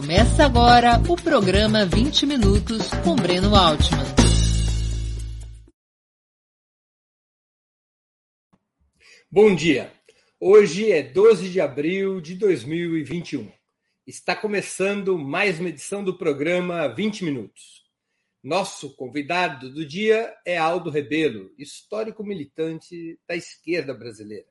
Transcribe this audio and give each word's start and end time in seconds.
Começa 0.00 0.44
agora 0.44 0.92
o 1.10 1.16
programa 1.16 1.84
20 1.84 2.24
Minutos 2.24 2.86
com 3.02 3.16
Breno 3.16 3.56
Altman. 3.56 4.04
Bom 9.28 9.52
dia. 9.56 9.92
Hoje 10.38 10.92
é 10.92 11.02
12 11.02 11.50
de 11.50 11.60
abril 11.60 12.20
de 12.20 12.36
2021. 12.36 13.50
Está 14.06 14.36
começando 14.36 15.18
mais 15.18 15.58
uma 15.58 15.68
edição 15.68 16.04
do 16.04 16.16
programa 16.16 16.86
20 16.86 17.24
Minutos. 17.24 17.84
Nosso 18.40 18.94
convidado 18.94 19.68
do 19.68 19.84
dia 19.84 20.32
é 20.46 20.56
Aldo 20.56 20.90
Rebelo, 20.90 21.52
histórico 21.58 22.22
militante 22.22 23.18
da 23.26 23.34
esquerda 23.34 23.92
brasileira 23.92 24.46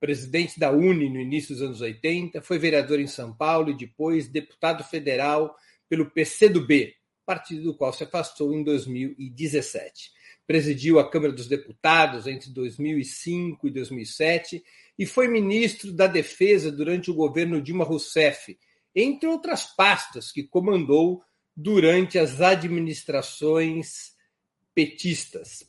presidente 0.00 0.58
da 0.58 0.70
UNE 0.70 1.08
no 1.08 1.20
início 1.20 1.54
dos 1.54 1.62
anos 1.62 1.80
80, 1.80 2.40
foi 2.42 2.58
vereador 2.58 3.00
em 3.00 3.06
São 3.06 3.34
Paulo 3.34 3.70
e 3.70 3.76
depois 3.76 4.28
deputado 4.28 4.84
federal 4.84 5.56
pelo 5.88 6.10
PCdoB, 6.10 6.94
partido 7.26 7.62
do 7.62 7.74
qual 7.74 7.92
se 7.92 8.04
afastou 8.04 8.54
em 8.54 8.62
2017. 8.62 10.12
Presidiu 10.46 10.98
a 10.98 11.10
Câmara 11.10 11.32
dos 11.32 11.46
Deputados 11.46 12.26
entre 12.26 12.50
2005 12.50 13.66
e 13.66 13.70
2007 13.70 14.64
e 14.98 15.06
foi 15.06 15.28
ministro 15.28 15.92
da 15.92 16.06
Defesa 16.06 16.72
durante 16.72 17.10
o 17.10 17.14
governo 17.14 17.60
Dilma 17.60 17.84
Rousseff, 17.84 18.58
entre 18.94 19.28
outras 19.28 19.64
pastas 19.76 20.32
que 20.32 20.42
comandou 20.42 21.22
durante 21.54 22.18
as 22.18 22.40
administrações 22.40 24.12
petistas. 24.74 25.68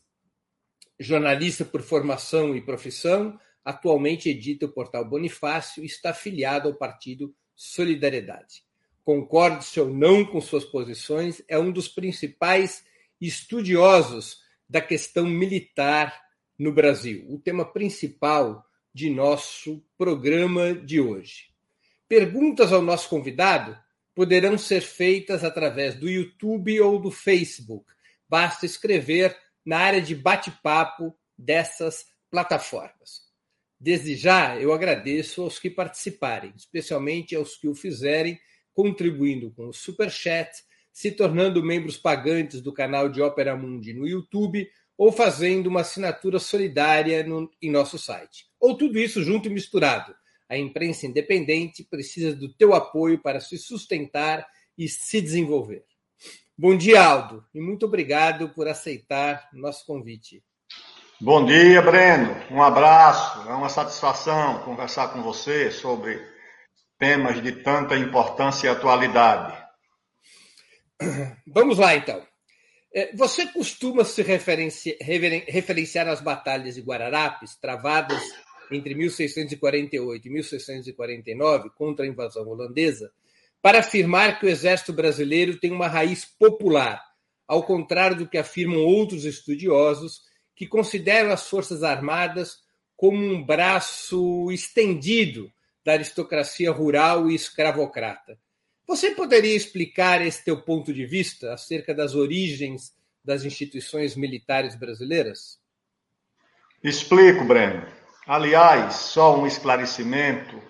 Jornalista 1.00 1.66
por 1.66 1.82
formação 1.82 2.56
e 2.56 2.62
profissão, 2.62 3.40
atualmente 3.64 4.30
edita 4.30 4.66
o 4.66 4.72
portal 4.72 5.06
Bonifácio 5.06 5.84
e 5.84 5.86
está 5.86 6.12
afiliado 6.12 6.68
ao 6.68 6.76
partido 6.76 7.36
Solidariedade. 7.56 8.64
Concorde-se 9.04 9.80
ou 9.80 9.90
não 9.90 10.26
com 10.26 10.40
suas 10.40 10.64
posições, 10.64 11.42
é 11.48 11.58
um 11.60 11.72
dos 11.72 11.88
principais 11.88 12.84
estudiosos 13.20 14.42
da 14.68 14.80
questão 14.80 15.26
militar 15.26 16.22
no 16.58 16.72
Brasil, 16.72 17.26
o 17.30 17.40
tema 17.40 17.66
principal 17.66 18.66
de 18.94 19.10
nosso 19.10 19.84
programa 19.98 20.74
de 20.74 21.00
hoje. 21.00 21.50
Perguntas 22.08 22.74
ao 22.74 22.82
nosso 22.82 23.10
convidado 23.10 23.78
poderão 24.16 24.58
ser 24.58 24.82
feitas 24.82 25.44
através 25.44 25.96
do 25.96 26.10
YouTube 26.10 26.80
ou 26.82 27.00
do 27.00 27.12
Facebook. 27.12 27.86
Basta 28.28 28.66
escrever 28.66 29.38
na 29.66 29.78
área 29.78 30.02
de 30.02 30.16
bate-papo 30.16 31.16
dessas 31.38 32.06
plataformas. 32.30 33.29
Desde 33.80 34.16
já, 34.16 34.60
eu 34.60 34.74
agradeço 34.74 35.42
aos 35.42 35.58
que 35.58 35.70
participarem, 35.70 36.54
especialmente 36.56 37.34
aos 37.36 37.56
que 37.56 37.68
o 37.68 37.74
fizerem, 37.74 38.38
contribuindo 38.74 39.52
com 39.52 39.70
o 39.70 39.74
Super 39.74 40.12
Chat, 40.12 40.52
se 40.92 41.12
tornando 41.12 41.64
membros 41.64 41.96
pagantes 41.96 42.62
do 42.62 42.74
canal 42.74 43.08
de 43.08 43.22
Ópera 43.22 43.56
Mundi 43.56 43.94
no 43.94 44.06
YouTube 44.06 44.70
ou 44.98 45.14
fazendo 45.14 45.68
uma 45.68 45.80
assinatura 45.80 46.40
solidária 46.40 47.24
no, 47.24 47.50
em 47.62 47.72
nosso 47.72 47.98
site. 47.98 48.48
Ou 48.60 48.76
tudo 48.76 49.00
isso 49.00 49.24
junto 49.24 49.48
e 49.48 49.52
misturado. 49.52 50.14
A 50.50 50.58
imprensa 50.58 51.08
independente 51.08 51.86
precisa 51.86 52.36
do 52.36 52.54
teu 52.54 52.74
apoio 52.74 53.22
para 53.22 53.40
se 53.40 53.58
sustentar 53.58 54.46
e 54.78 54.90
se 54.90 55.22
desenvolver. 55.22 55.86
Bom 56.58 56.76
dia, 56.76 57.02
Aldo, 57.02 57.46
e 57.54 57.62
muito 57.62 57.86
obrigado 57.86 58.50
por 58.50 58.68
aceitar 58.68 59.48
nosso 59.54 59.86
convite. 59.86 60.44
Bom 61.22 61.46
dia, 61.46 61.82
Breno. 61.82 62.34
Um 62.50 62.64
abraço. 62.64 63.46
É 63.50 63.54
uma 63.54 63.68
satisfação 63.68 64.60
conversar 64.64 65.10
com 65.10 65.22
você 65.22 65.70
sobre 65.70 66.18
temas 66.98 67.44
de 67.44 67.52
tanta 67.52 67.98
importância 67.98 68.68
e 68.68 68.70
atualidade. 68.70 69.54
Vamos 71.46 71.78
lá, 71.78 71.94
então. 71.94 72.26
É, 72.96 73.14
você 73.18 73.46
costuma 73.48 74.06
se 74.06 74.22
referenciar, 74.22 74.96
referenciar 75.02 76.08
às 76.08 76.22
batalhas 76.22 76.76
de 76.76 76.82
Guararapes, 76.82 77.54
travadas 77.60 78.22
entre 78.72 78.96
1648 78.96 80.26
e 80.26 80.32
1649 80.32 81.70
contra 81.72 82.06
a 82.06 82.08
invasão 82.08 82.48
holandesa, 82.48 83.12
para 83.62 83.80
afirmar 83.80 84.40
que 84.40 84.46
o 84.46 84.50
exército 84.50 84.94
brasileiro 84.94 85.60
tem 85.60 85.74
uma 85.74 85.90
raiz 85.90 86.24
popular, 86.24 87.04
ao 87.46 87.62
contrário 87.64 88.16
do 88.16 88.30
que 88.30 88.38
afirmam 88.38 88.80
outros 88.80 89.26
estudiosos 89.26 90.29
que 90.60 90.68
consideram 90.68 91.32
as 91.32 91.48
Forças 91.48 91.84
Armadas 91.84 92.58
como 92.98 93.18
um 93.18 93.42
braço 93.42 94.52
estendido 94.52 95.50
da 95.86 95.94
aristocracia 95.94 96.70
rural 96.70 97.32
e 97.32 97.34
escravocrata. 97.34 98.38
Você 98.86 99.12
poderia 99.12 99.56
explicar 99.56 100.22
esse 100.22 100.44
teu 100.44 100.62
ponto 100.62 100.94
de 100.94 101.06
vista 101.06 101.54
acerca 101.54 101.96
das 101.96 102.14
origens 102.14 102.94
das 103.24 103.46
instituições 103.46 104.18
militares 104.18 104.76
brasileiras? 104.76 105.58
Explico, 106.84 107.46
Breno. 107.46 107.88
Aliás, 108.28 108.96
só 108.96 109.40
um 109.40 109.48
esclarecimento. 109.48 110.62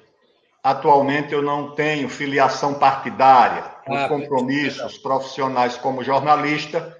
Atualmente 0.61 1.33
eu 1.33 1.41
não 1.41 1.73
tenho 1.73 2.07
filiação 2.09 2.75
partidária, 2.75 3.63
ah, 3.87 4.07
compromissos 4.07 4.99
profissionais 4.99 5.77
como 5.77 6.03
jornalista 6.03 6.98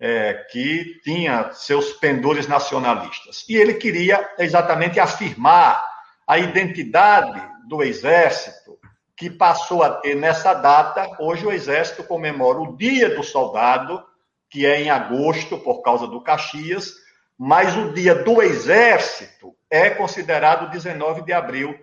é, 0.00 0.34
que 0.50 1.00
tinha 1.02 1.50
seus 1.52 1.92
pendores 1.94 2.46
nacionalistas. 2.46 3.44
E 3.48 3.56
ele 3.56 3.74
queria 3.74 4.34
exatamente 4.38 5.00
afirmar 5.00 5.84
a 6.26 6.38
identidade 6.38 7.42
do 7.66 7.82
Exército, 7.82 8.78
que 9.16 9.28
passou 9.28 9.82
a 9.82 9.90
ter 9.90 10.14
nessa 10.14 10.54
data. 10.54 11.08
Hoje, 11.18 11.44
o 11.44 11.52
Exército 11.52 12.04
comemora 12.04 12.60
o 12.60 12.76
Dia 12.76 13.14
do 13.14 13.24
Soldado, 13.24 14.04
que 14.48 14.64
é 14.64 14.80
em 14.80 14.90
agosto, 14.90 15.58
por 15.58 15.82
causa 15.82 16.06
do 16.06 16.20
Caxias, 16.20 16.94
mas 17.36 17.76
o 17.76 17.92
Dia 17.92 18.14
do 18.14 18.40
Exército 18.40 19.54
é 19.70 19.90
considerado 19.90 20.70
19 20.70 21.22
de 21.22 21.32
abril, 21.32 21.78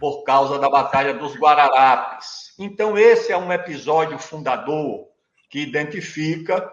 por 0.00 0.24
causa 0.24 0.58
da 0.58 0.68
Batalha 0.68 1.14
dos 1.14 1.36
Guararapes. 1.36 2.54
Então, 2.58 2.98
esse 2.98 3.30
é 3.30 3.36
um 3.36 3.52
episódio 3.52 4.18
fundador 4.18 5.06
que 5.48 5.60
identifica 5.60 6.68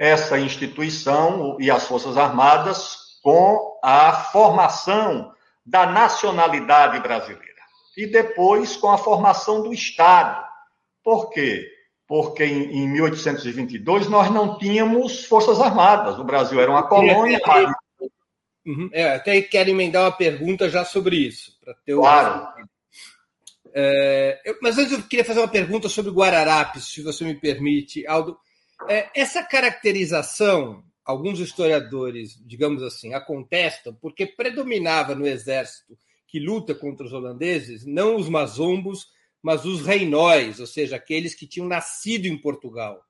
essa 0.00 0.40
instituição 0.40 1.58
e 1.60 1.70
as 1.70 1.86
Forças 1.86 2.16
Armadas 2.16 3.18
com 3.22 3.78
a 3.84 4.14
formação 4.32 5.30
da 5.64 5.84
nacionalidade 5.84 6.98
brasileira. 7.00 7.44
E 7.94 8.06
depois 8.06 8.78
com 8.78 8.88
a 8.88 8.96
formação 8.96 9.62
do 9.62 9.74
Estado. 9.74 10.42
Por 11.04 11.28
quê? 11.28 11.70
Porque 12.08 12.42
em, 12.42 12.78
em 12.78 12.88
1822 12.88 14.08
nós 14.08 14.30
não 14.30 14.56
tínhamos 14.56 15.26
Forças 15.26 15.60
Armadas. 15.60 16.18
O 16.18 16.24
Brasil 16.24 16.58
era 16.58 16.70
uma 16.70 16.88
colônia. 16.88 17.38
Uhum. 18.66 18.88
É, 18.94 19.16
até 19.16 19.42
quero 19.42 19.68
emendar 19.68 20.04
uma 20.04 20.12
pergunta 20.12 20.70
já 20.70 20.82
sobre 20.82 21.16
isso. 21.16 21.52
Claro. 21.86 22.48
É, 23.74 24.40
eu, 24.46 24.56
mas 24.62 24.78
antes 24.78 24.92
eu 24.92 25.02
queria 25.02 25.26
fazer 25.26 25.40
uma 25.40 25.48
pergunta 25.48 25.90
sobre 25.90 26.10
Guararapes, 26.10 26.86
se 26.86 27.02
você 27.02 27.22
me 27.22 27.34
permite, 27.34 28.06
Aldo. 28.06 28.38
É, 28.88 29.10
essa 29.14 29.42
caracterização, 29.42 30.82
alguns 31.04 31.38
historiadores, 31.38 32.40
digamos 32.46 32.82
assim, 32.82 33.14
a 33.14 33.20
contestam 33.20 33.94
porque 33.94 34.26
predominava 34.26 35.14
no 35.14 35.26
exército 35.26 35.96
que 36.26 36.38
luta 36.38 36.74
contra 36.74 37.04
os 37.04 37.12
holandeses 37.12 37.84
não 37.84 38.16
os 38.16 38.28
mazombos, 38.28 39.08
mas 39.42 39.64
os 39.64 39.84
reinóis, 39.84 40.60
ou 40.60 40.66
seja, 40.66 40.96
aqueles 40.96 41.34
que 41.34 41.46
tinham 41.46 41.66
nascido 41.66 42.26
em 42.26 42.36
Portugal. 42.36 43.02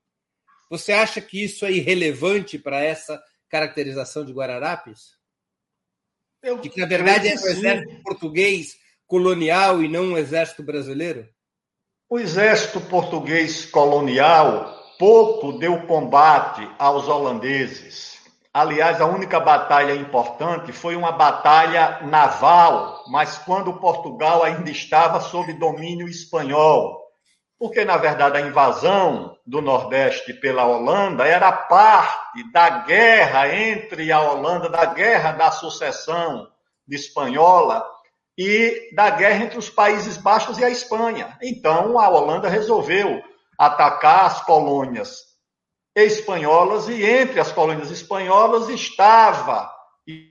Você 0.70 0.92
acha 0.92 1.20
que 1.20 1.42
isso 1.42 1.66
é 1.66 1.72
irrelevante 1.72 2.58
para 2.58 2.82
essa 2.82 3.20
caracterização 3.48 4.24
de 4.24 4.32
Guararapes? 4.32 5.18
Eu, 6.42 6.58
de 6.58 6.70
que, 6.70 6.80
na 6.80 6.86
verdade, 6.86 7.28
é 7.28 7.34
um 7.34 7.46
exército 7.46 8.02
português 8.02 8.76
colonial 9.06 9.82
e 9.82 9.88
não 9.88 10.12
um 10.12 10.18
exército 10.18 10.62
brasileiro? 10.62 11.28
O 12.08 12.18
exército 12.18 12.80
português 12.80 13.66
colonial 13.66 14.79
pouco 15.00 15.54
deu 15.54 15.80
combate 15.86 16.68
aos 16.78 17.08
holandeses. 17.08 18.20
Aliás, 18.52 19.00
a 19.00 19.06
única 19.06 19.40
batalha 19.40 19.94
importante 19.94 20.72
foi 20.72 20.94
uma 20.94 21.10
batalha 21.10 22.00
naval, 22.02 23.04
mas 23.08 23.38
quando 23.38 23.78
Portugal 23.80 24.42
ainda 24.42 24.70
estava 24.70 25.18
sob 25.18 25.54
domínio 25.54 26.06
espanhol. 26.06 27.00
Porque, 27.58 27.82
na 27.82 27.96
verdade, 27.96 28.36
a 28.36 28.42
invasão 28.42 29.34
do 29.46 29.62
Nordeste 29.62 30.34
pela 30.34 30.66
Holanda 30.66 31.26
era 31.26 31.50
parte 31.50 32.52
da 32.52 32.68
guerra 32.80 33.54
entre 33.54 34.12
a 34.12 34.20
Holanda, 34.20 34.68
da 34.68 34.84
guerra 34.84 35.32
da 35.32 35.50
sucessão 35.50 36.46
espanhola 36.86 37.82
e 38.36 38.90
da 38.94 39.08
guerra 39.08 39.44
entre 39.44 39.58
os 39.58 39.70
Países 39.70 40.18
Baixos 40.18 40.58
e 40.58 40.64
a 40.64 40.68
Espanha. 40.68 41.38
Então, 41.40 41.98
a 41.98 42.06
Holanda 42.06 42.50
resolveu 42.50 43.29
atacar 43.60 44.24
as 44.24 44.40
colônias 44.40 45.36
espanholas 45.94 46.88
e 46.88 47.04
entre 47.04 47.38
as 47.38 47.52
colônias 47.52 47.90
espanholas 47.90 48.70
estava 48.70 49.70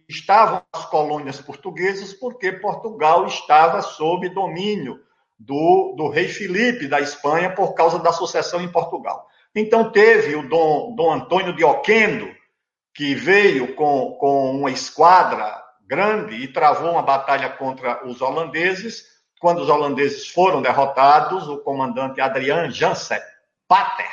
estavam 0.10 0.64
as 0.74 0.86
colônias 0.86 1.40
portuguesas 1.40 2.12
porque 2.12 2.54
Portugal 2.54 3.28
estava 3.28 3.84
sob 3.84 4.28
domínio 4.30 5.00
do, 5.38 5.94
do 5.96 6.10
rei 6.10 6.28
Filipe 6.28 6.88
da 6.88 7.00
Espanha 7.00 7.54
por 7.54 7.76
causa 7.76 8.00
da 8.00 8.12
sucessão 8.12 8.64
em 8.64 8.72
Portugal. 8.72 9.28
Então 9.54 9.92
teve 9.92 10.36
o 10.36 10.50
Dom, 10.50 10.96
Dom 10.96 11.14
Antônio 11.14 11.56
de 11.56 11.64
Oquendo, 11.64 12.28
que 12.96 13.14
veio 13.14 13.76
com, 13.76 14.18
com 14.20 14.58
uma 14.58 14.72
esquadra 14.72 15.64
grande 15.86 16.34
e 16.34 16.48
travou 16.48 16.94
uma 16.94 17.04
batalha 17.04 17.52
contra 17.52 18.08
os 18.08 18.22
holandeses. 18.22 19.04
Quando 19.40 19.62
os 19.62 19.70
holandeses 19.70 20.28
foram 20.28 20.62
derrotados, 20.62 21.48
o 21.48 21.60
comandante 21.60 22.20
Adrian 22.20 22.70
Jansen 22.70 23.20
Pater, 23.68 24.10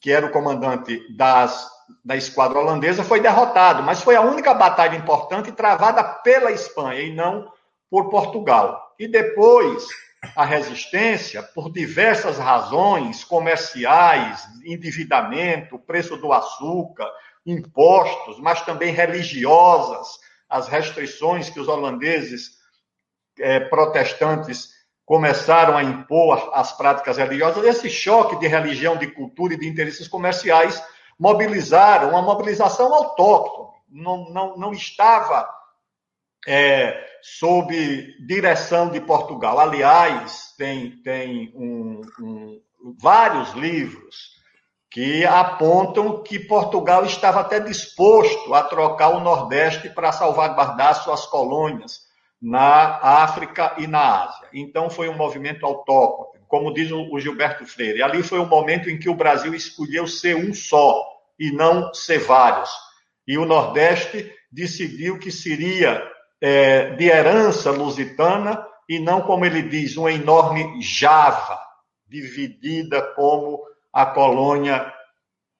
que 0.00 0.10
era 0.10 0.26
o 0.26 0.30
comandante 0.30 1.00
das, 1.14 1.68
da 2.04 2.16
esquadra 2.16 2.58
holandesa, 2.58 3.04
foi 3.04 3.20
derrotado, 3.20 3.82
mas 3.82 4.02
foi 4.02 4.16
a 4.16 4.22
única 4.22 4.54
batalha 4.54 4.96
importante 4.96 5.52
travada 5.52 6.02
pela 6.02 6.50
Espanha 6.50 7.02
e 7.02 7.14
não 7.14 7.52
por 7.90 8.08
Portugal. 8.08 8.94
E 8.98 9.06
depois 9.06 9.86
a 10.34 10.44
resistência 10.44 11.42
por 11.42 11.70
diversas 11.70 12.38
razões 12.38 13.22
comerciais, 13.22 14.46
endividamento, 14.64 15.78
preço 15.78 16.16
do 16.16 16.32
açúcar, 16.32 17.10
impostos, 17.44 18.40
mas 18.40 18.62
também 18.62 18.92
religiosas, 18.92 20.18
as 20.48 20.66
restrições 20.66 21.50
que 21.50 21.60
os 21.60 21.68
holandeses 21.68 22.56
é, 23.38 23.60
protestantes 23.60 24.70
começaram 25.04 25.76
a 25.76 25.84
impor 25.84 26.50
às 26.52 26.72
práticas 26.72 27.16
religiosas, 27.16 27.64
esse 27.64 27.88
choque 27.88 28.36
de 28.40 28.48
religião, 28.48 28.96
de 28.96 29.06
cultura 29.06 29.54
e 29.54 29.58
de 29.58 29.68
interesses 29.68 30.08
comerciais 30.08 30.82
mobilizaram 31.18 32.10
uma 32.10 32.22
mobilização 32.22 32.92
autóctone. 32.92 33.76
Não, 33.88 34.28
não, 34.30 34.56
não 34.56 34.72
estava 34.72 35.48
é, 36.46 37.04
sob 37.22 38.16
direção 38.26 38.90
de 38.90 39.00
Portugal. 39.00 39.60
Aliás, 39.60 40.54
tem, 40.58 40.90
tem 41.02 41.52
um, 41.54 42.00
um, 42.20 42.60
vários 43.00 43.52
livros 43.52 44.36
que 44.90 45.24
apontam 45.24 46.22
que 46.22 46.38
Portugal 46.38 47.04
estava 47.04 47.40
até 47.40 47.60
disposto 47.60 48.54
a 48.54 48.62
trocar 48.62 49.10
o 49.10 49.20
Nordeste 49.20 49.90
para 49.90 50.12
salvaguardar 50.12 50.94
suas 51.02 51.26
colônias 51.26 52.05
na 52.40 52.98
África 53.02 53.74
e 53.78 53.86
na 53.86 54.24
Ásia. 54.24 54.48
Então, 54.52 54.90
foi 54.90 55.08
um 55.08 55.16
movimento 55.16 55.64
autóctone, 55.64 56.44
como 56.48 56.72
diz 56.72 56.90
o 56.92 57.18
Gilberto 57.18 57.66
Freire. 57.66 58.02
Ali 58.02 58.22
foi 58.22 58.38
o 58.38 58.46
momento 58.46 58.88
em 58.88 58.98
que 58.98 59.08
o 59.08 59.14
Brasil 59.14 59.54
escolheu 59.54 60.06
ser 60.06 60.36
um 60.36 60.52
só 60.52 61.04
e 61.38 61.50
não 61.50 61.92
ser 61.92 62.18
vários. 62.18 62.70
E 63.26 63.36
o 63.36 63.44
Nordeste 63.44 64.32
decidiu 64.50 65.18
que 65.18 65.30
seria 65.30 66.02
é, 66.40 66.90
de 66.90 67.06
herança 67.06 67.70
lusitana 67.70 68.64
e 68.88 68.98
não, 68.98 69.20
como 69.20 69.44
ele 69.44 69.62
diz, 69.62 69.96
uma 69.96 70.12
enorme 70.12 70.80
Java, 70.80 71.58
dividida 72.06 73.02
como 73.14 73.60
a 73.92 74.06
colônia 74.06 74.92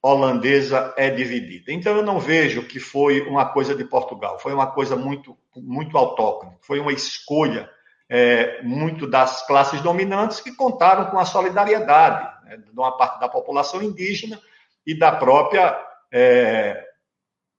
holandesa 0.02 0.94
é 0.96 1.10
dividida. 1.10 1.72
Então, 1.72 1.96
eu 1.96 2.02
não 2.02 2.19
vejo 2.20 2.62
que 2.62 2.78
foi 2.78 3.22
uma 3.22 3.46
coisa 3.46 3.75
de 3.75 3.84
Portugal, 3.84 4.38
foi 4.38 4.52
uma 4.52 4.66
coisa 4.66 4.96
muito, 4.96 5.37
muito 5.56 5.96
autóctone, 5.96 6.56
foi 6.60 6.78
uma 6.78 6.93
escolha 6.93 7.69
é, 8.08 8.62
muito 8.62 9.06
das 9.06 9.46
classes 9.46 9.81
dominantes 9.81 10.41
que 10.41 10.55
contaram 10.55 11.06
com 11.06 11.19
a 11.19 11.24
solidariedade 11.24 12.44
né, 12.44 12.56
de 12.58 12.79
uma 12.79 12.96
parte 12.96 13.19
da 13.19 13.29
população 13.29 13.82
indígena 13.82 14.41
e 14.86 14.96
da 14.96 15.10
própria 15.10 15.76
é, 16.12 16.84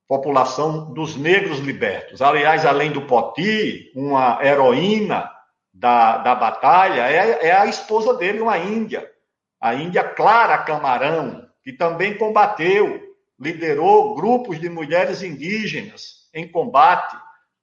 população 0.08 0.94
dos 0.94 1.18
negros 1.18 1.60
libertos. 1.60 2.22
Aliás, 2.22 2.66
além 2.66 2.92
do 2.92 3.02
Poti, 3.02 3.92
uma 3.94 4.40
heroína 4.42 5.30
da, 5.74 6.18
da 6.20 6.34
batalha 6.34 7.02
é, 7.02 7.48
é 7.48 7.52
a 7.52 7.66
esposa 7.66 8.14
dele, 8.14 8.40
uma 8.40 8.58
índia, 8.58 9.08
a 9.60 9.76
índia 9.76 10.04
Clara 10.04 10.58
Camarão, 10.60 11.47
que 11.68 11.74
também 11.74 12.18
combateu, 12.18 13.14
liderou 13.38 14.16
grupos 14.16 14.58
de 14.58 14.70
mulheres 14.70 15.22
indígenas 15.22 16.30
em 16.34 16.48
combate. 16.48 17.14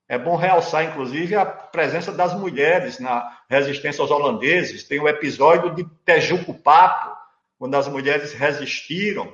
É 0.06 0.18
bom 0.18 0.36
realçar, 0.36 0.84
inclusive, 0.84 1.34
a 1.34 1.46
presença 1.46 2.12
das 2.12 2.38
mulheres 2.38 2.98
na 2.98 3.34
resistência 3.48 4.02
aos 4.02 4.10
holandeses. 4.10 4.84
Tem 4.84 5.00
o 5.00 5.08
episódio 5.08 5.74
de 5.74 5.86
Tejuco 6.04 6.52
Papo, 6.52 7.16
quando 7.58 7.76
as 7.76 7.88
mulheres 7.88 8.34
resistiram 8.34 9.32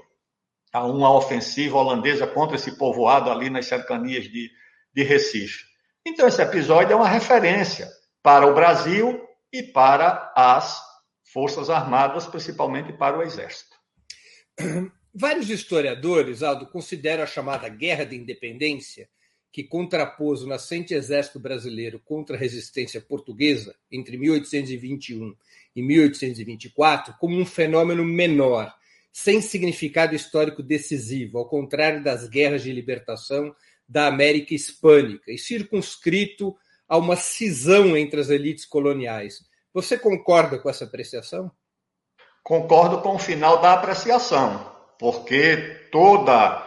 a 0.72 0.84
uma 0.84 1.12
ofensiva 1.16 1.76
holandesa 1.76 2.24
contra 2.28 2.54
esse 2.54 2.78
povoado 2.78 3.28
ali 3.28 3.50
nas 3.50 3.66
cercanias 3.66 4.22
de, 4.22 4.52
de 4.94 5.02
Recife. 5.02 5.64
Então, 6.06 6.28
esse 6.28 6.40
episódio 6.40 6.92
é 6.92 6.96
uma 6.96 7.08
referência 7.08 7.88
para 8.22 8.46
o 8.46 8.54
Brasil 8.54 9.20
e 9.52 9.64
para 9.64 10.32
as 10.36 10.80
Forças 11.24 11.68
Armadas, 11.68 12.28
principalmente 12.28 12.92
para 12.92 13.18
o 13.18 13.22
Exército. 13.22 13.69
Vários 15.14 15.50
historiadores, 15.50 16.42
Aldo, 16.42 16.66
consideram 16.66 17.24
a 17.24 17.26
chamada 17.26 17.68
Guerra 17.68 18.04
da 18.04 18.14
Independência, 18.14 19.08
que 19.52 19.64
contrapôs 19.64 20.42
o 20.42 20.46
nascente 20.46 20.94
exército 20.94 21.40
brasileiro 21.40 21.98
contra 21.98 22.36
a 22.36 22.38
resistência 22.38 23.00
portuguesa 23.00 23.74
entre 23.90 24.16
1821 24.16 25.34
e 25.74 25.82
1824, 25.82 27.14
como 27.18 27.36
um 27.36 27.44
fenômeno 27.44 28.04
menor 28.04 28.72
sem 29.12 29.40
significado 29.40 30.14
histórico 30.14 30.62
decisivo, 30.62 31.38
ao 31.38 31.48
contrário 31.48 32.02
das 32.02 32.28
guerras 32.28 32.62
de 32.62 32.72
libertação 32.72 33.54
da 33.88 34.06
América 34.06 34.54
Hispânica, 34.54 35.32
e 35.32 35.38
circunscrito 35.38 36.56
a 36.88 36.96
uma 36.96 37.16
cisão 37.16 37.96
entre 37.96 38.20
as 38.20 38.30
elites 38.30 38.64
coloniais. 38.64 39.44
Você 39.72 39.98
concorda 39.98 40.58
com 40.58 40.70
essa 40.70 40.84
apreciação? 40.84 41.50
Concordo 42.50 42.98
com 42.98 43.14
o 43.14 43.18
final 43.20 43.60
da 43.60 43.74
apreciação, 43.74 44.66
porque 44.98 45.86
toda 45.92 46.60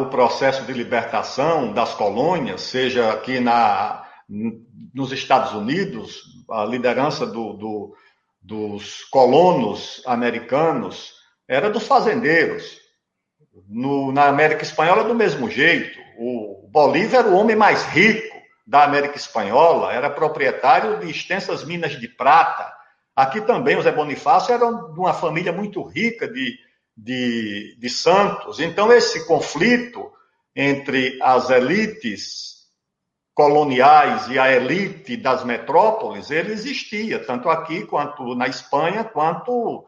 o 0.00 0.06
processo 0.06 0.64
de 0.64 0.72
libertação 0.72 1.70
das 1.70 1.92
colônias, 1.92 2.62
seja 2.62 3.12
aqui 3.12 3.38
na, 3.38 4.08
nos 4.26 5.12
Estados 5.12 5.52
Unidos, 5.52 6.22
a 6.50 6.64
liderança 6.64 7.26
do, 7.26 7.52
do, 7.52 7.94
dos 8.40 9.04
colonos 9.10 10.02
americanos 10.06 11.12
era 11.46 11.68
dos 11.68 11.86
fazendeiros. 11.86 12.80
No, 13.68 14.12
na 14.12 14.28
América 14.28 14.62
Espanhola, 14.62 15.04
do 15.04 15.14
mesmo 15.14 15.50
jeito. 15.50 15.98
O 16.16 16.66
Bolívar 16.72 17.18
era 17.18 17.28
o 17.28 17.36
homem 17.36 17.54
mais 17.54 17.84
rico 17.84 18.34
da 18.66 18.82
América 18.82 19.18
Espanhola, 19.18 19.92
era 19.92 20.08
proprietário 20.08 21.00
de 21.00 21.10
extensas 21.10 21.64
minas 21.64 22.00
de 22.00 22.08
prata. 22.08 22.80
Aqui 23.14 23.40
também, 23.42 23.76
o 23.76 23.82
Zé 23.82 23.92
Bonifácio 23.92 24.54
era 24.54 24.70
de 24.70 24.98
uma 24.98 25.12
família 25.12 25.52
muito 25.52 25.82
rica 25.82 26.26
de, 26.26 26.58
de, 26.96 27.76
de 27.78 27.90
santos. 27.90 28.58
Então, 28.58 28.92
esse 28.92 29.26
conflito 29.26 30.10
entre 30.56 31.18
as 31.22 31.50
elites 31.50 32.52
coloniais 33.34 34.28
e 34.28 34.38
a 34.38 34.52
elite 34.52 35.16
das 35.16 35.44
metrópoles, 35.44 36.30
ele 36.30 36.52
existia, 36.52 37.18
tanto 37.18 37.48
aqui 37.48 37.84
quanto 37.86 38.34
na 38.34 38.46
Espanha, 38.46 39.04
quanto 39.04 39.86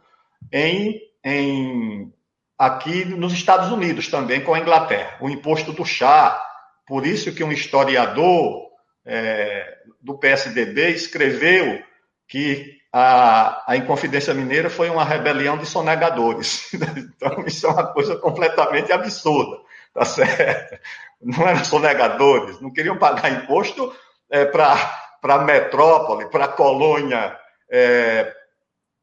em, 0.52 1.00
em 1.22 2.12
aqui 2.58 3.04
nos 3.04 3.32
Estados 3.32 3.70
Unidos 3.70 4.08
também, 4.08 4.42
com 4.42 4.54
a 4.54 4.60
Inglaterra. 4.60 5.18
O 5.20 5.28
imposto 5.28 5.72
do 5.72 5.84
chá. 5.84 6.40
Por 6.86 7.06
isso 7.06 7.34
que 7.34 7.42
um 7.44 7.52
historiador 7.52 8.68
é, 9.04 9.78
do 10.00 10.18
PSDB 10.18 10.90
escreveu 10.90 11.82
que 12.28 12.73
a, 12.96 13.64
a 13.66 13.76
Inconfidência 13.76 14.32
Mineira 14.32 14.70
foi 14.70 14.88
uma 14.88 15.02
rebelião 15.02 15.58
de 15.58 15.66
sonegadores. 15.66 16.70
Então, 17.16 17.44
isso 17.46 17.66
é 17.66 17.70
uma 17.70 17.86
coisa 17.86 18.16
completamente 18.16 18.92
absurda, 18.92 19.60
tá 19.92 20.04
certo? 20.04 20.78
Não 21.20 21.48
eram 21.48 21.64
sonegadores, 21.64 22.60
não 22.60 22.70
queriam 22.70 22.98
pagar 22.98 23.32
imposto 23.32 23.92
é, 24.30 24.44
para 24.44 24.76
a 25.22 25.38
metrópole, 25.38 26.28
para 26.28 26.44
a 26.44 26.48
colônia, 26.48 27.36
é, 27.70 28.32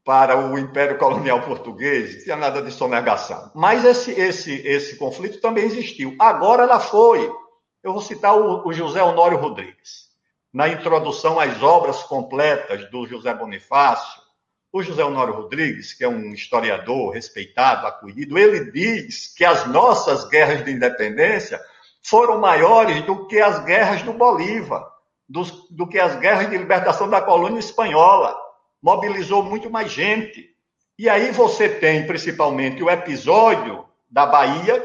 para 0.06 0.38
o 0.38 0.58
Império 0.58 0.98
Colonial 0.98 1.42
Português, 1.42 2.16
não 2.16 2.24
tinha 2.24 2.36
nada 2.38 2.62
de 2.62 2.72
sonegação. 2.72 3.52
Mas 3.56 3.84
esse, 3.84 4.12
esse, 4.12 4.54
esse 4.66 4.98
conflito 4.98 5.42
também 5.42 5.66
existiu. 5.66 6.16
Agora 6.20 6.64
ela 6.64 6.80
foi. 6.80 7.30
Eu 7.84 7.92
vou 7.92 8.02
citar 8.02 8.38
o, 8.38 8.68
o 8.68 8.72
José 8.72 9.04
Honório 9.04 9.38
Rodrigues 9.38 10.11
na 10.54 10.68
introdução 10.68 11.40
às 11.40 11.62
obras 11.62 12.04
completas 12.04 12.90
do 12.92 13.08
José 13.08 13.34
Bonifácio, 13.34 14.22
o 14.74 14.82
José 14.82 15.04
Honório 15.04 15.34
Rodrigues, 15.34 15.94
que 15.94 16.04
é 16.04 16.08
um 16.08 16.34
historiador 16.34 17.14
respeitado, 17.14 17.88
acolhido, 17.88 18.38
ele 18.38 18.72
diz 18.72 19.34
que 19.36 19.44
as 19.44 19.68
nossas 19.68 20.24
guerras 20.30 20.64
de 20.64 20.72
independência 20.72 21.60
foram 22.02 22.40
maiores 22.40 23.02
do 23.04 23.28
que 23.28 23.40
as 23.40 23.64
guerras 23.66 24.02
do 24.02 24.14
Bolívar, 24.14 24.86
do, 25.28 25.44
do 25.70 25.88
que 25.88 26.00
as 26.00 26.16
guerras 26.16 26.50
de 26.50 26.58
libertação 26.58 27.10
da 27.10 27.22
colônia 27.22 27.60
espanhola. 27.60 28.36
Mobilizou 28.82 29.44
muito 29.44 29.70
mais 29.70 29.92
gente. 29.92 30.50
E 30.98 31.10
aí 31.10 31.32
você 31.32 31.68
tem, 31.68 32.08
principalmente, 32.08 32.82
o 32.82 32.90
episódio 32.90 33.86
da 34.10 34.26
Bahia, 34.26 34.84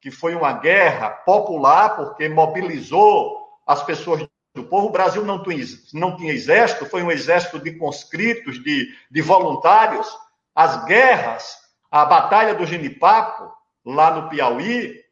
que 0.00 0.10
foi 0.10 0.34
uma 0.34 0.52
guerra 0.52 1.10
popular, 1.10 1.96
porque 1.96 2.28
mobilizou 2.28 3.40
as 3.66 3.82
pessoas 3.82 4.26
do 4.54 4.64
povo. 4.64 4.88
O 4.88 4.92
Brasil 4.92 5.24
não 5.24 5.42
tinha, 5.42 5.64
não 5.92 6.16
tinha 6.16 6.32
exército, 6.32 6.86
foi 6.86 7.02
um 7.02 7.10
exército 7.10 7.58
de 7.58 7.72
conscritos, 7.72 8.62
de, 8.62 8.88
de 9.10 9.22
voluntários. 9.22 10.06
As 10.54 10.84
guerras, 10.84 11.56
a 11.90 12.04
Batalha 12.04 12.54
do 12.54 12.66
Genipapo, 12.66 13.50
lá 13.84 14.10
no 14.10 14.28
Piauí, 14.28 15.02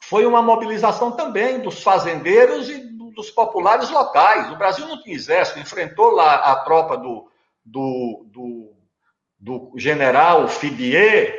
foi 0.00 0.24
uma 0.26 0.40
mobilização 0.40 1.12
também 1.12 1.60
dos 1.60 1.82
fazendeiros 1.82 2.70
e 2.70 2.78
dos 3.12 3.30
populares 3.30 3.90
locais. 3.90 4.50
O 4.50 4.56
Brasil 4.56 4.86
não 4.86 5.02
tinha 5.02 5.16
exército, 5.16 5.58
enfrentou 5.58 6.10
lá 6.12 6.36
a 6.36 6.56
tropa 6.60 6.96
do, 6.96 7.28
do, 7.64 8.24
do, 8.26 8.76
do 9.38 9.72
general 9.76 10.46
Fidier 10.46 11.36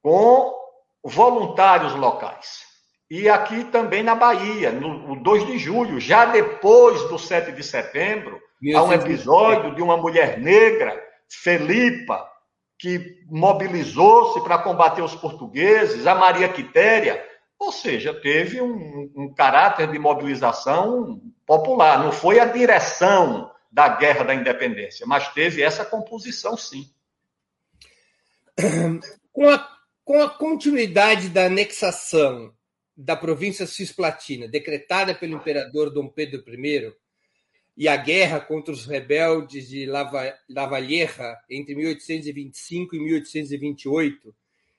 com 0.00 0.54
voluntários 1.02 1.94
locais. 1.94 2.65
E 3.08 3.28
aqui 3.28 3.64
também 3.64 4.02
na 4.02 4.16
Bahia, 4.16 4.72
no 4.72 5.14
2 5.22 5.46
de 5.46 5.58
julho, 5.58 6.00
já 6.00 6.24
depois 6.24 7.08
do 7.08 7.18
7 7.18 7.52
de 7.52 7.62
setembro, 7.62 8.40
há 8.74 8.82
um 8.82 8.92
episódio 8.92 9.74
de 9.76 9.82
uma 9.82 9.96
mulher 9.96 10.40
negra, 10.40 11.00
Felipa, 11.28 12.28
que 12.78 13.22
mobilizou-se 13.30 14.40
para 14.42 14.58
combater 14.58 15.02
os 15.02 15.14
portugueses, 15.14 16.06
a 16.06 16.16
Maria 16.16 16.48
Quitéria, 16.48 17.24
ou 17.58 17.70
seja, 17.70 18.12
teve 18.12 18.60
um, 18.60 19.10
um, 19.16 19.32
caráter 19.32 19.90
de 19.90 19.98
mobilização 19.98 21.20
popular. 21.46 22.02
Não 22.02 22.12
foi 22.12 22.40
a 22.40 22.44
direção 22.44 23.50
da 23.70 23.88
guerra 23.88 24.24
da 24.24 24.34
independência, 24.34 25.06
mas 25.06 25.32
teve 25.32 25.62
essa 25.62 25.84
composição, 25.84 26.56
sim. 26.56 26.90
Com 29.32 29.48
a, 29.48 29.68
com 30.04 30.22
a 30.22 30.30
continuidade 30.30 31.28
da 31.28 31.46
anexação 31.46 32.55
da 32.96 33.14
província 33.14 33.66
cisplatina, 33.66 34.48
decretada 34.48 35.14
pelo 35.14 35.34
imperador 35.34 35.90
Dom 35.90 36.08
Pedro 36.08 36.42
I, 36.48 36.92
e 37.76 37.88
a 37.88 37.96
guerra 37.96 38.40
contra 38.40 38.72
os 38.72 38.86
rebeldes 38.86 39.68
de 39.68 39.86
Lavalleja 40.48 41.36
entre 41.50 41.74
1825 41.74 42.96
e 42.96 43.00
1828, 43.00 44.34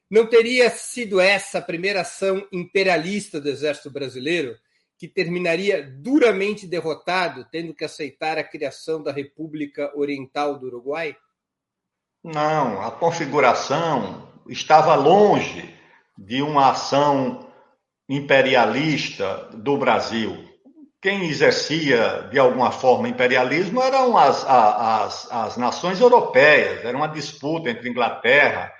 não 0.09 0.25
teria 0.25 0.69
sido 0.69 1.19
essa 1.19 1.59
a 1.59 1.61
primeira 1.61 2.01
ação 2.01 2.47
imperialista 2.51 3.39
do 3.39 3.49
exército 3.49 3.91
brasileiro, 3.91 4.57
que 4.97 5.07
terminaria 5.07 5.83
duramente 5.83 6.65
derrotado, 6.65 7.45
tendo 7.51 7.73
que 7.73 7.85
aceitar 7.85 8.39
a 8.39 8.43
criação 8.43 9.03
da 9.03 9.11
República 9.11 9.91
Oriental 9.95 10.57
do 10.57 10.65
Uruguai? 10.65 11.15
Não, 12.23 12.81
a 12.81 12.89
configuração 12.89 14.27
estava 14.49 14.95
longe 14.95 15.71
de 16.17 16.41
uma 16.41 16.71
ação 16.71 17.46
imperialista 18.09 19.49
do 19.53 19.77
Brasil. 19.77 20.45
Quem 21.01 21.25
exercia 21.29 22.27
de 22.31 22.39
alguma 22.39 22.71
forma 22.71 23.07
imperialismo 23.07 23.81
eram 23.81 24.17
as, 24.17 24.43
as, 24.45 25.31
as 25.31 25.57
nações 25.57 25.99
europeias, 25.99 26.83
era 26.83 26.97
uma 26.97 27.07
disputa 27.07 27.69
entre 27.69 27.89
Inglaterra, 27.89 28.71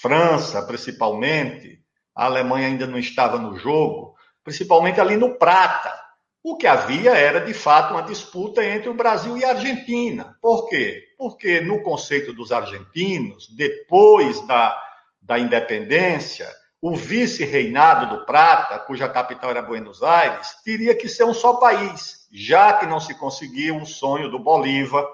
França, 0.00 0.62
principalmente, 0.62 1.80
a 2.14 2.26
Alemanha 2.26 2.66
ainda 2.66 2.86
não 2.86 2.98
estava 2.98 3.38
no 3.38 3.56
jogo, 3.56 4.14
principalmente 4.42 5.00
ali 5.00 5.16
no 5.16 5.38
Prata. 5.38 5.94
O 6.42 6.56
que 6.56 6.66
havia 6.66 7.12
era, 7.12 7.40
de 7.40 7.52
fato, 7.52 7.92
uma 7.92 8.02
disputa 8.02 8.64
entre 8.64 8.88
o 8.88 8.94
Brasil 8.94 9.36
e 9.36 9.44
a 9.44 9.50
Argentina. 9.50 10.36
Por 10.40 10.68
quê? 10.68 11.02
Porque, 11.18 11.60
no 11.60 11.82
conceito 11.82 12.32
dos 12.32 12.52
argentinos, 12.52 13.48
depois 13.56 14.40
da, 14.46 14.80
da 15.20 15.38
independência, 15.38 16.48
o 16.80 16.94
vice-reinado 16.94 18.16
do 18.16 18.24
Prata, 18.26 18.78
cuja 18.78 19.08
capital 19.08 19.50
era 19.50 19.62
Buenos 19.62 20.02
Aires, 20.02 20.56
teria 20.64 20.94
que 20.94 21.08
ser 21.08 21.24
um 21.24 21.34
só 21.34 21.54
país, 21.54 22.26
já 22.32 22.74
que 22.74 22.86
não 22.86 23.00
se 23.00 23.14
conseguiu 23.14 23.78
o 23.78 23.86
sonho 23.86 24.30
do 24.30 24.38
Bolívar, 24.38 25.06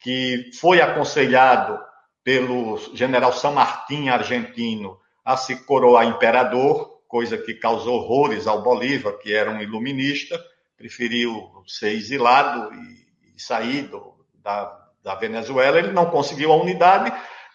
que 0.00 0.50
foi 0.60 0.80
aconselhado 0.80 1.80
pelo 2.22 2.78
general 2.94 3.32
San 3.32 3.52
Martín 3.52 4.08
argentino 4.08 4.98
a 5.24 5.36
se 5.36 5.56
coroar 5.64 6.06
imperador, 6.06 7.00
coisa 7.08 7.38
que 7.38 7.54
causou 7.54 7.94
horrores 7.94 8.46
ao 8.46 8.62
Bolívar, 8.62 9.14
que 9.18 9.32
era 9.32 9.50
um 9.50 9.60
iluminista, 9.60 10.38
preferiu 10.76 11.50
ser 11.66 11.92
exilado 11.92 12.74
e, 12.74 13.40
sair 13.40 13.90
da, 14.34 14.88
da 15.02 15.14
Venezuela. 15.14 15.78
Ele 15.78 15.92
não 15.92 16.10
conseguiu 16.10 16.52
a 16.52 16.56
unidade, 16.56 17.12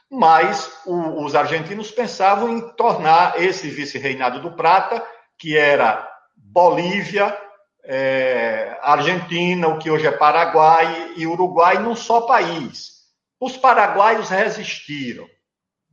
mas 0.10 0.82
o, 0.86 1.24
os 1.24 1.36
argentinos 1.36 1.92
pensavam 1.92 2.50
em 2.50 2.70
tornar 2.76 3.42
esse 3.42 3.70
vice-reinado 3.70 4.42
do 4.42 4.52
Prata, 4.52 5.06
que 5.38 5.58
era 5.58 6.10
Bolívia, 6.36 7.38
é, 7.84 8.78
Argentina, 8.82 9.68
o 9.68 9.78
que 9.78 9.90
hoje 9.90 10.08
é 10.08 10.12
Paraguai 10.12 11.14
e 11.16 11.28
Uruguai, 11.28 11.78
num 11.78 11.96
só 11.96 12.22
país. 12.22 13.00
Os 13.40 13.56
paraguaios 13.56 14.30
resistiram. 14.30 15.28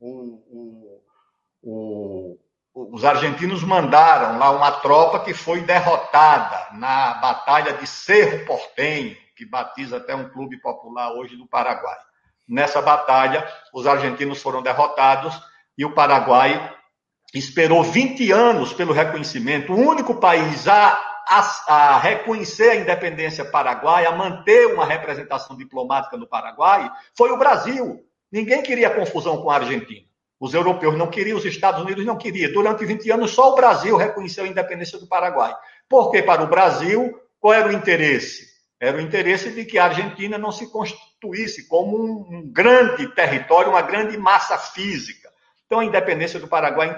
O, 0.01 1.01
o, 1.63 2.39
os 2.75 3.05
argentinos 3.05 3.63
mandaram 3.63 4.39
lá 4.39 4.51
uma 4.51 4.71
tropa 4.81 5.21
que 5.21 5.33
foi 5.33 5.63
derrotada 5.63 6.77
na 6.77 7.15
Batalha 7.15 7.73
de 7.75 7.87
Cerro 7.87 8.45
Portenho, 8.45 9.17
que 9.35 9.47
batiza 9.47 9.97
até 9.97 10.15
um 10.15 10.29
clube 10.29 10.61
popular 10.61 11.13
hoje 11.13 11.37
do 11.37 11.47
Paraguai. 11.47 11.97
Nessa 12.49 12.81
batalha, 12.81 13.47
os 13.75 13.87
argentinos 13.87 14.41
foram 14.41 14.62
derrotados 14.62 15.35
e 15.76 15.85
o 15.85 15.93
Paraguai 15.93 16.75
esperou 17.35 17.83
20 17.83 18.31
anos 18.31 18.73
pelo 18.73 18.93
reconhecimento. 18.93 19.73
O 19.73 19.76
único 19.76 20.15
país 20.15 20.69
a, 20.69 20.99
a, 21.29 21.65
a, 21.67 21.99
reconhecer 21.99 22.71
a 22.71 22.76
independência 22.76 23.45
paraguaia, 23.45 24.09
a 24.09 24.17
manter 24.17 24.67
uma 24.73 24.87
representação 24.87 25.57
diplomática 25.57 26.17
no 26.17 26.26
Paraguai, 26.26 26.91
foi 27.17 27.31
o 27.31 27.38
Brasil. 27.38 28.00
Ninguém 28.31 28.62
queria 28.62 28.91
confusão 28.91 29.43
com 29.43 29.50
a 29.50 29.57
Argentina. 29.57 30.07
Os 30.38 30.53
europeus 30.53 30.97
não 30.97 31.09
queriam, 31.09 31.38
os 31.38 31.45
Estados 31.45 31.83
Unidos 31.83 32.05
não 32.05 32.17
queriam. 32.17 32.53
Durante 32.53 32.85
20 32.85 33.11
anos, 33.11 33.31
só 33.33 33.53
o 33.53 33.57
Brasil 33.57 33.97
reconheceu 33.97 34.45
a 34.45 34.49
independência 34.49 34.99
do 34.99 35.07
Paraguai. 35.07 35.55
Porque 35.88 36.23
para 36.23 36.43
o 36.43 36.47
Brasil, 36.47 37.19
qual 37.41 37.55
era 37.55 37.69
o 37.69 37.73
interesse? 37.73 38.56
Era 38.78 38.99
o 38.99 39.00
interesse 39.00 39.50
de 39.52 39.64
que 39.64 39.78
a 39.78 39.87
Argentina 39.87 40.37
não 40.37 40.52
se 40.52 40.71
constituísse 40.71 41.66
como 41.66 41.97
um, 41.97 42.37
um 42.37 42.52
grande 42.52 43.09
território, 43.14 43.71
uma 43.71 43.83
grande 43.83 44.18
massa 44.18 44.59
física. 44.59 45.30
Então, 45.64 45.80
a 45.80 45.85
independência 45.85 46.38
do 46.38 46.47
Paraguai 46.47 46.95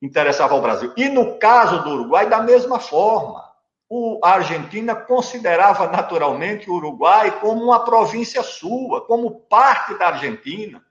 interessava 0.00 0.54
ao 0.54 0.62
Brasil. 0.62 0.92
E 0.96 1.08
no 1.08 1.38
caso 1.38 1.82
do 1.82 1.90
Uruguai, 1.90 2.28
da 2.28 2.42
mesma 2.42 2.78
forma. 2.78 3.48
O, 3.90 4.20
a 4.22 4.32
Argentina 4.32 4.94
considerava 4.94 5.86
naturalmente 5.88 6.68
o 6.68 6.74
Uruguai 6.74 7.40
como 7.40 7.64
uma 7.64 7.86
província 7.86 8.42
sua, 8.42 9.06
como 9.06 9.40
parte 9.48 9.94
da 9.94 10.08
Argentina. 10.08 10.84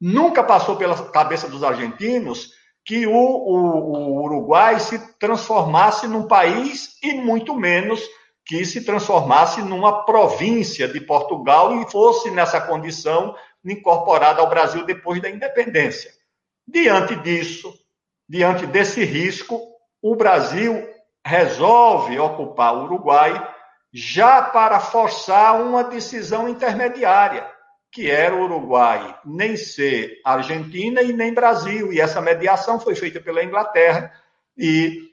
Nunca 0.00 0.44
passou 0.44 0.76
pela 0.76 1.10
cabeça 1.10 1.48
dos 1.48 1.64
argentinos 1.64 2.52
que 2.84 3.04
o, 3.04 3.12
o, 3.12 3.56
o 3.56 4.22
Uruguai 4.22 4.78
se 4.78 4.96
transformasse 5.18 6.06
num 6.06 6.28
país 6.28 6.96
e 7.02 7.14
muito 7.14 7.52
menos 7.52 8.00
que 8.46 8.64
se 8.64 8.84
transformasse 8.84 9.60
numa 9.60 10.04
província 10.04 10.86
de 10.86 11.00
Portugal 11.00 11.82
e 11.82 11.90
fosse 11.90 12.30
nessa 12.30 12.60
condição 12.60 13.34
incorporada 13.64 14.40
ao 14.40 14.48
Brasil 14.48 14.86
depois 14.86 15.20
da 15.20 15.28
independência. 15.28 16.12
Diante 16.66 17.16
disso, 17.16 17.74
diante 18.28 18.64
desse 18.64 19.04
risco, 19.04 19.60
o 20.00 20.14
Brasil 20.14 20.88
resolve 21.24 22.16
ocupar 22.20 22.76
o 22.76 22.84
Uruguai 22.84 23.52
já 23.92 24.42
para 24.42 24.78
forçar 24.78 25.60
uma 25.60 25.82
decisão 25.82 26.48
intermediária, 26.48 27.50
que 27.90 28.08
era 28.08 28.36
o 28.36 28.44
Uruguai 28.44 29.18
nem 29.24 29.56
ser 29.56 30.20
Argentina 30.24 31.02
e 31.02 31.12
nem 31.12 31.34
Brasil. 31.34 31.92
E 31.92 32.00
essa 32.00 32.20
mediação 32.20 32.78
foi 32.78 32.94
feita 32.94 33.20
pela 33.20 33.42
Inglaterra 33.42 34.12
e 34.56 35.10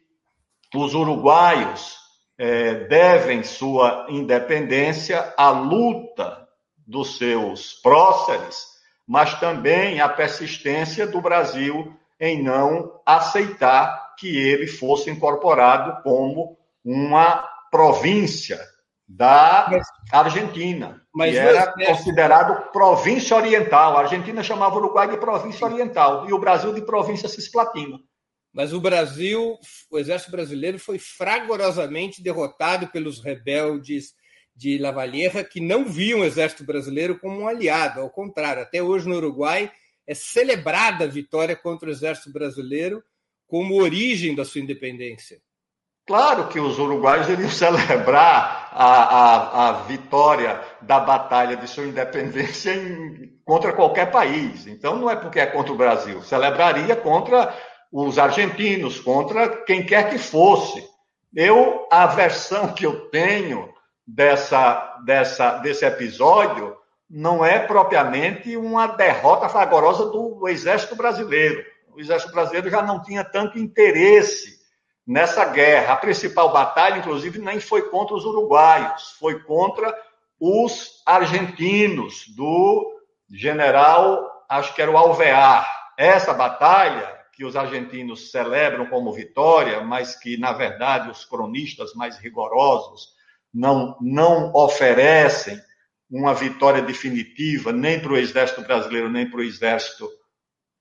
os 0.75 0.93
uruguaios 0.93 2.02
é, 2.37 2.85
devem 2.85 3.43
sua 3.43 4.07
independência 4.09 5.33
à 5.37 5.49
luta 5.49 6.47
dos 6.85 7.17
seus 7.17 7.73
próceres, 7.73 8.65
mas 9.07 9.39
também 9.39 10.01
à 10.01 10.09
persistência 10.09 11.05
do 11.07 11.21
Brasil 11.21 11.93
em 12.19 12.41
não 12.41 13.01
aceitar 13.05 14.15
que 14.17 14.37
ele 14.37 14.67
fosse 14.67 15.09
incorporado 15.09 16.01
como 16.03 16.57
uma 16.83 17.47
província 17.71 18.59
da 19.07 19.69
Argentina, 20.11 21.01
mas 21.13 21.31
que 21.31 21.37
era 21.37 21.73
considerado 21.73 22.71
província 22.71 23.35
oriental. 23.35 23.97
A 23.97 24.01
Argentina 24.01 24.41
chamava 24.41 24.75
o 24.75 24.77
Uruguai 24.79 25.09
de 25.09 25.17
província 25.17 25.67
oriental 25.67 26.27
e 26.29 26.33
o 26.33 26.39
Brasil 26.39 26.73
de 26.73 26.81
província 26.81 27.27
cisplatina. 27.27 27.99
Mas 28.53 28.72
o 28.72 28.79
Brasil, 28.79 29.57
o 29.89 29.98
exército 29.98 30.31
brasileiro 30.31 30.77
foi 30.77 31.00
fragorosamente 31.00 32.22
derrotado 32.22 32.88
pelos 32.88 33.19
rebeldes 33.19 34.13
de 34.55 34.77
Lavalleja, 34.77 35.43
que 35.43 35.60
não 35.60 35.86
viam 35.86 36.19
o 36.19 36.25
exército 36.25 36.63
brasileiro 36.63 37.17
como 37.17 37.39
um 37.39 37.48
aliado. 37.48 38.00
Ao 38.00 38.10
contrário, 38.12 38.62
até 38.62 38.83
hoje 38.83 39.10
no 39.10 39.15
Uruguai 39.15 39.72
é 40.05 40.13
celebrada 40.13 41.05
a 41.05 41.07
vitória 41.07 41.55
contra 41.55 41.89
o 41.89 41.91
exército 41.91 42.31
brasileiro 42.31 43.03
como 43.48 43.81
origem 43.81 44.36
da 44.36 44.45
sua 44.45 44.62
independência. 44.62 45.39
Claro 46.05 46.50
que 46.50 46.60
os 46.60 46.77
uruguaios 46.77 47.29
iriam 47.29 47.50
celebrar 47.50 48.69
a, 48.72 48.86
a, 48.86 49.69
a 49.69 49.72
vitória 49.83 50.62
da 50.81 51.00
batalha 51.00 51.55
de 51.55 51.67
sua 51.67 51.86
independência 51.86 52.75
em, 52.75 53.39
contra 53.45 53.72
qualquer 53.74 54.12
país. 54.12 54.67
Então, 54.67 54.98
não 54.98 55.10
é 55.10 55.15
porque 55.15 55.39
é 55.39 55.45
contra 55.45 55.72
o 55.72 55.77
Brasil. 55.77 56.22
Celebraria 56.22 56.95
contra 56.95 57.55
os 57.93 58.17
argentinos, 58.17 59.00
contra 59.00 59.47
quem 59.47 59.85
quer 59.85 60.09
que 60.09 60.17
fosse. 60.17 60.83
Eu, 61.31 61.88
a 61.91 62.07
versão 62.07 62.73
que 62.73 62.83
eu 62.83 63.07
tenho 63.12 63.71
dessa, 64.05 65.00
dessa, 65.05 65.59
desse 65.59 65.85
episódio 65.85 66.75
não 67.08 67.45
é 67.45 67.60
propriamente 67.60 68.58
uma 68.58 68.88
derrota 68.88 69.47
fragorosa 69.47 70.06
do, 70.06 70.39
do 70.39 70.49
exército 70.49 70.95
brasileiro. 70.95 71.63
O 71.95 71.99
exército 71.99 72.34
brasileiro 72.34 72.67
já 72.67 72.82
não 72.82 72.99
tinha 72.99 73.23
tanto 73.23 73.60
interesse 73.60 74.60
nessa 75.06 75.45
guerra. 75.45 75.93
A 75.93 75.97
principal 75.97 76.51
batalha, 76.51 76.97
inclusive, 76.97 77.38
nem 77.38 77.60
foi 77.60 77.84
contra 77.89 78.15
os 78.15 78.25
uruguaios, 78.25 79.15
foi 79.19 79.39
contra 79.43 79.95
os 80.39 81.03
argentinos, 81.06 82.25
do 82.36 82.91
general, 83.29 84.45
acho 84.49 84.73
que 84.73 84.82
era 84.82 84.89
o 84.89 84.97
Alvear. 84.97 85.93
Essa 85.95 86.34
batalha 86.34 87.22
que 87.34 87.43
os 87.43 87.56
argentinos 87.56 88.32
celebram 88.32 88.86
como 88.86 89.12
vitória, 89.12 89.82
mas 89.82 90.15
que, 90.15 90.38
na 90.38 90.54
verdade, 90.54 91.10
os 91.10 91.26
cronistas 91.26 91.93
mais 91.93 92.17
rigorosos 92.17 93.10
não, 93.54 93.98
não 94.00 94.54
oferecem 94.54 95.60
uma 96.10 96.34
vitória 96.34 96.82
definitiva 96.82 97.72
nem 97.72 98.00
para 98.00 98.13
o 98.13 98.17
exército 98.17 98.62
brasileiro, 98.62 99.10
nem 99.10 99.30
para 99.30 99.39
o 99.39 99.43
exército 99.43 100.08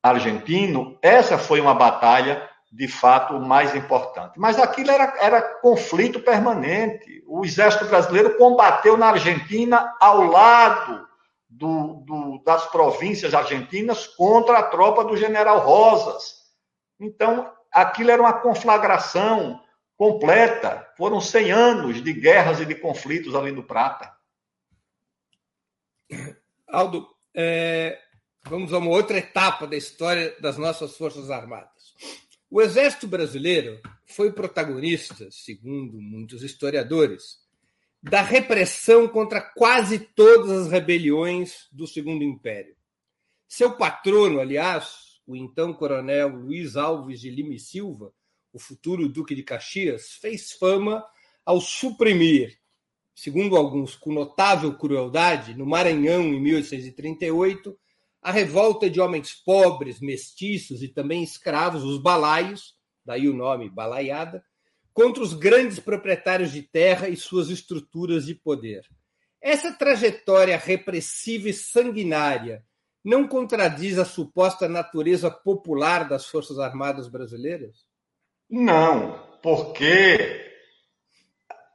argentino, 0.03 0.99
essa 1.01 1.39
foi 1.39 1.61
uma 1.61 1.75
batalha 1.75 2.49
de 2.71 2.89
fato 2.89 3.39
mais 3.39 3.75
importante. 3.75 4.39
Mas 4.39 4.59
aquilo 4.59 4.91
era, 4.91 5.15
era 5.21 5.43
conflito 5.61 6.21
permanente. 6.21 7.23
O 7.27 7.45
exército 7.45 7.85
brasileiro 7.87 8.37
combateu 8.37 8.97
na 8.97 9.09
Argentina 9.09 9.95
ao 10.01 10.25
lado 10.25 11.07
do, 11.49 12.03
do, 12.07 12.43
das 12.45 12.67
províncias 12.67 13.35
argentinas 13.35 14.07
contra 14.07 14.59
a 14.59 14.63
tropa 14.63 15.05
do 15.05 15.17
general 15.17 15.61
Rosas. 15.61 16.42
Então, 17.03 17.53
aquilo 17.73 18.13
era 18.13 18.23
uma 18.23 18.33
conflagração 18.33 19.61
completa. 19.97 20.89
Foram 20.97 21.21
100 21.21 21.51
anos 21.51 22.03
de 22.03 22.13
guerras 22.13 22.61
e 22.61 22.65
de 22.65 22.77
conflitos 22.77 23.35
ali 23.35 23.51
no 23.51 23.65
Prata. 23.65 24.13
Aldo, 26.69 27.09
é, 27.35 27.99
vamos 28.45 28.73
a 28.73 28.79
uma 28.79 28.91
outra 28.91 29.19
etapa 29.19 29.67
da 29.67 29.77
história 29.77 30.35
das 30.41 30.57
nossas 30.57 30.97
Forças 30.97 31.29
Armadas. 31.29 31.93
O 32.49 32.63
Exército 32.63 33.09
Brasileiro 33.09 33.81
foi 34.07 34.31
protagonista, 34.31 35.29
segundo 35.31 36.01
muitos 36.01 36.43
historiadores, 36.43 37.41
da 38.01 38.23
repressão 38.23 39.09
contra 39.09 39.41
quase 39.41 39.99
todas 39.99 40.51
as 40.51 40.71
rebeliões 40.71 41.67
do 41.73 41.87
Segundo 41.87 42.23
Império. 42.23 42.77
Seu 43.49 43.73
patrono, 43.73 44.41
aliás, 44.41 45.12
o 45.33 45.37
então 45.37 45.73
coronel 45.73 46.29
Luiz 46.29 46.77
Alves 46.77 47.21
de 47.21 47.31
Lima 47.31 47.55
e 47.55 47.59
Silva, 47.59 48.13
o 48.53 48.59
futuro 48.59 49.09
Duque 49.09 49.35
de 49.35 49.43
Caxias, 49.43 50.13
fez 50.21 50.53
fama 50.53 51.03
ao 51.45 51.59
suprimir, 51.59 52.59
segundo 53.15 53.57
alguns 53.57 53.97
com 53.97 54.13
notável 54.13 54.77
crueldade, 54.77 55.55
no 55.55 55.65
Maranhão 55.65 56.23
em 56.25 56.41
1838, 56.41 57.75
a 58.21 58.31
revolta 58.31 58.91
de 58.91 59.01
homens 59.01 59.33
pobres, 59.33 60.01
mestiços 60.01 60.83
e 60.83 60.89
também 60.89 61.23
escravos, 61.23 61.83
os 61.83 61.99
balaios, 61.99 62.75
daí 63.05 63.27
o 63.27 63.35
nome 63.35 63.71
balaiada, 63.71 64.45
contra 64.93 65.23
os 65.23 65.33
grandes 65.33 65.81
proprietários 65.81 66.53
de 66.53 66.61
terra 66.61 67.09
e 67.09 67.17
suas 67.17 67.49
estruturas 67.49 68.27
de 68.27 68.35
poder. 68.35 68.87
Essa 69.41 69.73
trajetória 69.73 70.59
repressiva 70.59 71.49
e 71.49 71.55
sanguinária 71.55 72.63
não 73.05 73.27
contradiz 73.27 73.99
a 73.99 74.05
suposta 74.05 74.69
natureza 74.69 75.31
popular 75.31 76.09
das 76.09 76.27
Forças 76.27 76.59
Armadas 76.59 77.09
brasileiras? 77.09 77.85
Não, 78.49 79.39
porque 79.43 80.53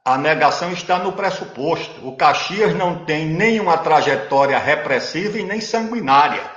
a 0.04 0.16
negação 0.16 0.72
está 0.72 0.98
no 0.98 1.12
pressuposto. 1.12 2.08
O 2.08 2.16
Caxias 2.16 2.74
não 2.74 3.04
tem 3.04 3.26
nenhuma 3.26 3.76
trajetória 3.76 4.58
repressiva 4.58 5.38
e 5.38 5.44
nem 5.44 5.60
sanguinária. 5.60 6.50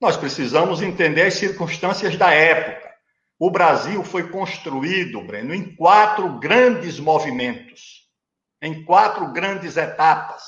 Nós 0.00 0.16
precisamos 0.16 0.82
entender 0.82 1.22
as 1.22 1.34
circunstâncias 1.34 2.16
da 2.16 2.32
época. 2.32 2.90
O 3.38 3.50
Brasil 3.50 4.02
foi 4.02 4.28
construído, 4.28 5.22
Breno, 5.22 5.54
em 5.54 5.76
quatro 5.76 6.38
grandes 6.40 6.98
movimentos, 6.98 8.08
em 8.60 8.84
quatro 8.84 9.32
grandes 9.32 9.76
etapas, 9.76 10.42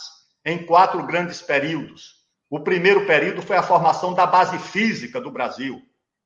em 0.45 0.64
quatro 0.67 1.07
grandes 1.07 1.41
períodos. 1.41 2.17
O 2.50 2.61
primeiro 2.61 3.06
período 3.06 3.42
foi 3.42 3.56
a 3.56 3.62
formação 3.62 4.14
da 4.14 4.26
base 4.26 4.58
física 4.58 5.20
do 5.20 5.30
Brasil, 5.30 5.82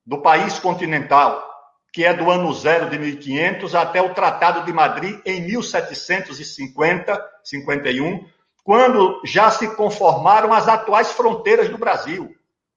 do 0.06 0.22
país 0.22 0.56
continental, 0.58 1.50
que 1.92 2.04
é 2.04 2.14
do 2.14 2.30
ano 2.30 2.52
zero 2.54 2.88
de 2.88 2.96
1500 2.96 3.74
até 3.74 4.00
o 4.00 4.14
Tratado 4.14 4.64
de 4.64 4.72
Madrid 4.72 5.20
em 5.26 5.42
1750, 5.42 7.30
51, 7.42 8.24
quando 8.62 9.20
já 9.24 9.50
se 9.50 9.74
conformaram 9.74 10.52
as 10.52 10.68
atuais 10.68 11.11
fronteiras 11.11 11.68
do 11.68 11.76
Brasil. 11.76 12.32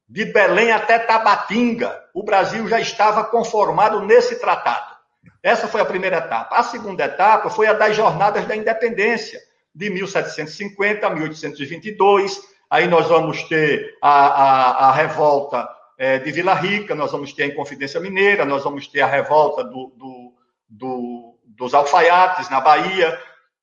De 0.09 0.25
Belém 0.25 0.71
até 0.71 0.97
Tabatinga, 0.97 2.03
o 2.13 2.23
Brasil 2.23 2.67
já 2.67 2.79
estava 2.79 3.23
conformado 3.23 4.01
nesse 4.01 4.39
tratado. 4.39 4.95
Essa 5.41 5.67
foi 5.67 5.81
a 5.81 5.85
primeira 5.85 6.17
etapa. 6.17 6.55
A 6.55 6.63
segunda 6.63 7.05
etapa 7.05 7.49
foi 7.51 7.67
a 7.67 7.73
das 7.73 7.95
Jornadas 7.95 8.45
da 8.45 8.55
Independência, 8.55 9.39
de 9.73 9.89
1750 9.89 11.05
a 11.05 11.09
1822 11.09 12.54
Aí 12.69 12.87
nós 12.87 13.07
vamos 13.07 13.43
ter 13.43 13.97
a, 14.01 14.09
a, 14.09 14.89
a 14.89 14.91
revolta 14.91 15.69
é, 15.97 16.19
de 16.19 16.31
Vila 16.31 16.53
Rica, 16.53 16.95
nós 16.95 17.11
vamos 17.11 17.31
ter 17.33 17.43
a 17.43 17.47
Inconfidência 17.47 17.99
Mineira, 17.99 18.45
nós 18.45 18.63
vamos 18.63 18.87
ter 18.87 19.01
a 19.01 19.07
revolta 19.07 19.63
do, 19.63 19.93
do, 19.95 20.33
do, 20.67 21.39
dos 21.45 21.73
alfaiates 21.73 22.49
na 22.49 22.59
Bahia. 22.59 23.17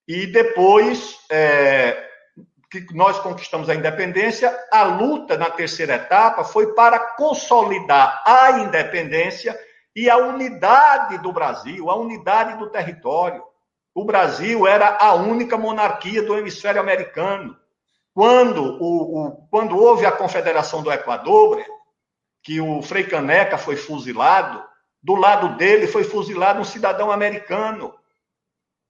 e 0.08 0.26
depois 0.26 1.18
é, 1.30 2.08
que 2.70 2.94
nós 2.94 3.18
conquistamos 3.18 3.68
a 3.68 3.74
independência, 3.74 4.58
a 4.72 4.82
luta 4.82 5.36
na 5.36 5.50
terceira 5.50 5.96
etapa 5.96 6.42
foi 6.42 6.72
para 6.74 6.98
consolidar 6.98 8.22
a 8.24 8.52
independência 8.60 9.58
e 9.94 10.08
a 10.08 10.16
unidade 10.16 11.18
do 11.18 11.30
Brasil, 11.30 11.90
a 11.90 11.96
unidade 11.96 12.56
do 12.58 12.70
território. 12.70 13.44
O 13.94 14.06
Brasil 14.06 14.66
era 14.66 14.96
a 14.98 15.12
única 15.12 15.58
monarquia 15.58 16.22
do 16.22 16.36
hemisfério 16.36 16.80
americano. 16.80 17.54
Quando, 18.14 18.62
o, 18.62 19.26
o, 19.26 19.46
quando 19.50 19.78
houve 19.78 20.04
a 20.04 20.12
Confederação 20.12 20.82
do 20.82 20.92
Equador, 20.92 21.64
que 22.42 22.60
o 22.60 22.82
Frei 22.82 23.04
Caneca 23.04 23.56
foi 23.56 23.76
fuzilado, 23.76 24.62
do 25.02 25.14
lado 25.14 25.56
dele 25.56 25.86
foi 25.86 26.04
fuzilado 26.04 26.60
um 26.60 26.64
cidadão 26.64 27.10
americano 27.10 27.94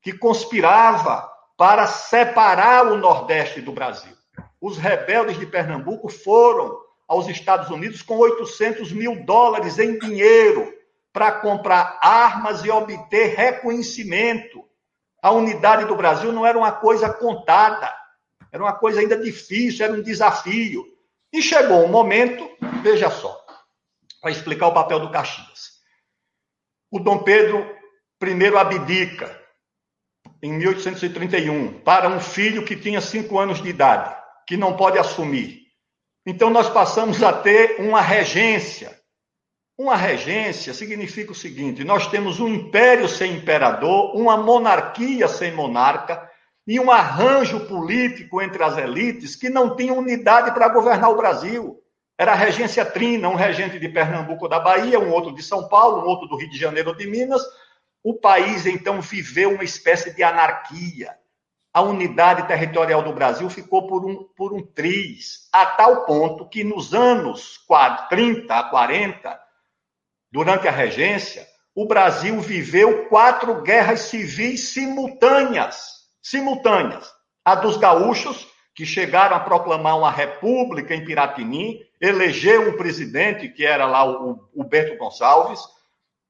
que 0.00 0.12
conspirava 0.12 1.30
para 1.56 1.86
separar 1.86 2.86
o 2.86 2.96
Nordeste 2.96 3.60
do 3.60 3.72
Brasil. 3.72 4.16
Os 4.60 4.76
rebeldes 4.76 5.38
de 5.38 5.46
Pernambuco 5.46 6.08
foram 6.08 6.76
aos 7.06 7.28
Estados 7.28 7.70
Unidos 7.70 8.02
com 8.02 8.16
800 8.16 8.92
mil 8.92 9.24
dólares 9.24 9.78
em 9.78 9.98
dinheiro 9.98 10.72
para 11.12 11.30
comprar 11.30 11.98
armas 12.02 12.64
e 12.64 12.70
obter 12.70 13.36
reconhecimento. 13.36 14.64
A 15.22 15.30
unidade 15.30 15.84
do 15.84 15.94
Brasil 15.94 16.32
não 16.32 16.46
era 16.46 16.58
uma 16.58 16.72
coisa 16.72 17.12
contada, 17.12 17.92
era 18.52 18.62
uma 18.62 18.74
coisa 18.74 19.00
ainda 19.00 19.16
difícil, 19.16 19.84
era 19.84 19.94
um 19.94 20.02
desafio. 20.02 20.86
E 21.32 21.40
chegou 21.40 21.84
um 21.84 21.88
momento, 21.88 22.48
veja 22.82 23.10
só, 23.10 23.42
para 24.20 24.30
explicar 24.30 24.68
o 24.68 24.74
papel 24.74 25.00
do 25.00 25.10
Caxias. 25.10 25.80
O 26.90 26.98
Dom 27.00 27.22
Pedro 27.22 27.66
I 28.22 28.56
abdica 28.56 29.40
em 30.42 30.52
1831 30.52 31.80
para 31.80 32.08
um 32.08 32.20
filho 32.20 32.64
que 32.64 32.76
tinha 32.76 33.00
cinco 33.00 33.38
anos 33.38 33.62
de 33.62 33.70
idade, 33.70 34.14
que 34.46 34.56
não 34.56 34.76
pode 34.76 34.98
assumir. 34.98 35.62
Então 36.26 36.50
nós 36.50 36.68
passamos 36.68 37.22
a 37.22 37.32
ter 37.32 37.80
uma 37.80 38.00
regência 38.00 39.02
uma 39.82 39.96
regência 39.96 40.74
significa 40.74 41.32
o 41.32 41.34
seguinte: 41.34 41.82
nós 41.82 42.06
temos 42.06 42.38
um 42.40 42.48
império 42.48 43.08
sem 43.08 43.34
imperador, 43.34 44.14
uma 44.14 44.36
monarquia 44.36 45.26
sem 45.26 45.52
monarca 45.52 46.30
e 46.66 46.78
um 46.78 46.90
arranjo 46.90 47.66
político 47.66 48.40
entre 48.40 48.62
as 48.62 48.76
elites 48.76 49.34
que 49.34 49.48
não 49.48 49.74
tinha 49.74 49.92
unidade 49.92 50.52
para 50.52 50.68
governar 50.68 51.10
o 51.10 51.16
Brasil. 51.16 51.82
Era 52.16 52.32
a 52.32 52.36
regência 52.36 52.84
trina, 52.84 53.28
um 53.28 53.34
regente 53.34 53.78
de 53.78 53.88
Pernambuco 53.88 54.48
da 54.48 54.60
Bahia, 54.60 55.00
um 55.00 55.10
outro 55.10 55.34
de 55.34 55.42
São 55.42 55.68
Paulo, 55.68 56.02
um 56.02 56.08
outro 56.08 56.28
do 56.28 56.36
Rio 56.36 56.50
de 56.50 56.58
Janeiro 56.58 56.90
ou 56.90 56.96
de 56.96 57.06
Minas. 57.06 57.42
O 58.02 58.14
país 58.14 58.66
então 58.66 59.00
viveu 59.00 59.54
uma 59.54 59.64
espécie 59.64 60.14
de 60.14 60.22
anarquia. 60.22 61.16
A 61.74 61.80
unidade 61.80 62.46
territorial 62.46 63.02
do 63.02 63.14
Brasil 63.14 63.48
ficou 63.48 63.86
por 63.86 64.04
um, 64.04 64.24
por 64.36 64.52
um 64.52 64.62
triz, 64.62 65.48
a 65.50 65.64
tal 65.64 66.04
ponto 66.04 66.48
que 66.48 66.62
nos 66.62 66.92
anos 66.92 67.58
30 68.10 68.54
a 68.54 68.64
40, 68.64 69.40
durante 70.30 70.68
a 70.68 70.70
regência, 70.70 71.48
o 71.74 71.86
Brasil 71.86 72.38
viveu 72.40 73.06
quatro 73.08 73.62
guerras 73.62 74.00
civis 74.00 74.68
simultâneas. 74.74 76.01
Simultâneas. 76.22 77.12
A 77.44 77.54
dos 77.56 77.76
gaúchos, 77.76 78.46
que 78.74 78.86
chegaram 78.86 79.36
a 79.36 79.40
proclamar 79.40 79.98
uma 79.98 80.10
república 80.10 80.94
em 80.94 81.04
Piratini, 81.04 81.80
elegeu 82.00 82.70
um 82.70 82.76
presidente, 82.76 83.48
que 83.48 83.66
era 83.66 83.84
lá 83.84 84.04
o, 84.04 84.48
o 84.54 84.64
Bento 84.64 84.96
Gonçalves. 84.96 85.60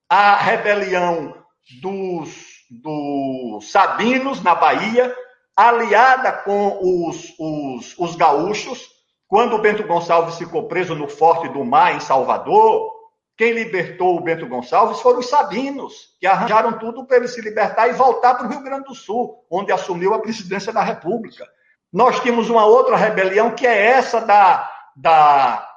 A 0.09 0.37
rebelião 0.37 1.37
dos, 1.81 2.31
dos 2.71 3.71
Sabinos, 3.71 4.43
na 4.43 4.55
Bahia, 4.55 5.15
aliada 5.57 6.33
com 6.33 6.79
os, 7.09 7.35
os, 7.39 7.95
os 7.99 8.17
gaúchos, 8.17 8.89
quando 9.29 9.55
o 9.55 9.61
Bento 9.61 9.87
Gonçalves 9.87 10.37
ficou 10.37 10.69
preso 10.69 10.95
no 10.95 11.09
Forte 11.09 11.49
do 11.49 11.65
Mar, 11.65 11.95
em 11.95 12.01
Salvador, 12.01 12.92
quem 13.37 13.53
libertou 13.53 14.17
o 14.17 14.21
Bento 14.21 14.47
Gonçalves 14.47 15.01
foram 15.01 15.21
os 15.21 15.29
sabinos, 15.29 16.15
que 16.21 16.27
arranjaram 16.27 16.79
tudo 16.79 17.07
para 17.07 17.17
ele 17.17 17.29
se 17.29 17.41
libertar 17.41 17.89
e 17.89 17.93
voltar 17.93 18.35
para 18.35 18.47
o 18.47 18.51
Rio 18.51 18.63
Grande 18.63 18.85
do 18.85 18.95
Sul, 18.95 19.45
onde 19.51 19.73
assumiu 19.73 20.13
a 20.13 20.21
presidência 20.21 20.73
da 20.73 20.83
República. 20.83 21.47
Nós 21.93 22.21
tínhamos 22.21 22.51
uma 22.51 22.67
outra 22.67 22.97
rebelião, 22.97 23.55
que 23.55 23.67
é 23.67 23.87
essa 23.87 24.21
da, 24.21 24.71
da 24.95 25.69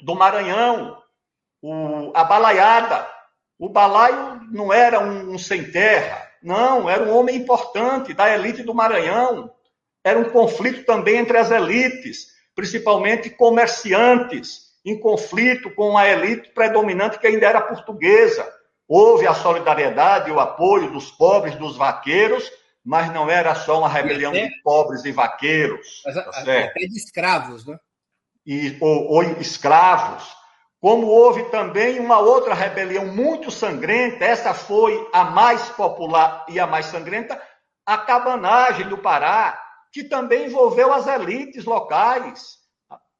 do 0.00 0.14
Maranhão, 0.14 0.98
o, 1.62 2.12
a 2.14 2.24
balaiada. 2.24 3.06
O 3.58 3.68
balaio 3.68 4.40
não 4.50 4.72
era 4.72 5.00
um, 5.00 5.34
um 5.34 5.38
sem 5.38 5.70
terra, 5.70 6.30
não, 6.42 6.88
era 6.88 7.02
um 7.02 7.16
homem 7.16 7.36
importante 7.36 8.12
da 8.12 8.30
elite 8.32 8.62
do 8.62 8.74
Maranhão. 8.74 9.50
Era 10.04 10.18
um 10.18 10.30
conflito 10.30 10.84
também 10.84 11.16
entre 11.16 11.36
as 11.38 11.50
elites, 11.50 12.28
principalmente 12.54 13.30
comerciantes 13.30 14.65
em 14.86 14.96
conflito 15.00 15.68
com 15.74 15.98
a 15.98 16.08
elite 16.08 16.50
predominante 16.50 17.18
que 17.18 17.26
ainda 17.26 17.44
era 17.44 17.60
portuguesa. 17.60 18.48
Houve 18.86 19.26
a 19.26 19.34
solidariedade 19.34 20.30
e 20.30 20.32
o 20.32 20.38
apoio 20.38 20.92
dos 20.92 21.10
pobres, 21.10 21.56
dos 21.56 21.76
vaqueiros, 21.76 22.48
mas 22.84 23.12
não 23.12 23.28
era 23.28 23.52
só 23.56 23.80
uma 23.80 23.88
rebelião 23.88 24.30
até, 24.30 24.46
de 24.46 24.62
pobres 24.62 25.04
e 25.04 25.10
vaqueiros. 25.10 26.02
Mas, 26.04 26.14
tá 26.14 26.30
até 26.30 26.72
de 26.72 26.96
escravos, 26.96 27.66
né? 27.66 27.76
E, 28.46 28.78
ou, 28.80 29.10
ou 29.10 29.22
escravos. 29.40 30.24
Como 30.80 31.08
houve 31.08 31.42
também 31.50 31.98
uma 31.98 32.20
outra 32.20 32.54
rebelião 32.54 33.06
muito 33.06 33.50
sangrenta, 33.50 34.24
essa 34.24 34.54
foi 34.54 35.08
a 35.12 35.24
mais 35.24 35.68
popular 35.70 36.46
e 36.48 36.60
a 36.60 36.66
mais 36.66 36.86
sangrenta, 36.86 37.42
a 37.84 37.98
cabanagem 37.98 38.88
do 38.88 38.98
Pará, 38.98 39.60
que 39.90 40.04
também 40.04 40.46
envolveu 40.46 40.94
as 40.94 41.08
elites 41.08 41.64
locais, 41.64 42.58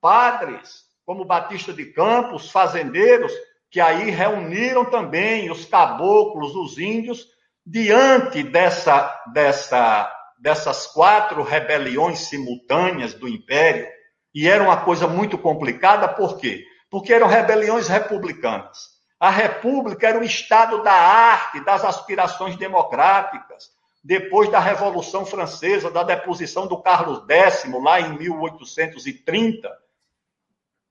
padres, 0.00 0.85
como 1.06 1.24
Batista 1.24 1.72
de 1.72 1.86
Campos, 1.86 2.50
fazendeiros, 2.50 3.32
que 3.70 3.80
aí 3.80 4.10
reuniram 4.10 4.84
também 4.84 5.48
os 5.50 5.64
caboclos, 5.64 6.56
os 6.56 6.78
índios, 6.78 7.28
diante 7.64 8.42
dessa, 8.42 9.22
dessa, 9.32 10.12
dessas 10.38 10.88
quatro 10.88 11.44
rebeliões 11.44 12.18
simultâneas 12.20 13.14
do 13.14 13.28
Império. 13.28 13.86
E 14.34 14.48
era 14.48 14.62
uma 14.62 14.78
coisa 14.78 15.06
muito 15.06 15.38
complicada, 15.38 16.08
por 16.08 16.38
quê? 16.38 16.64
Porque 16.90 17.12
eram 17.12 17.28
rebeliões 17.28 17.86
republicanas. 17.86 18.96
A 19.18 19.30
República 19.30 20.08
era 20.08 20.18
o 20.18 20.24
estado 20.24 20.82
da 20.82 20.92
arte, 20.92 21.60
das 21.64 21.84
aspirações 21.84 22.56
democráticas. 22.56 23.70
Depois 24.02 24.50
da 24.50 24.58
Revolução 24.58 25.24
Francesa, 25.24 25.90
da 25.90 26.02
deposição 26.02 26.66
do 26.66 26.80
Carlos 26.82 27.24
X, 27.28 27.64
lá 27.82 28.00
em 28.00 28.18
1830, 28.18 29.85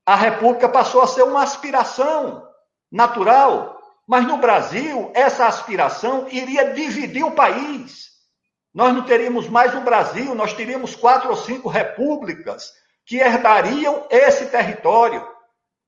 a 0.05 0.15
República 0.15 0.69
passou 0.69 1.01
a 1.01 1.07
ser 1.07 1.23
uma 1.23 1.41
aspiração 1.41 2.47
natural. 2.91 3.75
Mas 4.07 4.27
no 4.27 4.37
Brasil, 4.37 5.11
essa 5.15 5.47
aspiração 5.47 6.27
iria 6.29 6.73
dividir 6.73 7.23
o 7.23 7.31
país. 7.31 8.11
Nós 8.71 8.93
não 8.93 9.03
teríamos 9.03 9.49
mais 9.49 9.73
o 9.73 9.81
Brasil, 9.81 10.35
nós 10.35 10.53
teríamos 10.53 10.95
quatro 10.95 11.29
ou 11.29 11.35
cinco 11.35 11.69
repúblicas 11.69 12.71
que 13.03 13.17
herdariam 13.17 14.05
esse 14.11 14.45
território. 14.47 15.25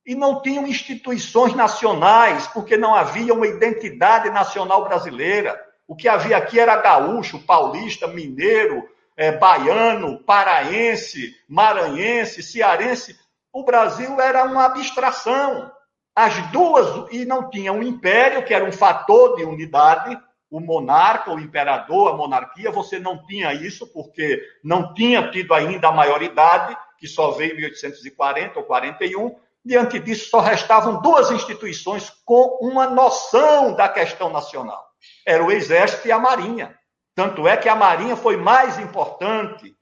E 0.04 0.16
não 0.16 0.42
tinham 0.42 0.66
instituições 0.66 1.54
nacionais, 1.54 2.48
porque 2.48 2.76
não 2.76 2.96
havia 2.96 3.34
uma 3.34 3.46
identidade 3.46 4.30
nacional 4.30 4.86
brasileira. 4.86 5.62
O 5.88 5.96
que 5.96 6.08
havia 6.08 6.38
aqui 6.38 6.60
era 6.60 6.78
gaúcho, 6.78 7.40
paulista, 7.40 8.08
mineiro, 8.08 8.88
é, 9.16 9.32
baiano, 9.34 10.24
paraense, 10.24 11.36
maranhense, 11.48 12.42
cearense 12.42 13.16
o 13.54 13.64
Brasil 13.64 14.20
era 14.20 14.44
uma 14.44 14.66
abstração. 14.66 15.72
As 16.16 16.36
duas, 16.52 17.12
e 17.12 17.26
não 17.26 17.50
tinha 17.50 17.72
um 17.72 17.84
império, 17.84 18.44
que 18.44 18.54
era 18.54 18.66
um 18.66 18.72
fator 18.72 19.36
de 19.36 19.44
unidade, 19.44 20.20
o 20.50 20.60
monarca, 20.60 21.32
o 21.32 21.40
imperador, 21.40 22.10
a 22.12 22.18
monarquia, 22.18 22.72
você 22.72 22.98
não 22.98 23.24
tinha 23.26 23.54
isso, 23.54 23.86
porque 23.88 24.42
não 24.64 24.94
tinha 24.94 25.30
tido 25.30 25.54
ainda 25.54 25.90
a 25.90 25.92
maioridade, 25.92 26.76
que 26.98 27.08
só 27.08 27.32
veio 27.32 27.54
em 27.54 27.58
1840 27.58 28.60
ou 28.60 28.66
41. 28.66 29.36
Diante 29.64 30.00
disso, 30.00 30.30
só 30.30 30.40
restavam 30.40 31.02
duas 31.02 31.30
instituições 31.30 32.10
com 32.26 32.58
uma 32.62 32.88
noção 32.88 33.76
da 33.76 33.88
questão 33.90 34.32
nacional: 34.32 34.84
era 35.26 35.44
o 35.44 35.52
Exército 35.52 36.08
e 36.08 36.12
a 36.12 36.18
Marinha. 36.18 36.76
Tanto 37.14 37.48
é 37.48 37.58
que 37.58 37.68
a 37.68 37.76
Marinha 37.76 38.16
foi 38.16 38.38
mais 38.38 38.80
importante 38.80 39.77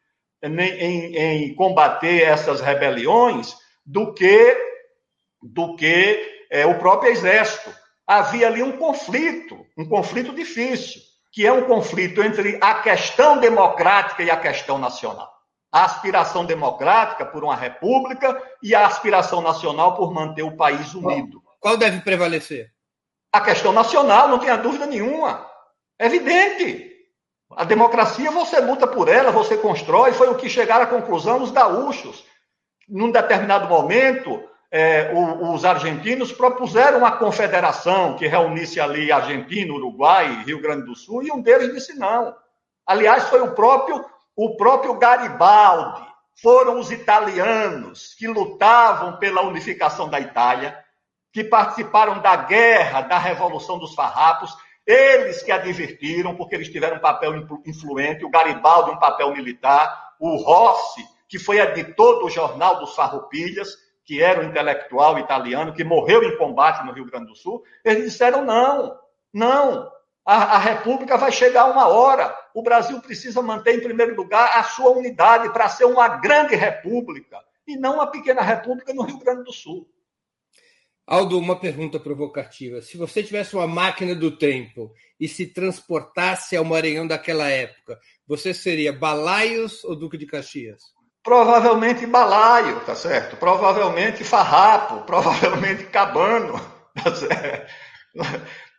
em, 0.47 1.15
em, 1.15 1.55
combater 1.55 2.23
essas 2.23 2.61
rebeliões 2.61 3.55
do 3.85 4.13
que, 4.13 4.57
do 5.41 5.75
que 5.75 6.45
é, 6.49 6.65
o 6.65 6.77
próprio 6.77 7.11
exército. 7.11 7.73
Havia 8.07 8.47
ali 8.47 8.61
um 8.61 8.77
conflito, 8.77 9.65
um 9.77 9.87
conflito 9.87 10.33
difícil, 10.33 11.01
que 11.31 11.45
é 11.45 11.51
um 11.51 11.65
conflito 11.65 12.23
entre 12.23 12.57
a 12.61 12.75
questão 12.75 13.39
democrática 13.39 14.23
e 14.23 14.29
a 14.29 14.37
questão 14.37 14.77
nacional. 14.77 15.33
A 15.71 15.83
aspiração 15.83 16.45
democrática 16.45 17.25
por 17.25 17.43
uma 17.43 17.55
república 17.55 18.41
e 18.63 18.73
a 18.73 18.85
aspiração 18.85 19.41
nacional 19.41 19.95
por 19.95 20.13
manter 20.13 20.43
o 20.43 20.55
país 20.55 20.93
unido. 20.93 21.41
Qual 21.59 21.75
deve 21.75 21.99
prevalecer? 22.01 22.71
A 23.33 23.41
questão 23.41 23.73
nacional, 23.73 24.29
não 24.29 24.39
tenha 24.39 24.55
dúvida 24.55 24.85
nenhuma. 24.85 25.45
É 25.99 26.05
evidente. 26.05 26.94
A 27.51 27.63
democracia 27.63 28.31
você 28.31 28.59
luta 28.59 28.87
por 28.87 29.07
ela, 29.07 29.31
você 29.31 29.57
constrói, 29.57 30.13
foi 30.13 30.29
o 30.29 30.35
que 30.35 30.49
chegaram 30.49 30.83
à 30.83 30.87
conclusão 30.87 31.41
os 31.41 31.51
gaúchos. 31.51 32.25
Num 32.87 33.11
determinado 33.11 33.67
momento, 33.67 34.43
é, 34.71 35.11
os 35.13 35.63
argentinos 35.63 36.31
propuseram 36.31 36.99
uma 36.99 37.13
confederação 37.13 38.15
que 38.15 38.27
reunisse 38.27 38.79
ali 38.79 39.11
Argentina, 39.11 39.73
Uruguai, 39.73 40.43
Rio 40.43 40.61
Grande 40.61 40.85
do 40.85 40.95
Sul, 40.95 41.23
e 41.23 41.31
um 41.31 41.41
deles 41.41 41.73
disse 41.73 41.97
não. 41.97 42.35
Aliás, 42.85 43.29
foi 43.29 43.41
o 43.41 43.53
próprio, 43.53 44.03
o 44.35 44.57
próprio 44.57 44.95
Garibaldi, 44.95 46.05
foram 46.41 46.79
os 46.79 46.91
italianos 46.91 48.13
que 48.15 48.27
lutavam 48.27 49.17
pela 49.17 49.41
unificação 49.43 50.09
da 50.09 50.19
Itália, 50.19 50.77
que 51.31 51.43
participaram 51.43 52.19
da 52.19 52.35
guerra, 52.35 53.01
da 53.01 53.17
Revolução 53.17 53.79
dos 53.79 53.95
Farrapos, 53.95 54.55
eles 54.85 55.41
que 55.41 55.51
advertiram, 55.51 56.35
porque 56.35 56.55
eles 56.55 56.69
tiveram 56.69 56.97
um 56.97 57.01
papel 57.01 57.33
influente, 57.65 58.23
o 58.23 58.29
Garibaldi 58.29 58.91
um 58.91 58.99
papel 58.99 59.33
militar, 59.33 60.13
o 60.19 60.35
Rossi, 60.35 61.03
que 61.27 61.39
foi 61.39 61.59
editor 61.59 62.19
do 62.19 62.29
Jornal 62.29 62.79
dos 62.79 62.95
Farroupilhas, 62.95 63.75
que 64.03 64.21
era 64.21 64.39
um 64.39 64.49
intelectual 64.49 65.17
italiano, 65.17 65.73
que 65.73 65.83
morreu 65.83 66.23
em 66.23 66.37
combate 66.37 66.85
no 66.85 66.91
Rio 66.91 67.05
Grande 67.05 67.27
do 67.27 67.35
Sul, 67.35 67.63
eles 67.83 68.03
disseram 68.03 68.45
não, 68.45 68.95
não, 69.33 69.91
a, 70.23 70.55
a 70.55 70.57
República 70.57 71.17
vai 71.17 71.31
chegar 71.31 71.65
uma 71.65 71.87
hora. 71.87 72.35
O 72.53 72.63
Brasil 72.63 72.99
precisa 73.01 73.41
manter, 73.41 73.75
em 73.75 73.81
primeiro 73.81 74.15
lugar, 74.15 74.57
a 74.57 74.63
sua 74.63 74.91
unidade 74.91 75.49
para 75.51 75.69
ser 75.69 75.85
uma 75.85 76.07
grande 76.07 76.55
república 76.55 77.39
e 77.67 77.75
não 77.75 77.95
uma 77.95 78.07
pequena 78.07 78.41
república 78.41 78.93
no 78.93 79.03
Rio 79.03 79.19
Grande 79.19 79.43
do 79.43 79.51
Sul. 79.51 79.87
Aldo, 81.07 81.37
uma 81.37 81.55
pergunta 81.55 81.99
provocativa. 81.99 82.81
Se 82.81 82.97
você 82.97 83.21
tivesse 83.21 83.55
uma 83.55 83.67
máquina 83.67 84.15
do 84.15 84.35
tempo 84.35 84.91
e 85.19 85.27
se 85.27 85.45
transportasse 85.45 86.55
ao 86.55 86.65
Maranhão 86.65 87.05
daquela 87.05 87.47
época, 87.47 87.99
você 88.27 88.55
seria 88.55 88.91
Balaios 88.91 89.83
ou 89.83 89.95
Duque 89.95 90.17
de 90.17 90.25
Caxias? 90.25 90.81
Provavelmente 91.23 92.07
Balaio, 92.07 92.79
tá 92.81 92.95
certo? 92.95 93.37
Provavelmente 93.37 94.23
Farrapo, 94.23 95.01
provavelmente 95.05 95.85
Cabano, 95.85 96.59
tá 96.95 97.13
certo? 97.13 97.71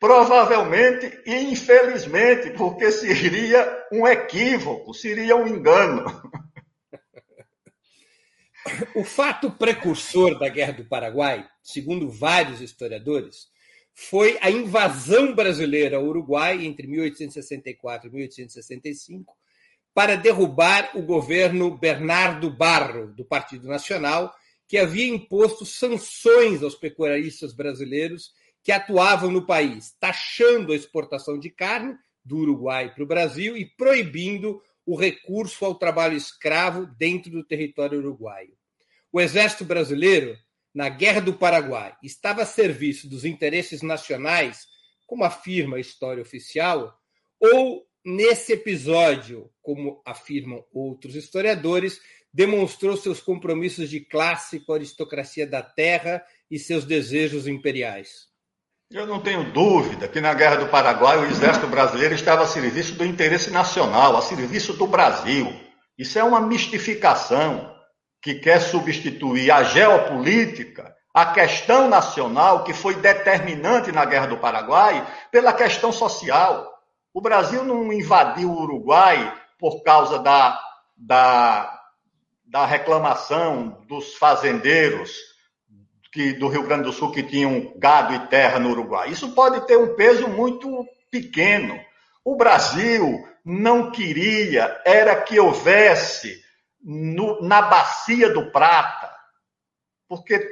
Provavelmente 0.01 1.21
e 1.25 1.35
infelizmente, 1.53 2.51
porque 2.51 2.91
seria 2.91 3.85
um 3.93 4.07
equívoco, 4.07 4.93
seria 4.93 5.37
um 5.37 5.47
engano. 5.47 6.05
O 8.94 9.05
fato 9.05 9.50
precursor 9.50 10.38
da 10.38 10.48
Guerra 10.48 10.72
do 10.72 10.85
Paraguai, 10.85 11.46
segundo 11.62 12.09
vários 12.09 12.61
historiadores, 12.61 13.48
foi 13.94 14.38
a 14.42 14.50
invasão 14.50 15.35
brasileira 15.35 15.96
ao 15.96 16.05
Uruguai 16.05 16.64
entre 16.64 16.87
1864 16.87 18.09
e 18.09 18.12
1865 18.12 19.35
para 19.94 20.16
derrubar 20.16 20.90
o 20.94 21.02
governo 21.02 21.76
Bernardo 21.79 22.50
Barro, 22.50 23.14
do 23.14 23.24
Partido 23.24 23.66
Nacional, 23.66 24.35
que 24.68 24.76
havia 24.76 25.07
imposto 25.07 25.64
sanções 25.64 26.62
aos 26.62 26.74
pecuaristas 26.74 27.55
brasileiros 27.55 28.33
que 28.62 28.72
atuavam 28.72 29.31
no 29.31 29.46
país, 29.46 29.94
taxando 29.98 30.72
a 30.72 30.76
exportação 30.76 31.38
de 31.38 31.48
carne 31.48 31.96
do 32.24 32.38
Uruguai 32.38 32.92
para 32.92 33.05
o 33.05 33.07
Brasil 33.07 33.57
e 33.57 33.64
proibindo 33.64 34.61
o 34.87 34.96
recurso 34.96 35.64
ao 35.64 35.75
trabalho 35.75 36.16
escravo 36.16 36.87
dentro 36.96 37.31
do 37.31 37.44
território 37.44 37.99
uruguaio. 37.99 38.57
O 39.12 39.20
exército 39.20 39.64
brasileiro, 39.64 40.38
na 40.72 40.88
Guerra 40.88 41.20
do 41.20 41.35
Paraguai, 41.35 41.96
estava 42.03 42.42
a 42.42 42.46
serviço 42.46 43.09
dos 43.09 43.25
interesses 43.25 43.83
nacionais, 43.83 44.66
como 45.05 45.25
afirma 45.25 45.77
a 45.77 45.81
história 45.81 46.22
oficial, 46.22 46.96
ou 47.40 47.85
nesse 48.05 48.53
episódio, 48.53 49.51
como 49.61 50.01
afirmam 50.07 50.64
outros 50.72 51.16
historiadores, 51.16 52.01
demonstrou 52.33 52.96
seus 52.96 53.20
compromissos 53.20 53.90
de 53.90 54.01
classe 54.01 54.61
com 54.61 54.72
a 54.72 54.77
aristocracia 54.77 55.46
da 55.46 55.62
terra 55.62 56.25
e 56.51 56.59
seus 56.59 56.85
desejos 56.85 57.49
imperiais. 57.49 58.29
Eu 58.90 59.05
não 59.05 59.20
tenho 59.20 59.53
dúvida 59.53 60.07
que 60.07 60.20
na 60.20 60.33
Guerra 60.33 60.57
do 60.57 60.68
Paraguai 60.68 61.18
o 61.18 61.27
exército 61.27 61.66
brasileiro 61.66 62.14
estava 62.14 62.44
a 62.44 62.46
serviço 62.46 62.94
do 62.94 63.05
interesse 63.05 63.51
nacional, 63.51 64.16
a 64.16 64.22
serviço 64.22 64.75
do 64.75 64.87
Brasil. 64.87 65.53
Isso 65.99 66.16
é 66.20 66.22
uma 66.22 66.40
mistificação 66.40 67.75
que 68.22 68.37
quer 68.37 68.61
substituir 68.61 69.51
a 69.51 69.64
geopolítica, 69.64 70.94
a 71.12 71.27
questão 71.27 71.88
nacional, 71.88 72.62
que 72.62 72.72
foi 72.72 72.94
determinante 72.94 73.90
na 73.90 74.05
Guerra 74.05 74.27
do 74.27 74.38
Paraguai, 74.38 75.05
pela 75.33 75.53
questão 75.53 75.90
social. 75.90 76.72
O 77.12 77.20
Brasil 77.20 77.64
não 77.64 77.92
invadiu 77.92 78.53
o 78.53 78.62
Uruguai 78.62 79.37
por 79.59 79.83
causa 79.83 80.20
da, 80.20 80.61
da, 80.96 81.81
da 82.44 82.64
reclamação 82.64 83.85
dos 83.88 84.14
fazendeiros 84.14 85.36
que, 86.12 86.33
do 86.33 86.49
Rio 86.49 86.62
Grande 86.62 86.85
do 86.85 86.92
Sul 86.92 87.11
que 87.11 87.23
tinham 87.23 87.73
gado 87.77 88.14
e 88.14 88.27
terra 88.29 88.59
no 88.59 88.71
Uruguai. 88.71 89.11
Isso 89.11 89.33
pode 89.33 89.66
ter 89.66 89.77
um 89.77 89.95
peso 89.95 90.29
muito 90.29 90.87
pequeno. 91.11 91.79
O 92.25 92.37
Brasil 92.37 93.27
não 93.45 93.90
queria 93.90 94.81
era 94.85 95.23
que 95.23 95.38
houvesse 95.38 96.42
no, 96.83 97.40
na 97.42 97.62
bacia 97.62 98.31
do 98.31 98.51
Prata, 98.51 99.11
porque 100.09 100.49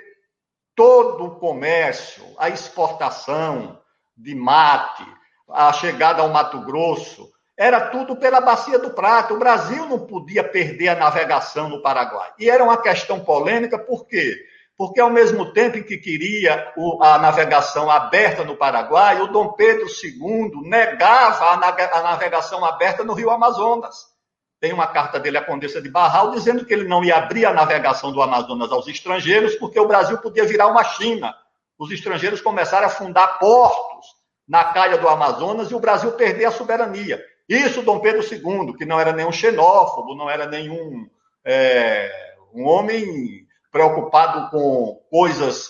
todo 0.75 1.25
o 1.25 1.37
comércio, 1.37 2.25
a 2.39 2.49
exportação 2.49 3.81
de 4.17 4.35
mate, 4.35 5.05
a 5.49 5.73
chegada 5.73 6.23
ao 6.23 6.29
Mato 6.29 6.61
Grosso, 6.61 7.33
era 7.57 7.89
tudo 7.91 8.17
pela 8.17 8.41
bacia 8.41 8.79
do 8.79 8.91
Prata. 8.91 9.33
O 9.33 9.39
Brasil 9.39 9.87
não 9.87 10.07
podia 10.07 10.43
perder 10.43 10.89
a 10.89 10.95
navegação 10.97 11.69
no 11.69 11.83
Paraguai. 11.83 12.33
E 12.39 12.51
era 12.51 12.65
uma 12.65 12.81
questão 12.81 13.21
polêmica, 13.21 13.79
por 13.79 14.07
quê? 14.07 14.37
Porque 14.77 15.01
ao 15.01 15.11
mesmo 15.11 15.53
tempo 15.53 15.79
em 15.79 15.83
que 15.83 15.97
queria 15.97 16.73
a 17.01 17.19
navegação 17.19 17.89
aberta 17.89 18.45
no 18.45 18.57
Paraguai, 18.57 19.21
o 19.21 19.29
Dom 19.29 19.53
Pedro 19.53 19.87
II 19.87 20.69
negava 20.69 21.51
a 21.51 21.57
navegação 22.03 22.65
aberta 22.65 23.05
no 23.05 23.15
Rio 23.15 23.31
Amazonas. 23.31 24.13
Tem 24.61 24.73
uma 24.73 24.87
carta 24.87 25.21
dele 25.21 25.39
à 25.39 25.45
Condessa 25.45 25.81
de 25.81 25.91
Barral 25.91 26.31
dizendo 26.33 26.65
que 26.65 26.73
ele 26.73 26.89
não 26.89 27.05
ia 27.05 27.17
abrir 27.17 27.45
a 27.45 27.53
navegação 27.53 28.11
do 28.11 28.23
Amazonas 28.23 28.73
aos 28.73 28.89
estrangeiros, 28.89 29.55
porque 29.57 29.79
o 29.79 29.87
Brasil 29.87 30.19
podia 30.19 30.45
virar 30.45 30.67
uma 30.67 30.83
China. 30.83 31.35
Os 31.79 31.91
estrangeiros 31.91 32.41
começaram 32.41 32.87
a 32.87 32.91
fundar 32.91 33.39
portos 33.39 34.07
na 34.49 34.65
calha 34.65 34.99
do 34.99 35.09
Amazonas 35.09 35.71
e 35.71 35.75
o 35.75 35.81
Brasil 35.81 36.13
perder 36.13 36.47
a 36.47 36.51
soberania. 36.51 37.23
Isso 37.49 37.83
Dom 37.83 38.01
Pedro 38.01 38.23
II, 38.23 38.75
que 38.75 38.85
não 38.85 38.99
era 38.99 39.13
nenhum 39.13 39.33
xenófobo, 39.33 40.15
não 40.15 40.31
era 40.31 40.47
nenhum 40.47 41.09
é, 41.45 42.11
um 42.55 42.65
homem 42.67 43.47
preocupado 43.75 44.51
com 44.51 45.03
coisas 45.11 45.69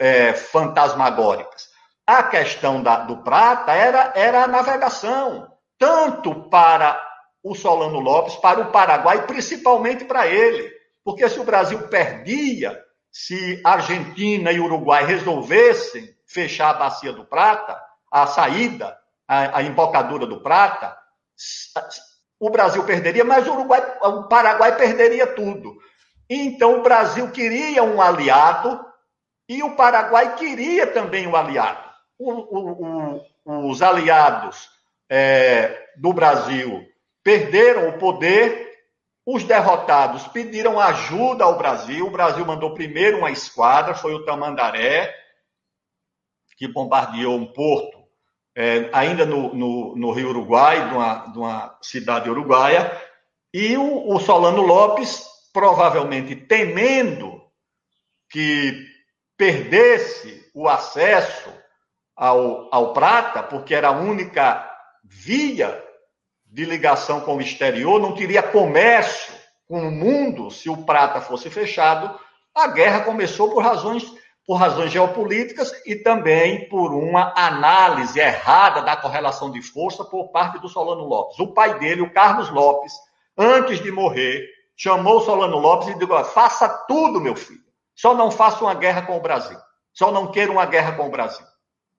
é, 0.00 0.32
fantasmagóricas. 0.32 1.68
A 2.06 2.22
questão 2.22 2.82
da, 2.82 3.00
do 3.00 3.18
prata 3.18 3.72
era, 3.72 4.14
era 4.16 4.44
a 4.44 4.48
navegação, 4.48 5.46
tanto 5.78 6.48
para 6.48 6.98
o 7.44 7.54
Solano 7.54 8.00
Lopes, 8.00 8.36
para 8.36 8.62
o 8.62 8.72
Paraguai, 8.72 9.26
principalmente 9.26 10.06
para 10.06 10.26
ele. 10.26 10.72
Porque 11.04 11.28
se 11.28 11.38
o 11.38 11.44
Brasil 11.44 11.86
perdia, 11.88 12.80
se 13.10 13.60
Argentina 13.62 14.50
e 14.50 14.58
Uruguai 14.58 15.04
resolvessem 15.04 16.08
fechar 16.26 16.70
a 16.70 16.78
bacia 16.78 17.12
do 17.12 17.26
Prata, 17.26 17.78
a 18.10 18.26
saída, 18.26 18.96
a, 19.28 19.58
a 19.58 19.62
embocadura 19.62 20.26
do 20.26 20.42
Prata, 20.42 20.96
o 22.40 22.48
Brasil 22.48 22.82
perderia, 22.84 23.22
mas 23.22 23.46
o, 23.46 23.52
Uruguai, 23.52 23.98
o 24.00 24.22
Paraguai 24.22 24.74
perderia 24.76 25.26
tudo. 25.26 25.76
Então 26.28 26.78
o 26.78 26.82
Brasil 26.82 27.30
queria 27.30 27.82
um 27.82 28.00
aliado 28.00 28.84
e 29.48 29.62
o 29.62 29.76
Paraguai 29.76 30.34
queria 30.36 30.86
também 30.86 31.26
um 31.26 31.36
aliado. 31.36 31.90
O, 32.18 32.32
o, 32.32 33.22
o, 33.44 33.68
os 33.70 33.82
aliados 33.82 34.70
é, 35.10 35.88
do 35.96 36.12
Brasil 36.12 36.86
perderam 37.22 37.88
o 37.88 37.98
poder, 37.98 38.70
os 39.26 39.44
derrotados 39.44 40.26
pediram 40.28 40.80
ajuda 40.80 41.44
ao 41.44 41.58
Brasil. 41.58 42.06
O 42.06 42.10
Brasil 42.10 42.44
mandou 42.44 42.74
primeiro 42.74 43.18
uma 43.18 43.30
esquadra, 43.30 43.94
foi 43.94 44.14
o 44.14 44.24
Tamandaré, 44.24 45.14
que 46.56 46.66
bombardeou 46.66 47.36
um 47.36 47.46
porto, 47.46 47.98
é, 48.56 48.88
ainda 48.92 49.24
no, 49.24 49.54
no, 49.54 49.96
no, 49.96 50.12
Rio 50.12 50.30
Uruguai, 50.30 50.88
de 50.88 50.94
uma, 50.94 51.14
de 51.26 51.38
uma 51.38 51.78
cidade 51.82 52.30
uruguaia, 52.30 52.90
e 53.52 53.76
o, 53.76 54.08
o 54.14 54.20
Solano 54.20 54.62
Lopes 54.62 55.26
provavelmente 55.52 56.34
temendo 56.34 57.42
que 58.30 58.86
perdesse 59.36 60.50
o 60.54 60.68
acesso 60.68 61.52
ao, 62.16 62.68
ao 62.72 62.92
prata, 62.92 63.42
porque 63.42 63.74
era 63.74 63.88
a 63.88 63.98
única 63.98 64.70
via 65.04 65.82
de 66.46 66.64
ligação 66.64 67.20
com 67.20 67.36
o 67.36 67.40
exterior, 67.40 68.00
não 68.00 68.14
teria 68.14 68.42
comércio 68.42 69.34
com 69.66 69.88
o 69.88 69.90
mundo 69.90 70.50
se 70.50 70.68
o 70.68 70.84
prata 70.84 71.20
fosse 71.20 71.50
fechado. 71.50 72.18
A 72.54 72.68
guerra 72.68 73.00
começou 73.00 73.50
por 73.50 73.62
razões 73.62 74.04
por 74.46 74.56
razões 74.56 74.90
geopolíticas 74.90 75.72
e 75.86 75.94
também 75.94 76.68
por 76.68 76.92
uma 76.92 77.32
análise 77.36 78.18
errada 78.18 78.82
da 78.82 78.96
correlação 78.96 79.50
de 79.50 79.62
força 79.62 80.04
por 80.04 80.30
parte 80.30 80.58
do 80.58 80.68
Solano 80.68 81.04
Lopes. 81.04 81.38
O 81.38 81.54
pai 81.54 81.78
dele, 81.78 82.02
o 82.02 82.12
Carlos 82.12 82.50
Lopes, 82.50 82.92
antes 83.38 83.80
de 83.80 83.92
morrer, 83.92 84.48
chamou 84.76 85.20
Solano 85.20 85.58
Lopes 85.58 85.88
e 85.88 85.94
disse: 85.94 86.24
faça 86.32 86.68
tudo, 86.68 87.20
meu 87.20 87.36
filho. 87.36 87.62
Só 87.94 88.14
não 88.14 88.30
faça 88.30 88.62
uma 88.64 88.74
guerra 88.74 89.02
com 89.02 89.16
o 89.16 89.20
Brasil. 89.20 89.58
Só 89.92 90.10
não 90.10 90.30
queira 90.30 90.50
uma 90.50 90.66
guerra 90.66 90.92
com 90.92 91.06
o 91.06 91.10
Brasil. 91.10 91.44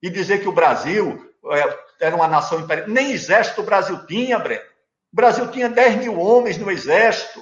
E 0.02 0.10
dizer 0.10 0.42
que 0.42 0.50
o 0.50 0.54
Brasil 0.54 1.34
é, 1.52 1.80
era 2.08 2.16
uma 2.16 2.28
nação 2.28 2.60
imperial. 2.60 2.88
Nem 2.90 3.12
exército 3.12 3.62
o 3.62 3.66
Brasil 3.66 4.06
tinha, 4.06 4.40
Breno. 4.40 4.64
O 5.12 5.16
Brasil 5.16 5.48
tinha 5.52 5.70
10 5.70 5.98
mil 5.98 6.20
homens 6.20 6.58
no 6.58 6.72
exército. 6.72 7.42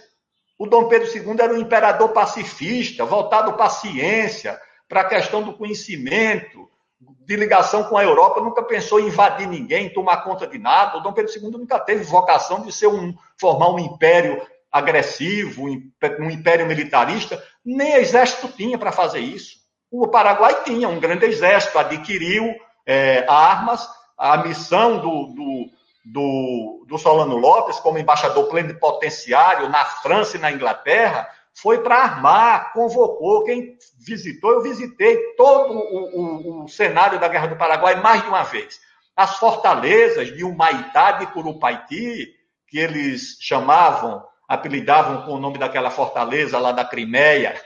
O 0.60 0.68
Dom 0.68 0.88
Pedro 0.88 1.08
II 1.08 1.36
era 1.40 1.54
um 1.54 1.58
imperador 1.58 2.10
pacifista, 2.10 3.06
voltado 3.06 3.54
para 3.54 3.66
a 3.66 3.70
ciência, 3.70 4.62
para 4.88 5.02
a 5.02 5.06
questão 5.06 5.42
do 5.42 5.54
conhecimento, 5.54 6.70
de 7.00 7.36
ligação 7.36 7.86
com 7.86 7.98
a 7.98 8.04
Europa, 8.04 8.42
nunca 8.42 8.62
pensou 8.62 9.00
em 9.00 9.08
invadir 9.08 9.48
ninguém, 9.48 9.92
tomar 9.92 10.18
conta 10.18 10.46
de 10.46 10.60
nada. 10.60 10.98
O 10.98 11.02
Dom 11.02 11.14
Pedro 11.14 11.32
II 11.34 11.50
nunca 11.50 11.80
teve 11.80 12.04
vocação 12.04 12.62
de 12.62 12.72
ser 12.72 12.88
um, 12.88 13.16
formar 13.40 13.70
um 13.70 13.80
império 13.80 14.46
agressivo, 14.72 15.66
um 15.66 16.30
império 16.30 16.66
militarista. 16.66 17.44
Nem 17.66 17.94
exército 17.96 18.48
tinha 18.50 18.78
para 18.78 18.92
fazer 18.92 19.20
isso. 19.20 19.60
O 19.92 20.08
Paraguai 20.08 20.64
tinha 20.64 20.88
um 20.88 21.00
grande 21.00 21.26
exército, 21.26 21.78
adquiriu 21.78 22.56
é, 22.86 23.26
armas. 23.28 23.88
A 24.18 24.38
missão 24.38 25.00
do, 25.00 25.34
do, 25.34 25.70
do, 26.06 26.86
do 26.88 26.98
Solano 26.98 27.36
Lopes, 27.36 27.80
como 27.80 27.98
embaixador 27.98 28.48
plenipotenciário 28.48 29.68
na 29.68 29.84
França 29.84 30.38
e 30.38 30.40
na 30.40 30.52
Inglaterra, 30.52 31.28
foi 31.54 31.82
para 31.82 31.98
armar, 31.98 32.72
convocou. 32.72 33.44
Quem 33.44 33.78
visitou, 34.00 34.52
eu 34.52 34.62
visitei 34.62 35.18
todo 35.36 35.74
o, 35.74 36.62
o, 36.62 36.64
o, 36.64 36.68
cenário 36.70 37.20
da 37.20 37.28
Guerra 37.28 37.48
do 37.48 37.58
Paraguai 37.58 37.96
mais 37.96 38.22
de 38.22 38.30
uma 38.30 38.44
vez. 38.44 38.80
As 39.16 39.38
fortalezas 39.38 40.34
de 40.34 40.44
Humaitá 40.44 41.20
e 41.22 41.28
Curupaiti, 41.28 42.34
que 42.68 42.80
eles 42.80 43.38
chamavam, 43.42 44.24
apelidavam 44.52 45.22
com 45.22 45.32
o 45.32 45.40
nome 45.40 45.58
daquela 45.58 45.90
fortaleza 45.90 46.60
lá 46.60 46.74
da 46.74 46.84
Crimeia, 46.84 47.58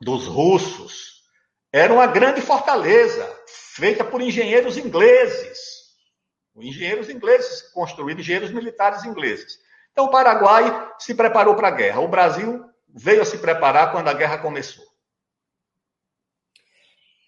dos 0.00 0.26
russos, 0.26 1.20
era 1.70 1.92
uma 1.92 2.06
grande 2.06 2.40
fortaleza, 2.40 3.30
feita 3.46 4.02
por 4.02 4.22
engenheiros 4.22 4.78
ingleses. 4.78 5.58
Engenheiros 6.56 7.10
ingleses 7.10 7.60
construíram, 7.74 8.20
engenheiros 8.20 8.50
militares 8.50 9.04
ingleses. 9.04 9.58
Então, 9.92 10.06
o 10.06 10.10
Paraguai 10.10 10.92
se 10.98 11.14
preparou 11.14 11.54
para 11.54 11.68
a 11.68 11.72
guerra. 11.72 12.00
O 12.00 12.08
Brasil 12.08 12.64
veio 12.88 13.20
a 13.20 13.26
se 13.26 13.36
preparar 13.36 13.92
quando 13.92 14.08
a 14.08 14.14
guerra 14.14 14.38
começou. 14.38 14.84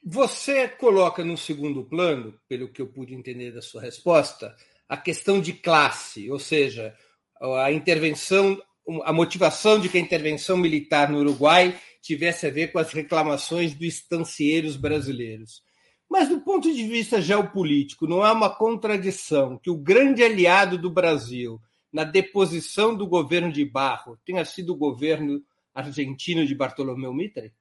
Você 0.06 0.68
coloca 0.68 1.22
no 1.22 1.36
segundo 1.36 1.84
plano, 1.84 2.40
pelo 2.48 2.72
que 2.72 2.80
eu 2.80 2.86
pude 2.86 3.14
entender 3.14 3.52
da 3.52 3.60
sua 3.60 3.82
resposta, 3.82 4.56
a 4.88 4.96
questão 4.96 5.38
de 5.38 5.52
classe, 5.52 6.30
ou 6.30 6.38
seja, 6.38 6.96
a 7.42 7.72
intervenção, 7.72 8.60
a 9.04 9.12
motivação 9.12 9.80
de 9.80 9.88
que 9.88 9.98
a 9.98 10.00
intervenção 10.00 10.56
militar 10.56 11.10
no 11.10 11.18
Uruguai 11.18 11.76
tivesse 12.00 12.46
a 12.46 12.50
ver 12.50 12.72
com 12.72 12.78
as 12.78 12.92
reclamações 12.92 13.74
dos 13.74 13.86
estancieiros 13.86 14.76
brasileiros. 14.76 15.62
Mas, 16.08 16.28
do 16.28 16.40
ponto 16.40 16.72
de 16.72 16.86
vista 16.86 17.20
geopolítico, 17.20 18.06
não 18.06 18.22
há 18.22 18.32
uma 18.32 18.50
contradição 18.50 19.58
que 19.58 19.70
o 19.70 19.76
grande 19.76 20.22
aliado 20.22 20.76
do 20.76 20.90
Brasil 20.90 21.60
na 21.92 22.04
deposição 22.04 22.94
do 22.94 23.06
governo 23.06 23.52
de 23.52 23.64
Barro 23.64 24.18
tenha 24.24 24.44
sido 24.44 24.72
o 24.72 24.76
governo 24.76 25.42
argentino 25.74 26.46
de 26.46 26.54
Bartolomeu 26.54 27.12
Mitre? 27.12 27.52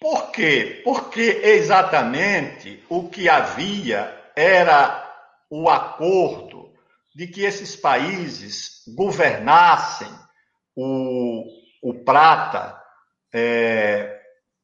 Por 0.00 0.30
quê? 0.30 0.82
Porque 0.84 1.40
exatamente 1.42 2.82
o 2.88 3.08
que 3.08 3.28
havia 3.28 4.30
era 4.36 5.02
o 5.50 5.68
acordo 5.68 6.70
de 7.16 7.26
que 7.26 7.44
esses 7.44 7.74
países 7.74 8.82
governassem 8.94 10.12
o, 10.76 11.46
o 11.82 11.94
Prata 12.04 12.78
é, 13.32 14.20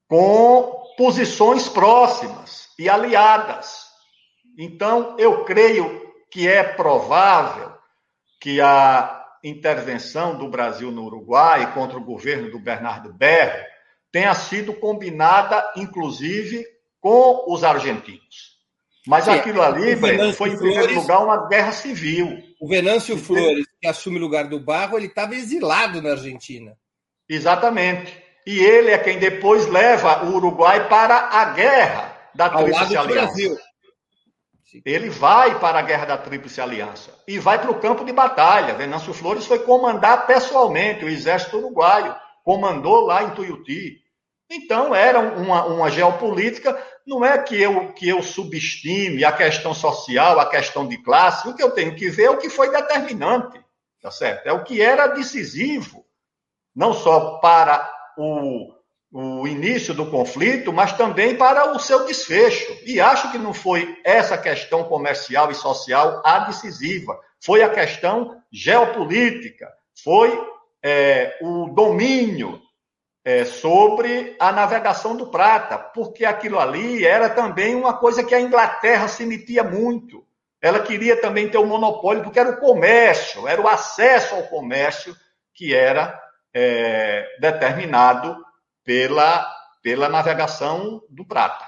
com 0.07 0.95
posições 0.99 1.67
próximas 1.67 2.69
e 2.79 2.91
aliadas. 2.91 3.87
Então, 4.59 5.17
eu 5.19 5.47
creio 5.47 6.13
que 6.31 6.47
é 6.47 6.63
provável 6.63 7.73
que 8.39 8.61
a 8.61 9.25
intervenção 9.43 10.37
do 10.37 10.47
Brasil 10.47 10.93
no 10.93 11.07
Uruguai 11.07 11.73
contra 11.73 11.97
o 11.97 12.05
governo 12.05 12.51
do 12.51 12.59
Bernardo 12.59 13.15
Berro 13.15 13.65
tenha 14.13 14.35
sido 14.35 14.75
combinada, 14.75 15.73
inclusive, 15.75 16.67
com 17.01 17.51
os 17.51 17.65
argentinos. 17.65 18.52
Mas 19.07 19.25
Sim, 19.25 19.33
aquilo 19.33 19.61
ali, 19.61 19.97
Breno, 19.97 20.33
foi, 20.33 20.51
em 20.51 20.57
primeiro 20.57 20.85
Flores, 20.85 21.03
lugar, 21.03 21.25
uma 21.25 21.49
guerra 21.49 21.73
civil. 21.73 22.39
O 22.61 22.69
Venâncio 22.69 23.17
Flores, 23.19 23.67
que 23.81 23.89
assume 23.89 24.19
o 24.19 24.21
lugar 24.21 24.49
do 24.49 24.61
Barro, 24.61 24.97
ele 24.97 25.07
estava 25.07 25.35
exilado 25.35 26.01
na 26.01 26.11
Argentina. 26.11 26.77
Exatamente. 27.29 28.23
E 28.47 28.61
ele 28.61 28.91
é 28.91 28.99
quem 28.99 29.19
depois 29.19 29.67
leva 29.67 30.25
o 30.25 30.37
Uruguai 30.37 30.89
para 30.89 31.17
a 31.17 31.45
guerra 31.47 32.17
da 32.35 32.49
Tríplice 32.49 32.97
Aliança. 32.97 33.27
Brasil. 33.27 33.59
Ele 34.87 35.11
vai 35.11 35.59
para 35.59 35.81
a 35.81 35.83
guerra 35.83 36.07
da 36.07 36.17
Tríplice 36.17 36.61
Aliança 36.61 37.13
e 37.29 37.39
vai 37.39 37.61
para 37.61 37.71
o 37.71 37.79
campo 37.81 38.05
de 38.05 38.13
batalha. 38.13 38.75
Venâncio 38.75 39.13
Flores 39.13 39.47
foi 39.47 39.59
comandar 39.61 40.27
pessoalmente 40.27 41.05
o 41.05 41.09
exército 41.09 41.59
uruguaio, 41.59 42.15
comandou 42.43 43.05
lá 43.05 43.23
em 43.23 43.31
Tuiuti. 43.31 44.01
Então, 44.51 44.95
era 44.95 45.21
uma, 45.21 45.65
uma 45.65 45.91
geopolítica, 45.91 46.77
não 47.07 47.25
é 47.25 47.39
que 47.39 47.61
eu, 47.61 47.93
que 47.93 48.09
eu 48.09 48.23
subestime 48.23 49.25
a 49.25 49.33
questão 49.33 49.75
social, 49.75 50.39
a 50.39 50.49
questão 50.49 50.87
de 50.87 50.97
classe, 50.99 51.49
o 51.49 51.55
que 51.55 51.63
eu 51.63 51.71
tenho 51.71 51.95
que 51.95 52.09
ver 52.09 52.25
é 52.25 52.31
o 52.31 52.39
que 52.39 52.49
foi 52.49 52.71
determinante, 52.71 53.61
tá 54.01 54.11
certo? 54.11 54.47
É 54.47 54.53
o 54.53 54.65
que 54.65 54.81
era 54.81 55.07
decisivo, 55.09 56.05
não 56.75 56.93
só 56.93 57.39
para 57.39 57.91
o, 58.17 58.73
o 59.13 59.47
início 59.47 59.93
do 59.93 60.11
conflito, 60.11 60.73
mas 60.73 60.97
também 60.97 61.37
para 61.37 61.73
o 61.73 61.79
seu 61.79 62.07
desfecho. 62.07 62.77
E 62.87 63.01
acho 63.01 63.31
que 63.31 63.39
não 63.39 63.53
foi 63.53 64.01
essa 64.05 64.39
questão 64.39 64.85
comercial 64.85 65.51
e 65.51 65.55
social 65.55 66.23
a 66.25 66.41
decisiva, 66.41 67.19
foi 67.41 67.63
a 67.63 67.69
questão 67.69 68.41
geopolítica, 68.51 69.69
foi 70.03 70.33
é, 70.83 71.37
o 71.43 71.69
domínio 71.69 72.61
é, 73.25 73.45
sobre 73.45 74.37
a 74.39 74.51
navegação 74.51 75.17
do 75.17 75.29
prata, 75.29 75.79
porque 75.79 76.25
aquilo 76.25 76.59
ali 76.59 77.05
era 77.05 77.31
também 77.31 77.75
uma 77.75 77.97
coisa 77.97 78.25
que 78.25 78.35
a 78.35 78.41
Inglaterra 78.41 79.07
se 79.09 79.25
metia 79.25 79.63
muito. 79.63 80.27
Ela 80.61 80.81
queria 80.81 81.21
também 81.21 81.49
ter 81.49 81.59
o 81.59 81.63
um 81.63 81.67
monopólio, 81.67 82.23
porque 82.23 82.39
era 82.39 82.51
o 82.51 82.61
comércio, 82.61 83.49
era 83.49 83.61
o 83.61 83.69
acesso 83.69 84.35
ao 84.35 84.45
comércio 84.45 85.17
que 85.55 85.75
era 85.75 86.21
é, 86.55 87.27
determinado 87.41 88.37
pela, 88.85 89.51
pela 89.83 90.09
navegação 90.09 91.03
do 91.09 91.25
Prata. 91.25 91.65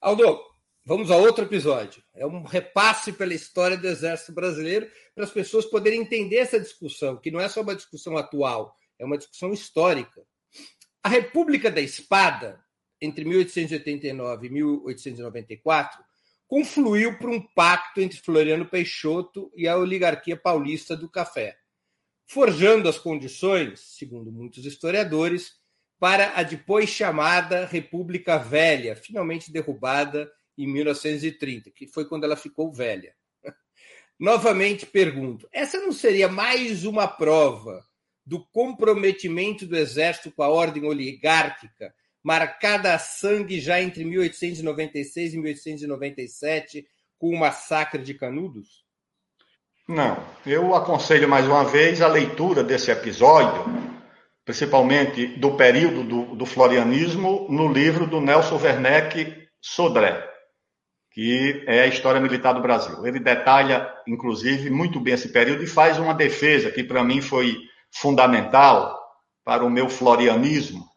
Aldo, 0.00 0.40
vamos 0.84 1.10
a 1.10 1.16
outro 1.16 1.44
episódio. 1.44 2.02
É 2.14 2.26
um 2.26 2.42
repasse 2.42 3.12
pela 3.12 3.34
história 3.34 3.76
do 3.76 3.86
Exército 3.86 4.32
Brasileiro 4.32 4.90
para 5.14 5.24
as 5.24 5.30
pessoas 5.30 5.64
poderem 5.66 6.00
entender 6.00 6.38
essa 6.38 6.58
discussão, 6.58 7.16
que 7.16 7.30
não 7.30 7.40
é 7.40 7.48
só 7.48 7.60
uma 7.60 7.76
discussão 7.76 8.16
atual, 8.16 8.74
é 8.98 9.04
uma 9.04 9.18
discussão 9.18 9.52
histórica. 9.52 10.22
A 11.04 11.08
República 11.08 11.68
da 11.68 11.80
Espada, 11.80 12.64
entre 13.00 13.24
1889 13.24 14.46
e 14.46 14.50
1894, 14.50 15.98
confluiu 16.46 17.18
para 17.18 17.30
um 17.30 17.40
pacto 17.40 18.00
entre 18.00 18.20
Floriano 18.20 18.66
Peixoto 18.66 19.50
e 19.56 19.66
a 19.66 19.76
oligarquia 19.76 20.36
paulista 20.36 20.96
do 20.96 21.10
café, 21.10 21.56
forjando 22.24 22.88
as 22.88 22.98
condições, 22.98 23.80
segundo 23.80 24.30
muitos 24.30 24.64
historiadores, 24.64 25.54
para 25.98 26.38
a 26.38 26.44
depois 26.44 26.88
chamada 26.88 27.66
República 27.66 28.38
Velha, 28.38 28.94
finalmente 28.94 29.50
derrubada 29.50 30.30
em 30.56 30.68
1930, 30.68 31.72
que 31.72 31.88
foi 31.88 32.04
quando 32.04 32.24
ela 32.24 32.36
ficou 32.36 32.72
velha. 32.72 33.12
Novamente 34.20 34.86
pergunto: 34.86 35.48
essa 35.52 35.80
não 35.80 35.90
seria 35.90 36.28
mais 36.28 36.84
uma 36.84 37.08
prova 37.08 37.84
do 38.24 38.44
comprometimento 38.46 39.66
do 39.66 39.76
exército 39.76 40.30
com 40.30 40.42
a 40.42 40.48
ordem 40.48 40.84
oligárquica, 40.84 41.94
marcada 42.22 42.94
a 42.94 42.98
sangue 42.98 43.60
já 43.60 43.80
entre 43.80 44.04
1896 44.04 45.34
e 45.34 45.38
1897, 45.38 46.86
com 47.18 47.30
o 47.30 47.38
massacre 47.38 48.02
de 48.02 48.14
Canudos? 48.14 48.84
Não. 49.88 50.24
Eu 50.46 50.74
aconselho 50.74 51.28
mais 51.28 51.46
uma 51.46 51.64
vez 51.64 52.00
a 52.00 52.06
leitura 52.06 52.62
desse 52.62 52.90
episódio 52.90 53.92
principalmente 54.44 55.26
do 55.38 55.56
período 55.56 56.02
do, 56.02 56.36
do 56.36 56.46
florianismo, 56.46 57.46
no 57.48 57.72
livro 57.72 58.06
do 58.06 58.20
Nelson 58.20 58.56
Werneck 58.56 59.48
Sodré, 59.60 60.28
que 61.12 61.64
é 61.66 61.82
a 61.82 61.86
história 61.86 62.20
militar 62.20 62.52
do 62.52 62.62
Brasil. 62.62 63.06
Ele 63.06 63.20
detalha, 63.20 63.88
inclusive, 64.06 64.68
muito 64.70 64.98
bem 64.98 65.14
esse 65.14 65.28
período 65.28 65.62
e 65.62 65.68
faz 65.68 65.98
uma 65.98 66.14
defesa 66.14 66.70
que, 66.70 66.82
para 66.82 67.04
mim, 67.04 67.20
foi 67.20 67.56
fundamental 67.92 68.98
para 69.44 69.64
o 69.64 69.70
meu 69.70 69.88
florianismo, 69.88 70.90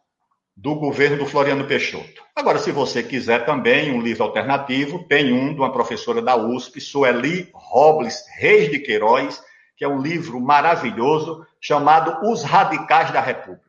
do 0.56 0.74
governo 0.74 1.18
do 1.18 1.26
Floriano 1.26 1.66
Peixoto. 1.66 2.24
Agora, 2.34 2.58
se 2.58 2.72
você 2.72 3.02
quiser 3.02 3.44
também 3.44 3.92
um 3.92 4.00
livro 4.00 4.24
alternativo, 4.24 5.04
tem 5.06 5.32
um 5.32 5.52
de 5.52 5.60
uma 5.60 5.70
professora 5.70 6.22
da 6.22 6.34
USP, 6.34 6.80
Sueli 6.80 7.50
Robles 7.52 8.24
Reis 8.38 8.70
de 8.70 8.78
Queiroz, 8.78 9.42
que 9.76 9.84
é 9.84 9.88
um 9.88 10.00
livro 10.00 10.40
maravilhoso 10.40 11.46
chamado 11.60 12.26
Os 12.26 12.42
Radicais 12.42 13.10
da 13.10 13.20
República. 13.20 13.66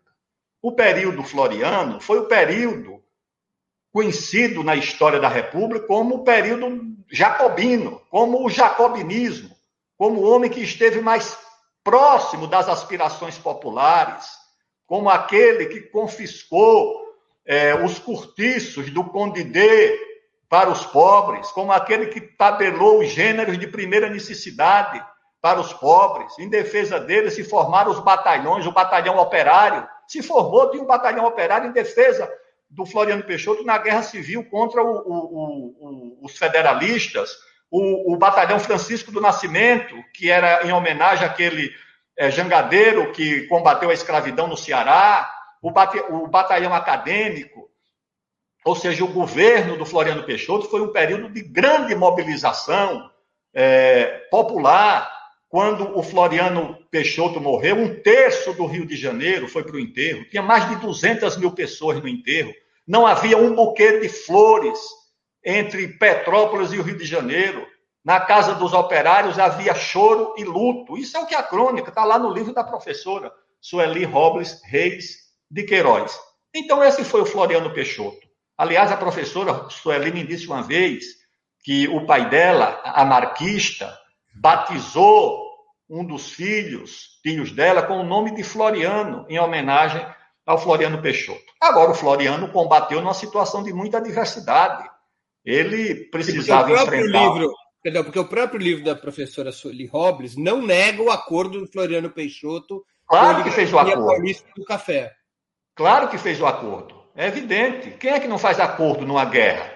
O 0.62 0.72
período 0.72 1.24
floriano 1.24 2.00
foi 2.00 2.20
o 2.20 2.26
período 2.26 3.04
conhecido 3.92 4.64
na 4.64 4.76
história 4.76 5.20
da 5.20 5.28
República 5.28 5.86
como 5.86 6.16
o 6.16 6.24
período 6.24 6.96
jacobino, 7.12 8.02
como 8.10 8.46
o 8.46 8.50
jacobinismo, 8.50 9.50
como 9.98 10.22
o 10.22 10.30
homem 10.30 10.50
que 10.50 10.62
esteve 10.62 11.02
mais 11.02 11.38
próximo 11.88 12.48
das 12.48 12.68
aspirações 12.68 13.38
populares, 13.38 14.28
como 14.86 15.10
aquele 15.10 15.68
que 15.68 15.80
confiscou 15.80 17.02
é, 17.46 17.74
os 17.76 17.98
cortiços 17.98 18.90
do 18.90 19.06
Condidê 19.06 19.98
para 20.50 20.70
os 20.70 20.86
pobres, 20.86 21.50
como 21.52 21.72
aquele 21.72 22.08
que 22.08 22.20
tabelou 22.20 23.00
os 23.00 23.08
gêneros 23.08 23.58
de 23.58 23.68
primeira 23.68 24.10
necessidade 24.10 25.02
para 25.42 25.62
os 25.62 25.72
pobres. 25.72 26.38
Em 26.38 26.50
defesa 26.50 27.00
deles 27.00 27.36
se 27.36 27.46
formaram 27.46 27.90
os 27.90 28.02
batalhões, 28.02 28.68
o 28.68 28.72
batalhão 28.74 29.18
operário 29.18 29.88
se 30.06 30.22
formou, 30.22 30.70
tinha 30.70 30.84
um 30.84 30.88
batalhão 30.88 31.24
operário 31.24 31.70
em 31.70 31.74
defesa 31.74 32.30
do 32.70 32.86
Floriano 32.86 33.24
Peixoto 33.24 33.64
na 33.64 33.78
guerra 33.78 34.04
civil 34.04 34.44
contra 34.50 34.84
o, 34.84 34.90
o, 34.90 36.20
o, 36.20 36.26
os 36.26 36.38
federalistas, 36.38 37.30
o, 37.70 38.16
batalhão 38.18 38.60
Francisco 38.60 39.12
do 39.12 39.22
Nascimento, 39.22 39.96
que 40.14 40.30
era 40.30 40.66
em 40.66 40.72
homenagem 40.72 41.26
àquele 41.26 41.72
é, 42.18 42.32
jangadeiro 42.32 43.12
que 43.12 43.42
combateu 43.48 43.90
a 43.90 43.94
escravidão 43.94 44.48
no 44.48 44.58
Ceará, 44.58 45.30
o, 45.62 45.72
bate, 45.72 46.00
o 46.10 46.28
batalhão 46.28 46.74
acadêmico, 46.74 47.70
ou 48.64 48.76
seja, 48.76 49.04
o 49.04 49.14
governo 49.14 49.78
do 49.78 49.86
Floriano 49.86 50.24
Peixoto 50.24 50.70
foi 50.70 50.82
um 50.82 50.92
período 50.92 51.30
de 51.30 51.42
grande 51.42 51.96
mobilização 51.96 53.10
é, 53.54 54.28
popular. 54.30 55.10
Quando 55.50 55.98
o 55.98 56.04
Floriano 56.04 56.78
Peixoto 56.92 57.40
morreu, 57.40 57.78
um 57.78 58.02
terço 58.02 58.54
do 58.54 58.66
Rio 58.66 58.86
de 58.86 58.98
Janeiro 58.98 59.48
foi 59.48 59.64
para 59.64 59.78
o 59.78 59.80
enterro. 59.80 60.26
Tinha 60.30 60.42
mais 60.42 60.68
de 60.68 60.76
200 60.76 61.38
mil 61.38 61.52
pessoas 61.52 62.02
no 62.02 62.08
enterro. 62.10 62.54
Não 62.86 63.08
havia 63.08 63.38
um 63.38 63.56
buquê 63.56 64.00
de 64.00 64.10
flores 64.10 64.78
entre 65.48 65.88
Petrópolis 65.88 66.74
e 66.74 66.78
o 66.78 66.84
Rio 66.84 66.98
de 66.98 67.06
Janeiro. 67.06 67.66
Na 68.04 68.20
casa 68.20 68.54
dos 68.54 68.74
operários 68.74 69.40
havia 69.40 69.74
choro 69.74 70.34
e 70.38 70.44
luto. 70.44 70.98
Isso 70.98 71.16
é 71.16 71.22
o 71.22 71.26
que 71.26 71.34
a 71.34 71.42
crônica 71.42 71.88
está 71.88 72.04
lá 72.04 72.20
no 72.20 72.30
livro 72.30 72.54
da 72.54 72.66
professora 72.66 73.32
Sueli 73.62 74.04
Robles 74.04 74.62
Reis 74.66 75.20
de 75.50 75.64
Queiroz. 75.64 76.20
Então, 76.54 76.84
esse 76.84 77.04
foi 77.06 77.22
o 77.22 77.26
Floriano 77.26 77.74
Peixoto. 77.74 78.28
Aliás, 78.58 78.92
a 78.92 78.98
professora 78.98 79.70
Sueli 79.70 80.12
me 80.12 80.26
disse 80.26 80.48
uma 80.48 80.64
vez 80.64 81.06
que 81.64 81.88
o 81.88 82.06
pai 82.06 82.30
dela, 82.30 82.82
anarquista, 82.84 83.98
batizou 84.36 85.48
um 85.90 86.04
dos 86.04 86.30
filhos, 86.30 87.20
filhos 87.24 87.54
dela, 87.54 87.84
com 87.84 88.00
o 88.00 88.06
nome 88.06 88.36
de 88.36 88.44
Floriano, 88.44 89.26
em 89.30 89.40
homenagem 89.40 90.06
ao 90.46 90.58
Floriano 90.58 91.02
Peixoto. 91.02 91.54
Agora, 91.62 91.92
o 91.92 91.96
Floriano 91.96 92.50
combateu 92.50 93.00
numa 93.00 93.14
situação 93.14 93.64
de 93.64 93.72
muita 93.72 93.98
adversidade. 93.98 94.90
Ele 95.48 95.96
precisava 96.10 96.74
enfrentar. 96.74 97.34
Livro, 97.34 97.54
Perdão, 97.82 98.04
porque 98.04 98.20
o 98.20 98.28
próprio 98.28 98.60
livro 98.60 98.84
da 98.84 98.96
professora 98.96 99.50
Sueli 99.50 99.86
Robles 99.86 100.36
não 100.36 100.62
nega 100.62 101.02
o 101.02 101.10
acordo 101.10 101.62
do 101.62 101.72
Floriano 101.72 102.10
Peixoto 102.10 102.84
claro 103.08 103.46
que 103.46 103.52
fez 103.52 103.72
o 103.72 103.80
acordo. 103.80 104.24
do 104.58 104.66
café. 104.66 105.14
Claro 105.74 106.10
que 106.10 106.18
fez 106.18 106.42
o 106.42 106.46
acordo. 106.46 107.02
É 107.16 107.28
evidente. 107.28 107.92
Quem 107.92 108.12
é 108.12 108.20
que 108.20 108.28
não 108.28 108.38
faz 108.38 108.60
acordo 108.60 109.06
numa 109.06 109.24
guerra? 109.24 109.74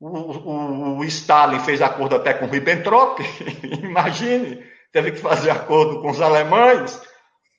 O, 0.00 0.08
o, 0.08 0.98
o 0.98 1.04
Stalin 1.04 1.60
fez 1.60 1.82
acordo 1.82 2.16
até 2.16 2.32
com 2.32 2.46
Ribbentrop. 2.46 3.18
Imagine, 3.82 4.64
teve 4.90 5.12
que 5.12 5.18
fazer 5.18 5.50
acordo 5.50 6.00
com 6.00 6.10
os 6.10 6.22
alemães, 6.22 6.98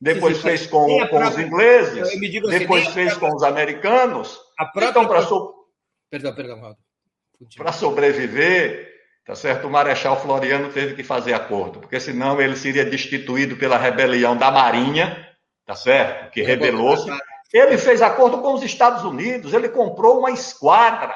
depois 0.02 0.42
fez 0.42 0.66
com, 0.66 0.88
com 0.88 1.08
própria... 1.08 1.30
os 1.30 1.38
ingleses, 1.38 2.02
assim, 2.02 2.20
depois 2.50 2.88
fez 2.88 3.16
com 3.16 3.28
os 3.36 3.44
americanos. 3.44 4.40
Própria... 4.56 4.90
Então, 4.90 5.08
para 5.08 5.22
perdão, 6.10 6.34
perdão, 6.34 6.76
Para 7.56 7.72
sobreviver, 7.72 8.98
Tá 9.28 9.36
certo? 9.36 9.68
O 9.68 9.70
Marechal 9.70 10.18
Floriano 10.22 10.72
teve 10.72 10.96
que 10.96 11.04
fazer 11.04 11.34
acordo, 11.34 11.82
porque 11.82 12.00
senão 12.00 12.40
ele 12.40 12.56
seria 12.56 12.86
destituído 12.86 13.58
pela 13.58 13.78
rebelião 13.78 14.38
da 14.38 14.50
Marinha, 14.50 15.28
tá 15.66 15.76
certo? 15.76 16.32
Que 16.32 16.42
rebelou-se. 16.42 17.10
Ele 17.52 17.78
fez 17.78 18.02
acordo 18.02 18.38
com 18.38 18.54
os 18.54 18.64
Estados 18.64 19.04
Unidos, 19.04 19.54
ele 19.54 19.68
comprou 19.68 20.20
uma 20.20 20.32
esquadra 20.32 21.14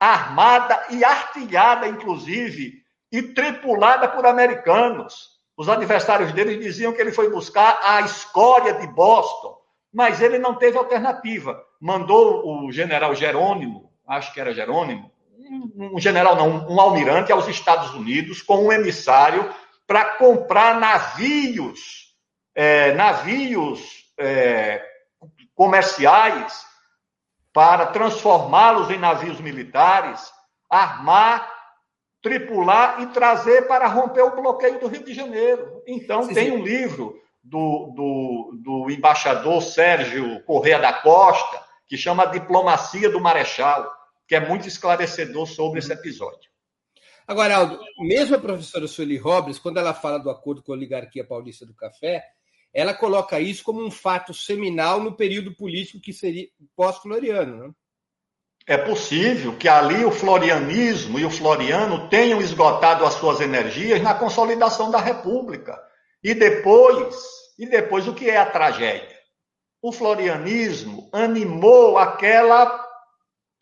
armada 0.00 0.86
e 0.90 1.04
artilhada, 1.04 1.86
inclusive, 1.86 2.82
e 3.12 3.22
tripulada 3.22 4.08
por 4.08 4.26
americanos. 4.26 5.38
Os 5.56 5.68
adversários 5.68 6.32
dele 6.32 6.56
diziam 6.56 6.92
que 6.92 7.00
ele 7.00 7.12
foi 7.12 7.30
buscar 7.30 7.78
a 7.84 8.00
escória 8.00 8.74
de 8.74 8.88
Boston, 8.88 9.56
mas 9.94 10.20
ele 10.20 10.36
não 10.36 10.56
teve 10.56 10.76
alternativa. 10.76 11.62
Mandou 11.80 12.42
o 12.44 12.72
general 12.72 13.14
Jerônimo, 13.14 13.92
acho 14.04 14.34
que 14.34 14.40
era 14.40 14.52
Jerônimo, 14.52 15.11
um 15.76 16.00
general 16.00 16.36
não, 16.36 16.68
um 16.68 16.80
almirante 16.80 17.30
aos 17.30 17.46
Estados 17.48 17.94
Unidos 17.94 18.40
com 18.40 18.66
um 18.66 18.72
emissário 18.72 19.52
para 19.86 20.16
comprar 20.16 20.80
navios, 20.80 22.14
é, 22.54 22.92
navios 22.94 24.06
é, 24.18 24.82
comerciais 25.54 26.64
para 27.52 27.86
transformá-los 27.86 28.90
em 28.90 28.98
navios 28.98 29.40
militares, 29.40 30.32
armar, 30.70 31.46
tripular 32.22 33.02
e 33.02 33.06
trazer 33.08 33.66
para 33.66 33.86
romper 33.86 34.22
o 34.22 34.34
bloqueio 34.34 34.80
do 34.80 34.86
Rio 34.86 35.04
de 35.04 35.12
Janeiro. 35.12 35.82
Então, 35.86 36.22
sim, 36.22 36.34
tem 36.34 36.46
sim. 36.46 36.56
um 36.56 36.62
livro 36.62 37.20
do, 37.42 37.92
do, 37.94 38.60
do 38.62 38.90
embaixador 38.90 39.60
Sérgio 39.60 40.42
Correa 40.44 40.78
da 40.78 40.92
Costa 40.92 41.60
que 41.86 41.98
chama 41.98 42.24
Diplomacia 42.26 43.10
do 43.10 43.20
Marechal 43.20 44.01
que 44.32 44.36
é 44.36 44.40
muito 44.40 44.66
esclarecedor 44.66 45.46
sobre 45.46 45.78
esse 45.78 45.92
episódio. 45.92 46.50
Agora, 47.28 47.54
Aldo, 47.54 47.78
mesmo 47.98 48.34
a 48.34 48.38
professora 48.38 48.88
Sueli 48.88 49.18
Robles, 49.18 49.58
quando 49.58 49.76
ela 49.76 49.92
fala 49.92 50.18
do 50.18 50.30
acordo 50.30 50.62
com 50.62 50.72
a 50.72 50.74
oligarquia 50.74 51.22
paulista 51.22 51.66
do 51.66 51.74
café, 51.74 52.24
ela 52.72 52.94
coloca 52.94 53.38
isso 53.38 53.62
como 53.62 53.84
um 53.84 53.90
fato 53.90 54.32
seminal 54.32 55.00
no 55.02 55.14
período 55.14 55.54
político 55.54 56.00
que 56.00 56.14
seria 56.14 56.48
pós-floriano, 56.74 57.58
né? 57.58 57.74
É 58.66 58.78
possível 58.78 59.54
que 59.58 59.68
ali 59.68 60.02
o 60.02 60.10
florianismo 60.10 61.18
e 61.18 61.26
o 61.26 61.30
floriano 61.30 62.08
tenham 62.08 62.40
esgotado 62.40 63.04
as 63.04 63.12
suas 63.12 63.38
energias 63.38 64.00
na 64.00 64.14
consolidação 64.14 64.90
da 64.90 64.98
República. 64.98 65.78
E 66.24 66.32
depois, 66.32 67.14
e 67.58 67.66
depois 67.66 68.08
o 68.08 68.14
que 68.14 68.30
é 68.30 68.38
a 68.38 68.50
tragédia? 68.50 69.18
O 69.82 69.92
florianismo 69.92 71.10
animou 71.12 71.98
aquela 71.98 72.81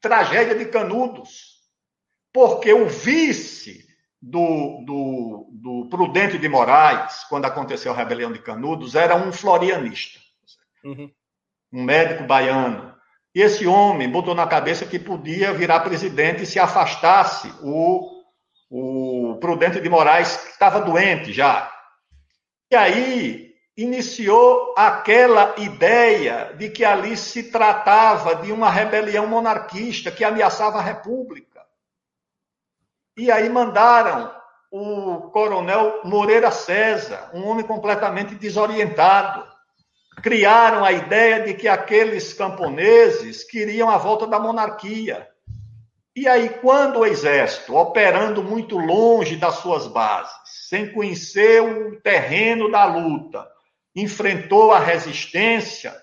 tragédia 0.00 0.54
de 0.54 0.66
Canudos, 0.66 1.60
porque 2.32 2.72
o 2.72 2.88
vice 2.88 3.86
do, 4.20 4.84
do, 4.84 5.48
do 5.52 5.88
Prudente 5.88 6.38
de 6.38 6.48
Moraes, 6.48 7.24
quando 7.28 7.46
aconteceu 7.46 7.92
a 7.92 7.96
rebelião 7.96 8.32
de 8.32 8.38
Canudos, 8.40 8.94
era 8.94 9.16
um 9.16 9.32
florianista, 9.32 10.18
uhum. 10.84 11.10
um 11.72 11.82
médico 11.82 12.24
baiano. 12.24 12.94
E 13.34 13.40
esse 13.40 13.66
homem 13.66 14.10
botou 14.10 14.34
na 14.34 14.46
cabeça 14.46 14.84
que 14.84 14.98
podia 14.98 15.52
virar 15.52 15.80
presidente 15.80 16.44
se 16.44 16.58
afastasse 16.58 17.52
o, 17.62 18.22
o 18.68 19.36
Prudente 19.40 19.80
de 19.80 19.88
Moraes, 19.88 20.36
que 20.36 20.50
estava 20.50 20.80
doente 20.80 21.32
já. 21.32 21.72
E 22.70 22.76
aí 22.76 23.49
iniciou 23.82 24.74
aquela 24.76 25.54
ideia 25.56 26.52
de 26.56 26.68
que 26.68 26.84
ali 26.84 27.16
se 27.16 27.44
tratava 27.44 28.34
de 28.36 28.52
uma 28.52 28.68
rebelião 28.68 29.26
monarquista 29.26 30.10
que 30.10 30.22
ameaçava 30.22 30.78
a 30.78 30.82
República. 30.82 31.64
E 33.16 33.30
aí 33.30 33.48
mandaram 33.48 34.30
o 34.70 35.30
coronel 35.30 36.00
Moreira 36.04 36.50
César, 36.50 37.30
um 37.32 37.46
homem 37.48 37.64
completamente 37.64 38.34
desorientado. 38.34 39.48
Criaram 40.22 40.84
a 40.84 40.92
ideia 40.92 41.42
de 41.42 41.54
que 41.54 41.66
aqueles 41.66 42.34
camponeses 42.34 43.44
queriam 43.44 43.88
a 43.88 43.96
volta 43.96 44.26
da 44.26 44.38
monarquia. 44.38 45.26
E 46.14 46.28
aí, 46.28 46.50
quando 46.60 46.98
o 46.98 47.06
exército, 47.06 47.74
operando 47.74 48.42
muito 48.42 48.76
longe 48.76 49.36
das 49.36 49.54
suas 49.56 49.86
bases, 49.86 50.34
sem 50.68 50.92
conhecer 50.92 51.62
o 51.62 51.98
terreno 52.02 52.70
da 52.70 52.84
luta, 52.84 53.48
enfrentou 53.94 54.72
a 54.72 54.78
resistência 54.78 55.94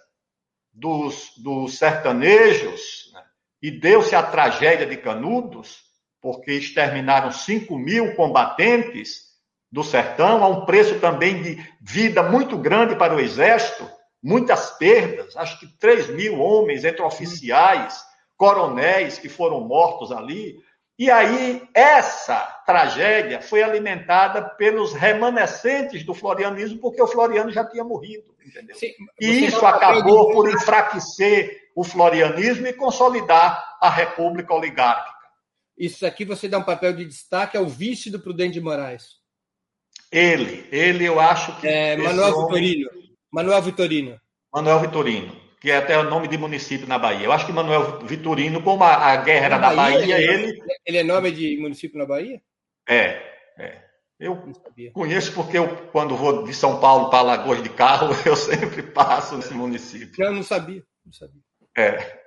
dos, 0.74 1.32
dos 1.38 1.78
sertanejos 1.78 3.12
né? 3.14 3.24
e 3.62 3.72
deu-se 3.72 4.16
a 4.16 4.24
tragédia 4.24 4.86
de 4.86 4.98
Canudos, 4.98 5.82
porque 6.22 6.52
exterminaram 6.54 7.32
5 7.32 7.78
mil 7.78 8.16
combatentes 8.16 9.28
do 9.72 9.84
sertão, 9.84 10.44
a 10.44 10.48
um 10.48 10.66
preço 10.66 11.00
também 11.00 11.42
de 11.42 11.64
vida 11.82 12.24
muito 12.24 12.58
grande 12.58 12.96
para 12.96 13.16
o 13.16 13.20
exército. 13.20 13.90
muitas 14.24 14.72
perdas, 14.78 15.36
acho 15.38 15.60
que 15.60 15.68
3 15.78 16.10
mil 16.10 16.40
homens 16.40 16.84
entre 16.84 17.02
oficiais, 17.02 18.02
coronéis 18.36 19.18
que 19.18 19.30
foram 19.30 19.62
mortos 19.62 20.12
ali. 20.12 20.58
E 20.98 21.12
aí, 21.12 21.62
essa 21.76 22.39
tragédia 22.66 23.39
foi 23.39 23.62
alimentada 23.62 24.41
pelos 24.41 24.93
remanescentes 24.93 26.04
do 26.04 26.14
florianismo, 26.14 26.80
porque 26.80 27.02
o 27.02 27.08
Floriano 27.08 27.52
já 27.52 27.64
tinha 27.64 27.84
morrido, 27.84 28.36
entendeu? 28.43 28.76
Sim, 28.76 28.93
e 29.22 29.45
isso 29.45 29.64
acabou 29.64 30.32
por 30.32 30.50
enfraquecer 30.50 31.70
o 31.76 31.84
florianismo 31.84 32.66
e 32.66 32.74
consolidar 32.74 33.78
a 33.80 33.89
república 33.89 34.52
oligárquica. 34.56 35.16
Isso 35.78 36.04
aqui 36.04 36.26
você 36.26 36.48
dá 36.48 36.58
um 36.58 36.64
papel 36.64 36.93
de 36.93 37.06
destaque 37.06 37.56
ao 37.56 37.68
vice 37.68 38.10
do 38.10 38.20
Prudente 38.20 38.54
de 38.54 38.62
Moraes. 38.62 39.18
Ele, 40.12 40.68
ele 40.72 41.06
eu 41.06 41.20
acho 41.20 41.60
que. 41.60 41.68
É, 41.68 41.95
Manuel 41.95 42.34
homem... 42.34 42.45
Vitorino. 42.45 42.89
Manuel 43.32 43.62
Vitorino. 43.62 44.22
Manuel 44.52 44.80
Vitorino, 44.80 45.36
que 45.60 45.72
é 45.72 45.78
até 45.78 45.97
o 45.97 46.03
nome 46.03 46.28
de 46.28 46.38
município 46.38 46.88
na 46.88 46.99
Bahia. 46.99 47.26
Eu 47.26 47.32
acho 47.32 47.45
que 47.45 47.51
Manuel 47.51 47.99
Vitorino, 47.99 48.62
como 48.62 48.84
a, 48.84 49.12
a 49.12 49.16
guerra 49.18 49.45
era 49.45 49.58
na 49.58 49.74
Bahia, 49.74 49.99
Bahia 49.99 50.18
ele, 50.20 50.45
ele. 50.45 50.64
Ele 50.86 50.97
é 50.97 51.03
nome 51.03 51.32
de 51.32 51.58
município 51.58 51.97
na 51.97 52.05
Bahia? 52.05 52.41
É, 52.88 53.22
é. 53.58 53.88
Eu 54.20 54.51
conheço 54.93 55.32
porque 55.34 55.58
eu, 55.58 55.68
quando 55.91 56.16
vou 56.16 56.43
de 56.43 56.53
São 56.53 56.80
Paulo 56.80 57.10
para 57.10 57.20
Alagoas 57.20 57.62
de 57.62 57.70
carro, 57.70 58.10
eu 58.26 58.36
sempre 58.36 58.82
passo 58.82 59.38
nesse 59.38 59.53
município. 59.53 60.24
Eu 60.24 60.34
não 60.34 60.43
sabia, 60.43 60.84
não 61.05 61.14
sabia. 61.14 61.41
É. 61.78 62.26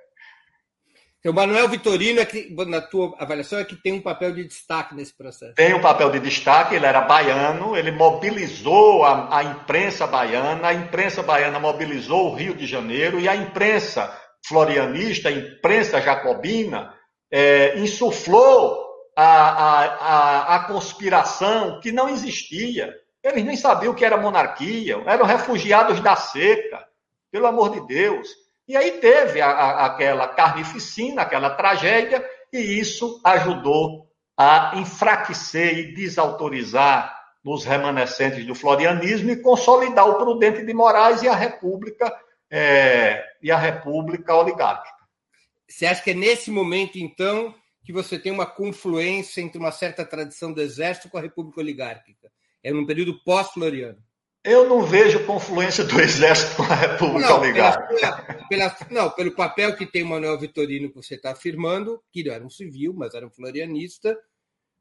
O 1.23 1.33
Manuel 1.33 1.69
Vitorino, 1.69 2.19
é 2.19 2.25
que, 2.25 2.51
na 2.65 2.81
tua 2.81 3.15
avaliação, 3.19 3.59
é 3.59 3.63
que 3.63 3.75
tem 3.75 3.93
um 3.93 4.01
papel 4.01 4.33
de 4.33 4.43
destaque 4.43 4.95
nesse 4.95 5.15
processo. 5.15 5.53
Tem 5.53 5.71
um 5.73 5.81
papel 5.81 6.09
de 6.09 6.19
destaque, 6.19 6.73
ele 6.73 6.85
era 6.85 7.01
baiano, 7.01 7.77
ele 7.77 7.91
mobilizou 7.91 9.03
a, 9.05 9.37
a 9.37 9.43
imprensa 9.43 10.07
baiana, 10.07 10.69
a 10.69 10.73
imprensa 10.73 11.21
baiana 11.21 11.59
mobilizou 11.59 12.31
o 12.31 12.35
Rio 12.35 12.55
de 12.55 12.65
Janeiro 12.65 13.19
e 13.19 13.29
a 13.29 13.35
imprensa 13.35 14.11
florianista, 14.47 15.29
a 15.29 15.31
imprensa 15.31 16.01
jacobina, 16.01 16.91
é, 17.31 17.77
insuflou 17.77 18.83
a, 19.15 19.23
a, 19.23 19.85
a, 19.85 20.55
a 20.55 20.59
conspiração 20.65 21.79
que 21.79 21.91
não 21.91 22.09
existia. 22.09 22.91
Eles 23.23 23.45
nem 23.45 23.55
sabiam 23.55 23.93
o 23.93 23.95
que 23.95 24.03
era 24.03 24.17
monarquia, 24.17 25.01
eram 25.05 25.25
refugiados 25.27 25.99
da 25.99 26.15
seca, 26.15 26.83
pelo 27.31 27.45
amor 27.45 27.69
de 27.69 27.85
Deus. 27.85 28.27
E 28.71 28.77
aí 28.77 28.91
teve 29.01 29.41
a, 29.41 29.49
a, 29.49 29.85
aquela 29.87 30.29
carnificina, 30.29 31.23
aquela 31.23 31.49
tragédia, 31.49 32.25
e 32.53 32.57
isso 32.79 33.19
ajudou 33.21 34.09
a 34.37 34.71
enfraquecer 34.77 35.77
e 35.77 35.93
desautorizar 35.93 37.13
os 37.43 37.65
remanescentes 37.65 38.45
do 38.45 38.55
florianismo 38.55 39.29
e 39.29 39.41
consolidar 39.41 40.07
o 40.07 40.17
Prudente 40.17 40.65
de 40.65 40.73
Moraes 40.73 41.21
e 41.21 41.27
a 41.27 41.35
República 41.35 42.17
é, 42.49 43.21
e 43.41 43.51
a 43.51 43.57
República 43.57 44.33
oligárquica. 44.37 45.03
Você 45.67 45.85
acha 45.85 46.01
que 46.01 46.11
é 46.11 46.13
nesse 46.13 46.49
momento, 46.49 46.97
então, 46.97 47.53
que 47.83 47.91
você 47.91 48.17
tem 48.17 48.31
uma 48.31 48.45
confluência 48.45 49.41
entre 49.41 49.59
uma 49.59 49.73
certa 49.73 50.05
tradição 50.05 50.53
do 50.53 50.61
Exército 50.61 51.09
com 51.09 51.17
a 51.17 51.21
República 51.21 51.59
Oligárquica? 51.59 52.31
É 52.63 52.71
num 52.71 52.85
período 52.85 53.21
pós-floriano? 53.25 54.01
Eu 54.43 54.67
não 54.67 54.81
vejo 54.81 55.25
confluência 55.25 55.83
do 55.83 55.97
Exército 56.01 56.55
com 56.55 56.63
a 56.63 56.75
República 56.75 57.29
não, 57.29 57.39
Oligárquica. 57.39 58.45
Pela, 58.49 58.71
pela, 58.71 58.77
não, 58.89 59.09
pelo 59.11 59.31
papel 59.35 59.75
que 59.75 59.85
tem 59.85 60.03
o 60.03 60.07
Manuel 60.07 60.39
Vitorino, 60.39 60.89
que 60.89 60.95
você 60.95 61.15
está 61.15 61.31
afirmando, 61.31 62.01
que 62.11 62.23
não 62.23 62.33
era 62.33 62.43
um 62.43 62.49
civil, 62.49 62.93
mas 62.95 63.13
era 63.13 63.25
um 63.25 63.31
florianista. 63.31 64.17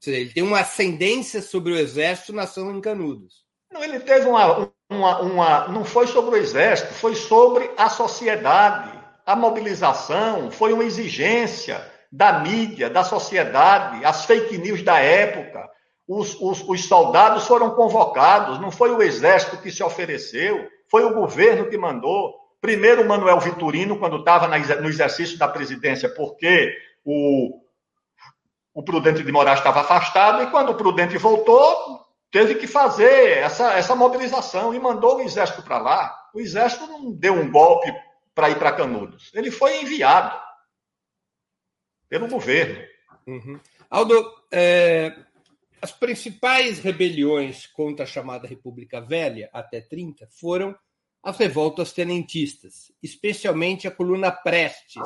Ele 0.07 0.31
tem 0.31 0.43
uma 0.43 0.61
ascendência 0.61 1.43
sobre 1.43 1.73
o 1.73 1.79
Exército 1.79 2.33
nação 2.33 2.75
em 2.75 2.81
Canudos. 2.81 3.45
Não, 3.71 3.85
ele 3.85 4.01
teve 4.01 4.27
uma, 4.27 4.73
uma, 4.91 5.21
uma. 5.21 5.69
Não 5.69 5.85
foi 5.85 6.07
sobre 6.07 6.31
o 6.31 6.37
Exército, 6.37 6.95
foi 6.95 7.15
sobre 7.15 7.71
a 7.77 7.91
sociedade. 7.91 8.99
A 9.27 9.37
mobilização 9.37 10.51
foi 10.51 10.73
uma 10.73 10.85
exigência 10.85 11.87
da 12.11 12.41
mídia, 12.41 12.89
da 12.89 13.05
sociedade, 13.05 14.05
as 14.05 14.25
fake 14.25 14.59
news 14.59 14.83
da 14.83 14.99
época 14.99 15.69
os, 16.11 16.35
os, 16.41 16.61
os 16.69 16.87
soldados 16.87 17.47
foram 17.47 17.71
convocados, 17.71 18.59
não 18.59 18.73
foi 18.73 18.91
o 18.91 19.01
exército 19.01 19.59
que 19.59 19.71
se 19.71 19.81
ofereceu, 19.81 20.69
foi 20.91 21.05
o 21.05 21.15
governo 21.15 21.71
que 21.71 21.79
mandou. 21.79 22.35
Primeiro, 22.61 23.07
Manuel 23.07 23.39
Vitorino, 23.39 23.97
quando 23.97 24.17
estava 24.17 24.49
no 24.49 24.89
exercício 24.89 25.39
da 25.39 25.47
presidência, 25.47 26.13
porque 26.13 26.77
o, 27.05 27.61
o 28.75 28.83
Prudente 28.83 29.23
de 29.23 29.31
Moraes 29.31 29.61
estava 29.61 29.83
afastado, 29.83 30.43
e 30.43 30.51
quando 30.51 30.71
o 30.71 30.75
Prudente 30.75 31.17
voltou, 31.17 32.05
teve 32.29 32.57
que 32.57 32.67
fazer 32.67 33.39
essa, 33.39 33.75
essa 33.75 33.95
mobilização 33.95 34.75
e 34.75 34.81
mandou 34.81 35.19
o 35.19 35.21
exército 35.21 35.63
para 35.63 35.79
lá. 35.79 36.13
O 36.35 36.41
exército 36.41 36.89
não 36.89 37.13
deu 37.13 37.35
um 37.35 37.49
golpe 37.49 37.89
para 38.35 38.51
ir 38.51 38.59
para 38.59 38.73
Canudos, 38.73 39.31
ele 39.33 39.53
foi 39.53 39.81
enviado 39.81 40.37
pelo 42.09 42.27
governo. 42.27 42.85
Uhum. 43.29 43.61
Aldo, 43.89 44.33
é, 44.51 45.15
as 45.83 45.93
principais 45.93 46.79
rebeliões 46.79 47.67
contra 47.67 48.05
a 48.05 48.09
chamada 48.09 48.47
República 48.47 49.01
Velha, 49.01 49.49
até 49.53 49.81
30, 49.81 50.29
foram 50.31 50.77
as 51.23 51.37
revoltas 51.37 51.93
tenentistas, 51.93 52.93
especialmente 53.03 53.87
a 53.87 53.91
coluna 53.91 54.31
Prestes, 54.31 55.03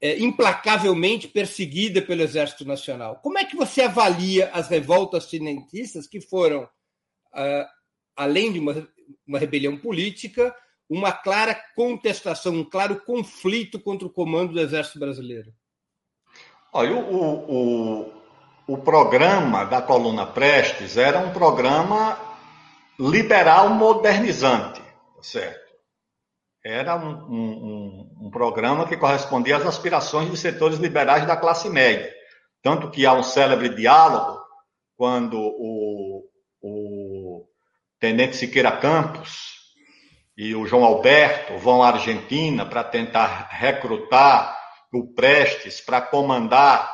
é, 0.00 0.18
implacavelmente 0.18 1.26
perseguida 1.28 2.00
pelo 2.00 2.22
Exército 2.22 2.64
Nacional. 2.64 3.16
Como 3.22 3.38
é 3.38 3.44
que 3.44 3.56
você 3.56 3.82
avalia 3.82 4.50
as 4.52 4.68
revoltas 4.68 5.26
tenentistas 5.26 6.06
que 6.06 6.20
foram, 6.20 6.64
uh, 6.64 7.66
além 8.16 8.52
de 8.52 8.58
uma, 8.58 8.88
uma 9.26 9.38
rebelião 9.38 9.76
política, 9.76 10.54
uma 10.88 11.12
clara 11.12 11.54
contestação, 11.74 12.54
um 12.54 12.64
claro 12.64 13.00
conflito 13.04 13.80
contra 13.80 14.06
o 14.06 14.12
comando 14.12 14.52
do 14.52 14.60
Exército 14.60 14.98
Brasileiro? 14.98 15.52
Olha, 16.72 16.94
o, 16.94 17.50
o, 17.50 18.17
o 18.68 18.76
programa 18.76 19.64
da 19.64 19.80
coluna 19.80 20.26
Prestes 20.26 20.98
era 20.98 21.18
um 21.20 21.32
programa 21.32 22.20
liberal 23.00 23.70
modernizante, 23.70 24.82
tá 25.16 25.22
certo? 25.22 25.68
Era 26.62 26.94
um, 26.96 27.08
um, 27.08 28.26
um, 28.26 28.30
programa 28.30 28.86
que 28.86 28.96
correspondia 28.96 29.56
às 29.56 29.64
aspirações 29.64 30.28
dos 30.28 30.40
setores 30.40 30.78
liberais 30.78 31.26
da 31.26 31.34
classe 31.34 31.70
média. 31.70 32.12
Tanto 32.62 32.90
que 32.90 33.06
há 33.06 33.14
um 33.14 33.22
célebre 33.22 33.70
diálogo 33.70 34.38
quando 34.98 35.38
o, 35.38 36.24
o 36.60 37.46
Tenente 37.98 38.36
Siqueira 38.36 38.72
Campos 38.72 39.56
e 40.36 40.54
o 40.54 40.66
João 40.66 40.84
Alberto 40.84 41.56
vão 41.56 41.82
à 41.82 41.88
Argentina 41.88 42.66
para 42.66 42.84
tentar 42.84 43.48
recrutar 43.50 44.58
o 44.92 45.14
Prestes 45.14 45.80
para 45.80 46.02
comandar 46.02 46.92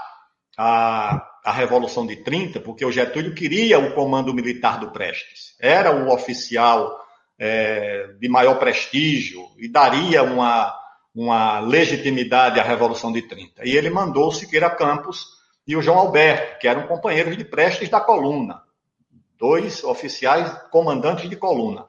a 0.57 1.34
a 1.45 1.53
Revolução 1.53 2.07
de 2.07 2.17
30, 2.17 2.59
porque 2.61 2.87
o 2.87 2.91
Getúlio 2.91 3.35
queria 3.35 3.79
o 3.79 3.93
comando 3.93 4.33
militar 4.33 4.81
do 4.81 4.91
Prestes. 4.91 5.55
Era 5.61 5.95
o 5.95 6.11
oficial 6.11 6.99
é, 7.39 8.15
de 8.19 8.29
maior 8.31 8.59
prestígio 8.59 9.47
e 9.59 9.69
daria 9.69 10.23
uma, 10.23 10.75
uma 11.15 11.61
legitimidade 11.61 12.59
à 12.59 12.63
Revolução 12.63 13.13
de 13.13 13.21
30. 13.21 13.69
E 13.69 13.77
ele 13.77 13.91
mandou 13.91 14.29
o 14.29 14.33
Siqueira 14.33 14.71
Campos 14.71 15.27
e 15.67 15.77
o 15.77 15.83
João 15.83 15.99
Alberto, 15.99 16.59
que 16.59 16.67
eram 16.67 16.87
companheiros 16.87 17.37
de 17.37 17.45
Prestes 17.45 17.91
da 17.91 18.01
coluna. 18.01 18.63
Dois 19.39 19.85
oficiais 19.85 20.51
comandantes 20.71 21.29
de 21.29 21.37
coluna. 21.37 21.85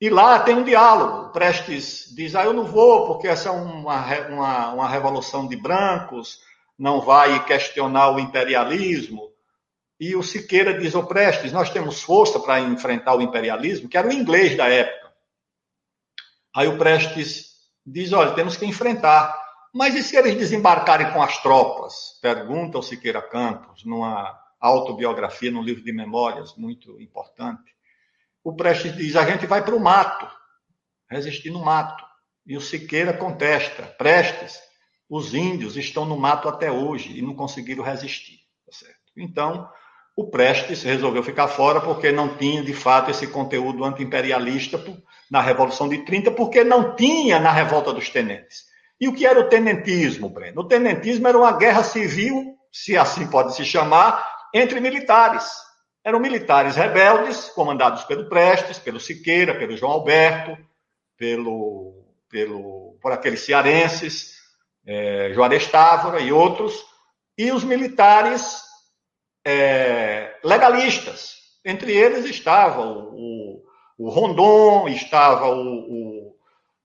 E 0.00 0.08
lá 0.08 0.38
tem 0.38 0.54
um 0.54 0.62
diálogo. 0.62 1.32
Prestes 1.32 2.12
diz: 2.14 2.36
Ah, 2.36 2.44
eu 2.44 2.52
não 2.52 2.64
vou, 2.64 3.06
porque 3.06 3.26
essa 3.26 3.48
é 3.48 3.52
uma, 3.52 4.04
uma, 4.28 4.72
uma 4.74 4.88
revolução 4.88 5.48
de 5.48 5.56
brancos 5.56 6.38
não 6.78 7.00
vai 7.00 7.44
questionar 7.44 8.10
o 8.10 8.18
imperialismo. 8.18 9.32
E 9.98 10.16
o 10.16 10.22
Siqueira 10.22 10.78
diz, 10.78 10.94
ô 10.94 11.04
Prestes, 11.04 11.52
nós 11.52 11.70
temos 11.70 12.02
força 12.02 12.40
para 12.40 12.60
enfrentar 12.60 13.14
o 13.14 13.22
imperialismo, 13.22 13.88
que 13.88 13.96
era 13.96 14.08
o 14.08 14.12
inglês 14.12 14.56
da 14.56 14.68
época. 14.68 15.12
Aí 16.54 16.68
o 16.68 16.76
Prestes 16.76 17.54
diz, 17.86 18.12
olha, 18.12 18.32
temos 18.32 18.56
que 18.56 18.66
enfrentar. 18.66 19.42
Mas 19.72 19.94
e 19.94 20.02
se 20.02 20.16
eles 20.16 20.36
desembarcarem 20.36 21.12
com 21.12 21.22
as 21.22 21.42
tropas? 21.42 22.18
Pergunta 22.20 22.78
o 22.78 22.82
Siqueira 22.82 23.22
Campos, 23.22 23.84
numa 23.84 24.38
autobiografia, 24.60 25.50
num 25.50 25.62
livro 25.62 25.82
de 25.82 25.92
memórias 25.92 26.54
muito 26.56 27.00
importante. 27.00 27.74
O 28.42 28.54
Prestes 28.54 28.94
diz, 28.96 29.16
a 29.16 29.24
gente 29.24 29.46
vai 29.46 29.64
para 29.64 29.74
o 29.74 29.80
mato, 29.80 30.28
resistir 31.08 31.50
no 31.50 31.64
mato. 31.64 32.04
E 32.46 32.56
o 32.56 32.60
Siqueira 32.60 33.12
contesta, 33.12 33.82
Prestes, 33.82 34.60
os 35.14 35.32
índios 35.32 35.76
estão 35.76 36.04
no 36.04 36.16
mato 36.16 36.48
até 36.48 36.72
hoje 36.72 37.16
e 37.16 37.22
não 37.22 37.36
conseguiram 37.36 37.84
resistir. 37.84 38.40
Tá 38.66 38.72
certo? 38.72 38.98
Então, 39.16 39.68
o 40.16 40.28
Prestes 40.28 40.82
resolveu 40.82 41.22
ficar 41.22 41.46
fora 41.46 41.80
porque 41.80 42.10
não 42.10 42.36
tinha, 42.36 42.64
de 42.64 42.74
fato, 42.74 43.12
esse 43.12 43.28
conteúdo 43.28 43.84
anti-imperialista 43.84 44.82
na 45.30 45.40
Revolução 45.40 45.88
de 45.88 45.98
30, 45.98 46.32
porque 46.32 46.64
não 46.64 46.96
tinha 46.96 47.38
na 47.38 47.52
Revolta 47.52 47.92
dos 47.92 48.10
Tenentes. 48.10 48.64
E 49.00 49.06
o 49.06 49.14
que 49.14 49.24
era 49.24 49.38
o 49.38 49.48
tenentismo, 49.48 50.28
Breno? 50.28 50.62
O 50.62 50.66
tenentismo 50.66 51.28
era 51.28 51.38
uma 51.38 51.52
guerra 51.56 51.84
civil, 51.84 52.56
se 52.72 52.96
assim 52.96 53.28
pode 53.28 53.54
se 53.54 53.64
chamar, 53.64 54.28
entre 54.52 54.80
militares. 54.80 55.48
Eram 56.02 56.18
militares 56.18 56.74
rebeldes, 56.74 57.50
comandados 57.50 58.02
pelo 58.02 58.28
Prestes, 58.28 58.80
pelo 58.80 58.98
Siqueira, 58.98 59.56
pelo 59.56 59.76
João 59.76 59.92
Alberto, 59.92 60.58
pelo, 61.16 62.04
pelo, 62.28 62.98
por 63.00 63.12
aqueles 63.12 63.40
cearenses, 63.40 64.43
é, 64.86 65.30
Juarez 65.32 65.66
Távora 65.66 66.20
e 66.20 66.32
outros, 66.32 66.84
e 67.36 67.50
os 67.50 67.64
militares 67.64 68.62
é, 69.44 70.36
legalistas. 70.42 71.34
Entre 71.64 71.92
eles 71.92 72.26
estava 72.26 72.82
o, 72.82 73.14
o, 73.14 73.62
o 73.98 74.08
Rondon, 74.10 74.88
estava 74.88 75.48
o, 75.48 75.56
o, 75.56 76.36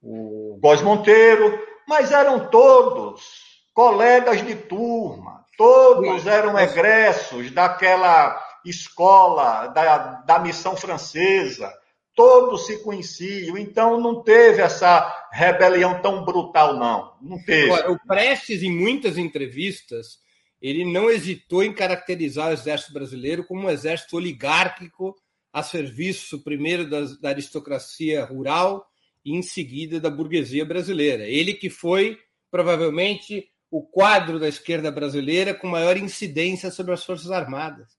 o 0.02 0.60
Góes 0.62 0.82
Monteiro, 0.82 1.60
mas 1.88 2.12
eram 2.12 2.47
todos 2.50 3.50
colegas 3.74 4.45
de 4.45 4.56
turma, 4.56 5.45
todos 5.58 6.28
eram 6.28 6.58
egressos 6.58 7.52
daquela 7.52 8.41
escola 8.66 9.68
da, 9.68 9.97
da 9.97 10.39
missão 10.39 10.76
francesa, 10.76 11.74
todos 12.20 12.65
se 12.65 12.80
conheciam, 12.80 13.57
então 13.57 13.97
não 13.97 14.22
teve 14.22 14.61
essa 14.61 15.30
rebelião 15.32 16.01
tão 16.01 16.26
brutal, 16.26 16.78
não. 16.78 17.13
Não 17.22 17.41
teve. 17.41 17.72
Agora, 17.72 17.93
o 17.93 17.99
Prestes, 18.05 18.61
em 18.61 18.78
muitas 18.78 19.17
entrevistas, 19.17 20.20
ele 20.61 20.84
não 20.84 21.09
hesitou 21.09 21.63
em 21.63 21.72
caracterizar 21.72 22.49
o 22.49 22.51
exército 22.51 22.91
brasileiro 22.91 23.45
como 23.45 23.61
um 23.61 23.70
exército 23.70 24.17
oligárquico 24.17 25.15
a 25.53 25.63
serviço, 25.63 26.43
primeiro, 26.43 26.89
da, 26.89 27.03
da 27.22 27.30
aristocracia 27.30 28.26
rural 28.26 28.86
e, 29.24 29.34
em 29.34 29.41
seguida, 29.41 29.97
da 29.97 30.09
burguesia 30.09 30.65
brasileira. 30.65 31.24
Ele 31.24 31.53
que 31.53 31.70
foi, 31.70 32.20
provavelmente, 32.51 33.47
o 33.72 33.82
quadro 33.82 34.38
da 34.38 34.49
esquerda 34.49 34.91
brasileira 34.91 35.53
com 35.53 35.70
maior 35.70 35.95
incidência 35.95 36.70
sobre 36.70 36.93
as 36.93 37.05
Forças 37.05 37.32
Armadas. 37.32 37.97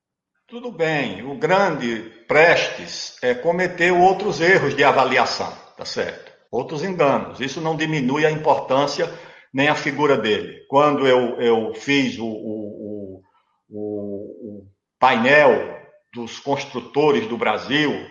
Tudo 0.51 0.73
bem, 0.73 1.23
o 1.23 1.37
grande 1.37 2.11
Prestes 2.27 3.17
é, 3.23 3.33
cometeu 3.33 4.01
outros 4.01 4.41
erros 4.41 4.75
de 4.75 4.83
avaliação, 4.83 5.57
tá 5.77 5.85
certo? 5.85 6.33
Outros 6.51 6.83
enganos. 6.83 7.39
Isso 7.39 7.61
não 7.61 7.77
diminui 7.77 8.27
a 8.27 8.33
importância 8.33 9.09
nem 9.55 9.69
a 9.69 9.77
figura 9.77 10.19
dele. 10.19 10.67
Quando 10.69 11.07
eu, 11.07 11.41
eu 11.41 11.73
fiz 11.75 12.19
o, 12.19 12.27
o, 12.27 13.23
o, 13.69 13.79
o 13.79 14.69
painel 14.99 15.81
dos 16.13 16.41
construtores 16.41 17.29
do 17.29 17.39
Brasil, 17.39 18.11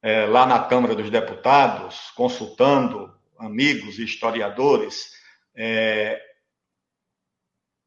é, 0.00 0.24
lá 0.26 0.46
na 0.46 0.60
Câmara 0.60 0.94
dos 0.94 1.10
Deputados, 1.10 2.12
consultando 2.14 3.12
amigos 3.36 3.98
e 3.98 4.04
historiadores, 4.04 5.10
é, 5.56 6.20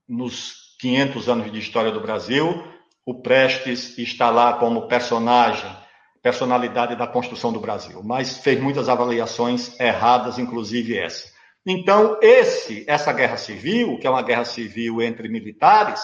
nos 0.05 0.75
500 0.81 1.29
anos 1.29 1.49
de 1.49 1.59
história 1.59 1.91
do 1.91 2.01
Brasil, 2.01 2.74
o 3.05 3.21
Prestes 3.21 3.97
está 3.97 4.29
lá 4.31 4.53
como 4.53 4.87
personagem, 4.87 5.69
personalidade 6.23 6.95
da 6.95 7.05
construção 7.05 7.53
do 7.53 7.59
Brasil, 7.59 8.01
mas 8.03 8.39
fez 8.39 8.59
muitas 8.59 8.89
avaliações 8.89 9.79
erradas, 9.79 10.39
inclusive 10.39 10.97
essa. 10.97 11.29
Então, 11.63 12.17
esse, 12.21 12.83
essa 12.87 13.13
guerra 13.13 13.37
civil, 13.37 13.99
que 13.99 14.07
é 14.07 14.09
uma 14.09 14.23
guerra 14.23 14.45
civil 14.45 15.01
entre 15.01 15.27
militares, 15.27 16.01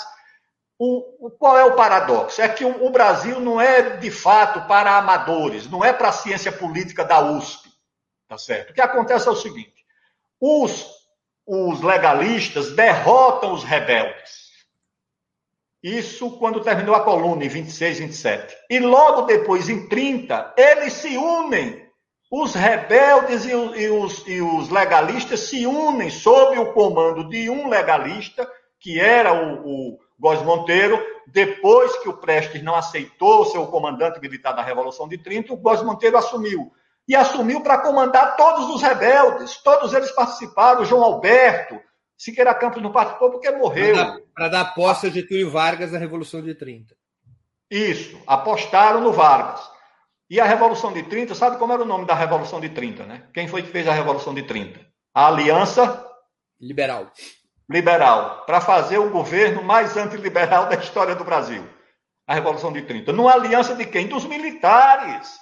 o, 0.78 1.28
o, 1.28 1.32
qual 1.32 1.58
é 1.58 1.64
o 1.64 1.76
paradoxo? 1.76 2.42
É 2.42 2.48
que 2.48 2.66
o, 2.66 2.86
o, 2.86 2.90
Brasil 2.90 3.40
não 3.40 3.62
é, 3.62 3.98
de 3.98 4.10
fato, 4.10 4.68
para 4.68 4.98
amadores, 4.98 5.70
não 5.70 5.86
é 5.86 5.94
para 5.94 6.10
a 6.10 6.14
ciência 6.14 6.52
política 6.52 7.04
da 7.04 7.22
USP, 7.22 7.70
tá 8.28 8.38
certo? 8.38 8.72
O 8.72 8.74
que 8.74 8.82
acontece 8.82 9.28
é 9.28 9.32
o 9.32 9.36
seguinte, 9.36 9.86
os, 10.40 10.88
os 11.46 11.82
legalistas 11.82 12.76
derrotam 12.76 13.54
os 13.54 13.64
rebeldes. 13.64 14.41
Isso 15.84 16.38
quando 16.38 16.62
terminou 16.62 16.94
a 16.94 17.04
coluna, 17.04 17.44
em 17.44 17.48
26, 17.48 18.00
27. 18.00 18.56
E 18.70 18.80
logo 18.80 19.24
depois, 19.24 19.68
em 19.68 19.88
30, 19.88 20.54
eles 20.56 20.94
se 20.94 21.18
unem 21.18 21.90
os 22.32 22.54
rebeldes 22.54 23.46
e 23.46 23.54
os, 23.54 23.78
e, 23.78 23.90
os, 23.90 24.28
e 24.28 24.42
os, 24.42 24.70
legalistas 24.70 25.42
se 25.42 25.66
unem 25.66 26.10
sob 26.10 26.58
o 26.58 26.72
comando 26.72 27.28
de 27.28 27.50
um 27.50 27.68
legalista, 27.68 28.50
que 28.80 29.00
era 29.00 29.34
o, 29.34 29.94
o 29.94 30.00
Góes 30.20 30.42
Monteiro. 30.44 31.04
Depois 31.28 31.98
que 31.98 32.10
o 32.10 32.18
Prestes 32.18 32.64
não 32.64 32.76
aceitou 32.76 33.46
ser 33.46 33.58
o 33.58 33.68
comandante 33.68 34.20
militar 34.20 34.54
da 34.54 34.62
Revolução 34.62 35.08
de 35.08 35.18
30, 35.18 35.54
o 35.54 35.58
Góes 35.58 35.82
Monteiro 35.82 36.18
assumiu. 36.18 36.72
E 37.08 37.16
assumiu 37.16 37.62
para 37.62 37.80
comandar 37.80 38.38
todos 38.38 38.70
os 38.70 38.82
rebeldes. 38.82 39.58
Todos 39.58 39.94
eles 39.94 40.12
participaram. 40.12 40.86
João 40.86 41.04
Alberto, 41.04 41.82
Siqueira 42.22 42.54
Campos 42.54 42.84
não 42.84 42.92
participou 42.92 43.32
porque 43.32 43.50
morreu. 43.50 43.96
Para 44.36 44.48
dar, 44.48 44.64
dar 44.64 44.76
posse 44.76 45.08
a 45.08 45.10
Getúlio 45.10 45.50
Vargas 45.50 45.92
na 45.92 45.98
Revolução 45.98 46.40
de 46.40 46.54
30. 46.54 46.96
Isso, 47.68 48.22
apostaram 48.28 49.02
no 49.02 49.12
Vargas. 49.12 49.60
E 50.30 50.40
a 50.40 50.46
Revolução 50.46 50.94
de 50.94 51.02
30, 51.02 51.34
sabe 51.34 51.58
como 51.58 51.74
era 51.74 51.82
o 51.82 51.86
nome 51.86 52.06
da 52.06 52.14
Revolução 52.14 52.62
de 52.62 52.70
30, 52.70 53.08
né? 53.08 53.28
Quem 53.34 53.48
foi 53.48 53.64
que 53.64 53.72
fez 53.72 53.88
a 53.88 53.92
Revolução 53.94 54.36
de 54.36 54.44
30? 54.44 54.80
A 55.16 55.30
Aliança 55.30 56.08
Liberal. 56.60 57.12
Liberal, 57.68 58.46
para 58.46 58.62
fazer 58.62 59.00
o 59.00 59.10
governo 59.10 59.64
mais 59.64 59.98
antiliberal 59.98 60.70
da 60.70 60.76
história 60.76 61.16
do 61.16 61.24
Brasil. 61.24 61.68
A 62.28 62.36
Revolução 62.36 62.72
de 62.72 62.84
30. 62.84 63.12
Numa 63.14 63.34
aliança 63.34 63.74
de 63.74 63.88
quem? 63.88 64.06
Dos 64.06 64.26
militares. 64.26 65.40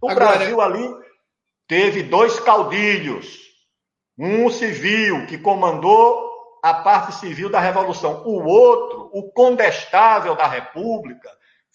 O 0.00 0.08
Agora... 0.08 0.38
Brasil 0.38 0.62
ali 0.62 0.94
teve 1.68 2.02
dois 2.02 2.40
caudilhos. 2.40 3.51
Um 4.18 4.50
civil 4.50 5.26
que 5.26 5.38
comandou 5.38 6.30
a 6.62 6.74
parte 6.74 7.14
civil 7.16 7.50
da 7.50 7.60
Revolução. 7.60 8.22
O 8.24 8.44
outro, 8.44 9.10
o 9.12 9.32
condestável 9.32 10.36
da 10.36 10.46
República, 10.46 11.30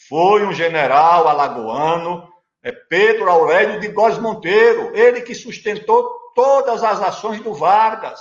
foi 0.08 0.46
um 0.46 0.54
general 0.54 1.28
alagoano 1.28 2.28
é 2.64 2.72
Pedro 2.72 3.30
Aurélio 3.30 3.80
de 3.80 3.88
Góes 3.88 4.18
Monteiro, 4.18 4.94
ele 4.94 5.22
que 5.22 5.34
sustentou 5.34 6.10
todas 6.36 6.84
as 6.84 7.02
ações 7.02 7.40
do 7.40 7.54
Vargas. 7.54 8.20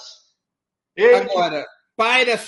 Ele 0.94 1.16
Agora, 1.16 1.66
paira. 1.96 2.38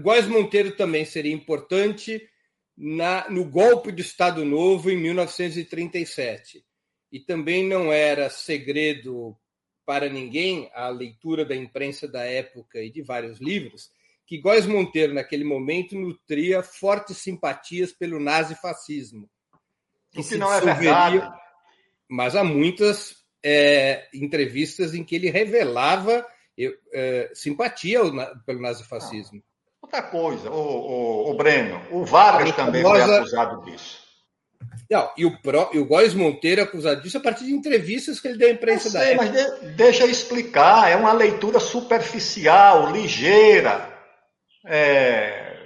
Góes 0.00 0.26
Monteiro 0.26 0.74
também 0.74 1.04
seria 1.04 1.34
importante 1.34 2.26
na, 2.74 3.28
no 3.28 3.44
golpe 3.44 3.92
do 3.92 4.00
Estado 4.00 4.46
Novo 4.46 4.90
em 4.90 4.96
1937. 4.96 6.64
E 7.12 7.20
também 7.20 7.68
não 7.68 7.92
era 7.92 8.30
segredo 8.30 9.36
para 9.88 10.06
ninguém 10.10 10.70
a 10.74 10.90
leitura 10.90 11.46
da 11.46 11.56
imprensa 11.56 12.06
da 12.06 12.22
época 12.22 12.78
e 12.78 12.92
de 12.92 13.00
vários 13.00 13.40
livros 13.40 13.90
que 14.26 14.38
Góes 14.38 14.66
Monteiro, 14.66 15.14
naquele 15.14 15.44
momento, 15.44 15.94
nutria 15.94 16.62
fortes 16.62 17.16
simpatias 17.16 17.90
pelo 17.90 18.20
nazifascismo 18.20 19.26
que, 20.12 20.22
que 20.22 20.36
não 20.36 20.52
é 20.52 20.60
verdade. 20.60 21.26
Mas 22.06 22.36
há 22.36 22.44
muitas 22.44 23.16
é, 23.42 24.06
entrevistas 24.12 24.92
em 24.92 25.02
que 25.02 25.16
ele 25.16 25.30
revelava 25.30 26.26
é, 26.92 27.30
simpatia 27.32 28.00
pelo 28.44 28.60
nazifascismo. 28.60 29.42
Outra 29.80 30.02
coisa, 30.02 30.50
o, 30.50 30.54
o, 30.54 31.30
o 31.30 31.34
Breno, 31.34 31.80
o 31.90 32.04
Vargas 32.04 32.54
também 32.54 32.82
famosa... 32.82 33.06
foi 33.06 33.16
acusado 33.16 33.64
disso. 33.64 34.07
Não, 34.90 35.10
e 35.16 35.26
o, 35.26 35.38
Pro, 35.42 35.68
e 35.72 35.78
o 35.78 35.84
Góes 35.84 36.14
Monteiro 36.14 36.62
é 36.62 36.64
acusado 36.64 37.02
disso 37.02 37.18
a 37.18 37.20
partir 37.20 37.44
de 37.44 37.52
entrevistas 37.52 38.18
que 38.20 38.28
ele 38.28 38.38
deu 38.38 38.48
à 38.48 38.52
imprensa 38.52 38.90
da 38.90 39.04
época. 39.04 39.26
Mas 39.26 39.32
de, 39.32 39.66
deixa 39.74 40.04
eu 40.04 40.10
explicar, 40.10 40.90
é 40.90 40.96
uma 40.96 41.12
leitura 41.12 41.60
superficial, 41.60 42.90
ligeira. 42.90 43.86
É, 44.64 45.56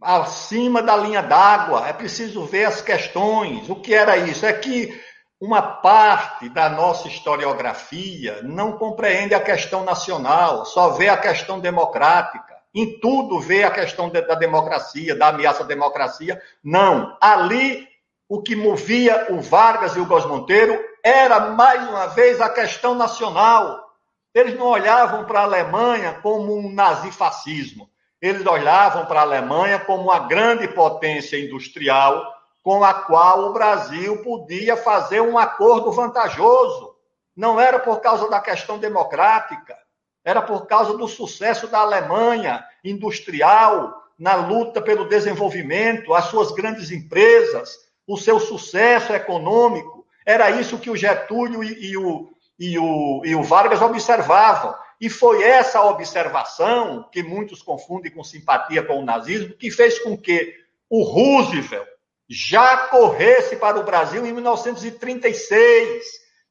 acima 0.00 0.82
da 0.82 0.96
linha 0.96 1.22
d'água, 1.22 1.88
é 1.88 1.92
preciso 1.92 2.44
ver 2.44 2.64
as 2.64 2.80
questões. 2.80 3.68
O 3.68 3.76
que 3.76 3.94
era 3.94 4.16
isso? 4.16 4.44
É 4.44 4.52
que 4.52 5.00
uma 5.40 5.62
parte 5.62 6.48
da 6.48 6.68
nossa 6.68 7.08
historiografia 7.08 8.40
não 8.42 8.72
compreende 8.72 9.34
a 9.34 9.40
questão 9.40 9.84
nacional, 9.84 10.66
só 10.66 10.90
vê 10.90 11.08
a 11.08 11.16
questão 11.16 11.60
democrática. 11.60 12.58
Em 12.74 13.00
tudo 13.00 13.40
vê 13.40 13.64
a 13.64 13.70
questão 13.70 14.08
da 14.08 14.34
democracia, 14.34 15.16
da 15.16 15.28
ameaça 15.28 15.64
à 15.64 15.66
democracia. 15.66 16.40
Não. 16.62 17.16
Ali, 17.20 17.88
o 18.30 18.40
que 18.40 18.56
movia 18.56 19.26
o 19.28 19.42
Vargas 19.42 19.94
e 19.94 20.00
o 20.00 20.06
Góes 20.06 20.24
Monteiro 20.24 20.82
era, 21.04 21.38
mais 21.50 21.86
uma 21.86 22.06
vez, 22.06 22.40
a 22.40 22.48
questão 22.48 22.94
nacional. 22.94 23.90
Eles 24.32 24.58
não 24.58 24.68
olhavam 24.68 25.26
para 25.26 25.40
a 25.40 25.44
Alemanha 25.44 26.18
como 26.22 26.56
um 26.56 26.72
nazifascismo 26.72 27.90
eles 28.20 28.44
olhavam 28.44 29.06
para 29.06 29.20
a 29.20 29.22
Alemanha 29.22 29.80
como 29.80 30.04
uma 30.04 30.20
grande 30.20 30.68
potência 30.68 31.38
industrial 31.38 32.22
com 32.62 32.84
a 32.84 32.92
qual 32.92 33.48
o 33.48 33.52
Brasil 33.54 34.22
podia 34.22 34.76
fazer 34.76 35.22
um 35.22 35.38
acordo 35.38 35.90
vantajoso. 35.90 36.94
Não 37.34 37.58
era 37.58 37.78
por 37.78 38.00
causa 38.00 38.28
da 38.28 38.38
questão 38.38 38.78
democrática, 38.78 39.74
era 40.22 40.42
por 40.42 40.66
causa 40.66 40.98
do 40.98 41.08
sucesso 41.08 41.66
da 41.66 41.78
Alemanha 41.78 42.62
industrial 42.84 43.98
na 44.18 44.34
luta 44.34 44.82
pelo 44.82 45.08
desenvolvimento, 45.08 46.12
as 46.12 46.26
suas 46.26 46.52
grandes 46.52 46.90
empresas, 46.90 47.78
o 48.10 48.16
seu 48.16 48.40
sucesso 48.40 49.12
econômico. 49.12 50.04
Era 50.26 50.50
isso 50.50 50.78
que 50.78 50.90
o 50.90 50.96
Getúlio 50.96 51.62
e, 51.62 51.90
e, 51.90 51.96
o, 51.96 52.28
e, 52.58 52.76
o, 52.76 53.22
e 53.24 53.34
o 53.36 53.42
Vargas 53.42 53.80
observavam. 53.80 54.74
E 55.00 55.08
foi 55.08 55.44
essa 55.44 55.80
observação, 55.84 57.08
que 57.12 57.22
muitos 57.22 57.62
confundem 57.62 58.10
com 58.10 58.24
simpatia 58.24 58.82
com 58.82 58.98
o 58.98 59.04
nazismo, 59.04 59.54
que 59.54 59.70
fez 59.70 60.00
com 60.00 60.18
que 60.18 60.54
o 60.90 61.04
Roosevelt 61.04 61.86
já 62.28 62.88
corresse 62.88 63.56
para 63.56 63.78
o 63.78 63.84
Brasil 63.84 64.26
em 64.26 64.32
1936, 64.32 66.04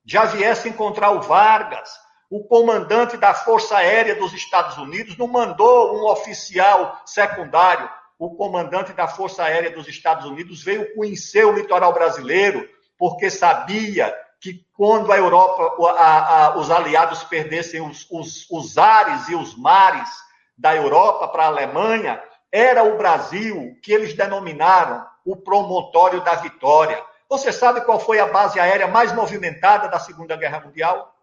já 0.06 0.24
viesse 0.26 0.70
encontrar 0.70 1.12
o 1.12 1.22
Vargas. 1.22 1.90
O 2.30 2.44
comandante 2.46 3.18
da 3.18 3.34
Força 3.34 3.78
Aérea 3.78 4.16
dos 4.16 4.34
Estados 4.34 4.78
Unidos 4.78 5.18
não 5.18 5.28
mandou 5.28 5.98
um 5.98 6.10
oficial 6.10 7.02
secundário. 7.06 7.90
O 8.20 8.36
comandante 8.36 8.92
da 8.92 9.08
Força 9.08 9.44
Aérea 9.44 9.72
dos 9.72 9.88
Estados 9.88 10.26
Unidos 10.26 10.62
veio 10.62 10.94
conhecer 10.94 11.46
o 11.46 11.54
litoral 11.54 11.94
brasileiro, 11.94 12.68
porque 12.98 13.30
sabia 13.30 14.14
que 14.42 14.66
quando 14.76 15.14
a 15.14 15.18
Europa, 15.18 15.78
a, 15.98 16.48
a, 16.48 16.58
os 16.58 16.70
aliados 16.70 17.24
perdessem 17.24 17.82
os, 17.82 18.06
os, 18.12 18.46
os 18.52 18.78
ares 18.78 19.30
e 19.30 19.36
os 19.36 19.56
mares 19.56 20.10
da 20.58 20.76
Europa 20.76 21.30
para 21.30 21.44
a 21.44 21.48
Alemanha, 21.48 22.22
era 22.52 22.84
o 22.84 22.98
Brasil 22.98 23.78
que 23.82 23.94
eles 23.94 24.14
denominaram 24.14 25.06
o 25.26 25.38
promontório 25.38 26.22
da 26.22 26.36
vitória. 26.36 27.02
Você 27.30 27.54
sabe 27.54 27.82
qual 27.82 28.02
foi 28.02 28.20
a 28.20 28.28
base 28.28 28.60
aérea 28.60 28.88
mais 28.88 29.14
movimentada 29.14 29.88
da 29.88 29.98
Segunda 29.98 30.36
Guerra 30.36 30.60
Mundial? 30.60 31.16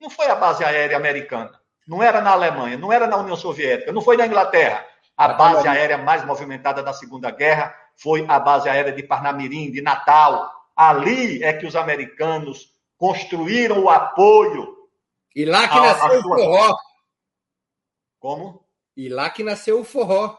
Não 0.00 0.08
foi 0.08 0.28
a 0.28 0.34
base 0.34 0.64
aérea 0.64 0.96
americana, 0.96 1.60
não 1.86 2.02
era 2.02 2.22
na 2.22 2.30
Alemanha, 2.30 2.78
não 2.78 2.90
era 2.90 3.06
na 3.06 3.18
União 3.18 3.36
Soviética, 3.36 3.92
não 3.92 4.00
foi 4.00 4.16
na 4.16 4.26
Inglaterra. 4.26 4.86
A 5.18 5.28
base 5.30 5.66
aérea 5.66 5.98
mais 5.98 6.24
movimentada 6.24 6.80
da 6.80 6.92
Segunda 6.92 7.32
Guerra 7.32 7.74
foi 7.96 8.24
a 8.28 8.38
base 8.38 8.68
aérea 8.68 8.92
de 8.92 9.02
Parnamirim, 9.02 9.68
de 9.68 9.82
Natal. 9.82 10.48
Ali 10.76 11.42
é 11.42 11.52
que 11.52 11.66
os 11.66 11.74
americanos 11.74 12.72
construíram 12.96 13.82
o 13.82 13.90
apoio. 13.90 14.76
E 15.34 15.44
lá 15.44 15.66
que 15.66 15.74
nasceu 15.74 16.22
sua... 16.22 16.36
o 16.36 16.38
forró. 16.38 16.76
Como? 18.20 18.64
E 18.96 19.08
lá 19.08 19.28
que 19.28 19.42
nasceu 19.42 19.80
o 19.80 19.84
forró. 19.84 20.38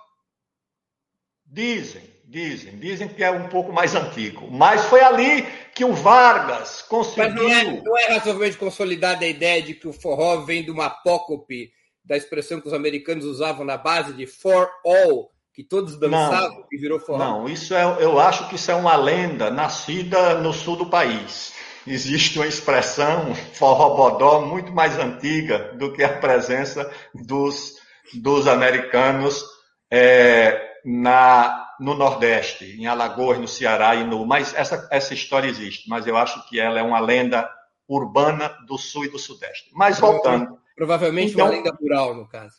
Dizem, 1.45 2.03
dizem, 2.23 2.77
dizem 2.77 3.09
que 3.09 3.21
é 3.21 3.31
um 3.31 3.49
pouco 3.49 3.73
mais 3.73 3.95
antigo. 3.95 4.49
Mas 4.49 4.85
foi 4.85 5.01
ali 5.01 5.41
que 5.75 5.83
o 5.83 5.93
Vargas 5.93 6.83
conseguiu. 6.83 7.33
Mas 7.33 7.35
não 7.35 7.49
é, 7.49 7.81
não 7.81 7.97
é 7.97 8.05
razoavelmente 8.13 8.57
consolidada 8.57 9.25
a 9.25 9.27
ideia 9.27 9.61
de 9.61 9.73
que 9.73 9.89
o 9.89 9.93
forró 9.93 10.37
vem 10.45 10.63
de 10.63 10.71
uma 10.71 10.85
apócope 10.85 11.69
da 12.09 12.17
expressão 12.17 12.59
que 12.59 12.67
os 12.67 12.73
americanos 12.73 13.23
usavam 13.23 13.63
na 13.63 13.77
base 13.77 14.11
de 14.13 14.25
for 14.25 14.67
all, 14.83 15.31
que 15.53 15.63
todos 15.63 15.97
dançavam 15.97 16.57
não, 16.57 16.67
e 16.71 16.77
virou 16.77 16.99
forró? 16.99 17.19
Não, 17.19 17.47
isso 17.47 17.73
é, 17.73 17.83
eu 18.03 18.19
acho 18.19 18.49
que 18.49 18.55
isso 18.55 18.71
é 18.71 18.75
uma 18.75 18.95
lenda 18.95 19.51
nascida 19.51 20.33
no 20.35 20.51
sul 20.51 20.75
do 20.75 20.89
país 20.89 21.53
existe 21.87 22.37
uma 22.37 22.45
expressão 22.47 23.33
forrobodó 23.53 24.41
muito 24.41 24.71
mais 24.71 24.97
antiga 24.99 25.73
do 25.75 25.91
que 25.91 26.03
a 26.03 26.17
presença 26.19 26.91
dos, 27.15 27.75
dos 28.13 28.47
americanos 28.47 29.43
é, 29.89 30.69
na, 30.85 31.67
no 31.79 31.95
Nordeste, 31.95 32.65
em 32.79 32.85
Alagoas, 32.85 33.39
no 33.39 33.47
Ceará 33.47 33.95
e 33.95 34.03
no. 34.03 34.25
Mas 34.25 34.53
essa, 34.53 34.87
essa 34.91 35.13
história 35.13 35.47
existe, 35.47 35.89
mas 35.89 36.05
eu 36.05 36.15
acho 36.15 36.47
que 36.47 36.59
ela 36.59 36.79
é 36.79 36.83
uma 36.83 36.99
lenda 36.99 37.49
urbana 37.87 38.55
do 38.67 38.77
Sul 38.77 39.05
e 39.05 39.09
do 39.09 39.17
Sudeste. 39.17 39.71
Mas 39.73 39.99
voltando. 39.99 40.59
Provavelmente 40.79 41.33
então, 41.33 41.45
uma 41.45 41.51
lenda 41.51 41.77
rural, 41.79 42.15
no 42.15 42.27
caso. 42.27 42.55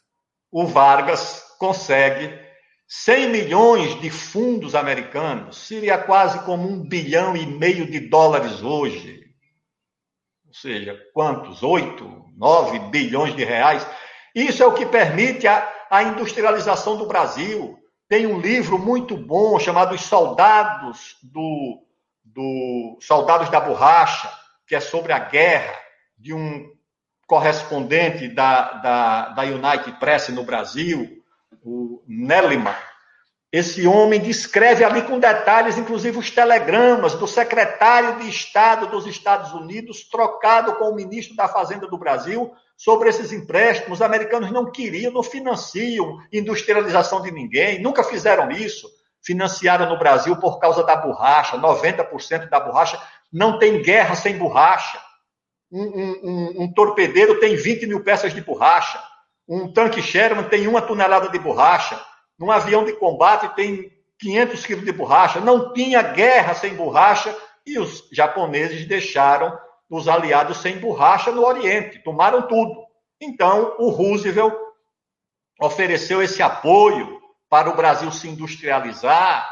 O 0.52 0.66
Vargas 0.66 1.42
consegue 1.58 2.38
100 2.86 3.30
milhões 3.30 4.00
de 4.00 4.10
fundos 4.10 4.74
americanos, 4.74 5.56
seria 5.66 5.96
quase 5.96 6.44
como 6.44 6.68
um 6.68 6.86
bilhão 6.86 7.36
e 7.36 7.46
meio 7.46 7.90
de 7.90 8.00
dólares 8.00 8.62
hoje 8.62 9.20
ou 10.50 10.54
seja, 10.54 11.00
quantos? 11.14 11.62
8, 11.62 12.24
9 12.36 12.78
bilhões 12.90 13.36
de 13.36 13.44
reais. 13.44 13.86
Isso 14.34 14.60
é 14.64 14.66
o 14.66 14.74
que 14.74 14.84
permite 14.84 15.46
a, 15.46 15.72
a 15.88 16.02
industrialização 16.02 16.96
do 16.96 17.06
Brasil. 17.06 17.78
Tem 18.08 18.26
um 18.26 18.40
livro 18.40 18.76
muito 18.76 19.16
bom 19.16 19.60
chamado 19.60 19.94
Os 19.94 20.00
Soldados 20.00 21.16
do, 21.22 21.86
do 22.24 22.98
Soldados 23.00 23.48
da 23.48 23.60
Borracha, 23.60 24.28
que 24.66 24.74
é 24.74 24.80
sobre 24.80 25.12
a 25.12 25.20
guerra 25.20 25.78
de 26.18 26.34
um 26.34 26.68
correspondente 27.30 28.26
da, 28.26 28.72
da, 28.72 29.28
da 29.28 29.42
United 29.42 29.92
Press 30.00 30.30
no 30.30 30.42
Brasil, 30.42 31.22
o 31.64 32.02
Nelliman, 32.04 32.74
esse 33.52 33.86
homem 33.86 34.18
descreve 34.18 34.82
ali 34.82 35.02
com 35.02 35.16
detalhes, 35.20 35.78
inclusive 35.78 36.18
os 36.18 36.28
telegramas 36.28 37.14
do 37.14 37.28
secretário 37.28 38.18
de 38.18 38.28
Estado 38.28 38.88
dos 38.88 39.06
Estados 39.06 39.52
Unidos, 39.52 40.02
trocado 40.10 40.74
com 40.74 40.86
o 40.86 40.94
ministro 40.96 41.36
da 41.36 41.46
Fazenda 41.46 41.86
do 41.86 41.96
Brasil, 41.96 42.52
sobre 42.76 43.08
esses 43.08 43.32
empréstimos. 43.32 44.00
Os 44.00 44.02
americanos 44.02 44.50
não 44.50 44.68
queriam, 44.68 45.12
não 45.12 45.22
financiam 45.22 46.18
industrialização 46.32 47.22
de 47.22 47.30
ninguém, 47.30 47.80
nunca 47.80 48.02
fizeram 48.02 48.50
isso. 48.50 48.88
Financiaram 49.22 49.88
no 49.88 49.98
Brasil 50.00 50.34
por 50.36 50.58
causa 50.58 50.82
da 50.82 50.96
borracha, 50.96 51.56
90% 51.56 52.48
da 52.48 52.58
borracha. 52.58 53.00
Não 53.32 53.56
tem 53.56 53.82
guerra 53.82 54.16
sem 54.16 54.36
borracha. 54.36 54.98
Um, 55.70 55.82
um, 55.82 56.20
um, 56.22 56.62
um 56.62 56.72
torpedeiro 56.72 57.38
tem 57.40 57.56
20 57.56 57.86
mil 57.86 58.02
peças 58.02 58.34
de 58.34 58.40
borracha. 58.40 59.02
Um 59.48 59.72
tanque 59.72 60.02
Sherman 60.02 60.48
tem 60.48 60.66
uma 60.66 60.82
tonelada 60.82 61.28
de 61.28 61.38
borracha 61.38 62.00
num 62.40 62.50
avião 62.50 62.86
de 62.86 62.94
combate 62.94 63.54
tem 63.54 63.92
500 64.18 64.64
quilos 64.64 64.84
de 64.86 64.92
borracha. 64.92 65.40
Não 65.40 65.74
tinha 65.74 66.00
guerra 66.00 66.54
sem 66.54 66.74
borracha 66.74 67.36
e 67.66 67.78
os 67.78 68.08
japoneses 68.10 68.86
deixaram 68.86 69.56
os 69.90 70.08
aliados 70.08 70.56
sem 70.62 70.78
borracha 70.78 71.30
no 71.30 71.44
Oriente, 71.44 72.02
tomaram 72.02 72.48
tudo. 72.48 72.86
Então, 73.20 73.76
o 73.78 73.90
Roosevelt 73.90 74.54
ofereceu 75.60 76.22
esse 76.22 76.42
apoio 76.42 77.20
para 77.50 77.68
o 77.68 77.76
Brasil 77.76 78.10
se 78.10 78.26
industrializar, 78.26 79.46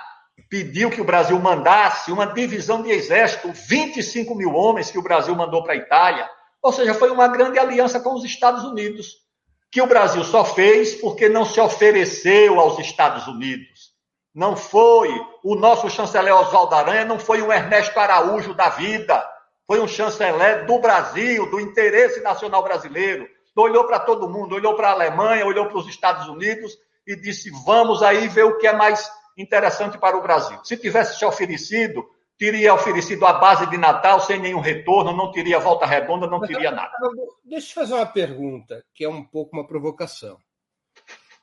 pediu 0.49 0.91
que 0.91 1.01
o 1.01 1.05
Brasil 1.05 1.39
mandasse 1.39 2.13
uma 2.13 2.27
divisão 2.27 2.83
de 2.83 2.91
exército, 2.91 3.51
25 3.53 4.35
mil 4.35 4.55
homens 4.55 4.91
que 4.91 4.99
o 4.99 5.03
Brasil 5.03 5.35
mandou 5.35 5.63
para 5.63 5.75
a 5.75 5.77
Itália. 5.77 6.29
Ou 6.63 6.73
seja, 6.73 6.95
foi 6.95 7.11
uma 7.11 7.29
grande 7.29 7.59
aliança 7.59 8.01
com 8.01 8.15
os 8.15 8.25
Estados 8.25 8.65
Unidos 8.65 9.29
que 9.71 9.83
o 9.83 9.87
Brasil 9.87 10.25
só 10.25 10.45
fez 10.45 10.95
porque 10.95 11.29
não 11.29 11.45
se 11.45 11.61
ofereceu 11.61 12.59
aos 12.59 12.79
Estados 12.79 13.27
Unidos. 13.27 13.93
Não 14.35 14.57
foi 14.57 15.11
o 15.45 15.55
nosso 15.55 15.91
chanceler 15.91 16.35
Oswaldo 16.35 16.75
Aranha, 16.75 17.05
não 17.05 17.19
foi 17.19 17.43
o 17.43 17.53
Ernesto 17.53 17.99
Araújo 17.99 18.55
da 18.55 18.69
vida, 18.69 19.27
foi 19.67 19.81
um 19.81 19.89
chanceler 19.89 20.65
do 20.65 20.79
Brasil, 20.79 21.51
do 21.51 21.61
interesse 21.61 22.21
nacional 22.21 22.63
brasileiro. 22.63 23.29
Olhou 23.55 23.85
para 23.85 23.99
todo 23.99 24.29
mundo, 24.29 24.55
olhou 24.55 24.75
para 24.75 24.89
a 24.89 24.93
Alemanha, 24.93 25.45
olhou 25.45 25.67
para 25.67 25.79
os 25.79 25.89
Estados 25.89 26.29
Unidos 26.29 26.79
e 27.07 27.17
disse: 27.17 27.51
vamos 27.67 28.03
aí 28.03 28.29
ver 28.29 28.45
o 28.45 28.57
que 28.57 28.67
é 28.67 28.73
mais 28.73 29.11
interessante 29.39 29.97
para 29.99 30.17
o 30.17 30.23
Brasil. 30.23 30.59
Se 30.65 30.77
tivesse 30.77 31.19
se 31.19 31.25
oferecido, 31.25 32.05
teria 32.37 32.75
oferecido 32.75 33.25
a 33.25 33.35
base 33.35 33.69
de 33.71 33.79
Natal 33.79 34.21
sem 34.21 34.41
nenhum 34.41 34.61
retorno, 34.61 35.17
não 35.17 35.33
teria 35.33 35.59
volta 35.59 35.87
redonda, 35.87 36.27
não 36.27 36.41
Mas, 36.41 36.49
teria 36.49 36.71
nada. 36.71 36.93
Deixa 37.45 37.71
eu 37.71 37.75
fazer 37.75 37.95
uma 37.95 38.07
pergunta, 38.07 38.85
que 38.95 39.05
é 39.05 39.09
um 39.09 39.25
pouco 39.25 39.57
uma 39.57 39.67
provocação. 39.67 40.39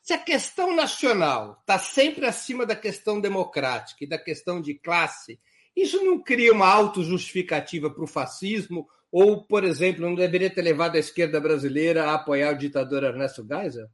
Se 0.01 0.13
a 0.13 0.17
questão 0.19 0.75
nacional 0.75 1.57
está 1.61 1.79
sempre 1.79 2.25
acima 2.27 2.65
da 2.65 2.75
questão 2.75 3.19
democrática 3.19 4.03
e 4.03 4.07
da 4.07 4.19
questão 4.19 4.61
de 4.61 4.75
classe, 4.75 5.39
isso 5.75 6.03
não 6.03 6.21
cria 6.21 6.53
uma 6.53 6.67
autojustificativa 6.67 7.89
para 7.89 8.03
o 8.03 8.07
fascismo? 8.07 8.87
Ou, 9.11 9.45
por 9.45 9.63
exemplo, 9.63 10.01
não 10.01 10.13
deveria 10.13 10.49
ter 10.49 10.61
levado 10.61 10.95
a 10.95 10.99
esquerda 10.99 11.39
brasileira 11.39 12.05
a 12.05 12.15
apoiar 12.15 12.53
o 12.53 12.57
ditador 12.57 13.03
Ernesto 13.03 13.45
Geisel? 13.47 13.87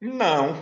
Não, 0.00 0.56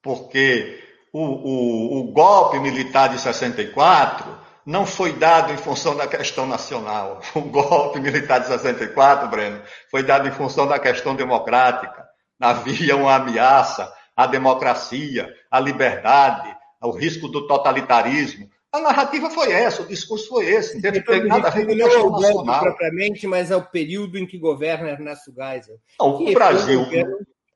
porque 0.00 0.85
o, 1.12 1.20
o, 1.20 2.00
o 2.00 2.12
golpe 2.12 2.58
militar 2.58 3.08
de 3.08 3.18
64 3.18 4.46
não 4.66 4.84
foi 4.84 5.12
dado 5.12 5.52
em 5.52 5.56
função 5.56 5.96
da 5.96 6.08
questão 6.08 6.46
nacional. 6.46 7.20
O 7.34 7.40
golpe 7.40 8.00
militar 8.00 8.40
de 8.40 8.48
64, 8.48 9.28
Breno, 9.28 9.62
foi 9.90 10.02
dado 10.02 10.26
em 10.26 10.32
função 10.32 10.66
da 10.66 10.78
questão 10.78 11.14
democrática. 11.14 12.04
Havia 12.40 12.96
uma 12.96 13.14
ameaça 13.14 13.92
à 14.16 14.26
democracia, 14.26 15.32
à 15.50 15.60
liberdade, 15.60 16.54
ao 16.80 16.90
risco 16.90 17.28
do 17.28 17.46
totalitarismo. 17.46 18.50
A 18.72 18.80
narrativa 18.80 19.30
foi 19.30 19.52
essa, 19.52 19.82
o 19.82 19.86
discurso 19.86 20.28
foi 20.28 20.46
esse. 20.46 20.74
Não 20.74 20.82
teve 20.82 21.28
nada 21.28 21.48
a 21.48 21.50
ver 21.50 21.64
com 21.64 21.72
a 21.72 21.76
questão 21.76 22.10
nacional. 22.10 22.60
propriamente, 22.60 23.26
mas 23.26 23.50
é 23.50 23.56
o 23.56 23.64
período 23.64 24.18
em 24.18 24.26
que 24.26 24.38
governa 24.38 24.90
Ernesto 24.90 25.32
Geisel. 25.32 25.78
Não, 25.98 26.16
o 26.16 26.32
Brasil. 26.34 26.84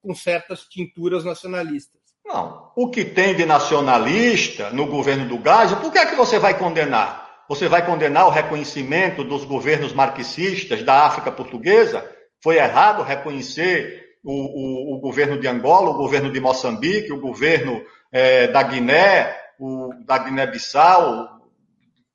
Com 0.01 0.15
certas 0.15 0.63
tinturas 0.63 1.25
nacionalistas. 1.25 2.00
Não. 2.33 2.71
O 2.77 2.89
que 2.89 3.05
tem 3.05 3.35
de 3.35 3.45
nacionalista 3.45 4.71
no 4.71 4.87
governo 4.87 5.27
do 5.27 5.39
Gás, 5.39 5.73
por 5.75 5.91
que 5.91 5.99
é 5.99 6.07
que 6.07 6.15
você 6.15 6.39
vai 6.39 6.57
condenar? 6.57 7.29
Você 7.49 7.69
vai 7.69 7.85
condenar 7.85 8.27
o 8.27 8.31
reconhecimento 8.31 9.25
dos 9.25 9.45
governos 9.45 9.93
marxistas 9.93 10.85
da 10.85 11.07
África 11.07 11.33
Portuguesa? 11.33 12.09
Foi 12.41 12.57
errado 12.57 13.03
reconhecer 13.03 14.17
o, 14.23 14.33
o, 14.33 14.97
o 14.97 15.01
governo 15.01 15.39
de 15.41 15.49
Angola, 15.49 15.91
o 15.91 15.97
governo 15.97 16.31
de 16.31 16.41
Moçambique, 16.41 17.13
o 17.13 17.21
governo 17.21 17.83
é, 18.13 18.47
da 18.47 18.63
Guiné, 18.63 19.37
o, 19.59 19.91
da 20.07 20.19
Guiné-Bissau, 20.19 21.41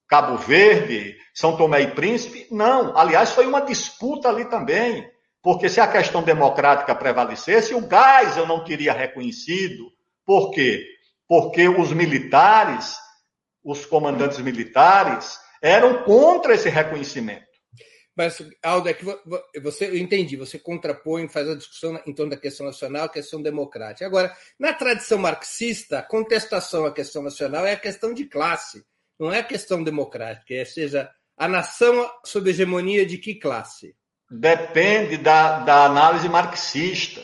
Cabo 0.08 0.38
Verde, 0.38 1.18
São 1.34 1.58
Tomé 1.58 1.82
e 1.82 1.88
Príncipe? 1.88 2.48
Não. 2.50 2.98
Aliás, 2.98 3.32
foi 3.32 3.46
uma 3.46 3.60
disputa 3.60 4.30
ali 4.30 4.46
também. 4.46 5.06
Porque 5.44 5.68
se 5.68 5.80
a 5.80 5.88
questão 5.88 6.24
democrática 6.24 6.96
prevalecesse, 6.96 7.76
o 7.76 7.86
gás 7.86 8.38
eu 8.38 8.48
não 8.48 8.64
teria 8.64 8.94
reconhecido, 8.94 9.92
por 10.26 10.52
quê? 10.52 10.86
Porque 11.28 11.68
os 11.68 11.92
militares, 11.92 12.96
os 13.64 13.86
comandantes 13.86 14.40
militares, 14.40 15.40
eram 15.62 16.04
contra 16.04 16.54
esse 16.54 16.70
reconhecimento. 16.70 17.46
Mas, 18.16 18.42
Aldo, 18.64 18.88
é 18.88 18.94
que 18.94 19.04
você, 19.62 19.88
eu 19.88 19.98
entendi, 19.98 20.38
você 20.38 20.58
contrapõe, 20.58 21.28
faz 21.28 21.50
a 21.50 21.56
discussão 21.56 22.00
em 22.08 22.14
torno 22.14 22.32
da 22.32 22.38
questão 22.38 22.66
nacional, 22.66 23.10
questão 23.10 23.42
democrática. 23.42 24.06
Agora, 24.06 24.34
na 24.58 24.74
tradição 24.74 25.18
marxista, 25.18 26.00
a 26.00 26.04
contestação 26.04 26.86
à 26.86 26.94
questão 26.94 27.22
nacional 27.22 27.66
é 27.66 27.74
a 27.74 27.80
questão 27.80 28.14
de 28.14 28.26
classe, 28.26 28.86
não 29.20 29.34
é 29.34 29.40
a 29.40 29.44
questão 29.44 29.84
democrática, 29.84 30.54
é, 30.54 30.64
seja, 30.64 31.10
a 31.38 31.48
nação 31.48 32.10
sob 32.26 32.50
hegemonia 32.50 33.06
de 33.06 33.18
que 33.18 33.36
classe? 33.36 33.94
Depende 34.32 35.18
da, 35.18 35.60
da 35.60 35.86
análise 35.86 36.30
marxista. 36.30 37.22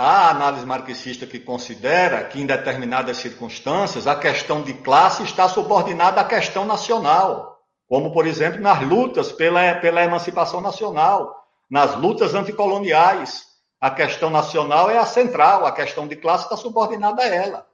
Há 0.00 0.30
análise 0.30 0.64
marxista 0.64 1.26
que 1.26 1.40
considera 1.40 2.22
que, 2.22 2.40
em 2.40 2.46
determinadas 2.46 3.16
circunstâncias, 3.16 4.06
a 4.06 4.14
questão 4.14 4.62
de 4.62 4.72
classe 4.74 5.24
está 5.24 5.48
subordinada 5.48 6.20
à 6.20 6.24
questão 6.24 6.64
nacional 6.64 7.58
como, 7.88 8.12
por 8.12 8.26
exemplo, 8.26 8.60
nas 8.60 8.82
lutas 8.82 9.32
pela, 9.32 9.74
pela 9.76 10.04
emancipação 10.04 10.60
nacional, 10.60 11.34
nas 11.70 11.96
lutas 11.96 12.34
anticoloniais. 12.34 13.46
A 13.80 13.90
questão 13.90 14.28
nacional 14.28 14.90
é 14.90 14.98
a 14.98 15.06
central, 15.06 15.64
a 15.64 15.72
questão 15.72 16.06
de 16.06 16.14
classe 16.14 16.44
está 16.44 16.56
subordinada 16.56 17.22
a 17.22 17.26
ela. 17.26 17.66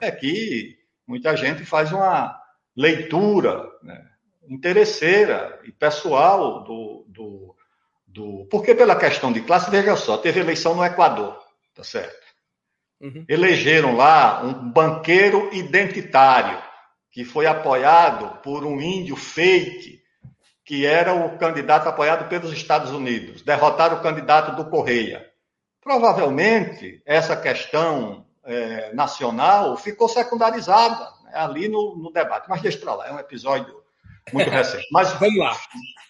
É 0.00 0.10
que 0.10 0.78
muita 1.06 1.36
gente 1.36 1.64
faz 1.64 1.90
uma 1.92 2.40
leitura 2.76 3.68
né, 3.82 4.02
interesseira 4.48 5.60
e 5.64 5.72
pessoal 5.72 6.62
do, 6.62 7.04
do, 7.08 7.56
do. 8.06 8.46
Porque, 8.50 8.74
pela 8.74 8.94
questão 8.94 9.32
de 9.32 9.40
classe, 9.40 9.70
veja 9.70 9.96
só, 9.96 10.16
teve 10.16 10.40
eleição 10.40 10.74
no 10.74 10.84
Equador, 10.84 11.36
tá 11.76 11.84
certo? 11.84 12.26
Uhum. 13.00 13.24
Elegeram 13.28 13.94
lá 13.94 14.42
um 14.42 14.72
banqueiro 14.72 15.50
identitário 15.52 16.60
que 17.12 17.24
foi 17.24 17.46
apoiado 17.46 18.42
por 18.42 18.64
um 18.64 18.80
índio 18.80 19.16
fake, 19.16 20.02
que 20.64 20.84
era 20.84 21.14
o 21.14 21.38
candidato 21.38 21.88
apoiado 21.88 22.28
pelos 22.28 22.52
Estados 22.52 22.90
Unidos. 22.90 23.42
Derrotaram 23.42 23.98
o 23.98 24.02
candidato 24.02 24.56
do 24.56 24.68
Correia. 24.68 25.30
Provavelmente, 25.82 27.00
essa 27.06 27.36
questão 27.36 28.26
é, 28.44 28.92
nacional 28.92 29.76
ficou 29.76 30.08
secundarizada 30.08 31.08
né, 31.24 31.32
ali 31.34 31.68
no, 31.68 31.96
no, 31.96 32.12
debate. 32.12 32.48
Mas 32.48 32.62
deixa 32.62 32.78
para 32.78 32.94
lá, 32.94 33.08
é 33.08 33.12
um 33.12 33.18
episódio 33.18 33.82
muito 34.32 34.48
recente. 34.50 34.86
Mas 34.90 35.12
vamos 35.12 35.38
lá. 35.38 35.56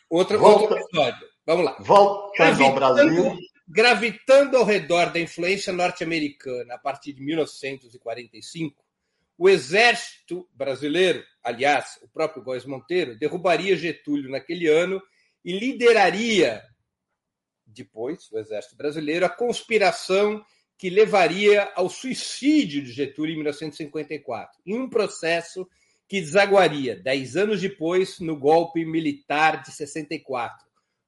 Outro, 0.09 0.39
Volta, 0.39 0.63
outro 0.63 0.79
episódio. 0.79 1.27
Vamos 1.47 1.65
lá. 1.65 1.77
Voltando 1.81 2.65
ao 2.65 2.75
Brasil. 2.75 3.39
Gravitando 3.69 4.57
ao 4.57 4.65
redor 4.65 5.13
da 5.13 5.19
influência 5.19 5.73
norte-americana 5.73 6.75
a 6.75 6.79
partir 6.79 7.13
de 7.13 7.23
1945, 7.23 8.85
o 9.37 9.49
exército 9.49 10.49
brasileiro, 10.55 11.23
aliás, 11.43 11.99
o 12.03 12.09
próprio 12.09 12.43
Góes 12.43 12.65
Monteiro, 12.65 13.19
derrubaria 13.19 13.77
Getúlio 13.77 14.31
naquele 14.31 14.69
ano 14.69 15.03
e 15.45 15.59
lideraria, 15.59 16.63
depois, 17.67 18.31
o 18.33 18.39
exército 18.39 18.77
brasileiro, 18.77 19.27
a 19.27 19.29
conspiração 19.29 20.45
que 20.79 20.89
levaria 20.89 21.71
ao 21.75 21.89
suicídio 21.89 22.83
de 22.83 22.93
Getúlio 22.93 23.33
em 23.33 23.37
1954, 23.37 24.61
em 24.65 24.79
um 24.79 24.89
processo 24.89 25.69
que 26.09 26.21
desaguaria, 26.21 26.97
dez 26.97 27.37
anos 27.37 27.61
depois, 27.61 28.21
no 28.21 28.37
golpe 28.37 28.85
militar 28.85 29.63
de 29.63 29.73
64, 29.73 30.66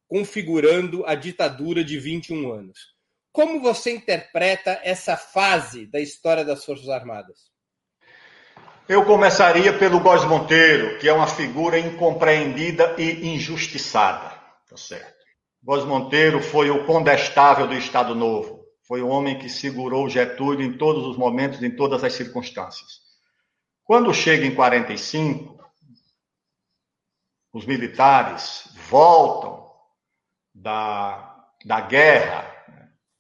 configurando 0.09 1.05
a 1.07 1.15
ditadura 1.15 1.85
de 1.85 1.99
21 1.99 2.51
anos. 2.51 2.79
Como 3.31 3.61
você 3.61 3.93
interpreta 3.93 4.81
essa 4.83 5.17
fase 5.17 5.87
da 5.87 6.01
história 6.01 6.45
das 6.45 6.65
Forças 6.65 6.89
Armadas? 6.89 7.39
Eu 8.89 9.05
começaria 9.05 9.79
pelo 9.79 10.01
Góes 10.01 10.25
Monteiro, 10.25 10.99
que 10.99 11.07
é 11.07 11.13
uma 11.13 11.27
figura 11.27 11.79
incompreendida 11.79 12.97
e 12.99 13.29
injustiçada. 13.29 14.31
Tá 14.69 14.77
certo. 14.77 15.19
Góes 15.63 15.85
Monteiro 15.85 16.41
foi 16.43 16.71
o 16.71 16.87
condestável 16.87 17.67
do 17.67 17.75
Estado 17.75 18.15
Novo. 18.15 18.65
Foi 18.87 19.03
o 19.03 19.09
homem 19.09 19.39
que 19.39 19.51
segurou 19.51 20.09
Getúlio 20.09 20.67
em 20.67 20.79
todos 20.79 21.07
os 21.07 21.19
momentos, 21.19 21.63
em 21.63 21.71
todas 21.71 22.03
as 22.03 22.15
circunstâncias. 22.15 23.03
Quando 23.85 24.15
chega 24.15 24.47
em 24.47 24.55
45, 24.55 25.63
os 27.53 27.67
militares 27.67 28.69
voltam 28.89 29.68
da, 30.55 31.45
da 31.65 31.81
guerra 31.81 32.51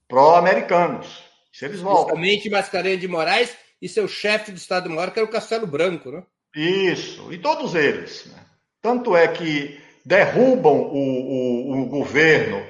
pró-americanos. 0.09 1.25
Se 1.53 1.65
eles 1.65 1.81
voltam. 1.81 2.15
Principalmente 2.15 2.51
Mascarenhas 2.51 3.01
de 3.01 3.09
Moraes 3.09 3.57
e 3.81 3.89
seu 3.89 4.09
chefe 4.09 4.53
de 4.53 4.59
Estado-Maior, 4.59 5.11
que 5.11 5.19
era 5.19 5.29
o 5.29 5.31
Castelo 5.31 5.67
Branco, 5.67 6.11
né? 6.11 6.23
Isso, 6.55 7.33
e 7.33 7.39
todos 7.39 7.75
eles. 7.75 8.27
Né? 8.27 8.39
Tanto 8.81 9.17
é 9.17 9.29
que 9.29 9.81
derrubam 10.05 10.73
o, 10.73 11.73
o, 11.73 11.83
o 11.83 11.87
governo 11.87 12.65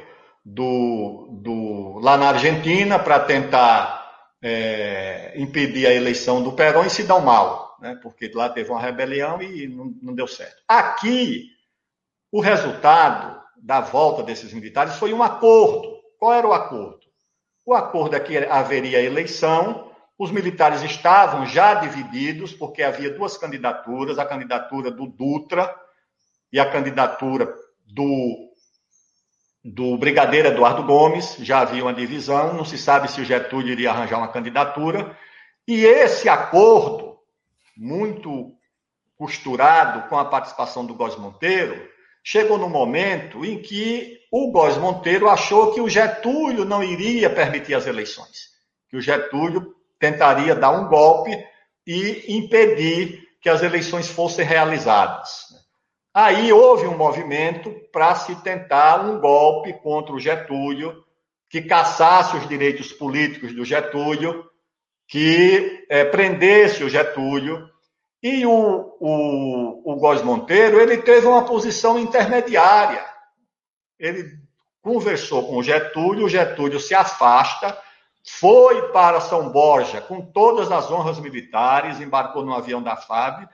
do, 0.44 1.28
do, 1.42 1.98
lá 2.00 2.16
na 2.16 2.30
Argentina 2.30 2.98
para 2.98 3.20
tentar 3.20 4.32
é, 4.42 5.32
impedir 5.36 5.86
a 5.86 5.94
eleição 5.94 6.42
do 6.42 6.52
Perón 6.52 6.84
e 6.84 6.90
se 6.90 7.04
dão 7.04 7.20
mal, 7.20 7.76
né? 7.80 7.98
porque 8.02 8.30
lá 8.34 8.48
teve 8.48 8.70
uma 8.70 8.80
rebelião 8.80 9.40
e 9.40 9.68
não, 9.68 9.94
não 10.02 10.14
deu 10.14 10.26
certo. 10.26 10.62
Aqui, 10.66 11.50
o 12.32 12.40
resultado 12.40 13.37
da 13.62 13.80
volta 13.80 14.22
desses 14.22 14.52
militares 14.52 14.96
foi 14.96 15.12
um 15.12 15.22
acordo. 15.22 15.98
Qual 16.18 16.32
era 16.32 16.46
o 16.46 16.52
acordo? 16.52 17.00
O 17.64 17.74
acordo 17.74 18.16
é 18.16 18.20
que 18.20 18.36
haveria 18.38 19.02
eleição 19.02 19.88
os 20.18 20.32
militares 20.32 20.82
estavam 20.82 21.46
já 21.46 21.74
divididos, 21.74 22.52
porque 22.52 22.82
havia 22.82 23.14
duas 23.14 23.38
candidaturas: 23.38 24.18
a 24.18 24.26
candidatura 24.26 24.90
do 24.90 25.06
Dutra 25.06 25.72
e 26.52 26.58
a 26.58 26.68
candidatura 26.68 27.54
do, 27.86 28.50
do 29.64 29.96
brigadeiro 29.96 30.48
Eduardo 30.48 30.82
Gomes. 30.82 31.36
Já 31.38 31.60
havia 31.60 31.84
uma 31.84 31.94
divisão, 31.94 32.52
não 32.52 32.64
se 32.64 32.76
sabe 32.76 33.08
se 33.08 33.20
o 33.20 33.24
Getúlio 33.24 33.70
iria 33.70 33.90
arranjar 33.90 34.18
uma 34.18 34.32
candidatura. 34.32 35.16
E 35.68 35.84
esse 35.84 36.28
acordo, 36.28 37.16
muito 37.76 38.52
costurado 39.16 40.08
com 40.08 40.18
a 40.18 40.24
participação 40.24 40.84
do 40.84 40.94
Góes 40.94 41.16
Monteiro, 41.16 41.88
chegou 42.28 42.58
no 42.58 42.68
momento 42.68 43.42
em 43.42 43.58
que 43.58 44.20
o 44.30 44.52
Góes 44.52 44.76
Monteiro 44.76 45.30
achou 45.30 45.72
que 45.72 45.80
o 45.80 45.88
Getúlio 45.88 46.62
não 46.62 46.84
iria 46.84 47.30
permitir 47.30 47.72
as 47.72 47.86
eleições, 47.86 48.50
que 48.90 48.98
o 48.98 49.00
Getúlio 49.00 49.74
tentaria 49.98 50.54
dar 50.54 50.72
um 50.72 50.88
golpe 50.88 51.30
e 51.86 52.36
impedir 52.36 53.26
que 53.40 53.48
as 53.48 53.62
eleições 53.62 54.10
fossem 54.10 54.44
realizadas. 54.44 55.46
Aí 56.12 56.52
houve 56.52 56.86
um 56.86 56.98
movimento 56.98 57.74
para 57.90 58.14
se 58.14 58.36
tentar 58.42 59.06
um 59.06 59.18
golpe 59.18 59.72
contra 59.82 60.14
o 60.14 60.20
Getúlio, 60.20 61.02
que 61.48 61.62
caçasse 61.62 62.36
os 62.36 62.46
direitos 62.46 62.92
políticos 62.92 63.54
do 63.54 63.64
Getúlio, 63.64 64.44
que 65.06 65.86
é, 65.88 66.04
prendesse 66.04 66.84
o 66.84 66.90
Getúlio. 66.90 67.70
E 68.22 68.44
o, 68.44 68.96
o, 69.00 69.92
o 69.92 69.96
Góes 69.96 70.22
Monteiro 70.22 70.80
ele 70.80 70.98
teve 70.98 71.26
uma 71.26 71.44
posição 71.44 71.98
intermediária. 71.98 73.04
Ele 73.98 74.38
conversou 74.82 75.46
com 75.46 75.58
o 75.58 75.62
Getúlio, 75.62 76.26
o 76.26 76.28
Getúlio 76.28 76.80
se 76.80 76.94
afasta 76.94 77.76
foi 78.28 78.92
para 78.92 79.20
São 79.20 79.50
Borja 79.50 80.00
com 80.00 80.20
todas 80.20 80.70
as 80.70 80.90
honras 80.90 81.18
militares, 81.18 82.00
embarcou 82.00 82.44
no 82.44 82.54
avião 82.54 82.82
da 82.82 82.94
FAB, 82.94 83.48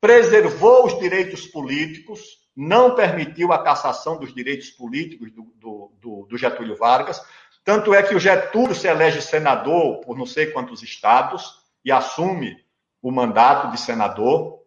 preservou 0.00 0.86
os 0.86 0.98
direitos 0.98 1.46
políticos, 1.46 2.38
não 2.56 2.94
permitiu 2.94 3.52
a 3.52 3.62
cassação 3.62 4.18
dos 4.18 4.32
direitos 4.32 4.70
políticos 4.70 5.32
do, 5.32 5.42
do, 5.56 5.92
do, 6.00 6.26
do 6.26 6.38
Getúlio 6.38 6.76
Vargas. 6.76 7.20
Tanto 7.64 7.92
é 7.92 8.02
que 8.02 8.14
o 8.14 8.20
Getúlio 8.20 8.74
se 8.74 8.86
elege 8.86 9.20
senador 9.20 10.00
por 10.00 10.16
não 10.16 10.26
sei 10.26 10.46
quantos 10.46 10.82
estados 10.82 11.60
e 11.84 11.90
assume 11.90 12.56
o 13.02 13.10
mandato 13.10 13.70
de 13.70 13.80
senador. 13.80 14.58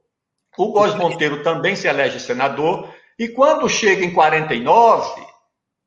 O 0.57 0.71
Góes 0.71 0.95
Monteiro 0.95 1.43
também 1.43 1.75
se 1.75 1.87
elege 1.87 2.19
senador. 2.19 2.93
E 3.17 3.29
quando 3.29 3.69
chega 3.69 4.03
em 4.03 4.13
49, 4.13 5.25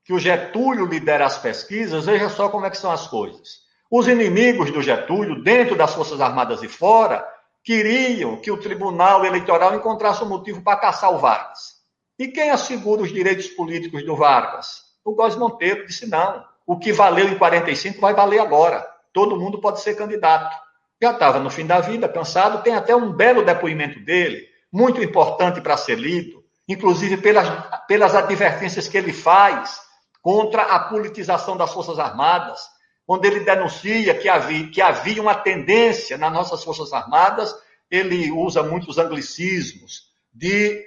que 0.05 0.13
o 0.13 0.19
Getúlio 0.19 0.87
lidera 0.87 1.27
as 1.27 1.39
pesquisas, 1.39 2.07
veja 2.07 2.29
só 2.29 2.49
como 2.49 2.67
é 2.67 2.71
que 2.71 2.79
são 2.79 2.91
as 2.91 3.07
coisas. 3.09 3.67
Os 3.91 4.09
inimigos 4.09 4.71
do 4.71 4.83
Getúlio, 4.83 5.43
dentro 5.43 5.77
das 5.77 5.95
Forças 5.95 6.21
Armadas 6.21 6.63
e 6.63 6.69
fora, 6.69 7.27
queriam 7.63 8.37
que 8.37 8.51
o 8.51 8.57
Tribunal 8.57 9.25
Eleitoral 9.25 9.75
encontrasse 9.75 10.23
um 10.23 10.29
motivo 10.29 10.63
para 10.63 10.79
caçar 10.79 11.13
o 11.13 11.19
Vargas. 11.19 11.77
E 12.19 12.29
quem 12.29 12.51
assegura 12.51 13.03
os 13.03 13.13
direitos 13.13 13.49
políticos 13.49 14.05
do 14.05 14.17
Vargas? 14.17 14.83
O 15.05 15.15
Góes 15.15 15.37
Monteiro 15.37 15.87
disse: 15.87 16.07
não, 16.07 16.45
o 16.67 16.79
que 16.79 16.93
valeu 16.93 17.29
em 17.29 17.39
45 17.39 18.01
vai 18.01 18.15
valer 18.15 18.41
agora. 18.41 18.87
Todo 19.13 19.39
mundo 19.39 19.61
pode 19.61 19.81
ser 19.81 19.95
candidato. 19.95 20.57
Já 21.01 21.13
estava 21.13 21.39
no 21.39 21.51
fim 21.51 21.67
da 21.67 21.81
vida, 21.81 22.09
cansado, 22.09 22.63
tem 22.63 22.75
até 22.75 22.97
um 22.97 23.13
belo 23.13 23.45
depoimento 23.45 24.01
dele, 24.01 24.47
muito 24.73 25.03
importante 25.03 25.61
para 25.61 25.77
ser 25.77 25.99
lido, 25.99 26.43
inclusive 26.69 27.19
pelas, 27.19 27.49
pelas 27.87 28.15
advertências 28.15 28.89
que 28.89 28.97
ele 28.97 29.13
faz 29.13 29.81
contra 30.23 30.63
a 30.63 30.81
politização 30.81 31.57
das 31.57 31.73
Forças 31.73 31.99
Armadas, 31.99 32.61
onde 33.07 33.29
ele 33.29 33.41
denuncia 33.41 34.15
que 34.15 34.29
havia, 34.29 34.69
que 34.69 34.81
havia 34.81 35.23
uma 35.23 35.35
tendência 35.35 36.19
nas 36.19 36.33
nossas 36.33 36.65
Forças 36.65 36.93
Armadas, 36.93 37.55
ele 37.91 38.33
usa 38.33 38.63
muitos 38.63 38.99
anglicismos, 38.99 40.07
de 40.35 40.85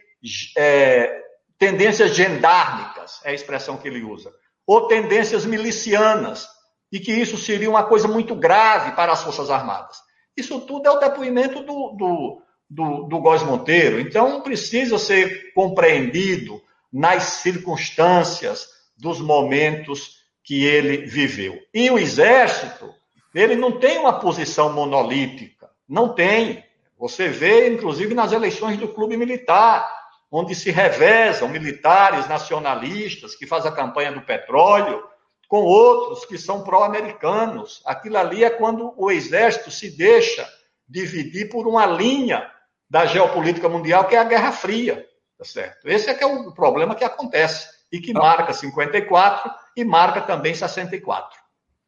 é, 0.57 1.23
tendências 1.57 2.13
gendármicas, 2.15 3.21
é 3.23 3.31
a 3.31 3.33
expressão 3.33 3.77
que 3.77 3.87
ele 3.87 4.03
usa, 4.03 4.31
ou 4.67 4.87
tendências 4.87 5.45
milicianas, 5.45 6.47
e 6.91 6.99
que 6.99 7.11
isso 7.11 7.37
seria 7.37 7.69
uma 7.69 7.83
coisa 7.83 8.07
muito 8.07 8.35
grave 8.35 8.95
para 8.95 9.11
as 9.11 9.23
Forças 9.23 9.49
Armadas. 9.49 9.97
Isso 10.35 10.59
tudo 10.61 10.87
é 10.87 10.91
o 10.91 10.99
depoimento 10.99 11.61
do, 11.63 11.95
do, 11.97 12.41
do, 12.69 13.03
do 13.03 13.19
Góes 13.19 13.43
Monteiro. 13.43 13.99
Então, 13.99 14.41
precisa 14.41 14.97
ser 14.97 15.53
compreendido 15.53 16.61
nas 16.91 17.23
circunstâncias 17.23 18.67
dos 18.97 19.19
momentos 19.19 20.19
que 20.43 20.65
ele 20.65 21.05
viveu. 21.05 21.59
E 21.73 21.91
o 21.91 21.99
Exército, 21.99 22.93
ele 23.35 23.55
não 23.55 23.79
tem 23.79 23.99
uma 23.99 24.19
posição 24.19 24.73
monolítica, 24.73 25.69
não 25.87 26.13
tem. 26.13 26.63
Você 26.97 27.27
vê, 27.27 27.69
inclusive, 27.69 28.13
nas 28.15 28.31
eleições 28.31 28.77
do 28.77 28.87
clube 28.87 29.15
militar, 29.15 29.89
onde 30.31 30.55
se 30.55 30.71
revezam 30.71 31.47
militares 31.47 32.27
nacionalistas 32.27 33.35
que 33.35 33.47
fazem 33.47 33.71
a 33.71 33.75
campanha 33.75 34.11
do 34.11 34.21
petróleo 34.21 35.03
com 35.49 35.63
outros 35.63 36.25
que 36.25 36.37
são 36.37 36.63
pró-americanos. 36.63 37.81
Aquilo 37.83 38.17
ali 38.17 38.43
é 38.43 38.51
quando 38.51 38.93
o 38.95 39.09
exército 39.09 39.71
se 39.71 39.89
deixa 39.89 40.47
dividir 40.87 41.49
por 41.49 41.67
uma 41.67 41.87
linha 41.87 42.49
da 42.87 43.07
geopolítica 43.07 43.67
mundial, 43.67 44.07
que 44.07 44.15
é 44.15 44.19
a 44.19 44.23
Guerra 44.23 44.51
Fria. 44.51 45.05
Tá 45.37 45.43
certo? 45.43 45.89
Esse 45.89 46.09
é 46.09 46.13
que 46.13 46.23
é 46.23 46.27
o 46.27 46.53
problema 46.53 46.93
que 46.93 47.03
acontece 47.03 47.67
e 47.91 47.99
que 47.99 48.13
marca 48.13 48.53
54 48.53 49.51
e 49.75 49.83
marca 49.83 50.21
também 50.21 50.53
64. 50.53 51.39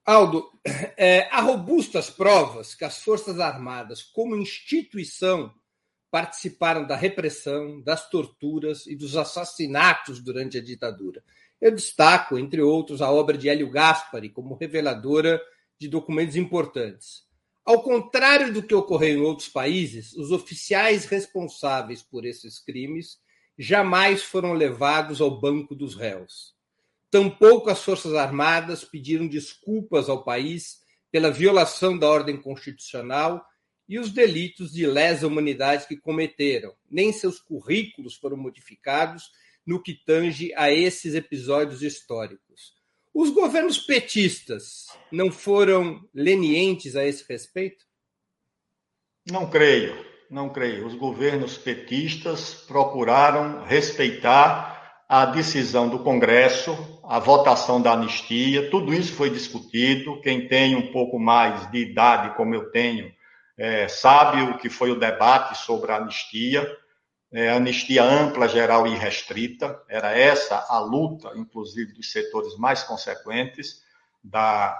Aldo, 0.03 0.49
é, 0.97 1.27
há 1.31 1.41
robustas 1.41 2.09
provas 2.09 2.73
que 2.73 2.83
as 2.83 3.03
Forças 3.03 3.39
Armadas, 3.39 4.01
como 4.01 4.35
instituição, 4.35 5.53
participaram 6.09 6.87
da 6.87 6.95
repressão, 6.95 7.79
das 7.83 8.09
torturas 8.09 8.87
e 8.87 8.95
dos 8.95 9.15
assassinatos 9.15 10.19
durante 10.19 10.57
a 10.57 10.63
ditadura. 10.63 11.23
Eu 11.61 11.71
destaco, 11.71 12.39
entre 12.39 12.59
outros, 12.59 13.01
a 13.01 13.11
obra 13.11 13.37
de 13.37 13.47
Hélio 13.47 13.69
Gaspari 13.69 14.29
como 14.29 14.55
reveladora 14.55 15.39
de 15.79 15.87
documentos 15.87 16.35
importantes. 16.35 17.23
Ao 17.63 17.83
contrário 17.83 18.51
do 18.51 18.63
que 18.63 18.73
ocorreu 18.73 19.19
em 19.19 19.21
outros 19.21 19.47
países, 19.47 20.13
os 20.13 20.31
oficiais 20.31 21.05
responsáveis 21.05 22.01
por 22.01 22.25
esses 22.25 22.59
crimes 22.59 23.19
jamais 23.57 24.23
foram 24.23 24.53
levados 24.53 25.21
ao 25.21 25.39
banco 25.39 25.75
dos 25.75 25.95
réus. 25.95 26.55
Tampouco 27.11 27.69
as 27.69 27.83
Forças 27.83 28.15
Armadas 28.15 28.83
pediram 28.83 29.27
desculpas 29.27 30.09
ao 30.09 30.23
país 30.23 30.79
pela 31.11 31.29
violação 31.29 31.95
da 31.95 32.09
ordem 32.09 32.41
constitucional 32.41 33.45
e 33.87 33.99
os 33.99 34.09
delitos 34.09 34.71
de 34.71 34.87
lesa 34.87 35.27
humanidade 35.27 35.85
que 35.85 35.97
cometeram. 35.97 36.73
Nem 36.89 37.11
seus 37.11 37.39
currículos 37.39 38.15
foram 38.15 38.37
modificados 38.37 39.29
no 39.65 39.81
que 39.81 39.93
tange 39.93 40.53
a 40.55 40.71
esses 40.71 41.13
episódios 41.13 41.81
históricos. 41.81 42.73
Os 43.13 43.29
governos 43.29 43.77
petistas 43.77 44.87
não 45.11 45.31
foram 45.31 46.01
lenientes 46.13 46.95
a 46.95 47.05
esse 47.05 47.25
respeito? 47.27 47.83
Não 49.29 49.49
creio, 49.49 50.05
não 50.29 50.49
creio. 50.49 50.87
Os 50.87 50.95
governos 50.95 51.57
petistas 51.57 52.53
procuraram 52.53 53.63
respeitar 53.65 55.03
a 55.07 55.25
decisão 55.25 55.89
do 55.89 55.99
Congresso, 55.99 57.01
a 57.03 57.19
votação 57.19 57.81
da 57.81 57.91
anistia, 57.91 58.69
tudo 58.69 58.93
isso 58.93 59.13
foi 59.13 59.29
discutido. 59.29 60.21
Quem 60.21 60.47
tem 60.47 60.73
um 60.73 60.93
pouco 60.93 61.19
mais 61.19 61.69
de 61.69 61.79
idade, 61.79 62.33
como 62.37 62.55
eu 62.55 62.71
tenho, 62.71 63.11
é, 63.57 63.89
sabe 63.89 64.41
o 64.43 64.57
que 64.57 64.69
foi 64.69 64.89
o 64.89 64.99
debate 64.99 65.57
sobre 65.57 65.91
a 65.91 65.97
anistia 65.97 66.65
é, 67.31 67.49
anistia 67.49 68.03
ampla, 68.03 68.47
geral 68.47 68.85
e 68.87 68.95
restrita. 68.95 69.81
Era 69.87 70.11
essa 70.17 70.65
a 70.67 70.79
luta, 70.79 71.31
inclusive, 71.35 71.93
dos 71.93 72.11
setores 72.11 72.57
mais 72.57 72.83
consequentes 72.83 73.81
da, 74.23 74.77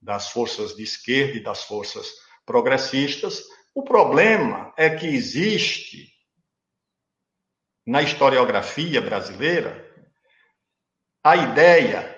das 0.00 0.30
forças 0.30 0.74
de 0.74 0.82
esquerda 0.82 1.38
e 1.38 1.42
das 1.42 1.64
forças 1.64 2.12
progressistas. 2.44 3.42
O 3.74 3.82
problema 3.82 4.72
é 4.76 4.90
que 4.90 5.06
existe 5.06 6.12
na 7.86 8.02
historiografia 8.02 9.00
brasileira 9.00 9.90
a 11.22 11.36
ideia 11.36 12.12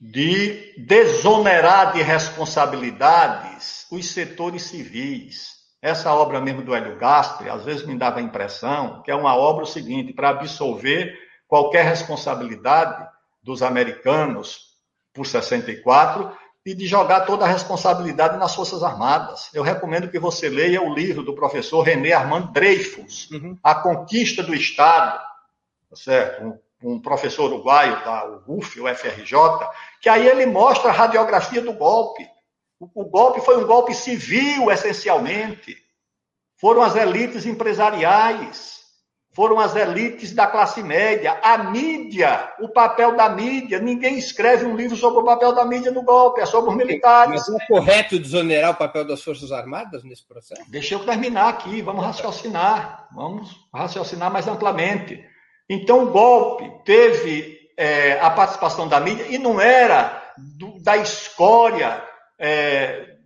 de 0.00 0.74
desonerar 0.78 1.92
de 1.92 2.02
responsabilidades 2.02 3.86
os 3.90 4.06
setores 4.10 4.62
civis. 4.62 5.59
Essa 5.82 6.12
obra 6.14 6.40
mesmo 6.40 6.62
do 6.62 6.74
Hélio 6.74 6.96
Gastre, 6.96 7.48
às 7.48 7.64
vezes 7.64 7.86
me 7.86 7.96
dava 7.96 8.18
a 8.18 8.22
impressão 8.22 9.02
que 9.02 9.10
é 9.10 9.14
uma 9.14 9.34
obra 9.34 9.64
o 9.64 9.66
seguinte, 9.66 10.12
para 10.12 10.28
absolver 10.28 11.18
qualquer 11.48 11.84
responsabilidade 11.84 13.08
dos 13.42 13.62
americanos 13.62 14.70
por 15.12 15.26
64 15.26 16.30
e 16.64 16.74
de 16.74 16.86
jogar 16.86 17.22
toda 17.22 17.46
a 17.46 17.48
responsabilidade 17.48 18.36
nas 18.36 18.54
Forças 18.54 18.82
Armadas. 18.82 19.48
Eu 19.54 19.62
recomendo 19.62 20.10
que 20.10 20.18
você 20.18 20.48
leia 20.48 20.82
o 20.82 20.92
livro 20.92 21.22
do 21.22 21.34
professor 21.34 21.80
René 21.80 22.12
Armand 22.12 22.52
Dreyfus, 22.52 23.30
uhum. 23.30 23.58
A 23.62 23.74
Conquista 23.74 24.42
do 24.42 24.54
Estado, 24.54 25.18
tá 25.88 25.96
certo? 25.96 26.44
Um, 26.44 26.58
um 26.82 27.00
professor 27.00 27.50
uruguaio 27.50 28.04
da 28.04 28.42
UF, 28.46 28.80
o 28.80 28.94
FRJ, 28.94 29.34
que 30.00 30.08
aí 30.08 30.26
ele 30.26 30.44
mostra 30.44 30.90
a 30.90 30.94
radiografia 30.94 31.62
do 31.62 31.72
golpe 31.72 32.28
o, 32.80 33.04
golpe 33.04 33.42
foi 33.42 33.62
um 33.62 33.66
golpe 33.66 33.94
civil, 33.94 34.70
essencialmente. 34.70 35.76
Foram 36.58 36.80
as 36.82 36.96
elites 36.96 37.44
empresariais, 37.44 38.80
foram 39.34 39.60
as 39.60 39.76
elites 39.76 40.32
da 40.32 40.46
classe 40.46 40.82
média, 40.82 41.38
a 41.42 41.58
mídia, 41.58 42.52
o 42.58 42.68
papel 42.70 43.14
da 43.14 43.28
mídia. 43.28 43.78
Ninguém 43.78 44.18
escreve 44.18 44.64
um 44.64 44.74
livro 44.74 44.96
sobre 44.96 45.20
o 45.20 45.24
papel 45.24 45.54
da 45.54 45.64
mídia 45.64 45.90
no 45.90 46.02
golpe, 46.02 46.40
é 46.40 46.46
sobre 46.46 46.70
os 46.70 46.76
militares. 46.76 47.46
Mas 47.48 47.62
é 47.62 47.66
correto 47.66 48.18
desonerar 48.18 48.70
o 48.70 48.76
papel 48.76 49.06
das 49.06 49.22
Forças 49.22 49.52
Armadas 49.52 50.02
nesse 50.02 50.26
processo? 50.26 50.62
Deixa 50.70 50.94
eu 50.94 51.04
terminar 51.04 51.48
aqui, 51.48 51.82
vamos 51.82 52.04
raciocinar, 52.04 53.08
vamos 53.14 53.54
raciocinar 53.74 54.32
mais 54.32 54.48
amplamente. 54.48 55.22
Então, 55.68 56.04
o 56.04 56.10
golpe 56.10 56.70
teve 56.84 57.58
é, 57.76 58.18
a 58.20 58.30
participação 58.30 58.88
da 58.88 58.98
mídia 58.98 59.26
e 59.28 59.38
não 59.38 59.60
era 59.60 60.34
do, 60.36 60.82
da 60.82 60.96
escória 60.96 62.09
é, 62.40 63.16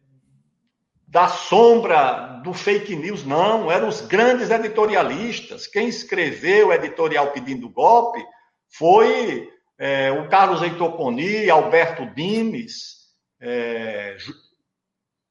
da 1.06 1.28
sombra 1.28 2.40
do 2.42 2.52
fake 2.52 2.96
news, 2.96 3.24
não, 3.24 3.70
eram 3.70 3.86
os 3.86 4.00
grandes 4.00 4.50
editorialistas. 4.50 5.68
Quem 5.68 5.86
escreveu 5.86 6.68
o 6.68 6.72
editorial 6.72 7.30
pedindo 7.30 7.68
golpe 7.68 8.20
foi 8.68 9.48
é, 9.78 10.10
o 10.10 10.28
Carlos 10.28 10.60
Heitor 10.60 10.96
Poni, 10.96 11.48
Alberto 11.48 12.04
Dimes, 12.16 13.04
é, 13.40 14.16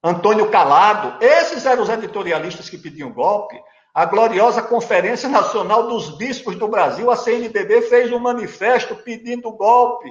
Antônio 0.01 0.49
Calado. 0.49 1.21
Esses 1.21 1.65
eram 1.65 1.83
os 1.83 1.89
editorialistas 1.89 2.69
que 2.69 2.77
pediam 2.77 3.11
golpe. 3.11 3.59
A 3.93 4.05
gloriosa 4.05 4.61
Conferência 4.61 5.27
Nacional 5.27 5.87
dos 5.89 6.17
Bispos 6.17 6.55
do 6.55 6.69
Brasil, 6.69 7.11
a 7.11 7.17
CNBB, 7.17 7.81
fez 7.83 8.11
um 8.11 8.19
manifesto 8.19 8.95
pedindo 8.95 9.51
golpe. 9.51 10.09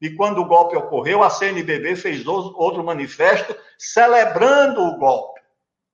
E 0.00 0.10
quando 0.10 0.40
o 0.40 0.44
golpe 0.44 0.76
ocorreu, 0.76 1.22
a 1.22 1.30
CNBB 1.30 1.96
fez 1.96 2.26
outro 2.26 2.84
manifesto 2.84 3.54
celebrando 3.76 4.82
o 4.82 4.96
golpe. 4.96 5.40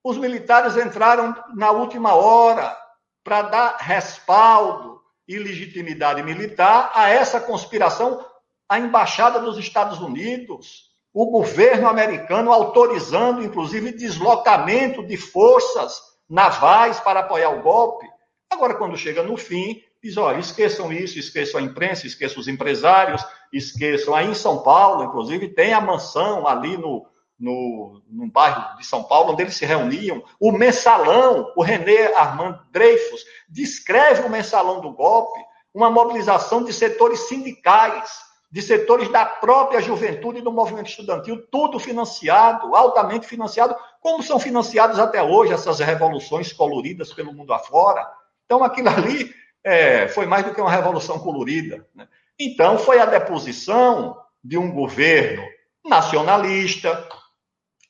Os 0.02 0.18
militares 0.18 0.76
entraram 0.76 1.34
na 1.54 1.70
última 1.70 2.14
hora 2.14 2.76
para 3.22 3.42
dar 3.42 3.76
respaldo 3.78 5.00
e 5.26 5.38
legitimidade 5.38 6.22
militar 6.22 6.92
a 6.94 7.08
essa 7.08 7.40
conspiração. 7.40 8.24
A 8.68 8.78
embaixada 8.78 9.40
dos 9.40 9.56
Estados 9.58 10.00
Unidos, 10.00 10.90
o 11.12 11.30
governo 11.30 11.88
americano 11.88 12.52
autorizando, 12.52 13.42
inclusive, 13.42 13.92
deslocamento 13.92 15.06
de 15.06 15.16
forças 15.16 15.98
navais 16.28 17.00
para 17.00 17.20
apoiar 17.20 17.50
o 17.50 17.62
golpe. 17.62 18.06
Agora, 18.50 18.74
quando 18.74 18.96
chega 18.96 19.22
no 19.22 19.36
fim, 19.36 19.82
diz: 20.04 20.18
olha, 20.18 20.38
esqueçam 20.38 20.92
isso, 20.92 21.18
esqueçam 21.18 21.58
a 21.58 21.62
imprensa, 21.62 22.06
esqueçam 22.06 22.38
os 22.38 22.46
empresários, 22.46 23.24
esqueçam. 23.50 24.14
Aí 24.14 24.28
em 24.28 24.34
São 24.34 24.62
Paulo, 24.62 25.04
inclusive, 25.04 25.48
tem 25.48 25.72
a 25.72 25.80
mansão 25.80 26.46
ali 26.46 26.76
no, 26.76 27.06
no, 27.40 28.02
no 28.06 28.30
bairro 28.30 28.76
de 28.76 28.84
São 28.84 29.02
Paulo, 29.02 29.32
onde 29.32 29.42
eles 29.42 29.56
se 29.56 29.64
reuniam. 29.64 30.22
O 30.38 30.52
mensalão, 30.52 31.50
o 31.56 31.62
René 31.62 32.14
Armand 32.14 32.60
Dreyfus, 32.70 33.24
descreve 33.48 34.26
o 34.26 34.30
mensalão 34.30 34.82
do 34.82 34.92
golpe, 34.92 35.40
uma 35.72 35.90
mobilização 35.90 36.62
de 36.62 36.72
setores 36.72 37.20
sindicais, 37.20 38.10
de 38.52 38.60
setores 38.60 39.08
da 39.08 39.24
própria 39.24 39.80
juventude 39.80 40.38
e 40.38 40.42
do 40.42 40.52
movimento 40.52 40.90
estudantil, 40.90 41.44
tudo 41.50 41.80
financiado, 41.80 42.76
altamente 42.76 43.26
financiado, 43.26 43.74
como 44.00 44.22
são 44.22 44.38
financiadas 44.38 44.98
até 44.98 45.22
hoje 45.22 45.54
essas 45.54 45.80
revoluções 45.80 46.52
coloridas 46.52 47.12
pelo 47.12 47.32
mundo 47.32 47.54
afora. 47.54 48.06
Então, 48.44 48.62
aquilo 48.62 48.90
ali 48.90 49.34
é, 49.64 50.06
foi 50.08 50.26
mais 50.26 50.44
do 50.44 50.54
que 50.54 50.60
uma 50.60 50.70
revolução 50.70 51.18
colorida. 51.18 51.86
Né? 51.94 52.06
Então, 52.38 52.78
foi 52.78 53.00
a 53.00 53.06
deposição 53.06 54.16
de 54.42 54.58
um 54.58 54.70
governo 54.70 55.42
nacionalista, 55.84 57.08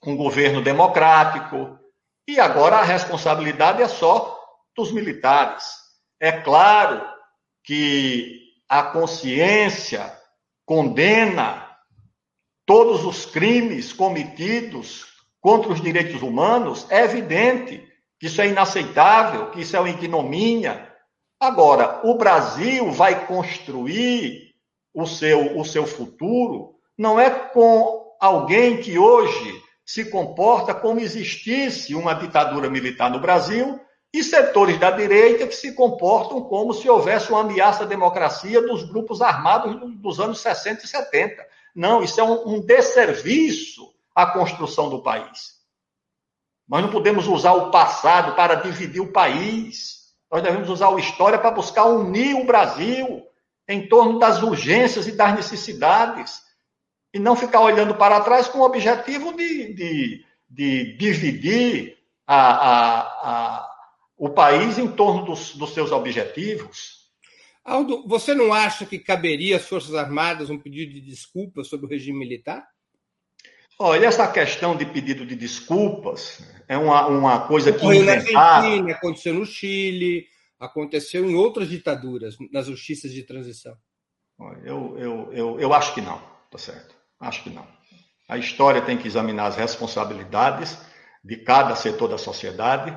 um 0.07 0.17
governo 0.17 0.63
democrático, 0.63 1.79
e 2.27 2.39
agora 2.39 2.77
a 2.77 2.85
responsabilidade 2.85 3.83
é 3.83 3.89
só 3.89 4.41
dos 4.77 4.93
militares. 4.93 5.65
É 6.21 6.33
claro 6.33 7.05
que 7.63 8.41
a 8.69 8.83
consciência 8.83 10.13
condena 10.65 11.65
todos 12.67 13.05
os 13.05 13.27
crimes 13.27 13.93
cometidos 13.93 15.07
contra 15.41 15.71
os 15.71 15.81
direitos 15.81 16.23
humanos, 16.23 16.87
é 16.91 17.03
evidente 17.03 17.87
que 18.19 18.27
isso 18.27 18.41
é 18.41 18.49
inaceitável, 18.49 19.51
que 19.51 19.61
isso 19.61 19.77
é 19.77 19.81
uma 19.81 19.91
ignomínia. 19.91 20.91
Agora, 21.45 22.01
o 22.05 22.15
Brasil 22.15 22.91
vai 22.91 23.27
construir 23.27 24.55
o 24.95 25.05
seu, 25.07 25.59
o 25.59 25.65
seu 25.65 25.87
futuro 25.87 26.75
não 26.97 27.21
é 27.21 27.29
com 27.29 28.17
alguém 28.19 28.81
que 28.81 28.99
hoje 28.99 29.63
se 29.85 30.07
comporta 30.07 30.75
como 30.75 31.01
existisse 31.01 31.95
uma 31.95 32.15
ditadura 32.15 32.71
militar 32.71 33.11
no 33.11 33.21
Brasil 33.21 33.79
e 34.11 34.25
setores 34.25 34.81
da 34.81 34.91
direita 34.91 35.47
que 35.47 35.55
se 35.55 35.75
comportam 35.75 36.41
como 36.41 36.73
se 36.73 36.89
houvesse 36.89 37.31
uma 37.31 37.43
ameaça 37.43 37.83
à 37.83 37.87
democracia 37.87 38.63
dos 38.63 38.83
grupos 38.83 39.21
armados 39.21 39.79
dos 40.01 40.19
anos 40.19 40.41
60 40.41 40.87
e 40.87 40.89
70. 40.89 41.47
Não, 41.77 42.03
isso 42.03 42.19
é 42.19 42.25
um, 42.25 42.55
um 42.55 42.61
desserviço 42.63 43.93
à 44.15 44.25
construção 44.25 44.89
do 44.89 45.03
país. 45.03 45.57
Nós 46.67 46.81
não 46.81 46.91
podemos 46.91 47.27
usar 47.29 47.53
o 47.53 47.71
passado 47.71 48.35
para 48.35 48.55
dividir 48.55 49.03
o 49.03 49.13
país. 49.13 50.04
Nós 50.31 50.43
devemos 50.43 50.69
usar 50.69 50.89
a 50.89 50.99
história 50.99 51.39
para 51.39 51.51
buscar 51.51 51.85
unir 51.85 52.35
o 52.35 52.45
Brasil 52.45 53.25
em 53.69 53.89
torno 53.89 54.19
das 54.19 54.43
urgências 54.43 55.07
e 55.07 55.13
das 55.13 55.35
necessidades. 55.35 56.43
E 57.13 57.19
não 57.19 57.37
ficar 57.37 57.61
olhando 57.61 57.95
para 57.95 58.21
trás 58.21 58.49
com 58.49 58.59
o 58.59 58.65
objetivo 58.65 59.33
de, 59.33 59.73
de, 59.73 60.25
de 60.49 60.97
dividir 60.97 61.97
a, 62.27 62.37
a, 62.37 63.01
a 63.61 63.75
o 64.17 64.31
país 64.31 64.79
em 64.79 64.89
torno 64.89 65.25
dos, 65.25 65.55
dos 65.55 65.75
seus 65.75 65.91
objetivos. 65.91 67.05
Aldo, 67.65 68.07
você 68.07 68.35
não 68.35 68.53
acha 68.53 68.87
que 68.87 68.99
caberia 68.99 69.57
às 69.57 69.67
Forças 69.67 69.95
Armadas 69.95 70.51
um 70.51 70.59
pedido 70.59 70.93
de 70.93 71.01
desculpas 71.01 71.69
sobre 71.69 71.87
o 71.87 71.89
regime 71.89 72.19
militar? 72.19 72.67
Olha, 73.79 74.07
essa 74.07 74.27
questão 74.31 74.77
de 74.77 74.87
pedido 74.87 75.27
de 75.27 75.35
desculpas 75.35 76.43
é 76.69 76.77
uma, 76.77 77.07
uma 77.07 77.47
coisa 77.47 77.73
que 77.73 77.79
Ocorreu 77.79 78.03
inventaram... 78.03 78.33
na 78.33 78.41
Argentina, 78.41 78.93
aconteceu 78.93 79.35
no 79.35 79.47
Chile, 79.47 80.27
aconteceu 80.61 81.29
em 81.29 81.35
outras 81.35 81.69
ditaduras, 81.69 82.37
nas 82.53 82.67
justiças 82.67 83.13
de 83.13 83.23
transição. 83.23 83.77
Eu, 84.65 84.97
eu, 84.99 85.33
eu, 85.33 85.61
eu 85.61 85.75
acho 85.75 85.95
que 85.95 86.01
não, 86.01 86.21
tá 86.51 86.59
certo? 86.59 86.95
Acho 87.21 87.43
que 87.43 87.51
não. 87.51 87.67
A 88.29 88.39
história 88.39 88.81
tem 88.81 88.97
que 88.97 89.07
examinar 89.07 89.47
as 89.47 89.57
responsabilidades 89.57 90.79
de 91.23 91.37
cada 91.37 91.75
setor 91.77 92.09
da 92.09 92.19
sociedade 92.19 92.95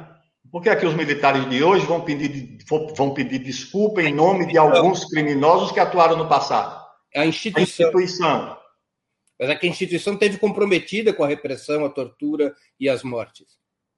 por 0.52 0.62
que 0.62 0.70
é 0.70 0.76
que 0.76 0.86
os 0.86 0.94
militares 0.94 1.50
de 1.50 1.64
hoje 1.64 1.86
vão 1.86 2.02
pedir, 2.02 2.58
vão 2.96 3.14
pedir 3.14 3.40
desculpa 3.40 4.02
em 4.02 4.14
nome 4.14 4.48
de 4.48 4.58
alguns 4.58 5.06
criminosos 5.06 5.72
que 5.72 5.80
atuaram 5.80 6.16
no 6.16 6.28
passado? 6.28 6.86
A 7.16 7.26
instituição. 7.26 7.88
A 7.88 7.90
instituição. 7.90 8.58
Mas 9.40 9.50
é 9.50 9.56
que 9.56 9.68
a 9.68 9.70
instituição 9.70 10.18
teve 10.18 10.38
comprometida 10.38 11.14
com 11.14 11.24
a 11.24 11.28
repressão, 11.28 11.86
a 11.86 11.90
tortura 11.90 12.56
e 12.80 12.90
as 12.90 13.04
mortes. 13.04 13.46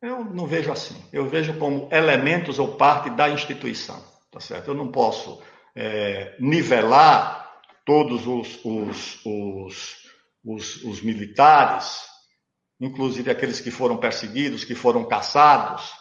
Eu 0.02 0.24
não 0.24 0.46
vejo 0.46 0.72
assim. 0.72 0.96
Eu 1.12 1.28
vejo 1.28 1.58
como 1.58 1.90
elementos 1.92 2.60
ou 2.60 2.76
parte 2.76 3.10
da 3.10 3.30
instituição. 3.30 4.04
Tá 4.32 4.40
certo? 4.40 4.70
Eu 4.70 4.76
não 4.76 4.92
posso 4.92 5.42
é, 5.76 6.36
nivelar 6.40 7.62
todos 7.86 8.28
os, 8.28 8.64
os, 8.64 9.26
os, 9.26 9.98
os, 10.44 10.84
os 10.84 11.02
militares, 11.02 12.06
inclusive 12.80 13.32
aqueles 13.32 13.60
que 13.60 13.72
foram 13.72 13.98
perseguidos, 13.98 14.64
que 14.64 14.76
foram 14.76 15.08
caçados, 15.08 15.92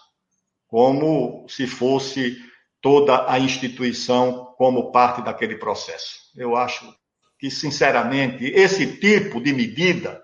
como 0.67 1.47
se 1.49 1.67
fosse 1.67 2.37
toda 2.81 3.31
a 3.31 3.39
instituição 3.39 4.55
como 4.59 4.93
parte 4.93 5.23
daquele 5.23 5.57
processo. 5.57 6.31
Eu 6.37 6.55
acho 6.55 6.95
que, 7.39 7.51
sinceramente, 7.51 8.45
esse 8.45 8.99
tipo 8.99 9.41
de 9.41 9.53
medida 9.53 10.23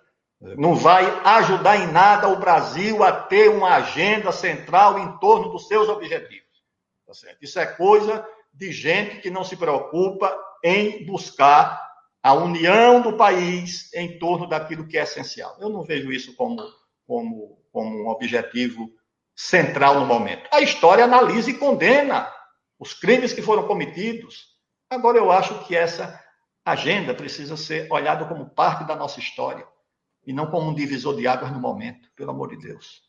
não 0.56 0.74
vai 0.74 1.04
ajudar 1.24 1.76
em 1.76 1.90
nada 1.90 2.28
o 2.28 2.36
Brasil 2.36 3.02
a 3.02 3.12
ter 3.12 3.48
uma 3.48 3.76
agenda 3.76 4.30
central 4.32 4.98
em 4.98 5.18
torno 5.18 5.50
dos 5.50 5.66
seus 5.66 5.88
objetivos. 5.88 6.44
Tá 7.06 7.12
Isso 7.40 7.58
é 7.58 7.66
coisa 7.66 8.26
de 8.52 8.72
gente 8.72 9.20
que 9.20 9.30
não 9.30 9.44
se 9.44 9.56
preocupa 9.56 10.36
em 10.62 11.04
buscar 11.06 11.80
a 12.22 12.32
união 12.34 13.00
do 13.00 13.16
país 13.16 13.92
em 13.94 14.18
torno 14.18 14.46
daquilo 14.46 14.86
que 14.86 14.98
é 14.98 15.02
essencial. 15.02 15.56
Eu 15.60 15.68
não 15.68 15.82
vejo 15.82 16.10
isso 16.12 16.34
como, 16.34 16.62
como, 17.06 17.58
como 17.72 18.04
um 18.04 18.08
objetivo 18.08 18.90
central 19.36 20.00
no 20.00 20.06
momento. 20.06 20.48
A 20.52 20.60
história 20.60 21.04
analisa 21.04 21.50
e 21.50 21.54
condena 21.54 22.30
os 22.78 22.94
crimes 22.94 23.32
que 23.32 23.42
foram 23.42 23.66
cometidos. 23.66 24.54
Agora, 24.88 25.18
eu 25.18 25.30
acho 25.30 25.64
que 25.64 25.74
essa 25.74 26.23
agenda 26.64 27.14
precisa 27.14 27.56
ser 27.56 27.86
olhada 27.92 28.24
como 28.24 28.48
parte 28.48 28.86
da 28.86 28.96
nossa 28.96 29.20
história 29.20 29.66
e 30.26 30.32
não 30.32 30.50
como 30.50 30.70
um 30.70 30.74
divisor 30.74 31.16
de 31.16 31.26
águas 31.26 31.52
no 31.52 31.60
momento, 31.60 32.08
pelo 32.16 32.30
amor 32.30 32.50
de 32.50 32.56
Deus. 32.56 33.02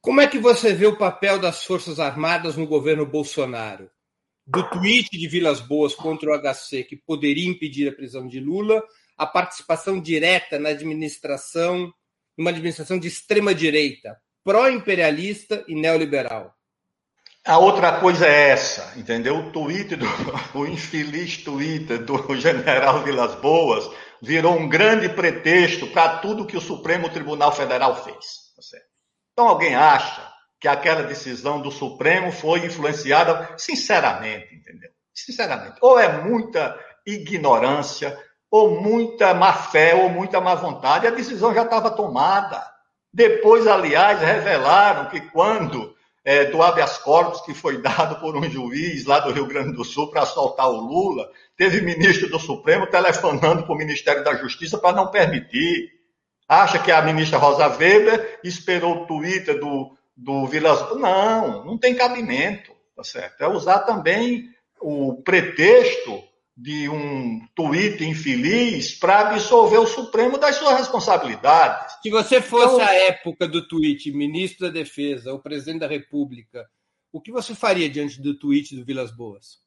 Como 0.00 0.20
é 0.20 0.26
que 0.26 0.38
você 0.38 0.72
vê 0.72 0.86
o 0.86 0.96
papel 0.96 1.38
das 1.38 1.64
Forças 1.64 1.98
Armadas 1.98 2.56
no 2.56 2.66
governo 2.66 3.04
Bolsonaro? 3.04 3.90
Do 4.46 4.68
tweet 4.70 5.10
de 5.10 5.28
Vilas 5.28 5.60
Boas 5.60 5.94
contra 5.94 6.30
o 6.30 6.38
HC, 6.38 6.84
que 6.84 6.96
poderia 6.96 7.48
impedir 7.48 7.88
a 7.88 7.92
prisão 7.92 8.26
de 8.26 8.40
Lula, 8.40 8.82
a 9.16 9.26
participação 9.26 10.00
direta 10.00 10.58
na 10.58 10.70
administração, 10.70 11.92
numa 12.36 12.50
administração 12.50 12.98
de 12.98 13.08
extrema 13.08 13.54
direita, 13.54 14.16
pró-imperialista 14.42 15.64
e 15.68 15.74
neoliberal. 15.74 16.54
A 17.46 17.58
outra 17.58 17.98
coisa 18.00 18.26
é 18.26 18.50
essa, 18.50 18.98
entendeu? 18.98 19.38
O 19.38 19.50
tweet 19.50 19.96
do 19.96 20.06
o 20.54 20.66
infeliz 20.66 21.38
Twitter 21.38 22.04
do 22.04 22.16
general 22.36 23.02
Vilas 23.02 23.34
Boas 23.36 23.90
virou 24.20 24.54
um 24.54 24.68
grande 24.68 25.08
pretexto 25.08 25.86
para 25.86 26.18
tudo 26.18 26.46
que 26.46 26.56
o 26.56 26.60
Supremo 26.60 27.08
Tribunal 27.08 27.52
Federal 27.52 28.04
fez. 28.04 28.16
Tá 28.54 28.78
então 29.32 29.48
alguém 29.48 29.74
acha 29.74 30.30
que 30.60 30.68
aquela 30.68 31.02
decisão 31.02 31.62
do 31.62 31.70
Supremo 31.70 32.30
foi 32.30 32.66
influenciada, 32.66 33.54
sinceramente, 33.56 34.54
entendeu? 34.54 34.90
Sinceramente, 35.14 35.78
ou 35.80 35.98
é 35.98 36.22
muita 36.22 36.78
ignorância, 37.06 38.18
ou 38.50 38.82
muita 38.82 39.32
má 39.32 39.54
fé, 39.54 39.94
ou 39.94 40.10
muita 40.10 40.40
má 40.40 40.54
vontade, 40.54 41.06
a 41.06 41.10
decisão 41.10 41.54
já 41.54 41.62
estava 41.62 41.90
tomada. 41.90 42.62
Depois, 43.12 43.66
aliás, 43.66 44.20
revelaram 44.20 45.08
que 45.08 45.20
quando 45.30 45.96
é, 46.24 46.44
do 46.46 46.62
habeas 46.62 46.98
corpus 46.98 47.40
que 47.40 47.54
foi 47.54 47.80
dado 47.80 48.20
por 48.20 48.36
um 48.36 48.48
juiz 48.48 49.06
lá 49.06 49.20
do 49.20 49.32
Rio 49.32 49.46
Grande 49.46 49.72
do 49.72 49.84
Sul 49.84 50.10
para 50.10 50.26
soltar 50.26 50.68
o 50.68 50.80
Lula, 50.80 51.30
teve 51.56 51.80
ministro 51.80 52.28
do 52.28 52.38
Supremo 52.38 52.86
telefonando 52.86 53.62
para 53.62 53.72
o 53.72 53.78
Ministério 53.78 54.22
da 54.22 54.34
Justiça 54.34 54.78
para 54.78 54.96
não 54.96 55.10
permitir. 55.10 55.88
Acha 56.48 56.78
que 56.78 56.90
a 56.90 57.00
ministra 57.02 57.38
Rosa 57.38 57.68
Weber 57.68 58.40
esperou 58.42 59.02
o 59.02 59.06
Twitter 59.06 59.58
do, 59.58 59.96
do 60.16 60.46
Vilas. 60.46 60.96
Não, 60.96 61.64
não 61.64 61.78
tem 61.78 61.94
cabimento, 61.94 62.72
tá 62.96 63.04
certo? 63.04 63.40
É 63.40 63.48
usar 63.48 63.80
também 63.80 64.48
o 64.80 65.22
pretexto 65.22 66.22
de 66.60 66.90
um 66.90 67.40
tweet 67.54 68.04
infeliz 68.04 68.94
para 68.94 69.20
absolver 69.20 69.78
o 69.78 69.86
Supremo 69.86 70.36
das 70.36 70.56
suas 70.56 70.76
responsabilidades. 70.76 71.94
Se 72.02 72.10
você 72.10 72.42
fosse 72.42 72.74
então, 72.74 72.86
a 72.86 72.92
época 72.92 73.48
do 73.48 73.66
tweet, 73.66 74.12
ministro 74.12 74.66
da 74.66 74.72
Defesa, 74.72 75.32
o 75.32 75.38
presidente 75.38 75.80
da 75.80 75.86
República, 75.86 76.68
o 77.10 77.18
que 77.18 77.32
você 77.32 77.54
faria 77.54 77.88
diante 77.88 78.20
do 78.20 78.38
tweet 78.38 78.76
do 78.76 78.84
Vilas 78.84 79.10
Boas? 79.10 79.58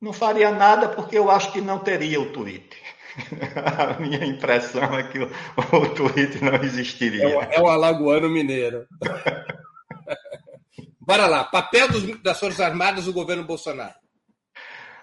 Não 0.00 0.10
faria 0.12 0.50
nada 0.50 0.88
porque 0.88 1.18
eu 1.18 1.30
acho 1.30 1.52
que 1.52 1.60
não 1.60 1.80
teria 1.80 2.18
o 2.18 2.32
tweet. 2.32 2.70
A 3.66 4.00
minha 4.00 4.24
impressão 4.24 4.98
é 4.98 5.02
que 5.02 5.18
o, 5.18 5.26
o 5.26 5.94
tweet 5.94 6.42
não 6.42 6.54
existiria. 6.62 7.24
É 7.24 7.36
o, 7.36 7.42
é 7.42 7.60
o 7.60 7.66
alagoano 7.66 8.30
mineiro. 8.30 8.86
Bora 10.98 11.26
lá. 11.26 11.44
Papel 11.44 11.90
dos, 11.90 12.22
das 12.22 12.40
Forças 12.40 12.60
Armadas 12.60 13.04
do 13.04 13.12
governo 13.12 13.44
Bolsonaro. 13.44 13.94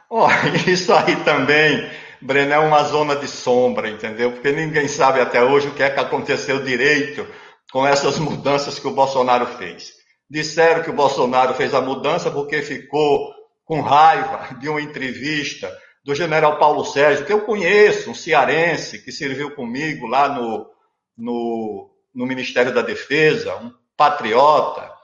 Oh, 0.10 0.28
isso 0.68 0.94
aí 0.94 1.16
também, 1.24 1.90
Breno, 2.22 2.54
é 2.54 2.60
uma 2.60 2.84
zona 2.84 3.16
de 3.16 3.28
sombra, 3.28 3.90
entendeu? 3.90 4.32
Porque 4.32 4.52
ninguém 4.52 4.88
sabe 4.88 5.20
até 5.20 5.44
hoje 5.44 5.68
o 5.68 5.74
que 5.74 5.84
é 5.84 5.90
que 5.90 6.00
aconteceu 6.00 6.64
direito 6.64 7.28
com 7.72 7.86
essas 7.86 8.18
mudanças 8.20 8.80
que 8.80 8.88
o 8.88 8.94
Bolsonaro 8.94 9.46
fez. 9.58 9.94
Disseram 10.30 10.84
que 10.84 10.90
o 10.90 10.96
Bolsonaro 10.96 11.54
fez 11.54 11.74
a 11.74 11.82
mudança 11.82 12.32
porque 12.32 12.62
ficou 12.62 13.34
com 13.66 13.82
raiva 13.82 14.56
de 14.60 14.70
uma 14.70 14.82
entrevista 14.82 15.72
do 16.04 16.14
general 16.14 16.60
Paulo 16.60 16.86
Sérgio, 16.86 17.26
que 17.26 17.34
eu 17.34 17.42
conheço, 17.42 18.12
um 18.12 18.16
cearense 18.16 19.04
que 19.04 19.12
serviu 19.12 19.56
comigo 19.56 20.06
lá 20.06 20.30
no, 20.30 20.70
no, 21.18 21.90
no 22.14 22.26
Ministério 22.28 22.72
da 22.72 22.84
Defesa, 22.84 23.56
um 23.56 23.72
patriota, 23.98 24.95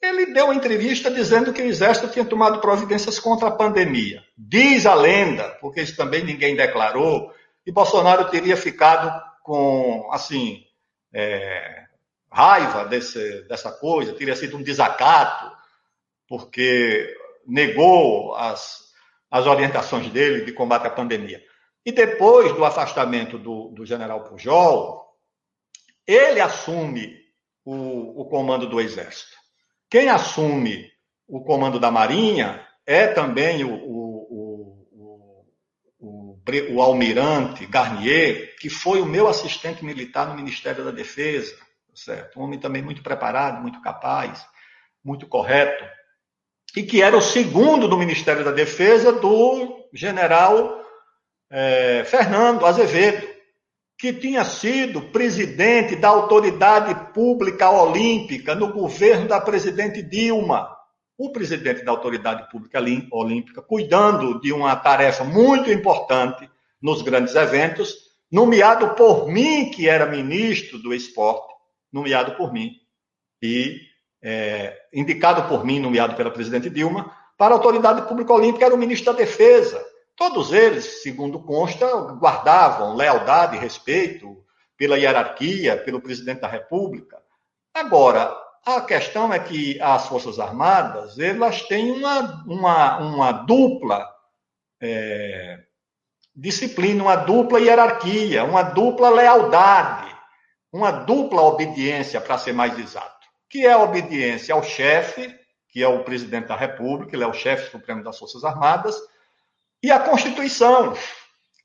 ele 0.00 0.32
deu 0.32 0.52
entrevista 0.52 1.10
dizendo 1.10 1.52
que 1.52 1.60
o 1.60 1.66
Exército 1.66 2.08
tinha 2.08 2.24
tomado 2.24 2.60
providências 2.60 3.18
contra 3.18 3.48
a 3.48 3.52
pandemia. 3.52 4.22
Diz 4.36 4.86
a 4.86 4.94
lenda, 4.94 5.56
porque 5.60 5.80
isso 5.82 5.96
também 5.96 6.24
ninguém 6.24 6.54
declarou, 6.54 7.32
que 7.64 7.72
Bolsonaro 7.72 8.30
teria 8.30 8.56
ficado 8.56 9.10
com, 9.42 10.08
assim, 10.12 10.64
é, 11.12 11.84
raiva 12.30 12.84
desse, 12.84 13.42
dessa 13.48 13.72
coisa, 13.72 14.14
teria 14.14 14.36
sido 14.36 14.56
um 14.56 14.62
desacato, 14.62 15.50
porque 16.28 17.16
negou 17.46 18.34
as, 18.36 18.92
as 19.30 19.46
orientações 19.46 20.10
dele 20.10 20.44
de 20.44 20.52
combate 20.52 20.86
à 20.86 20.90
pandemia. 20.90 21.42
E 21.84 21.90
depois 21.90 22.52
do 22.52 22.64
afastamento 22.64 23.38
do, 23.38 23.70
do 23.70 23.86
general 23.86 24.24
Pujol, 24.24 25.08
ele 26.06 26.40
assume 26.40 27.16
o, 27.64 28.20
o 28.20 28.24
comando 28.26 28.68
do 28.68 28.80
Exército. 28.80 29.37
Quem 29.90 30.08
assume 30.08 30.90
o 31.26 31.42
comando 31.42 31.78
da 31.78 31.90
Marinha 31.90 32.66
é 32.86 33.06
também 33.06 33.64
o, 33.64 33.74
o, 33.74 34.86
o, 36.00 36.38
o, 36.72 36.82
almirante 36.82 37.66
Garnier, 37.66 38.56
que 38.58 38.68
foi 38.70 39.00
o 39.00 39.06
meu 39.06 39.28
assistente 39.28 39.84
militar 39.84 40.26
no 40.26 40.34
Ministério 40.34 40.84
da 40.84 40.90
Defesa, 40.90 41.54
certo? 41.94 42.38
Um 42.38 42.44
homem 42.44 42.58
também 42.58 42.82
muito 42.82 43.02
preparado, 43.02 43.60
muito 43.60 43.80
capaz, 43.82 44.46
muito 45.04 45.26
correto, 45.26 45.84
e 46.76 46.82
que 46.82 47.02
era 47.02 47.16
o 47.16 47.22
segundo 47.22 47.88
do 47.88 47.98
Ministério 47.98 48.44
da 48.44 48.52
Defesa 48.52 49.12
do 49.12 49.88
general 49.92 50.82
é, 51.50 52.04
Fernando 52.04 52.66
Azevedo, 52.66 53.27
que 53.98 54.12
tinha 54.12 54.44
sido 54.44 55.02
presidente 55.10 55.96
da 55.96 56.08
Autoridade 56.08 57.12
Pública 57.12 57.68
Olímpica 57.68 58.54
no 58.54 58.72
governo 58.72 59.26
da 59.26 59.40
presidente 59.40 60.00
Dilma 60.02 60.78
o 61.18 61.32
presidente 61.32 61.84
da 61.84 61.90
Autoridade 61.90 62.48
Pública 62.48 62.78
Olímpica, 63.10 63.60
cuidando 63.60 64.40
de 64.40 64.52
uma 64.52 64.76
tarefa 64.76 65.24
muito 65.24 65.68
importante 65.68 66.48
nos 66.80 67.02
grandes 67.02 67.34
eventos, 67.34 67.92
nomeado 68.30 68.94
por 68.94 69.26
mim, 69.26 69.68
que 69.72 69.88
era 69.88 70.06
ministro 70.06 70.78
do 70.78 70.94
esporte, 70.94 71.52
nomeado 71.92 72.36
por 72.36 72.52
mim, 72.52 72.76
e 73.42 73.80
é, 74.22 74.78
indicado 74.94 75.48
por 75.48 75.64
mim, 75.64 75.80
nomeado 75.80 76.14
pela 76.14 76.30
presidente 76.30 76.70
Dilma, 76.70 77.12
para 77.36 77.52
a 77.52 77.58
Autoridade 77.58 78.02
Pública 78.02 78.32
Olímpica, 78.32 78.66
era 78.66 78.74
o 78.74 78.78
ministro 78.78 79.12
da 79.12 79.18
Defesa. 79.18 79.84
Todos 80.18 80.52
eles, 80.52 81.00
segundo 81.04 81.38
consta, 81.38 81.86
guardavam 82.16 82.96
lealdade 82.96 83.54
e 83.54 83.60
respeito 83.60 84.44
pela 84.76 84.98
hierarquia, 84.98 85.76
pelo 85.76 86.00
presidente 86.00 86.40
da 86.40 86.48
República. 86.48 87.22
Agora, 87.72 88.36
a 88.66 88.80
questão 88.80 89.32
é 89.32 89.38
que 89.38 89.80
as 89.80 90.08
Forças 90.08 90.40
Armadas 90.40 91.20
elas 91.20 91.62
têm 91.62 91.92
uma, 91.92 92.44
uma, 92.44 92.98
uma 92.98 93.32
dupla 93.32 94.12
é, 94.80 95.60
disciplina, 96.34 97.04
uma 97.04 97.14
dupla 97.14 97.60
hierarquia, 97.60 98.42
uma 98.42 98.64
dupla 98.64 99.10
lealdade, 99.10 100.12
uma 100.72 100.90
dupla 100.90 101.42
obediência, 101.42 102.20
para 102.20 102.38
ser 102.38 102.52
mais 102.52 102.76
exato, 102.76 103.28
que 103.48 103.64
é 103.64 103.72
a 103.72 103.78
obediência 103.78 104.52
ao 104.52 104.64
chefe, 104.64 105.32
que 105.68 105.80
é 105.80 105.86
o 105.86 106.02
presidente 106.02 106.48
da 106.48 106.56
República, 106.56 107.14
ele 107.14 107.22
é 107.22 107.28
o 107.28 107.32
chefe 107.32 107.70
supremo 107.70 108.02
das 108.02 108.18
Forças 108.18 108.42
Armadas, 108.42 108.96
e 109.82 109.90
a 109.90 110.00
Constituição. 110.00 110.94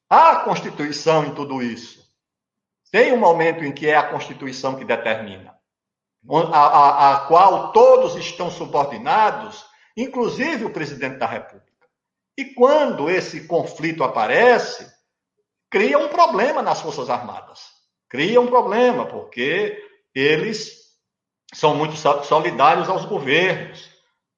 A 0.09 0.37
Constituição 0.37 1.25
em 1.25 1.33
tudo 1.33 1.61
isso. 1.61 2.03
Tem 2.91 3.11
um 3.11 3.17
momento 3.17 3.63
em 3.63 3.71
que 3.71 3.87
é 3.87 3.95
a 3.95 4.09
Constituição 4.09 4.75
que 4.75 4.85
determina 4.85 5.53
a, 6.51 6.57
a, 6.57 7.13
a 7.13 7.19
qual 7.21 7.71
todos 7.71 8.15
estão 8.15 8.49
subordinados, 8.49 9.65
inclusive 9.97 10.65
o 10.65 10.71
presidente 10.71 11.17
da 11.17 11.25
República. 11.25 11.71
E 12.37 12.45
quando 12.45 13.09
esse 13.09 13.45
conflito 13.47 14.03
aparece, 14.03 14.91
cria 15.69 15.99
um 15.99 16.07
problema 16.07 16.61
nas 16.61 16.81
Forças 16.81 17.09
Armadas. 17.09 17.61
Cria 18.09 18.39
um 18.39 18.47
problema, 18.47 19.05
porque 19.05 19.77
eles 20.15 20.83
são 21.53 21.75
muito 21.75 21.95
solidários 22.23 22.89
aos 22.89 23.05
governos. 23.05 23.89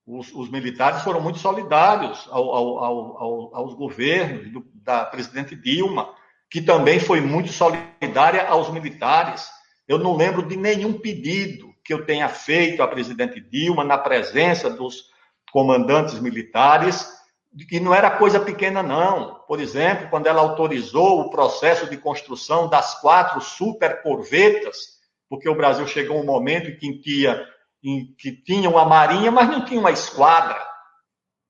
Os, 0.08 0.32
os 0.34 0.52
militares 0.52 1.02
foram 1.02 1.20
muito 1.20 1.40
solidários 1.40 2.28
ao, 2.30 2.54
ao, 2.54 2.78
ao, 3.18 3.56
aos 3.56 3.74
governos 3.74 4.52
do, 4.52 4.66
da 4.76 5.04
presidente 5.04 5.56
Dilma, 5.56 6.14
que 6.50 6.62
também 6.62 7.00
foi 7.00 7.22
muito 7.22 7.52
solidária 7.52 8.48
aos 8.48 8.70
militares. 8.70 9.50
Eu 9.88 9.98
não 9.98 10.16
lembro 10.16 10.48
de 10.48 10.56
nenhum 10.56 10.94
pedido 10.94 11.74
que 11.84 11.94
eu 11.94 12.06
tenha 12.06 12.30
feito 12.30 12.84
à 12.84 12.88
presidente 12.88 13.40
Dilma, 13.40 13.84
na 13.84 13.98
presença 13.98 14.70
dos 14.70 15.06
comandantes 15.52 16.20
militares, 16.20 17.08
que 17.70 17.80
não 17.80 17.94
era 17.94 18.12
coisa 18.12 18.40
pequena, 18.40 18.84
não. 18.84 19.36
Por 19.48 19.60
exemplo, 19.60 20.10
quando 20.10 20.28
ela 20.28 20.42
autorizou 20.42 21.22
o 21.22 21.30
processo 21.30 21.90
de 21.90 21.96
construção 21.98 22.68
das 22.68 23.00
quatro 23.00 23.40
supercorvetas, 23.40 24.96
porque 25.30 25.48
o 25.48 25.56
Brasil 25.56 25.88
chegou 25.88 26.20
um 26.20 26.26
momento 26.26 26.70
em 26.70 26.76
que 26.78 27.00
tinha, 27.02 27.42
em 27.86 28.16
que 28.18 28.32
tinha 28.32 28.68
uma 28.68 28.84
marinha, 28.84 29.32
mas 29.32 29.48
não 29.48 29.64
tinha 29.64 29.80
uma 29.80 29.92
esquadra. 29.92 30.60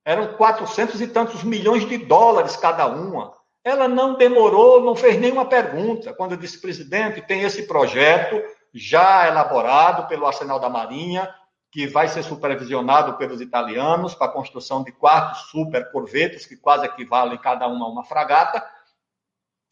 Eram 0.04 0.36
quatrocentos 0.36 1.00
e 1.00 1.08
tantos 1.08 1.44
milhões 1.44 1.88
de 1.88 1.98
dólares 1.98 2.58
cada 2.58 2.86
uma. 2.88 3.34
Ela 3.64 3.88
não 3.88 4.16
demorou, 4.16 4.84
não 4.84 4.96
fez 4.96 5.20
nenhuma 5.20 5.46
pergunta. 5.46 6.14
Quando 6.14 6.34
eu 6.34 6.38
disse, 6.38 6.62
presidente, 6.62 7.22
tem 7.22 7.42
esse 7.42 7.64
projeto, 7.64 8.40
já 8.74 9.28
elaborado 9.28 10.08
pelo 10.08 10.28
Arsenal 10.28 10.60
da 10.60 10.70
Marinha, 10.70 11.34
que 11.72 11.88
vai 11.88 12.08
ser 12.10 12.24
supervisionado 12.24 13.18
pelos 13.18 13.42
italianos 13.42 14.14
para 14.14 14.28
a 14.28 14.34
construção 14.34 14.84
de 14.84 14.92
quatro 14.92 15.40
super 15.50 15.90
corvetes, 15.92 16.46
que 16.46 16.58
quase 16.58 16.86
equivalem 16.86 17.38
cada 17.38 17.66
uma 17.68 17.86
a 17.86 17.90
uma 17.90 18.04
fragata. 18.04 18.64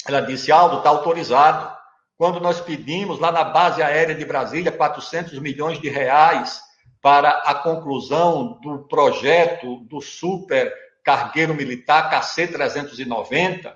Ela 0.07 0.21
disse, 0.21 0.51
Aldo, 0.51 0.77
está 0.77 0.89
autorizado. 0.89 1.82
Quando 2.17 2.39
nós 2.39 2.61
pedimos 2.61 3.19
lá 3.19 3.31
na 3.31 3.43
base 3.43 3.81
aérea 3.81 4.15
de 4.15 4.23
Brasília 4.23 4.71
400 4.71 5.37
milhões 5.39 5.79
de 5.79 5.89
reais 5.89 6.61
para 7.01 7.29
a 7.29 7.55
conclusão 7.55 8.59
do 8.61 8.87
projeto 8.87 9.77
do 9.85 9.99
super 9.99 10.73
cargueiro 11.03 11.53
militar 11.53 12.09
KC-390, 12.09 13.75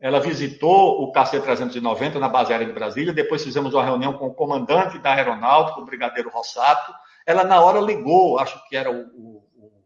ela 0.00 0.18
visitou 0.18 1.00
o 1.00 1.12
KC-390 1.12 2.14
na 2.14 2.28
base 2.28 2.52
aérea 2.52 2.66
de 2.66 2.72
Brasília, 2.72 3.12
depois 3.12 3.44
fizemos 3.44 3.72
uma 3.72 3.84
reunião 3.84 4.14
com 4.14 4.26
o 4.26 4.34
comandante 4.34 4.98
da 4.98 5.14
aeronáutica, 5.14 5.78
o 5.78 5.84
brigadeiro 5.84 6.28
Rossato. 6.28 6.92
Ela, 7.24 7.44
na 7.44 7.60
hora, 7.60 7.80
ligou, 7.80 8.40
acho 8.40 8.60
que 8.68 8.76
era 8.76 8.90
o, 8.90 9.44
o, 9.54 9.82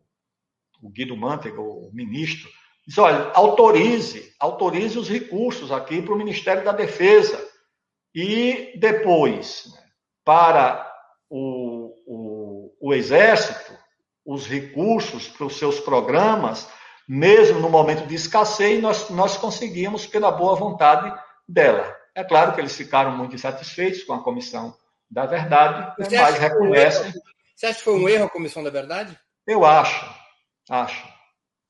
o 0.82 0.88
Guido 0.88 1.14
Mantega, 1.14 1.60
o 1.60 1.90
ministro, 1.93 2.48
disse, 2.86 2.98
olha, 2.98 3.30
autorize, 3.34 4.34
autorize 4.40 4.98
os 4.98 5.06
recursos 5.06 5.70
aqui 5.70 6.01
para 6.01 6.14
o 6.14 6.18
Ministério 6.18 6.64
da 6.64 6.72
Defesa. 6.72 7.45
E 8.16 8.72
depois, 8.78 9.70
né, 9.74 9.82
para 10.24 10.90
o, 11.28 11.93
o, 12.06 12.76
o 12.80 12.94
Exército, 12.94 13.72
os 14.24 14.47
recursos 14.47 15.28
para 15.28 15.44
os 15.44 15.59
seus 15.59 15.78
programas 15.78 16.66
mesmo 17.09 17.60
no 17.60 17.70
momento 17.70 18.06
de 18.06 18.14
escassez, 18.14 18.82
nós, 18.82 19.10
nós 19.10 19.36
conseguimos 19.36 20.06
pela 20.06 20.32
boa 20.32 20.56
vontade 20.56 21.14
dela. 21.48 21.94
É 22.14 22.24
claro 22.24 22.55
que 22.55 22.60
eles 22.60 22.74
ficaram 22.74 23.16
muito 23.16 23.34
insatisfeitos 23.34 24.02
com 24.02 24.14
a 24.14 24.22
Comissão 24.22 24.74
da 25.09 25.26
Verdade, 25.26 25.94
você 25.98 26.18
mas 26.18 26.38
reconhecem. 26.38 27.12
Você 27.55 27.66
acha 27.66 27.78
que 27.78 27.84
foi 27.84 27.94
um 27.94 28.09
erro 28.09 28.24
a 28.24 28.30
Comissão 28.30 28.64
da 28.64 28.70
Verdade? 28.70 29.16
Eu 29.47 29.64
acho, 29.64 30.05
acho. 30.68 31.06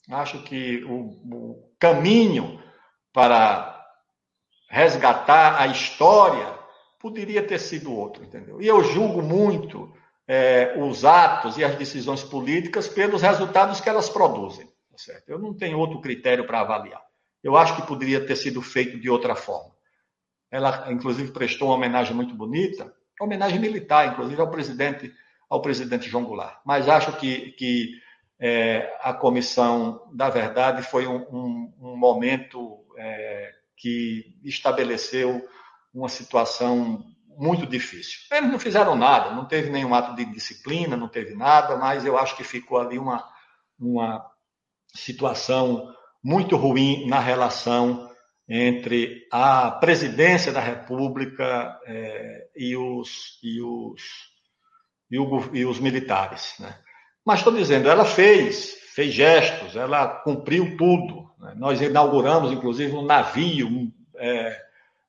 Acho 0.09 0.43
que 0.44 0.82
o, 0.85 1.20
o 1.35 1.74
caminho 1.78 2.62
para 3.12 3.76
resgatar 4.68 5.60
a 5.60 5.66
história 5.66 6.55
poderia 6.98 7.47
ter 7.47 7.59
sido 7.59 7.94
outro, 7.94 8.24
entendeu? 8.24 8.60
E 8.60 8.66
eu 8.66 8.82
julgo 8.82 9.22
muito 9.22 9.93
é, 10.26 10.74
os 10.78 11.05
atos 11.05 11.56
e 11.56 11.64
as 11.64 11.74
decisões 11.76 12.22
políticas 12.22 12.88
pelos 12.88 13.22
resultados 13.22 13.80
que 13.80 13.88
elas 13.88 14.09
produzem. 14.09 14.66
Tá 14.90 14.98
certo? 14.98 15.28
Eu 15.28 15.38
não 15.38 15.55
tenho 15.55 15.78
outro 15.78 16.01
critério 16.01 16.47
para 16.47 16.60
avaliar. 16.60 17.02
Eu 17.43 17.56
acho 17.56 17.76
que 17.76 17.86
poderia 17.86 18.26
ter 18.26 18.34
sido 18.34 18.60
feito 18.60 18.98
de 18.98 19.09
outra 19.09 19.36
forma. 19.36 19.70
Ela, 20.51 20.90
inclusive, 20.90 21.32
prestou 21.32 21.68
uma 21.68 21.76
homenagem 21.76 22.14
muito 22.14 22.34
bonita, 22.34 22.93
homenagem 23.20 23.59
militar, 23.59 24.09
inclusive, 24.09 24.40
ao 24.40 24.51
presidente, 24.51 25.12
ao 25.48 25.60
presidente 25.60 26.09
João 26.09 26.24
Goulart. 26.24 26.60
Mas 26.64 26.88
acho 26.88 27.12
que, 27.18 27.52
que 27.52 28.01
é, 28.38 28.93
a 29.01 29.12
comissão 29.12 30.09
da 30.12 30.28
verdade 30.28 30.82
foi 30.82 31.06
um, 31.06 31.18
um, 31.30 31.74
um 31.80 31.97
momento 31.97 32.84
é, 32.97 33.52
que 33.77 34.39
estabeleceu 34.44 35.47
uma 35.93 36.09
situação 36.09 37.05
muito 37.36 37.66
difícil. 37.66 38.20
Eles 38.32 38.51
não 38.51 38.59
fizeram 38.59 38.94
nada, 38.97 39.31
não 39.31 39.44
teve 39.44 39.70
nenhum 39.70 39.94
ato 39.94 40.15
de 40.16 40.24
disciplina, 40.24 40.97
não 40.97 41.09
teve 41.09 41.35
nada, 41.35 41.77
mas 41.77 42.05
eu 42.05 42.19
acho 42.19 42.36
que 42.36 42.44
ficou 42.44 42.78
ali 42.78 42.98
uma, 42.98 43.27
uma 43.78 44.24
situação 44.94 45.94
muito 46.23 46.57
ruim 46.57 47.07
na 47.07 47.20
relação 47.20 48.11
entre 48.48 49.27
a 49.31 49.70
presidência 49.73 50.53
da 50.53 50.61
República 50.61 51.78
é, 51.85 52.48
e, 52.57 52.77
os, 52.77 53.39
e, 53.43 53.61
os, 53.61 54.03
e, 55.11 55.19
o, 55.19 55.55
e 55.55 55.65
os 55.65 55.81
militares. 55.81 56.55
Né? 56.59 56.78
Mas 57.24 57.40
estou 57.40 57.53
dizendo, 57.53 57.89
ela 57.89 58.05
fez, 58.05 58.77
fez 58.94 59.12
gestos, 59.12 59.77
ela 59.77 60.07
cumpriu 60.07 60.77
tudo. 60.77 61.26
Né? 61.38 61.54
Nós 61.56 61.80
inauguramos, 61.80 62.52
inclusive, 62.52 62.94
um 62.94 63.04
navio 63.04 63.66
um, 63.66 63.92
é, 64.16 64.60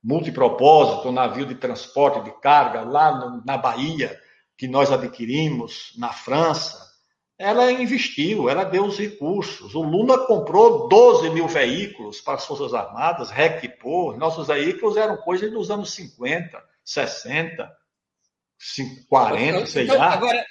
multipropósito, 0.03 1.09
um 1.09 1.13
navio 1.13 1.45
de 1.45 1.55
transporte 1.55 2.23
de 2.23 2.31
carga 2.39 2.81
lá 2.81 3.11
no, 3.11 3.43
na 3.45 3.57
Bahia, 3.57 4.19
que 4.57 4.67
nós 4.67 4.91
adquirimos 4.91 5.93
na 5.97 6.11
França 6.11 6.87
ela 7.37 7.71
investiu, 7.71 8.49
ela 8.49 8.63
deu 8.63 8.85
os 8.85 8.97
recursos. 8.97 9.75
O 9.75 9.81
Lula 9.83 10.25
comprou 10.25 10.87
12 10.87 11.29
mil 11.29 11.47
veículos 11.47 12.19
para 12.19 12.33
as 12.33 12.45
Forças 12.45 12.73
Armadas, 12.73 13.29
reequipou. 13.29 14.17
Nossos 14.17 14.47
veículos 14.47 14.97
eram 14.97 15.17
coisas 15.17 15.51
dos 15.51 15.69
anos 15.69 15.93
50, 15.93 16.59
60, 16.83 17.71
40, 19.07 19.43
então, 19.43 19.67
sei 19.67 19.85
lá. 19.85 20.13
Agora, 20.13 20.43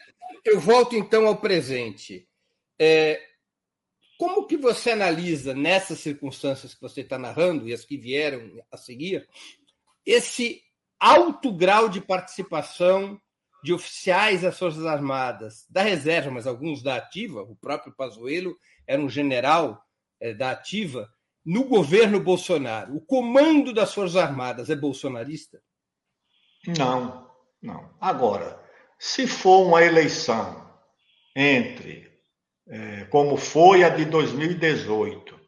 eu 0.44 0.60
volto 0.60 0.94
então 0.94 1.26
ao 1.26 1.36
presente. 1.36 2.28
É, 2.78 3.20
como 4.26 4.44
que 4.44 4.56
você 4.56 4.90
analisa, 4.90 5.54
nessas 5.54 6.00
circunstâncias 6.00 6.74
que 6.74 6.80
você 6.80 7.02
está 7.02 7.16
narrando 7.16 7.68
e 7.68 7.72
as 7.72 7.84
que 7.84 7.96
vieram 7.96 8.60
a 8.72 8.76
seguir, 8.76 9.24
esse 10.04 10.60
alto 10.98 11.52
grau 11.52 11.88
de 11.88 12.00
participação 12.00 13.20
de 13.62 13.72
oficiais 13.72 14.42
das 14.42 14.58
Forças 14.58 14.84
Armadas 14.84 15.64
da 15.70 15.80
reserva, 15.80 16.28
mas 16.32 16.44
alguns 16.44 16.82
da 16.82 16.96
ativa, 16.96 17.42
o 17.42 17.54
próprio 17.54 17.94
Pazuello 17.94 18.58
era 18.84 19.00
um 19.00 19.08
general 19.08 19.80
é, 20.18 20.34
da 20.34 20.50
ativa, 20.50 21.08
no 21.44 21.62
governo 21.62 22.18
Bolsonaro. 22.18 22.96
O 22.96 23.00
comando 23.00 23.72
das 23.72 23.94
Forças 23.94 24.16
Armadas 24.16 24.70
é 24.70 24.74
bolsonarista? 24.74 25.62
Não, 26.76 27.30
não. 27.62 27.94
Agora, 28.00 28.60
se 28.98 29.28
for 29.28 29.68
uma 29.68 29.84
eleição 29.84 30.68
entre, 31.36 32.10
é, 32.68 33.04
como 33.04 33.36
foi 33.36 33.84
a 33.84 33.88
de 33.88 34.04
2018, 34.04 35.38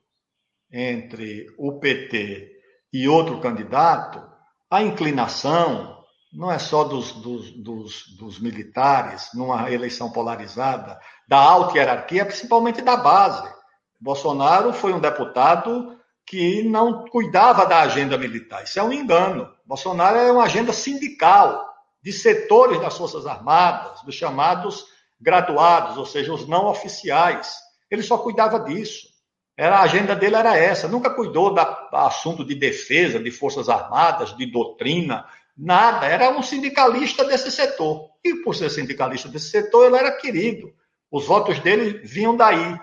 entre 0.70 1.47
o 1.59 1.78
PT 1.78 2.51
e 2.93 3.09
outro 3.09 3.40
candidato, 3.40 4.23
a 4.70 4.82
inclinação 4.82 5.99
não 6.32 6.53
é 6.53 6.59
só 6.59 6.85
dos, 6.85 7.12
dos, 7.12 7.51
dos, 7.53 8.16
dos, 8.19 8.39
militares, 8.39 9.31
numa 9.35 9.70
eleição 9.70 10.12
polarizada, 10.12 10.99
da 11.27 11.39
alta 11.39 11.78
hierarquia, 11.78 12.24
principalmente 12.24 12.82
da 12.82 12.97
base. 12.97 13.51
Bolsonaro 13.99 14.73
foi 14.73 14.93
um 14.93 15.01
deputado 15.01 15.99
que 16.27 16.62
não 16.62 17.07
cuidava 17.07 17.65
da 17.65 17.81
agenda 17.81 18.19
militar. 18.19 18.62
Isso 18.62 18.78
é 18.78 18.82
um 18.82 18.93
engano. 18.93 19.51
Bolsonaro 19.65 20.19
é 20.19 20.31
uma 20.31 20.45
agenda 20.45 20.73
sindical, 20.73 21.66
de 22.03 22.12
setores 22.12 22.81
das 22.81 22.97
Forças 22.97 23.27
Armadas, 23.27 24.03
dos 24.03 24.15
chamados 24.15 24.85
graduados, 25.20 25.97
ou 25.97 26.07
seja, 26.07 26.32
os 26.32 26.47
não 26.47 26.66
oficiais. 26.66 27.57
Ele 27.90 28.03
só 28.03 28.19
cuidava 28.19 28.61
disso. 28.61 29.09
Era, 29.57 29.78
a 29.78 29.82
agenda 29.82 30.15
dele 30.15 30.36
era 30.36 30.57
essa. 30.57 30.89
Nunca 30.89 31.11
cuidou 31.11 31.53
do 31.53 31.61
assunto 31.93 32.45
de 32.45 32.55
defesa, 32.55 33.19
de 33.19 33.31
Forças 33.31 33.69
Armadas, 33.69 34.36
de 34.36 34.47
doutrina, 34.47 35.27
Nada, 35.61 36.07
era 36.07 36.31
um 36.31 36.40
sindicalista 36.40 37.24
desse 37.24 37.51
setor. 37.51 38.12
E 38.24 38.36
por 38.45 38.55
ser 38.55 38.70
sindicalista 38.70 39.28
desse 39.28 39.51
setor, 39.51 39.86
ele 39.86 39.97
era 39.97 40.12
querido. 40.12 40.73
Os 41.11 41.27
votos 41.27 41.59
dele 41.59 41.99
vinham 42.07 42.36
daí. 42.36 42.78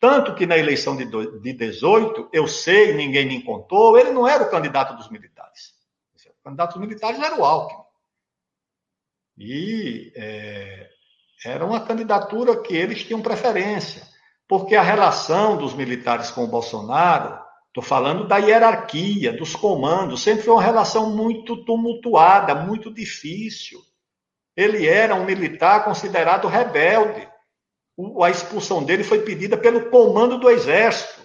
Tanto 0.00 0.34
que 0.34 0.44
na 0.44 0.58
eleição 0.58 0.96
de 0.96 1.04
18, 1.52 2.30
eu 2.32 2.48
sei, 2.48 2.94
ninguém 2.94 3.26
me 3.26 3.44
contou, 3.44 3.96
ele 3.96 4.10
não 4.10 4.26
era 4.26 4.42
o 4.42 4.50
candidato 4.50 4.96
dos 4.96 5.08
militares. 5.08 5.72
O 6.40 6.42
candidato 6.42 6.72
dos 6.72 6.80
militares 6.80 7.20
era 7.20 7.40
o 7.40 7.44
Alckmin. 7.44 7.84
E 9.38 10.12
é, 10.16 10.90
era 11.44 11.64
uma 11.64 11.80
candidatura 11.80 12.60
que 12.60 12.74
eles 12.74 13.04
tinham 13.04 13.20
preferência, 13.20 14.02
porque 14.48 14.74
a 14.74 14.82
relação 14.82 15.56
dos 15.56 15.74
militares 15.74 16.30
com 16.30 16.44
o 16.44 16.48
Bolsonaro 16.48 17.46
Estou 17.76 17.86
falando 17.86 18.26
da 18.26 18.38
hierarquia, 18.38 19.34
dos 19.34 19.54
comandos. 19.54 20.22
Sempre 20.22 20.44
foi 20.44 20.54
uma 20.54 20.62
relação 20.62 21.14
muito 21.14 21.62
tumultuada, 21.62 22.54
muito 22.54 22.90
difícil. 22.90 23.78
Ele 24.56 24.86
era 24.86 25.14
um 25.14 25.26
militar 25.26 25.84
considerado 25.84 26.48
rebelde. 26.48 27.28
a 28.22 28.30
expulsão 28.30 28.82
dele 28.82 29.04
foi 29.04 29.20
pedida 29.20 29.58
pelo 29.58 29.90
comando 29.90 30.38
do 30.38 30.48
Exército. 30.48 31.20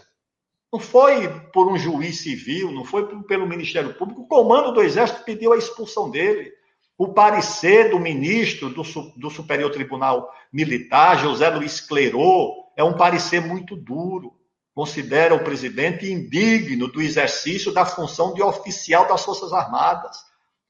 Não 0.74 0.78
foi 0.78 1.30
por 1.54 1.72
um 1.72 1.78
juiz 1.78 2.22
civil, 2.22 2.70
não 2.70 2.84
foi 2.84 3.08
pelo 3.24 3.48
Ministério 3.48 3.94
Público. 3.94 4.24
O 4.24 4.28
comando 4.28 4.74
do 4.74 4.82
Exército 4.82 5.24
pediu 5.24 5.54
a 5.54 5.58
expulsão 5.58 6.12
dele. 6.12 6.52
O 6.98 7.14
parecer 7.14 7.90
do 7.90 8.00
ministro 8.00 8.70
do, 8.70 8.84
do 9.18 9.30
Superior 9.30 9.72
Tribunal 9.72 10.32
Militar, 10.52 11.18
José 11.20 11.50
Luiz 11.50 11.80
Clerô, 11.82 12.72
é 12.78 12.84
um 12.84 12.94
parecer 12.94 13.42
muito 13.42 13.76
duro 13.76 14.40
considera 14.74 15.36
o 15.36 15.44
presidente 15.44 16.10
indigno 16.12 16.88
do 16.88 17.02
exercício 17.02 17.74
da 17.74 17.86
função 17.86 18.34
de 18.34 18.42
oficial 18.42 19.08
das 19.08 19.24
Forças 19.24 19.52
Armadas. 19.52 20.18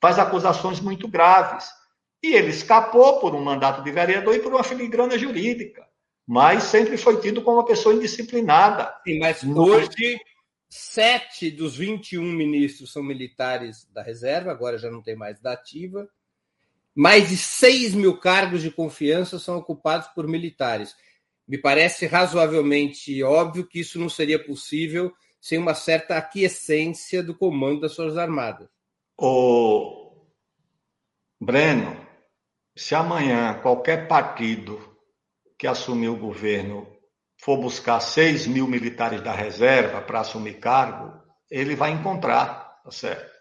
Faz 0.01 0.17
acusações 0.17 0.79
muito 0.79 1.07
graves. 1.07 1.69
E 2.23 2.33
ele 2.33 2.49
escapou 2.49 3.19
por 3.19 3.33
um 3.35 3.43
mandato 3.43 3.83
de 3.83 3.91
vereador 3.91 4.35
e 4.35 4.39
por 4.39 4.53
uma 4.53 4.63
filigrana 4.63 5.17
jurídica. 5.17 5.85
Mas 6.27 6.63
sempre 6.63 6.97
foi 6.97 7.19
tido 7.19 7.41
como 7.41 7.57
uma 7.57 7.65
pessoa 7.65 7.95
indisciplinada. 7.95 8.93
Sim, 9.05 9.19
mas 9.19 9.43
hoje, 9.43 10.19
sete 10.71 11.51
dos 11.51 11.75
21 11.75 12.23
ministros 12.23 12.91
são 12.91 13.03
militares 13.03 13.87
da 13.91 14.01
reserva, 14.01 14.51
agora 14.51 14.77
já 14.77 14.89
não 14.89 15.01
tem 15.01 15.15
mais 15.15 15.39
da 15.39 15.51
ativa. 15.51 16.09
Mais 16.95 17.29
de 17.29 17.37
6 17.37 17.93
mil 17.93 18.17
cargos 18.17 18.61
de 18.61 18.71
confiança 18.71 19.37
são 19.37 19.57
ocupados 19.57 20.07
por 20.07 20.27
militares 20.27 20.95
me 21.51 21.57
parece 21.57 22.05
razoavelmente 22.05 23.21
óbvio 23.23 23.67
que 23.67 23.81
isso 23.81 23.99
não 23.99 24.07
seria 24.07 24.41
possível 24.41 25.13
sem 25.39 25.57
uma 25.57 25.73
certa 25.73 26.17
aquiescência 26.17 27.21
do 27.21 27.35
comando 27.35 27.81
das 27.81 27.95
Forças 27.95 28.17
Armadas. 28.17 28.69
O 29.17 30.27
Breno, 31.39 32.07
se 32.73 32.95
amanhã 32.95 33.59
qualquer 33.61 34.07
partido 34.07 34.79
que 35.57 35.67
assumir 35.67 36.07
o 36.07 36.15
governo 36.15 36.87
for 37.41 37.57
buscar 37.57 37.99
6 37.99 38.45
mil 38.45 38.67
militares 38.67 39.19
da 39.21 39.33
reserva 39.33 39.99
para 39.99 40.19
assumir 40.19 40.59
cargo, 40.59 41.11
ele 41.49 41.75
vai 41.75 41.91
encontrar, 41.91 42.79
tá 42.83 42.91
certo? 42.91 43.31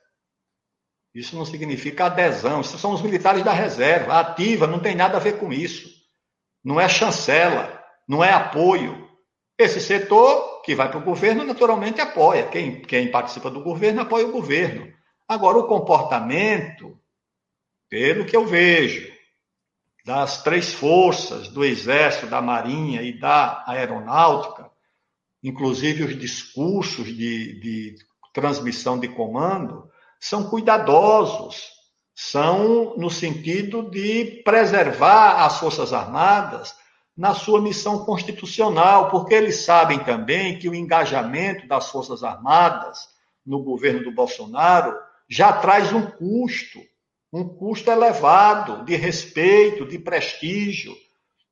Isso 1.14 1.36
não 1.36 1.44
significa 1.44 2.06
adesão, 2.06 2.62
isso 2.62 2.78
são 2.78 2.92
os 2.92 3.02
militares 3.02 3.44
da 3.44 3.52
reserva, 3.52 4.18
ativa, 4.18 4.66
não 4.66 4.80
tem 4.80 4.94
nada 4.94 5.18
a 5.18 5.20
ver 5.20 5.38
com 5.38 5.52
isso. 5.52 5.90
Não 6.64 6.80
é 6.80 6.88
chancela, 6.88 7.82
não 8.08 8.24
é 8.24 8.32
apoio. 8.32 9.06
Esse 9.58 9.80
setor 9.80 10.62
que 10.62 10.74
vai 10.74 10.88
para 10.88 10.98
o 10.98 11.04
governo, 11.04 11.44
naturalmente, 11.44 12.00
apoia. 12.00 12.46
Quem, 12.46 12.80
quem 12.80 13.10
participa 13.10 13.50
do 13.50 13.62
governo 13.62 14.00
apoia 14.00 14.26
o 14.26 14.32
governo. 14.32 14.90
Agora, 15.28 15.58
o 15.58 15.66
comportamento, 15.66 16.98
pelo 17.90 18.24
que 18.24 18.36
eu 18.36 18.46
vejo, 18.46 19.12
das 20.04 20.42
três 20.42 20.72
forças, 20.72 21.48
do 21.48 21.64
Exército, 21.64 22.26
da 22.26 22.40
Marinha 22.40 23.02
e 23.02 23.18
da 23.18 23.64
Aeronáutica, 23.66 24.70
inclusive 25.42 26.04
os 26.04 26.18
discursos 26.18 27.06
de, 27.06 27.60
de 27.60 27.94
transmissão 28.32 28.98
de 28.98 29.08
comando, 29.08 29.90
são 30.18 30.48
cuidadosos, 30.48 31.70
são 32.14 32.96
no 32.96 33.10
sentido 33.10 33.90
de 33.90 34.42
preservar 34.44 35.44
as 35.44 35.58
Forças 35.58 35.92
Armadas 35.92 36.74
na 37.16 37.34
sua 37.34 37.60
missão 37.60 38.04
constitucional, 38.04 39.10
porque 39.10 39.34
eles 39.34 39.64
sabem 39.64 39.98
também 39.98 40.58
que 40.58 40.68
o 40.68 40.74
engajamento 40.74 41.66
das 41.66 41.90
Forças 41.90 42.22
Armadas 42.22 43.08
no 43.44 43.62
governo 43.62 44.04
do 44.04 44.12
Bolsonaro 44.12 44.96
já 45.28 45.52
traz 45.52 45.92
um 45.92 46.06
custo, 46.06 46.80
um 47.32 47.48
custo 47.48 47.90
elevado 47.90 48.84
de 48.84 48.96
respeito, 48.96 49.86
de 49.86 49.98
prestígio. 49.98 50.94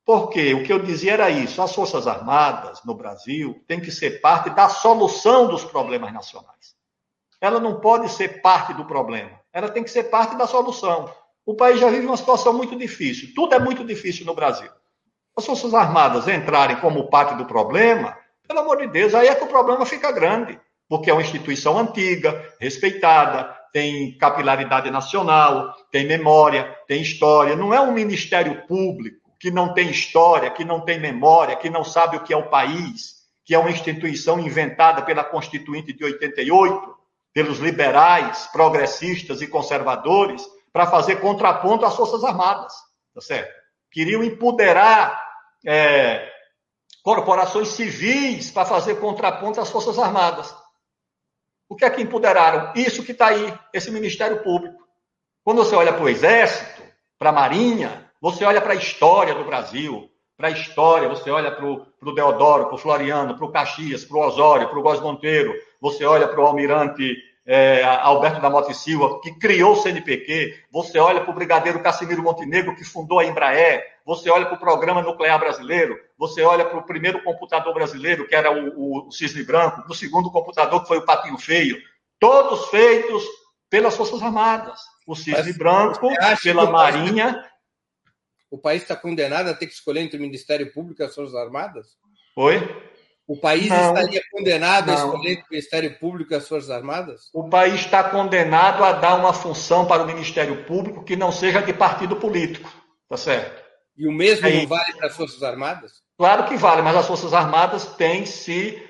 Porque 0.05 0.53
o 0.53 0.63
que 0.63 0.73
eu 0.73 0.79
dizia 0.79 1.13
era 1.13 1.29
isso: 1.29 1.61
as 1.61 1.73
Forças 1.73 2.07
Armadas 2.07 2.81
no 2.83 2.93
Brasil 2.93 3.63
têm 3.67 3.79
que 3.79 3.91
ser 3.91 4.21
parte 4.21 4.49
da 4.49 4.69
solução 4.69 5.47
dos 5.47 5.63
problemas 5.63 6.13
nacionais. 6.13 6.75
Ela 7.41 7.59
não 7.59 7.79
pode 7.79 8.09
ser 8.09 8.41
parte 8.41 8.73
do 8.73 8.85
problema, 8.85 9.39
ela 9.53 9.69
tem 9.69 9.83
que 9.83 9.91
ser 9.91 10.03
parte 10.03 10.35
da 10.35 10.47
solução. 10.47 11.13
O 11.45 11.55
país 11.55 11.79
já 11.79 11.89
vive 11.89 12.05
uma 12.05 12.17
situação 12.17 12.53
muito 12.53 12.75
difícil, 12.75 13.33
tudo 13.33 13.55
é 13.55 13.59
muito 13.59 13.83
difícil 13.83 14.25
no 14.25 14.35
Brasil 14.35 14.69
as 15.39 15.45
Forças 15.45 15.73
Armadas 15.73 16.27
entrarem 16.27 16.77
como 16.77 17.09
parte 17.09 17.35
do 17.35 17.45
problema, 17.45 18.17
pelo 18.47 18.59
amor 18.59 18.77
de 18.77 18.87
Deus, 18.87 19.15
aí 19.15 19.27
é 19.27 19.35
que 19.35 19.43
o 19.43 19.47
problema 19.47 19.85
fica 19.85 20.11
grande, 20.11 20.59
porque 20.87 21.09
é 21.09 21.13
uma 21.13 21.21
instituição 21.21 21.77
antiga, 21.77 22.53
respeitada, 22.59 23.55
tem 23.71 24.17
capilaridade 24.17 24.89
nacional, 24.89 25.73
tem 25.91 26.05
memória, 26.05 26.75
tem 26.87 27.01
história. 27.01 27.55
Não 27.55 27.73
é 27.73 27.79
um 27.79 27.91
ministério 27.91 28.65
público 28.67 29.29
que 29.39 29.49
não 29.49 29.73
tem 29.73 29.89
história, 29.89 30.51
que 30.51 30.65
não 30.65 30.81
tem 30.81 30.99
memória, 30.99 31.55
que 31.55 31.69
não 31.69 31.83
sabe 31.83 32.17
o 32.17 32.23
que 32.23 32.33
é 32.33 32.37
o 32.37 32.49
país, 32.49 33.19
que 33.45 33.55
é 33.55 33.59
uma 33.59 33.71
instituição 33.71 34.39
inventada 34.39 35.01
pela 35.01 35.23
Constituinte 35.23 35.93
de 35.93 36.03
88, 36.03 36.95
pelos 37.33 37.59
liberais, 37.59 38.47
progressistas 38.51 39.41
e 39.41 39.47
conservadores, 39.47 40.45
para 40.73 40.87
fazer 40.87 41.17
contraponto 41.17 41.85
às 41.85 41.95
Forças 41.95 42.23
Armadas. 42.23 42.73
Tá 43.13 43.21
certo? 43.21 43.51
Queriam 43.91 44.23
empoderar 44.23 45.19
é, 45.65 46.29
corporações 47.03 47.69
civis 47.69 48.51
para 48.51 48.65
fazer 48.65 48.95
contraponto 48.95 49.59
às 49.59 49.69
Forças 49.69 49.97
Armadas. 49.97 50.53
O 51.69 51.75
que 51.75 51.85
é 51.85 51.89
que 51.89 52.01
empoderaram? 52.01 52.73
Isso 52.75 53.03
que 53.03 53.11
está 53.11 53.27
aí, 53.27 53.53
esse 53.71 53.91
Ministério 53.91 54.41
Público. 54.41 54.83
Quando 55.43 55.63
você 55.63 55.75
olha 55.75 55.93
para 55.93 56.03
o 56.03 56.09
Exército, 56.09 56.81
para 57.17 57.29
a 57.29 57.33
Marinha, 57.33 58.09
você 58.19 58.43
olha 58.43 58.59
para 58.59 58.73
a 58.73 58.75
história 58.75 59.35
do 59.35 59.45
Brasil, 59.45 60.09
para 60.35 60.47
a 60.47 60.51
história, 60.51 61.07
você 61.07 61.29
olha 61.29 61.51
para 61.51 61.65
o 61.65 62.11
Deodoro, 62.13 62.65
para 62.65 62.75
o 62.75 62.77
Floriano, 62.77 63.35
para 63.35 63.45
o 63.45 63.51
Caxias, 63.51 64.03
para 64.03 64.17
o 64.17 64.21
Osório, 64.21 64.67
para 64.67 64.79
o 64.79 64.81
Góes 64.81 64.99
Monteiro, 64.99 65.53
você 65.79 66.03
olha 66.05 66.27
para 66.27 66.41
o 66.41 66.45
Almirante 66.45 67.15
é, 67.51 67.83
Alberto 67.83 68.39
da 68.39 68.47
Mota 68.47 68.71
e 68.71 68.75
Silva, 68.75 69.19
que 69.21 69.31
criou 69.31 69.73
o 69.73 69.75
CNPq, 69.75 70.65
você 70.71 70.99
olha 70.99 71.21
para 71.21 71.31
o 71.31 71.33
Brigadeiro 71.33 71.81
Cassimiro 71.81 72.21
Montenegro, 72.21 72.75
que 72.75 72.83
fundou 72.83 73.17
a 73.17 73.25
Embraer, 73.25 73.83
você 74.05 74.29
olha 74.29 74.45
para 74.45 74.53
o 74.53 74.59
Programa 74.59 75.01
Nuclear 75.01 75.39
Brasileiro, 75.39 75.99
você 76.15 76.43
olha 76.43 76.63
para 76.63 76.77
o 76.77 76.85
primeiro 76.85 77.23
computador 77.23 77.73
brasileiro, 77.73 78.27
que 78.27 78.35
era 78.35 78.51
o, 78.51 79.07
o 79.07 79.11
Cisne 79.11 79.43
Branco, 79.43 79.81
para 79.81 79.91
o 79.91 79.95
segundo 79.95 80.31
computador, 80.31 80.83
que 80.83 80.87
foi 80.87 80.99
o 80.99 81.05
Patinho 81.05 81.39
Feio, 81.39 81.81
todos 82.19 82.67
feitos 82.69 83.23
pelas 83.67 83.97
Forças 83.97 84.21
Armadas. 84.21 84.79
O 85.07 85.15
Cisne 85.15 85.45
Mas, 85.45 85.57
Branco, 85.57 86.07
pela 86.43 86.69
Marinha. 86.69 87.43
O 88.51 88.59
país 88.59 88.83
está 88.83 88.95
condenado 88.95 89.47
a 89.47 89.55
ter 89.55 89.65
que 89.65 89.73
escolher 89.73 90.01
entre 90.01 90.19
o 90.19 90.21
Ministério 90.21 90.71
Público 90.71 91.01
e 91.01 91.05
as 91.05 91.15
Forças 91.15 91.35
Armadas? 91.35 91.97
Oi? 92.35 92.59
O 93.29 93.37
país 93.37 93.67
não, 93.67 93.93
estaria 93.93 94.23
condenado 94.31 94.87
não. 94.87 94.93
a 94.93 94.97
escolher 94.97 95.35
o 95.35 95.51
Ministério 95.51 95.99
Público 95.99 96.33
e 96.33 96.35
as 96.35 96.47
Forças 96.47 96.71
Armadas? 96.71 97.29
O 97.31 97.47
país 97.47 97.75
está 97.75 98.03
condenado 98.03 98.83
a 98.83 98.91
dar 98.91 99.13
uma 99.17 99.31
função 99.31 99.85
para 99.85 100.01
o 100.01 100.07
Ministério 100.07 100.65
Público 100.65 101.03
que 101.03 101.15
não 101.15 101.31
seja 101.31 101.61
de 101.61 101.71
partido 101.71 102.15
político. 102.15 102.73
Tá 103.07 103.15
certo? 103.15 103.63
E 103.95 104.07
o 104.07 104.11
mesmo 104.11 104.47
Aí, 104.47 104.61
não 104.61 104.67
vale 104.67 104.93
para 104.93 105.05
as 105.05 105.15
Forças 105.15 105.43
Armadas? 105.43 105.91
Claro 106.17 106.45
que 106.45 106.57
vale, 106.57 106.81
mas 106.81 106.95
as 106.95 107.05
Forças 107.05 107.31
Armadas 107.31 107.85
têm 107.97 108.25
se 108.25 108.83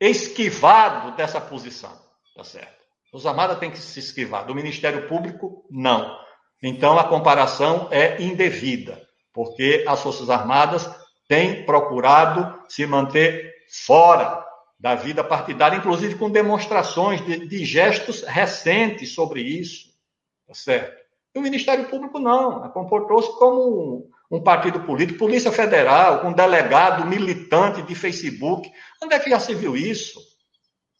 esquivado 0.00 1.14
dessa 1.14 1.38
posição. 1.38 1.92
Tá 2.34 2.44
certo? 2.44 2.72
As 3.04 3.10
Forças 3.10 3.26
Armadas 3.26 3.58
têm 3.58 3.70
que 3.70 3.78
se 3.78 4.00
esquivar. 4.00 4.46
Do 4.46 4.54
Ministério 4.54 5.06
Público, 5.06 5.66
não. 5.70 6.16
Então 6.62 6.98
a 6.98 7.04
comparação 7.04 7.88
é 7.90 8.22
indevida, 8.22 9.02
porque 9.34 9.84
as 9.86 10.00
Forças 10.00 10.30
Armadas 10.30 10.88
têm 11.28 11.66
procurado 11.66 12.58
se 12.68 12.86
manter 12.86 13.51
fora 13.72 14.44
da 14.78 14.94
vida 14.94 15.24
partidária, 15.24 15.76
inclusive 15.76 16.16
com 16.16 16.28
demonstrações 16.28 17.24
de, 17.24 17.46
de 17.46 17.64
gestos 17.64 18.22
recentes 18.22 19.14
sobre 19.14 19.40
isso, 19.40 19.90
tá 20.46 20.52
certo? 20.52 21.00
E 21.34 21.38
o 21.38 21.42
Ministério 21.42 21.88
Público 21.88 22.18
não, 22.18 22.68
comportou-se 22.70 23.30
como 23.38 24.10
um, 24.30 24.36
um, 24.36 24.42
partido 24.42 24.80
político, 24.80 25.20
Polícia 25.20 25.50
Federal, 25.50 26.20
com 26.20 26.28
um 26.28 26.32
delegado 26.32 27.06
militante 27.06 27.80
de 27.82 27.94
Facebook. 27.94 28.70
Onde 29.02 29.14
é 29.14 29.18
que 29.18 29.30
já 29.30 29.40
se 29.40 29.54
viu 29.54 29.74
isso? 29.74 30.20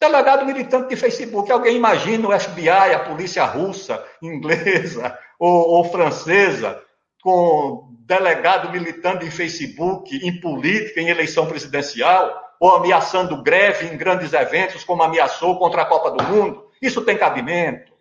Delegado 0.00 0.46
militante 0.46 0.88
de 0.88 0.96
Facebook. 0.96 1.52
Alguém 1.52 1.76
imagina 1.76 2.28
o 2.28 2.40
FBI, 2.40 2.68
a 2.70 3.04
polícia 3.04 3.44
russa, 3.44 4.02
inglesa 4.22 5.18
ou, 5.38 5.68
ou 5.68 5.84
francesa, 5.84 6.82
com 7.22 7.94
delegado 8.06 8.70
militante 8.72 9.26
em 9.26 9.30
Facebook, 9.30 10.16
em 10.16 10.40
política, 10.40 11.00
em 11.00 11.08
eleição 11.08 11.46
presidencial? 11.46 12.41
Ou 12.62 12.76
ameaçando 12.76 13.43
greve 13.43 13.86
em 13.86 13.97
grandes 13.97 14.32
eventos, 14.32 14.84
como 14.84 15.02
ameaçou 15.02 15.59
contra 15.59 15.82
a 15.82 15.84
Copa 15.84 16.12
do 16.12 16.22
Mundo. 16.22 16.70
Isso 16.80 17.02
tem 17.02 17.18
cabimento. 17.18 17.93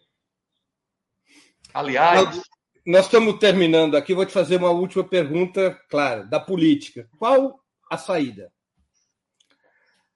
Aliás. 1.74 2.24
Nós, 2.24 2.42
nós 2.86 3.06
estamos 3.06 3.40
terminando 3.40 3.98
aqui, 3.98 4.14
vou 4.14 4.24
te 4.24 4.32
fazer 4.32 4.58
uma 4.58 4.70
última 4.70 5.04
pergunta, 5.04 5.76
claro, 5.90 6.30
da 6.30 6.40
política. 6.40 7.10
Qual 7.18 7.60
a 7.90 7.98
saída? 7.98 8.52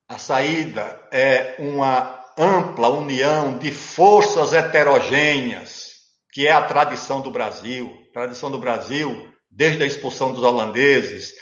A 0.08 0.20
saída 0.20 1.02
é 1.12 1.56
uma 1.58 2.24
ampla 2.38 2.90
união 2.90 3.58
de 3.58 3.72
forças 3.72 4.54
heterogêneas, 4.54 5.90
que 6.32 6.46
é 6.46 6.52
a 6.52 6.62
tradição 6.62 7.20
do 7.20 7.32
Brasil. 7.32 7.92
A 8.12 8.14
tradição 8.14 8.52
do 8.52 8.60
Brasil, 8.60 9.28
desde 9.50 9.82
a 9.82 9.88
expulsão 9.88 10.32
dos 10.32 10.44
holandeses, 10.44 11.34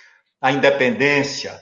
a 0.42 0.54
independência, 0.54 1.62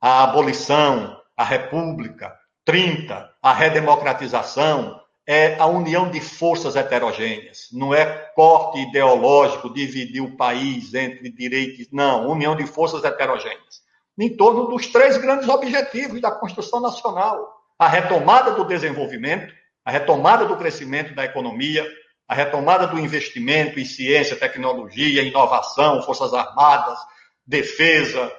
a 0.00 0.24
abolição, 0.24 1.16
a 1.36 1.44
república, 1.44 2.34
30, 2.64 3.30
a 3.42 3.52
redemocratização, 3.52 5.00
é 5.26 5.56
a 5.58 5.66
união 5.66 6.08
de 6.10 6.20
forças 6.20 6.76
heterogêneas. 6.76 7.68
Não 7.72 7.92
é 7.92 8.04
corte 8.34 8.78
ideológico, 8.80 9.72
dividir 9.72 10.22
o 10.22 10.36
país 10.36 10.94
entre 10.94 11.30
direitos, 11.30 11.88
não, 11.90 12.28
união 12.28 12.54
de 12.54 12.66
forças 12.66 13.02
heterogêneas. 13.02 13.84
Em 14.18 14.34
torno 14.34 14.66
dos 14.68 14.86
três 14.86 15.16
grandes 15.18 15.48
objetivos 15.48 16.20
da 16.20 16.30
construção 16.30 16.80
nacional: 16.80 17.54
a 17.78 17.88
retomada 17.88 18.52
do 18.52 18.64
desenvolvimento, 18.64 19.52
a 19.84 19.90
retomada 19.90 20.46
do 20.46 20.56
crescimento 20.56 21.14
da 21.14 21.24
economia, 21.24 21.86
a 22.28 22.34
retomada 22.34 22.86
do 22.86 22.98
investimento 22.98 23.78
em 23.78 23.84
ciência, 23.84 24.36
tecnologia, 24.36 25.22
inovação, 25.22 26.02
forças 26.02 26.32
armadas, 26.32 26.98
defesa, 27.46 28.32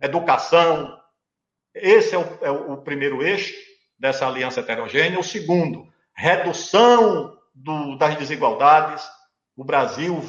educação, 0.00 0.98
esse 1.74 2.14
é 2.14 2.18
o, 2.18 2.38
é 2.40 2.50
o 2.50 2.76
primeiro 2.78 3.22
eixo 3.22 3.54
dessa 3.98 4.26
aliança 4.26 4.60
heterogênea. 4.60 5.18
O 5.18 5.24
segundo, 5.24 5.88
redução 6.14 7.36
do, 7.54 7.96
das 7.96 8.16
desigualdades. 8.16 9.04
O 9.56 9.64
Brasil 9.64 10.22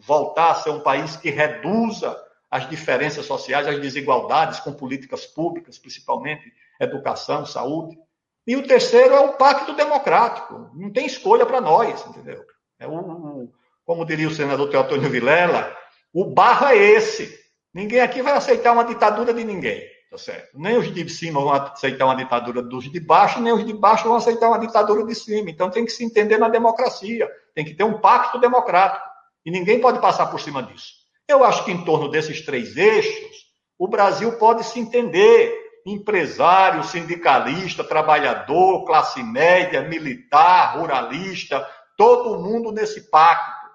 voltar 0.00 0.50
a 0.50 0.54
ser 0.56 0.70
um 0.70 0.80
país 0.80 1.16
que 1.16 1.30
reduza 1.30 2.16
as 2.50 2.68
diferenças 2.68 3.26
sociais, 3.26 3.66
as 3.66 3.80
desigualdades 3.80 4.60
com 4.60 4.72
políticas 4.72 5.26
públicas, 5.26 5.78
principalmente 5.78 6.52
educação, 6.80 7.44
saúde. 7.44 7.98
E 8.46 8.56
o 8.56 8.66
terceiro 8.66 9.14
é 9.14 9.20
o 9.20 9.32
pacto 9.32 9.72
democrático. 9.74 10.70
Não 10.74 10.92
tem 10.92 11.06
escolha 11.06 11.46
para 11.46 11.60
nós, 11.60 12.06
entendeu? 12.06 12.44
É 12.78 12.86
o, 12.86 13.48
como 13.84 14.04
diria 14.04 14.28
o 14.28 14.34
senador 14.34 14.68
Teotônio 14.68 15.10
Vilela, 15.10 15.74
o 16.12 16.26
barro 16.26 16.66
é 16.66 16.76
esse. 16.76 17.42
Ninguém 17.72 18.00
aqui 18.00 18.22
vai 18.22 18.34
aceitar 18.34 18.72
uma 18.72 18.84
ditadura 18.84 19.34
de 19.34 19.42
ninguém. 19.42 19.82
Tá 20.14 20.18
certo? 20.18 20.56
Nem 20.56 20.78
os 20.78 20.94
de 20.94 21.08
cima 21.08 21.40
vão 21.40 21.52
aceitar 21.52 22.04
uma 22.04 22.14
ditadura 22.14 22.62
dos 22.62 22.88
de 22.88 23.00
baixo, 23.00 23.40
nem 23.40 23.52
os 23.52 23.66
de 23.66 23.72
baixo 23.72 24.06
vão 24.06 24.16
aceitar 24.16 24.46
uma 24.46 24.60
ditadura 24.60 25.04
de 25.04 25.12
cima. 25.12 25.50
Então 25.50 25.68
tem 25.68 25.84
que 25.84 25.90
se 25.90 26.04
entender 26.04 26.38
na 26.38 26.48
democracia, 26.48 27.28
tem 27.52 27.64
que 27.64 27.74
ter 27.74 27.82
um 27.82 27.98
pacto 27.98 28.38
democrático. 28.38 29.04
E 29.44 29.50
ninguém 29.50 29.80
pode 29.80 30.00
passar 30.00 30.26
por 30.26 30.40
cima 30.40 30.62
disso. 30.62 30.92
Eu 31.26 31.42
acho 31.42 31.64
que 31.64 31.72
em 31.72 31.84
torno 31.84 32.08
desses 32.08 32.42
três 32.42 32.76
eixos, 32.76 33.38
o 33.76 33.88
Brasil 33.88 34.38
pode 34.38 34.62
se 34.62 34.78
entender 34.78 35.52
empresário, 35.84 36.84
sindicalista, 36.84 37.82
trabalhador, 37.82 38.84
classe 38.84 39.20
média, 39.20 39.82
militar, 39.82 40.78
ruralista, 40.78 41.68
todo 41.96 42.38
mundo 42.38 42.70
nesse 42.70 43.10
pacto, 43.10 43.68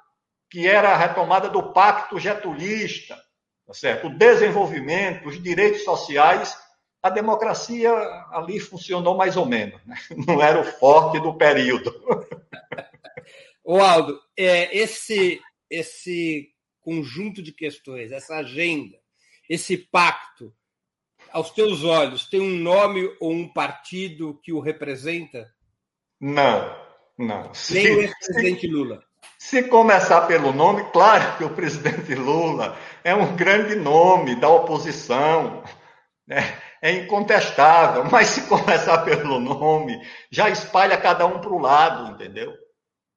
que 0.50 0.66
era 0.66 0.92
a 0.92 0.98
retomada 0.98 1.50
do 1.50 1.74
pacto 1.74 2.18
getulista, 2.18 3.18
tá 3.70 3.74
certo? 3.76 4.08
o 4.08 4.18
desenvolvimento, 4.18 5.28
os 5.28 5.42
direitos 5.42 5.84
sociais, 5.84 6.58
a 7.04 7.10
democracia 7.12 7.92
ali 8.32 8.60
funcionou 8.60 9.16
mais 9.16 9.38
ou 9.38 9.46
menos, 9.46 9.80
né? 9.86 9.96
não 10.28 10.42
era 10.42 10.60
o 10.60 10.66
forte 10.66 11.20
do 11.20 11.38
período. 11.38 11.94
O 13.62 13.80
Aldo, 13.80 14.20
é, 14.36 14.76
esse, 14.76 15.40
esse 15.70 16.50
conjunto 16.82 17.40
de 17.40 17.52
questões, 17.52 18.12
essa 18.12 18.38
agenda, 18.38 18.98
esse 19.48 19.78
pacto, 19.78 20.52
aos 21.32 21.52
teus 21.52 21.84
olhos, 21.84 22.28
tem 22.28 22.42
um 22.42 22.58
nome 22.58 23.16
ou 23.20 23.32
um 23.32 23.48
partido 23.48 24.40
que 24.42 24.52
o 24.52 24.60
representa? 24.60 25.54
Não, 26.20 26.76
não. 27.16 27.52
Nem 27.70 27.96
o 27.96 28.02
ex-presidente 28.02 28.66
Lula. 28.66 29.04
Se 29.42 29.64
começar 29.64 30.28
pelo 30.28 30.52
nome, 30.52 30.84
claro 30.92 31.38
que 31.38 31.46
o 31.46 31.56
presidente 31.56 32.14
Lula 32.14 32.78
é 33.06 33.16
um 33.16 33.38
grande 33.38 33.74
nome 33.74 34.36
da 34.36 34.50
oposição, 34.50 35.64
né? 36.28 36.44
é 36.82 36.92
incontestável, 36.92 38.04
mas 38.12 38.28
se 38.28 38.42
começar 38.50 38.98
pelo 39.00 39.40
nome, 39.40 40.06
já 40.30 40.50
espalha 40.50 40.98
cada 40.98 41.26
um 41.26 41.40
para 41.40 41.54
o 41.54 41.58
lado, 41.58 42.12
entendeu? 42.12 42.54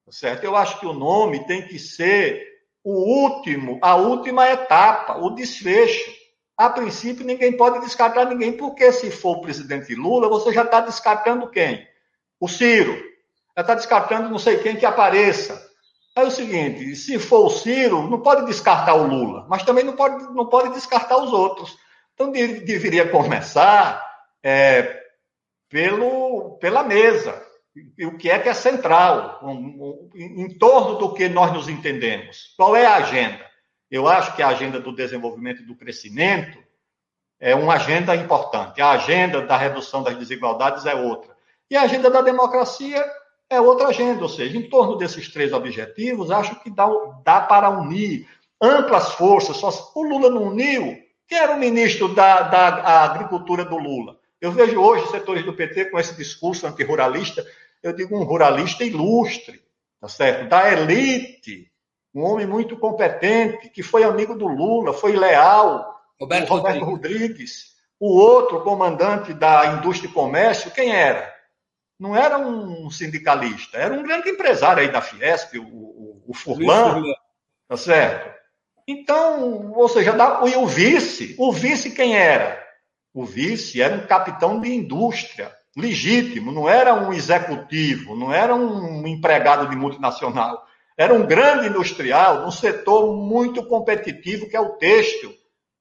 Certo? 0.09 0.45
Eu 0.45 0.55
acho 0.55 0.79
que 0.79 0.85
o 0.85 0.93
nome 0.93 1.45
tem 1.45 1.67
que 1.67 1.77
ser 1.77 2.41
o 2.81 2.93
último, 2.93 3.77
a 3.81 3.95
última 3.95 4.49
etapa, 4.49 5.17
o 5.17 5.31
desfecho. 5.31 6.09
A 6.57 6.69
princípio, 6.69 7.25
ninguém 7.25 7.57
pode 7.57 7.81
descartar 7.81 8.25
ninguém, 8.25 8.55
porque 8.55 8.93
se 8.93 9.11
for 9.11 9.37
o 9.37 9.41
presidente 9.41 9.93
Lula, 9.93 10.29
você 10.29 10.53
já 10.53 10.63
está 10.63 10.79
descartando 10.79 11.49
quem? 11.49 11.85
O 12.39 12.47
Ciro. 12.47 12.93
Já 13.57 13.61
está 13.61 13.75
descartando 13.75 14.29
não 14.29 14.39
sei 14.39 14.59
quem 14.59 14.77
que 14.77 14.85
apareça. 14.85 15.72
É 16.15 16.23
o 16.23 16.31
seguinte: 16.31 16.95
se 16.95 17.17
for 17.17 17.47
o 17.47 17.49
Ciro, 17.49 18.07
não 18.07 18.21
pode 18.21 18.45
descartar 18.45 18.93
o 18.95 19.07
Lula, 19.07 19.45
mas 19.49 19.63
também 19.63 19.83
não 19.83 19.95
pode, 19.95 20.23
não 20.33 20.47
pode 20.47 20.73
descartar 20.73 21.17
os 21.17 21.33
outros. 21.33 21.77
Então, 22.13 22.31
de, 22.31 22.59
deveria 22.61 23.09
começar 23.09 24.03
é, 24.43 25.01
pelo, 25.69 26.57
pela 26.59 26.83
mesa. 26.83 27.41
O 28.03 28.15
que 28.17 28.29
é 28.29 28.37
que 28.37 28.47
é 28.47 28.53
central, 28.53 29.39
um, 29.41 29.49
um, 29.49 30.09
em 30.13 30.57
torno 30.59 30.99
do 30.99 31.11
que 31.15 31.27
nós 31.27 31.51
nos 31.51 31.67
entendemos. 31.67 32.53
Qual 32.55 32.75
é 32.75 32.85
a 32.85 32.97
agenda? 32.97 33.43
Eu 33.89 34.07
acho 34.07 34.35
que 34.35 34.43
a 34.43 34.49
agenda 34.49 34.79
do 34.79 34.95
desenvolvimento 34.95 35.63
e 35.63 35.65
do 35.65 35.75
crescimento 35.75 36.63
é 37.39 37.55
uma 37.55 37.73
agenda 37.73 38.15
importante. 38.15 38.79
A 38.79 38.91
agenda 38.91 39.41
da 39.41 39.57
redução 39.57 40.03
das 40.03 40.15
desigualdades 40.15 40.85
é 40.85 40.93
outra. 40.93 41.35
E 41.69 41.75
a 41.75 41.81
agenda 41.81 42.11
da 42.11 42.21
democracia 42.21 43.03
é 43.49 43.59
outra 43.61 43.89
agenda, 43.89 44.21
ou 44.23 44.29
seja, 44.29 44.57
em 44.57 44.69
torno 44.69 44.97
desses 44.97 45.31
três 45.31 45.53
objetivos, 45.53 46.31
acho 46.31 46.61
que 46.61 46.69
dá, 46.69 46.87
dá 47.23 47.41
para 47.41 47.69
unir 47.69 48.27
amplas 48.61 49.11
forças. 49.13 49.57
Só, 49.57 49.69
o 49.95 50.03
Lula 50.03 50.29
não 50.29 50.43
uniu 50.43 50.97
Quem 51.27 51.37
era 51.37 51.55
o 51.55 51.59
ministro 51.59 52.13
da, 52.13 52.41
da 52.43 53.03
Agricultura 53.03 53.63
do 53.63 53.77
Lula? 53.77 54.17
Eu 54.41 54.51
vejo 54.51 54.79
hoje 54.79 55.09
setores 55.09 55.45
do 55.45 55.53
PT 55.53 55.85
com 55.85 55.99
esse 55.99 56.15
discurso 56.15 56.67
antirruralista, 56.67 57.45
eu 57.81 57.93
digo 57.93 58.17
um 58.17 58.23
ruralista 58.23 58.83
ilustre, 58.83 59.61
tá 60.01 60.07
certo? 60.07 60.49
Da 60.49 60.71
elite, 60.71 61.71
um 62.13 62.23
homem 62.23 62.45
muito 62.45 62.77
competente, 62.77 63.69
que 63.69 63.81
foi 63.81 64.03
amigo 64.03 64.35
do 64.35 64.47
Lula, 64.47 64.93
foi 64.93 65.13
leal, 65.13 65.93
Roberto, 66.19 66.49
Roberto 66.49 66.83
Rodrigues. 66.83 67.19
Rodrigues. 67.21 67.73
O 67.99 68.17
outro 68.17 68.61
comandante 68.61 69.33
da 69.33 69.77
indústria 69.77 70.09
e 70.09 70.13
comércio, 70.13 70.71
quem 70.71 70.93
era? 70.93 71.32
Não 72.03 72.17
era 72.17 72.37
um 72.37 72.91
sindicalista, 72.91 73.77
era 73.77 73.93
um 73.93 74.03
grande 74.03 74.29
empresário 74.29 74.83
aí 74.83 74.91
da 74.91 75.01
Fiesp, 75.01 75.57
o, 75.57 75.63
o, 75.63 76.23
o 76.27 76.33
Furlan, 76.33 77.01
tá 77.65 77.77
certo? 77.77 78.29
Então, 78.85 79.71
ou 79.71 79.87
seja, 79.87 80.13
e 80.45 80.57
o 80.57 80.67
vice, 80.67 81.33
o 81.39 81.49
vice 81.53 81.91
quem 81.91 82.13
era? 82.13 82.61
O 83.13 83.23
vice 83.23 83.81
era 83.81 83.95
um 83.95 84.05
capitão 84.05 84.59
de 84.59 84.75
indústria, 84.75 85.49
legítimo, 85.77 86.51
não 86.51 86.67
era 86.67 86.93
um 86.93 87.13
executivo, 87.13 88.17
não 88.17 88.33
era 88.33 88.53
um 88.53 89.07
empregado 89.07 89.69
de 89.69 89.75
multinacional, 89.77 90.61
era 90.97 91.13
um 91.13 91.25
grande 91.25 91.69
industrial, 91.69 92.41
num 92.41 92.51
setor 92.51 93.15
muito 93.15 93.65
competitivo 93.65 94.49
que 94.49 94.57
é 94.57 94.59
o 94.59 94.71
têxtil, 94.71 95.33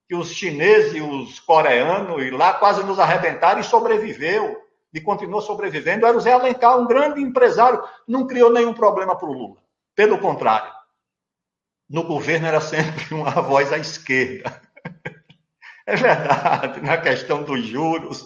que 0.08 0.14
os 0.14 0.30
chineses 0.30 0.94
e 0.94 1.00
os 1.00 1.40
coreanos 1.40 2.22
e 2.22 2.30
lá 2.30 2.52
quase 2.52 2.84
nos 2.84 3.00
arrebentaram 3.00 3.60
e 3.60 3.64
sobreviveu, 3.64 4.61
e 4.92 5.00
continuou 5.00 5.40
sobrevivendo. 5.40 6.06
Era 6.06 6.16
o 6.16 6.20
Zé 6.20 6.32
Alencar, 6.32 6.78
um 6.78 6.86
grande 6.86 7.20
empresário, 7.20 7.82
não 8.06 8.26
criou 8.26 8.52
nenhum 8.52 8.74
problema 8.74 9.16
para 9.16 9.28
o 9.28 9.32
Lula. 9.32 9.56
Pelo 9.94 10.18
contrário, 10.18 10.72
no 11.88 12.02
governo 12.04 12.46
era 12.46 12.60
sempre 12.60 13.12
uma 13.14 13.30
voz 13.30 13.72
à 13.72 13.78
esquerda. 13.78 14.60
É 15.84 15.96
verdade, 15.96 16.80
na 16.80 16.96
questão 16.96 17.42
dos 17.42 17.66
juros. 17.66 18.24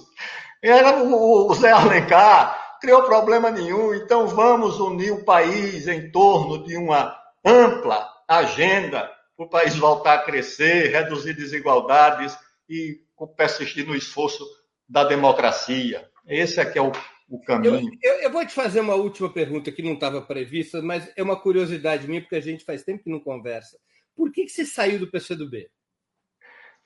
Era 0.63 1.03
o 1.03 1.55
Zé 1.55 1.71
Alencar, 1.71 2.79
criou 2.83 3.03
problema 3.05 3.51
nenhum, 3.51 3.95
então 3.95 4.27
vamos 4.27 4.79
unir 4.79 5.11
o 5.11 5.25
país 5.25 5.89
em 5.89 6.11
torno 6.11 6.65
de 6.65 6.77
uma 6.77 7.19
ampla 7.43 8.07
agenda 8.29 9.11
para 9.37 9.47
o 9.47 9.49
país 9.49 9.77
voltar 9.77 10.15
a 10.15 10.23
crescer, 10.23 10.91
reduzir 10.91 11.33
desigualdades 11.33 12.37
e 12.69 13.01
persistir 13.37 13.87
no 13.87 13.95
esforço 13.95 14.45
da 14.89 15.05
democracia. 15.05 16.09
Esse 16.27 16.61
é 16.61 16.65
que 16.65 16.79
é 16.79 16.83
o, 16.83 16.93
o 17.29 17.41
caminho. 17.43 17.91
Eu, 18.03 18.15
eu, 18.15 18.21
eu, 18.23 18.31
vou 18.31 18.45
te 18.45 18.53
fazer 18.53 18.81
uma 18.81 18.95
última 18.95 19.33
pergunta 19.33 19.71
que 19.71 19.83
não 19.83 19.95
estava 19.95 20.21
prevista, 20.21 20.83
mas 20.83 21.11
é 21.17 21.23
uma 21.23 21.41
curiosidade 21.41 22.07
minha, 22.09 22.21
porque 22.21 22.37
a 22.37 22.41
gente 22.41 22.65
faz 22.65 22.83
tempo 22.83 23.05
que 23.05 23.11
não 23.11 23.21
conversa. 23.21 23.79
Por 24.15 24.33
que, 24.33 24.45
que 24.45 24.51
você 24.51 24.65
saiu 24.65 24.99
do 24.99 25.11
PCdoB? 25.11 25.69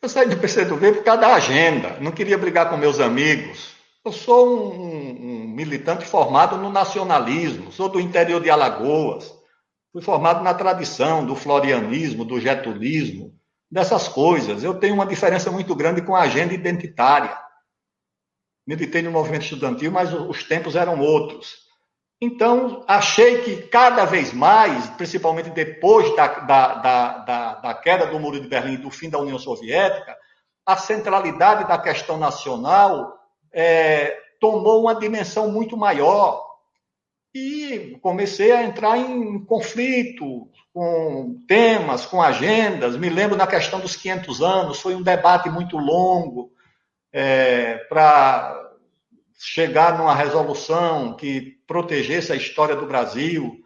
Eu 0.02 0.08
saí 0.08 0.28
do 0.28 0.38
PCdoB 0.38 0.94
por 0.94 1.04
causa 1.04 1.20
da 1.20 1.34
agenda. 1.34 2.00
Não 2.00 2.10
queria 2.10 2.38
brigar 2.38 2.70
com 2.70 2.76
meus 2.76 2.98
amigos. 2.98 3.74
Eu 4.02 4.12
sou 4.12 4.72
um, 4.72 5.44
um 5.44 5.48
militante 5.48 6.06
formado 6.06 6.56
no 6.56 6.70
nacionalismo, 6.70 7.70
sou 7.70 7.88
do 7.88 8.00
interior 8.00 8.42
de 8.42 8.48
Alagoas. 8.48 9.30
Fui 9.92 10.00
formado 10.00 10.42
na 10.42 10.54
tradição 10.54 11.26
do 11.26 11.36
florianismo, 11.36 12.24
do 12.24 12.40
getulismo, 12.40 13.34
dessas 13.70 14.08
coisas. 14.08 14.64
Eu 14.64 14.74
tenho 14.74 14.94
uma 14.94 15.04
diferença 15.04 15.50
muito 15.50 15.74
grande 15.74 16.00
com 16.00 16.16
a 16.16 16.22
agenda 16.22 16.54
identitária. 16.54 17.36
Militei 18.70 19.02
no 19.02 19.10
movimento 19.10 19.42
estudantil, 19.42 19.90
mas 19.90 20.14
os 20.14 20.44
tempos 20.44 20.76
eram 20.76 21.00
outros. 21.00 21.56
Então, 22.20 22.84
achei 22.86 23.42
que 23.42 23.62
cada 23.62 24.04
vez 24.04 24.32
mais, 24.32 24.88
principalmente 24.90 25.50
depois 25.50 26.14
da, 26.14 26.28
da, 26.28 26.74
da, 26.74 27.18
da, 27.18 27.54
da 27.54 27.74
queda 27.74 28.06
do 28.06 28.20
Muro 28.20 28.40
de 28.40 28.46
Berlim 28.46 28.74
e 28.74 28.76
do 28.76 28.88
fim 28.88 29.10
da 29.10 29.18
União 29.18 29.40
Soviética, 29.40 30.16
a 30.64 30.76
centralidade 30.76 31.66
da 31.66 31.76
questão 31.78 32.16
nacional 32.16 33.18
é, 33.52 34.16
tomou 34.38 34.82
uma 34.82 34.94
dimensão 34.94 35.50
muito 35.50 35.76
maior. 35.76 36.40
E 37.34 37.98
comecei 38.00 38.52
a 38.52 38.62
entrar 38.62 38.96
em 38.98 39.44
conflito 39.46 40.48
com 40.72 41.40
temas, 41.48 42.06
com 42.06 42.22
agendas. 42.22 42.96
Me 42.96 43.08
lembro 43.08 43.36
na 43.36 43.48
questão 43.48 43.80
dos 43.80 43.96
500 43.96 44.40
anos, 44.40 44.80
foi 44.80 44.94
um 44.94 45.02
debate 45.02 45.50
muito 45.50 45.76
longo 45.76 46.52
é, 47.12 47.76
para 47.88 48.70
chegar 49.38 49.96
numa 49.98 50.14
resolução 50.14 51.14
que 51.14 51.58
protegesse 51.66 52.32
a 52.32 52.36
história 52.36 52.76
do 52.76 52.86
Brasil, 52.86 53.58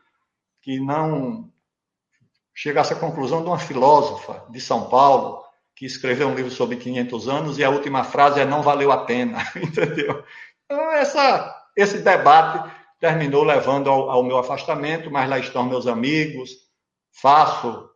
que 0.62 0.78
não 0.78 1.50
chegasse 2.54 2.92
à 2.92 2.96
conclusão 2.96 3.42
de 3.42 3.48
uma 3.48 3.58
filósofa 3.58 4.46
de 4.50 4.60
São 4.60 4.88
Paulo, 4.88 5.42
que 5.74 5.84
escreveu 5.84 6.28
um 6.28 6.34
livro 6.34 6.50
sobre 6.50 6.76
500 6.76 7.28
anos 7.28 7.58
e 7.58 7.64
a 7.64 7.70
última 7.70 8.04
frase 8.04 8.38
é 8.38 8.44
não 8.44 8.62
valeu 8.62 8.92
a 8.92 9.04
pena, 9.04 9.38
entendeu? 9.56 10.24
Então, 10.64 10.92
essa, 10.92 11.66
esse 11.76 11.98
debate 11.98 12.72
terminou 13.00 13.42
levando 13.42 13.90
ao, 13.90 14.08
ao, 14.08 14.22
meu 14.22 14.38
afastamento, 14.38 15.10
mas 15.10 15.28
lá 15.28 15.38
estão 15.38 15.64
meus 15.64 15.86
amigos, 15.86 16.52
faço 17.20 17.90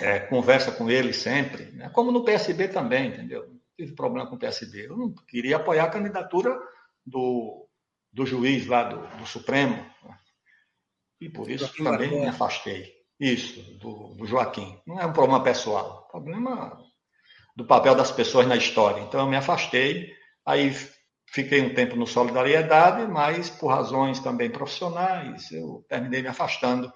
é, 0.00 0.18
conversa 0.18 0.72
com 0.72 0.90
eles 0.90 1.16
sempre, 1.16 1.70
né? 1.72 1.88
como 1.90 2.10
no 2.10 2.24
PSB 2.24 2.68
também, 2.68 3.08
entendeu? 3.08 3.53
Tive 3.76 3.94
problema 3.94 4.28
com 4.28 4.36
o 4.36 4.38
PSB. 4.38 4.86
Eu 4.86 4.96
não 4.96 5.12
queria 5.12 5.56
apoiar 5.56 5.84
a 5.84 5.90
candidatura 5.90 6.58
do, 7.04 7.68
do 8.12 8.24
juiz 8.24 8.66
lá 8.66 8.84
do, 8.84 9.06
do 9.18 9.26
Supremo. 9.26 9.84
E 11.20 11.28
por 11.28 11.50
isso 11.50 11.66
Joaquim 11.66 11.84
também 11.84 12.20
me 12.20 12.26
afastei. 12.26 12.92
Isso, 13.18 13.78
do, 13.78 14.14
do 14.14 14.26
Joaquim. 14.26 14.78
Não 14.86 15.00
é 15.00 15.06
um 15.06 15.12
problema 15.12 15.42
pessoal, 15.42 16.06
é 16.08 16.12
problema 16.12 16.76
do 17.56 17.64
papel 17.64 17.94
das 17.94 18.10
pessoas 18.10 18.46
na 18.46 18.56
história. 18.56 19.00
Então 19.02 19.20
eu 19.20 19.26
me 19.26 19.36
afastei, 19.36 20.12
aí 20.44 20.74
fiquei 21.28 21.62
um 21.62 21.74
tempo 21.74 21.96
no 21.96 22.06
Solidariedade, 22.06 23.10
mas 23.10 23.48
por 23.50 23.68
razões 23.68 24.20
também 24.20 24.50
profissionais, 24.50 25.50
eu 25.52 25.84
terminei 25.88 26.22
me 26.22 26.28
afastando. 26.28 26.92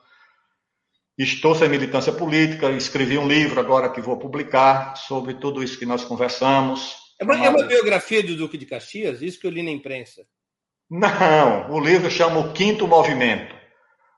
Estou 1.18 1.52
sem 1.52 1.68
militância 1.68 2.12
política, 2.12 2.70
escrevi 2.70 3.18
um 3.18 3.26
livro 3.26 3.58
agora 3.58 3.90
que 3.90 4.00
vou 4.00 4.16
publicar 4.16 4.94
sobre 4.96 5.34
tudo 5.34 5.64
isso 5.64 5.76
que 5.76 5.84
nós 5.84 6.04
conversamos. 6.04 6.94
É 7.20 7.24
uma, 7.24 7.44
é 7.44 7.48
uma 7.48 7.64
biografia 7.64 8.22
do 8.22 8.36
Duque 8.36 8.56
de 8.56 8.64
Caxias? 8.64 9.20
Isso 9.20 9.40
que 9.40 9.46
eu 9.46 9.50
li 9.50 9.62
na 9.62 9.70
imprensa. 9.70 10.22
Não, 10.88 11.72
o 11.72 11.80
livro 11.80 12.08
chama 12.08 12.38
O 12.38 12.52
Quinto 12.52 12.86
Movimento. 12.86 13.52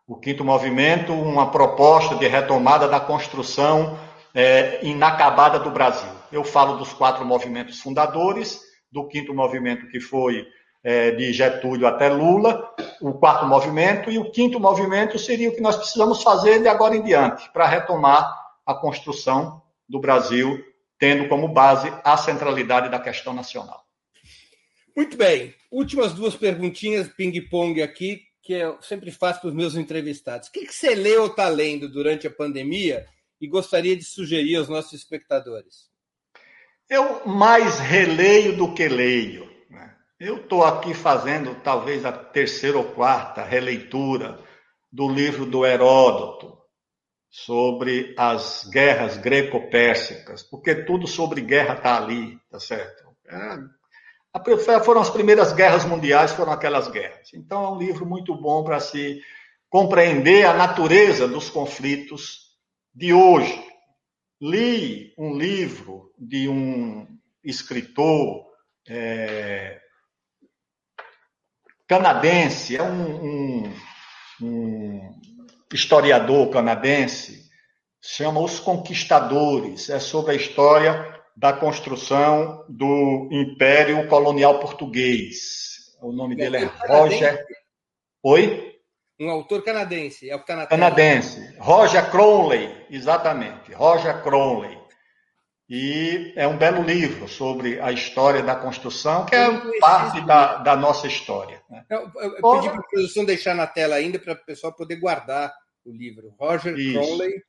O 0.07 0.21
Quinto 0.21 0.45
Movimento, 0.45 1.15
uma 1.15 1.51
proposta 1.51 2.17
de 2.17 2.27
retomada 2.29 2.87
da 2.87 3.01
construção 3.01 3.99
é, 4.35 4.85
inacabada 4.85 5.59
do 5.59 5.71
Brasil. 5.71 6.11
Eu 6.31 6.45
falo 6.45 6.77
dos 6.77 6.93
quatro 6.93 7.25
movimentos 7.25 7.81
fundadores, 7.81 8.61
do 8.93 9.07
quinto 9.07 9.33
movimento 9.33 9.89
que 9.89 10.01
foi 10.01 10.47
é, 10.83 11.11
de 11.13 11.33
Getúlio 11.33 11.87
até 11.87 12.09
Lula, 12.09 12.75
o 13.01 13.13
quarto 13.13 13.47
movimento, 13.47 14.11
e 14.11 14.19
o 14.19 14.31
quinto 14.31 14.59
movimento 14.59 15.19
seria 15.19 15.51
o 15.51 15.55
que 15.55 15.61
nós 15.61 15.77
precisamos 15.77 16.23
fazer 16.23 16.61
de 16.61 16.69
agora 16.69 16.97
em 16.97 17.03
diante, 17.03 17.51
para 17.53 17.67
retomar 17.67 18.35
a 18.65 18.75
construção 18.75 19.63
do 19.89 20.01
Brasil, 20.01 20.63
tendo 20.99 21.29
como 21.29 21.49
base 21.49 21.93
a 22.05 22.17
centralidade 22.17 22.89
da 22.89 22.99
questão 22.99 23.33
nacional. 23.33 23.83
Muito 24.97 25.17
bem. 25.17 25.55
Últimas 25.71 26.13
duas 26.13 26.35
perguntinhas, 26.35 27.09
ping-pong 27.09 27.83
aqui, 27.83 28.23
que 28.43 28.55
eu 28.55 28.81
sempre 28.83 29.11
faço 29.11 29.41
para 29.41 29.49
os 29.49 29.55
meus 29.55 29.75
entrevistados. 29.75 30.49
O 30.49 30.53
que, 30.53 30.67
que 30.67 30.75
você 30.75 30.95
leu 30.95 31.23
ou 31.23 31.29
está 31.29 31.49
lendo 31.49 31.89
durante 31.89 32.27
a 32.27 32.31
pandemia 32.31 33.07
e 33.41 33.47
gostaria 33.47 33.97
de 33.97 34.05
sugerir 34.05 34.57
aos 34.57 34.69
nossos 34.69 34.93
espectadores? 34.93 35.91
Eu 36.89 37.27
mais 37.27 37.79
releio 37.79 38.57
do 38.57 38.75
que 38.75 38.89
leio. 38.89 39.50
Eu 40.21 40.37
estou 40.37 40.63
aqui 40.63 40.93
fazendo 40.93 41.55
talvez 41.63 42.05
a 42.05 42.13
terceira 42.13 42.77
ou 42.77 42.85
quarta 42.85 43.43
releitura 43.43 44.39
do 44.93 45.09
livro 45.09 45.47
do 45.47 45.65
Heródoto 45.65 46.59
sobre 47.31 48.15
as 48.19 48.69
guerras 48.71 49.17
greco-pérsicas, 49.17 50.43
porque 50.43 50.85
tudo 50.85 51.07
sobre 51.07 51.41
guerra 51.41 51.77
está 51.77 51.97
ali, 51.97 52.39
tá 52.51 52.61
certo? 52.61 53.17
É, 53.27 54.81
foram 54.85 55.01
as 55.01 55.09
primeiras 55.09 55.55
guerras 55.55 55.87
mundiais, 55.87 56.33
foram 56.33 56.53
aquelas 56.53 56.89
guerras. 56.89 57.33
Então 57.33 57.65
é 57.65 57.71
um 57.71 57.79
livro 57.79 58.05
muito 58.05 58.35
bom 58.35 58.63
para 58.63 58.79
se 58.79 59.23
compreender 59.71 60.45
a 60.45 60.53
natureza 60.53 61.27
dos 61.27 61.49
conflitos 61.49 62.59
de 62.95 63.15
hoje. 63.15 63.59
Li 64.39 65.15
um 65.17 65.35
livro 65.35 66.13
de 66.19 66.47
um 66.47 67.07
escritor 67.43 68.51
é, 68.87 69.80
canadense, 71.91 72.77
é 72.77 72.83
um, 72.85 73.25
um, 73.25 73.75
um 74.41 75.21
historiador 75.75 76.49
canadense, 76.49 77.51
chama 78.01 78.41
Os 78.41 78.61
Conquistadores. 78.61 79.91
É 79.91 79.99
sobre 79.99 80.31
a 80.31 80.37
história 80.37 81.21
da 81.37 81.53
construção 81.53 82.65
do 82.69 83.29
Império 83.33 84.07
Colonial 84.07 84.61
Português. 84.61 85.97
O 86.01 86.13
nome 86.13 86.37
dele 86.37 86.59
é 86.59 86.71
Roger. 86.87 87.45
Oi? 88.23 88.73
Um 89.19 89.29
autor 89.29 89.65
canadense, 89.65 90.31
é 90.31 90.37
o 90.37 90.45
canadense. 90.45 90.71
Canadense. 90.71 91.57
Roger 91.59 92.09
Crowley, 92.09 92.87
exatamente. 92.89 93.73
Roger 93.73 94.23
Crowley. 94.23 94.80
E 95.73 96.33
é 96.35 96.49
um 96.49 96.57
belo 96.57 96.83
livro 96.83 97.29
sobre 97.29 97.79
a 97.81 97.93
história 97.93 98.43
da 98.43 98.57
construção, 98.57 99.25
que 99.27 99.37
é 99.37 99.49
parte 99.79 100.21
da, 100.23 100.57
da 100.57 100.75
nossa 100.75 101.07
história. 101.07 101.63
Né? 101.71 101.85
Eu, 101.89 102.11
eu, 102.17 102.37
eu 102.39 102.53
pedi 102.57 102.69
para 102.69 102.81
a 102.81 102.89
produção 102.91 103.25
deixar 103.25 103.55
na 103.55 103.69
tela 103.69 103.95
ainda 103.95 104.19
para 104.19 104.33
o 104.33 104.45
pessoal 104.45 104.73
poder 104.73 104.97
guardar 104.97 105.55
o 105.85 105.93
livro. 105.93 106.35
Roger 106.41 106.77
Isso. 106.77 106.99
Crowley. 106.99 107.43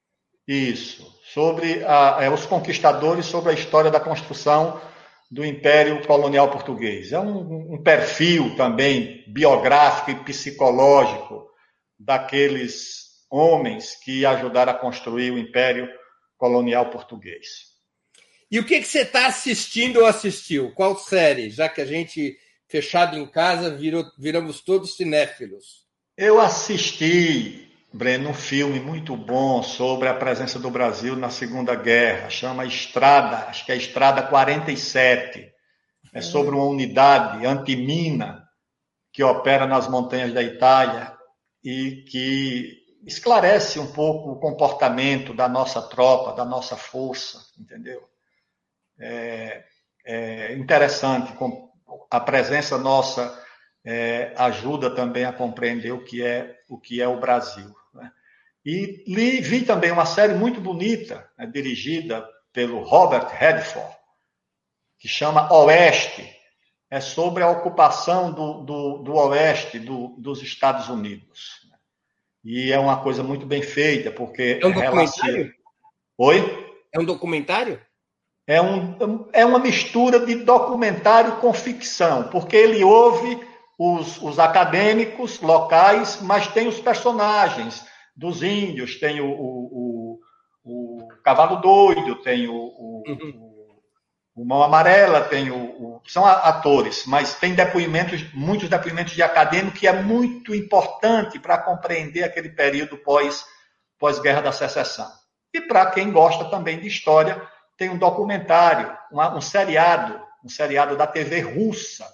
Isso. 0.48 1.20
Sobre 1.34 1.84
a, 1.84 2.20
é, 2.22 2.30
os 2.30 2.46
conquistadores, 2.46 3.26
sobre 3.26 3.54
a 3.54 3.56
história 3.56 3.90
da 3.90 4.00
construção 4.00 4.80
do 5.32 5.44
Império 5.44 6.06
Colonial 6.06 6.52
Português. 6.52 7.12
É 7.12 7.20
um, 7.20 7.74
um 7.74 7.82
perfil 7.82 8.56
também 8.56 9.24
biográfico 9.30 10.12
e 10.12 10.24
psicológico 10.26 11.50
daqueles 11.98 13.26
homens 13.32 13.96
que 13.96 14.28
ajudaram 14.28 14.74
a 14.74 14.78
construir 14.78 15.32
o 15.32 15.40
Império 15.40 15.90
Colonial 16.38 16.92
Português. 16.92 17.71
E 18.52 18.60
o 18.60 18.66
que, 18.66 18.82
que 18.82 18.88
você 18.88 19.04
está 19.04 19.28
assistindo 19.28 20.02
ou 20.02 20.06
assistiu? 20.06 20.74
Qual 20.74 21.00
série? 21.00 21.50
Já 21.50 21.70
que 21.70 21.80
a 21.80 21.86
gente, 21.86 22.38
fechado 22.68 23.18
em 23.18 23.26
casa, 23.26 23.74
virou, 23.74 24.04
viramos 24.20 24.60
todos 24.60 24.98
cinéfilos. 24.98 25.86
Eu 26.18 26.38
assisti, 26.38 27.72
Breno, 27.94 28.32
um 28.32 28.34
filme 28.34 28.78
muito 28.78 29.16
bom 29.16 29.64
sobre 29.64 30.10
a 30.10 30.14
presença 30.14 30.60
do 30.60 30.70
Brasil 30.70 31.16
na 31.16 31.30
Segunda 31.30 31.74
Guerra. 31.76 32.30
Chama 32.30 32.66
Estrada, 32.66 33.48
acho 33.48 33.66
que 33.66 33.72
é 33.72 33.78
Estrada 33.78 34.22
47. 34.24 35.50
É 36.14 36.20
sobre 36.20 36.54
uma 36.54 36.66
unidade 36.66 37.46
antimina 37.46 38.46
que 39.14 39.24
opera 39.24 39.66
nas 39.66 39.88
montanhas 39.88 40.34
da 40.34 40.44
Itália 40.44 41.16
e 41.64 42.04
que 42.10 42.82
esclarece 43.08 43.80
um 43.80 43.94
pouco 43.94 44.32
o 44.32 44.40
comportamento 44.42 45.34
da 45.34 45.48
nossa 45.48 45.82
tropa, 45.82 46.34
da 46.34 46.44
nossa 46.44 46.76
força, 46.76 47.40
entendeu? 47.58 48.11
É, 49.02 49.64
é 50.06 50.54
interessante. 50.54 51.34
A 52.10 52.20
presença 52.20 52.78
nossa 52.78 53.42
é, 53.86 54.34
ajuda 54.38 54.94
também 54.94 55.26
a 55.26 55.34
compreender 55.34 55.92
o 55.92 56.04
que 56.04 56.24
é 56.24 56.60
o, 56.70 56.80
que 56.80 57.02
é 57.02 57.08
o 57.08 57.20
Brasil. 57.20 57.74
Né? 57.94 58.12
E 58.66 59.04
li, 59.08 59.42
vi 59.42 59.64
também 59.64 59.92
uma 59.92 60.06
série 60.06 60.34
muito 60.34 60.62
bonita, 60.62 61.30
né, 61.38 61.46
dirigida 61.48 62.28
pelo 62.54 62.84
Robert 62.84 63.28
Redford, 63.30 63.96
que 65.00 65.08
chama 65.08 65.52
Oeste. 65.54 66.38
É 66.90 67.00
sobre 67.00 67.42
a 67.42 67.50
ocupação 67.50 68.34
do, 68.34 68.66
do, 68.66 68.98
do 68.98 69.14
Oeste 69.14 69.80
do, 69.80 70.10
dos 70.18 70.42
Estados 70.42 70.90
Unidos. 70.90 71.62
E 72.44 72.70
é 72.72 72.78
uma 72.78 73.02
coisa 73.02 73.24
muito 73.24 73.46
bem 73.46 73.62
feita, 73.62 74.12
porque. 74.12 74.60
É 74.62 74.68
um 74.68 74.74
documentário? 74.74 75.54
Oi? 76.18 76.76
É 76.94 77.00
um 77.00 77.06
documentário? 77.06 77.82
É, 78.48 78.62
um, 78.62 79.28
é 79.32 79.46
uma 79.46 79.60
mistura 79.60 80.20
de 80.26 80.36
documentário 80.36 81.38
com 81.38 81.54
ficção, 81.54 82.24
porque 82.24 82.56
ele 82.56 82.84
ouve 82.84 83.40
os, 83.78 84.22
os 84.22 84.40
acadêmicos 84.40 85.40
locais, 85.42 86.20
mas 86.22 86.48
tem 86.48 86.68
os 86.68 86.80
personagens 86.80 87.86
dos 88.16 88.44
índios, 88.44 89.00
tem 89.00 89.22
o, 89.22 89.30
o, 89.30 90.20
o, 90.64 90.98
o 91.04 91.08
Cavalo 91.24 91.58
Doido, 91.58 92.16
tem 92.22 92.48
o, 92.48 92.54
o, 92.54 93.04
uhum. 93.08 93.66
o 94.36 94.46
Mão 94.46 94.62
Amarela, 94.62 95.22
tem 95.22 95.50
o, 95.50 96.02
São 96.08 96.26
atores, 96.26 97.06
mas 97.08 97.36
tem 97.36 97.56
depoimentos, 97.56 98.24
muitos 98.34 98.70
depoimentos 98.70 99.14
de 99.14 99.24
acadêmico 99.24 99.78
que 99.78 99.88
é 99.88 99.94
muito 99.94 100.54
importante 100.54 101.40
para 101.40 101.58
compreender 101.58 102.24
aquele 102.24 102.50
período 102.50 102.98
pós, 102.98 103.46
pós-guerra 103.98 104.42
da 104.42 104.52
secessão. 104.52 105.10
E 105.54 105.60
para 105.60 105.88
quem 105.88 106.12
gosta 106.12 106.46
também 106.46 106.80
de 106.80 106.88
história, 106.88 107.42
tem 107.82 107.90
um 107.90 107.98
documentário, 107.98 108.96
um 109.12 109.42
seriado, 109.42 110.22
um 110.46 110.48
seriado 110.48 110.96
da 110.96 111.08
TV 111.08 111.40
russa, 111.42 112.08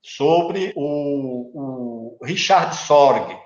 sobre 0.00 0.72
o, 0.76 2.20
o 2.20 2.24
Richard 2.24 2.76
Sorg. 2.76 3.36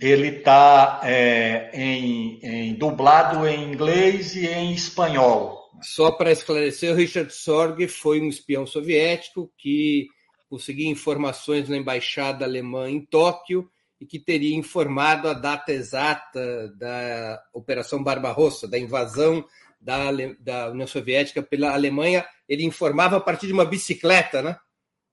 Ele 0.00 0.38
está 0.38 1.02
é, 1.04 1.70
em, 1.74 2.40
em, 2.42 2.74
dublado 2.74 3.46
em 3.46 3.70
inglês 3.70 4.34
e 4.34 4.46
em 4.46 4.72
espanhol. 4.72 5.70
Só 5.82 6.10
para 6.10 6.32
esclarecer, 6.32 6.90
o 6.90 6.96
Richard 6.96 7.30
Sorg 7.34 7.86
foi 7.86 8.18
um 8.18 8.28
espião 8.28 8.66
soviético 8.66 9.52
que 9.58 10.06
conseguia 10.48 10.88
informações 10.88 11.68
na 11.68 11.76
embaixada 11.76 12.46
alemã 12.46 12.88
em 12.88 13.04
Tóquio 13.04 13.70
e 14.00 14.06
que 14.06 14.18
teria 14.18 14.56
informado 14.56 15.28
a 15.28 15.34
data 15.34 15.70
exata 15.70 16.72
da 16.78 17.42
Operação 17.52 18.02
Barbarossa, 18.02 18.66
da 18.66 18.78
invasão 18.78 19.44
da, 19.86 20.10
da 20.40 20.70
União 20.70 20.86
Soviética 20.86 21.40
pela 21.40 21.72
Alemanha, 21.72 22.26
ele 22.48 22.64
informava 22.64 23.16
a 23.18 23.20
partir 23.20 23.46
de 23.46 23.52
uma 23.52 23.64
bicicleta, 23.64 24.42
né? 24.42 24.56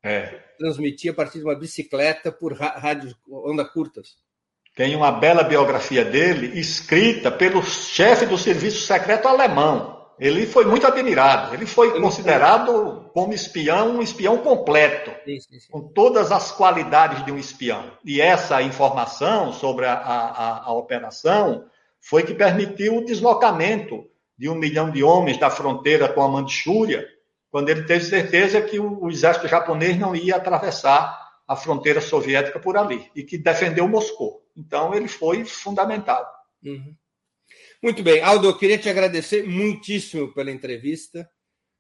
É. 0.04 0.40
Transmitia 0.58 1.12
a 1.12 1.14
partir 1.14 1.38
de 1.38 1.46
uma 1.46 1.56
bicicleta 1.56 2.32
por 2.32 2.54
rádios 2.54 3.16
onda 3.30 3.64
curtas. 3.64 4.18
Tem 4.76 4.96
uma 4.96 5.12
bela 5.12 5.44
biografia 5.44 6.04
dele, 6.04 6.60
escrita 6.60 7.32
pelo 7.32 7.62
chefe 7.62 8.26
do 8.26 8.38
serviço 8.38 8.88
secreto 8.88 9.28
alemão. 9.28 10.02
Ele 10.20 10.48
foi 10.48 10.66
muito 10.66 10.88
admirado. 10.88 11.54
Ele 11.54 11.68
foi 11.68 12.00
considerado 12.02 13.12
como 13.14 13.34
espião, 13.34 13.98
um 13.98 14.02
espião 14.02 14.40
completo, 14.40 15.12
sim, 15.24 15.40
sim, 15.40 15.60
sim. 15.60 15.72
com 15.72 15.82
todas 15.94 16.32
as 16.32 16.52
qualidades 16.52 17.24
de 17.24 17.32
um 17.32 17.38
espião. 17.38 17.92
E 18.04 18.20
essa 18.20 18.62
informação 18.64 19.54
sobre 19.54 19.86
a, 19.86 19.94
a, 19.94 20.64
a 20.66 20.74
operação 20.74 21.66
foi 22.02 22.24
que 22.24 22.34
permitiu 22.34 22.98
o 22.98 23.06
deslocamento 23.06 24.06
de 24.38 24.50
um 24.50 24.56
milhão 24.56 24.92
de 24.92 25.04
homens 25.04 25.38
da 25.38 25.50
fronteira 25.50 26.08
com 26.10 26.22
a 26.22 26.28
Manchúria, 26.28 27.08
quando 27.50 27.70
ele 27.70 27.84
teve 27.84 28.04
certeza 28.04 28.62
que 28.62 28.80
o, 28.80 29.04
o 29.04 29.10
exército 29.12 29.48
japonês 29.48 29.98
não 29.98 30.16
ia 30.16 30.36
atravessar 30.36 31.22
a 31.48 31.56
fronteira 31.56 32.02
soviética 32.02 32.60
por 32.60 32.78
ali 32.78 33.10
e 33.16 33.24
que 33.24 33.38
defendeu 33.38 33.88
Moscou. 33.88 34.44
Então, 34.56 34.94
ele 34.94 35.08
foi 35.08 35.46
fundamental. 35.46 36.26
Uhum. 36.64 36.96
Muito 37.82 38.02
bem. 38.02 38.22
Aldo, 38.22 38.48
eu 38.48 38.58
queria 38.58 38.78
te 38.78 38.90
agradecer 38.90 39.48
muitíssimo 39.48 40.34
pela 40.34 40.52
entrevista. 40.52 41.30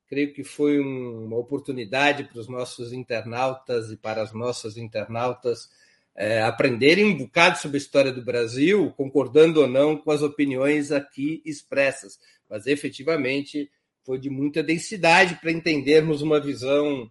Creio 0.07 0.34
que 0.34 0.43
foi 0.43 0.80
um, 0.80 1.25
uma 1.25 1.38
oportunidade 1.38 2.25
para 2.25 2.39
os 2.39 2.47
nossos 2.47 2.91
internautas 2.91 3.89
e 3.89 3.97
para 3.97 4.21
as 4.21 4.34
nossas 4.34 4.77
internautas 4.77 5.69
é, 6.15 6.43
aprenderem 6.43 7.05
um 7.05 7.17
bocado 7.17 7.57
sobre 7.57 7.77
a 7.77 7.81
história 7.81 8.11
do 8.11 8.23
Brasil, 8.23 8.93
concordando 8.95 9.61
ou 9.61 9.67
não 9.67 9.97
com 9.97 10.11
as 10.11 10.21
opiniões 10.21 10.91
aqui 10.91 11.41
expressas 11.45 12.19
mas 12.49 12.67
efetivamente 12.67 13.69
foi 14.05 14.19
de 14.19 14.29
muita 14.29 14.61
densidade 14.61 15.35
para 15.35 15.51
entendermos 15.51 16.21
uma 16.21 16.39
visão 16.39 17.09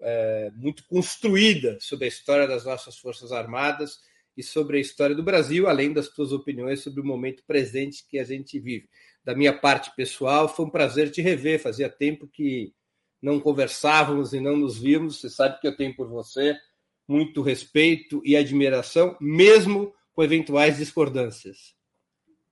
é, 0.00 0.50
muito 0.54 0.86
construída 0.86 1.78
sobre 1.80 2.04
a 2.04 2.08
história 2.08 2.46
das 2.46 2.64
nossas 2.64 2.98
Forças 2.98 3.32
Armadas 3.32 3.98
e 4.36 4.42
sobre 4.42 4.76
a 4.76 4.80
história 4.80 5.16
do 5.16 5.22
Brasil, 5.22 5.66
além 5.66 5.92
das 5.92 6.06
suas 6.06 6.30
opiniões 6.30 6.80
sobre 6.80 7.00
o 7.00 7.04
momento 7.04 7.42
presente 7.46 8.06
que 8.08 8.18
a 8.18 8.24
gente 8.24 8.58
vive. 8.60 8.88
Da 9.24 9.34
minha 9.34 9.52
parte 9.52 9.94
pessoal, 9.96 10.48
foi 10.48 10.66
um 10.66 10.70
prazer 10.70 11.10
te 11.10 11.22
rever. 11.22 11.58
Fazia 11.58 11.88
tempo 11.88 12.28
que 12.28 12.72
não 13.20 13.40
conversávamos 13.40 14.32
e 14.32 14.40
não 14.40 14.56
nos 14.56 14.78
vimos. 14.78 15.20
Você 15.20 15.30
sabe 15.30 15.58
que 15.60 15.66
eu 15.66 15.76
tenho 15.76 15.96
por 15.96 16.08
você 16.08 16.54
muito 17.08 17.40
respeito 17.40 18.20
e 18.24 18.36
admiração, 18.36 19.16
mesmo 19.20 19.92
com 20.12 20.22
eventuais 20.22 20.76
discordâncias. 20.76 21.75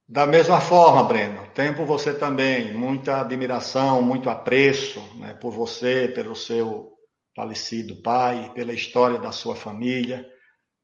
Da 0.07 0.27
mesma 0.27 0.61
forma, 0.61 1.03
Breno, 1.03 1.47
tenho 1.55 1.75
por 1.75 1.87
você 1.87 2.13
também 2.13 2.75
muita 2.75 3.23
admiração, 3.23 4.03
muito 4.03 4.29
apreço 4.29 5.01
né, 5.19 5.33
por 5.33 5.51
você, 5.51 6.09
pelo 6.09 6.37
seu 6.37 6.93
falecido 7.35 8.03
pai, 8.03 8.53
pela 8.55 8.75
história 8.75 9.19
da 9.19 9.33
sua 9.33 9.57
família 9.57 10.31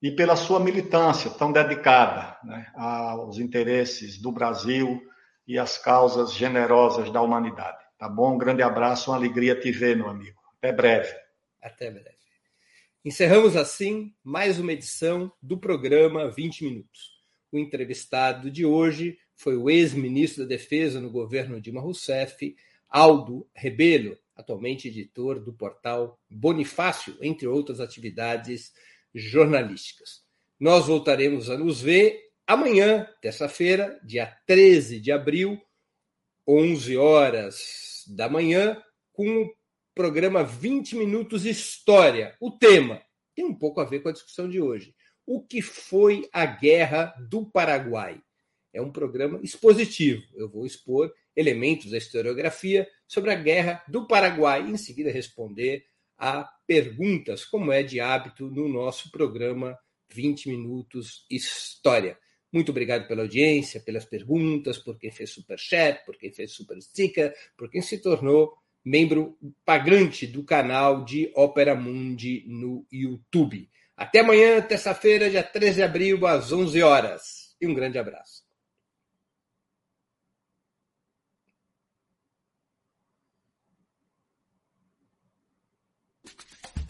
e 0.02 0.10
pela 0.10 0.36
sua 0.36 0.58
militância 0.58 1.30
tão 1.30 1.52
dedicada 1.52 2.38
né, 2.42 2.72
aos 2.74 3.38
interesses 3.38 4.18
do 4.18 4.32
Brasil 4.32 5.02
e 5.46 5.58
às 5.58 5.76
causas 5.76 6.32
generosas 6.32 7.10
da 7.12 7.20
humanidade. 7.20 7.78
Tá 7.98 8.08
bom? 8.08 8.34
Um 8.34 8.38
grande 8.38 8.62
abraço, 8.62 9.10
uma 9.10 9.18
alegria 9.18 9.54
te 9.54 9.70
ver, 9.70 9.96
meu 9.96 10.08
amigo. 10.08 10.40
Até 10.56 10.72
breve. 10.72 11.14
Até 11.62 11.90
breve. 11.90 12.16
Encerramos 13.04 13.54
assim 13.54 14.14
mais 14.24 14.58
uma 14.58 14.72
edição 14.72 15.30
do 15.42 15.58
programa 15.58 16.30
20 16.30 16.64
Minutos. 16.64 17.19
O 17.52 17.58
entrevistado 17.58 18.50
de 18.50 18.64
hoje 18.64 19.18
foi 19.34 19.56
o 19.56 19.68
ex-ministro 19.68 20.44
da 20.44 20.48
Defesa 20.48 21.00
no 21.00 21.10
governo 21.10 21.60
Dilma 21.60 21.80
Rousseff, 21.80 22.54
Aldo 22.88 23.48
Rebelo, 23.54 24.16
atualmente 24.36 24.88
editor 24.88 25.40
do 25.40 25.52
portal 25.52 26.18
Bonifácio, 26.30 27.16
entre 27.20 27.46
outras 27.46 27.80
atividades 27.80 28.72
jornalísticas. 29.14 30.22
Nós 30.58 30.86
voltaremos 30.86 31.48
a 31.50 31.56
nos 31.56 31.80
ver 31.80 32.20
amanhã, 32.46 33.08
terça-feira, 33.20 33.98
dia 34.04 34.26
13 34.46 35.00
de 35.00 35.10
abril, 35.10 35.60
11 36.46 36.96
horas 36.96 38.04
da 38.08 38.28
manhã, 38.28 38.80
com 39.12 39.42
o 39.42 39.54
programa 39.94 40.42
20 40.42 40.96
Minutos 40.96 41.44
História. 41.44 42.36
O 42.40 42.50
tema 42.50 43.02
tem 43.34 43.44
um 43.44 43.54
pouco 43.54 43.80
a 43.80 43.84
ver 43.84 44.00
com 44.00 44.08
a 44.08 44.12
discussão 44.12 44.48
de 44.48 44.60
hoje. 44.60 44.94
O 45.32 45.40
que 45.40 45.62
foi 45.62 46.28
a 46.32 46.44
Guerra 46.44 47.14
do 47.30 47.46
Paraguai? 47.46 48.20
É 48.72 48.82
um 48.82 48.90
programa 48.90 49.38
expositivo. 49.44 50.24
Eu 50.34 50.48
vou 50.48 50.66
expor 50.66 51.14
elementos 51.36 51.92
da 51.92 51.98
historiografia 51.98 52.88
sobre 53.06 53.30
a 53.30 53.36
Guerra 53.36 53.80
do 53.86 54.08
Paraguai 54.08 54.66
e, 54.66 54.72
em 54.72 54.76
seguida, 54.76 55.08
responder 55.08 55.84
a 56.18 56.42
perguntas, 56.66 57.44
como 57.44 57.70
é 57.70 57.80
de 57.80 58.00
hábito 58.00 58.50
no 58.50 58.68
nosso 58.68 59.08
programa 59.12 59.78
20 60.12 60.48
Minutos 60.48 61.24
História. 61.30 62.18
Muito 62.52 62.70
obrigado 62.70 63.06
pela 63.06 63.22
audiência, 63.22 63.78
pelas 63.78 64.04
perguntas, 64.04 64.78
por 64.78 64.98
quem 64.98 65.12
fez 65.12 65.30
super 65.30 65.60
chat, 65.60 66.04
por 66.04 66.18
quem 66.18 66.32
fez 66.32 66.50
super 66.50 66.82
sticker, 66.82 67.32
por 67.56 67.70
quem 67.70 67.82
se 67.82 67.98
tornou 67.98 68.52
membro 68.84 69.38
pagante 69.64 70.26
do 70.26 70.42
canal 70.42 71.04
de 71.04 71.30
Ópera 71.36 71.76
Mundi 71.76 72.42
no 72.48 72.84
YouTube. 72.90 73.70
Até 74.00 74.20
amanhã, 74.20 74.62
terça-feira, 74.62 75.28
dia 75.28 75.42
13 75.42 75.74
de 75.74 75.82
abril, 75.82 76.26
às 76.26 76.50
11 76.50 76.82
horas. 76.82 77.54
E 77.60 77.66
um 77.66 77.74
grande 77.74 77.98
abraço. 77.98 78.42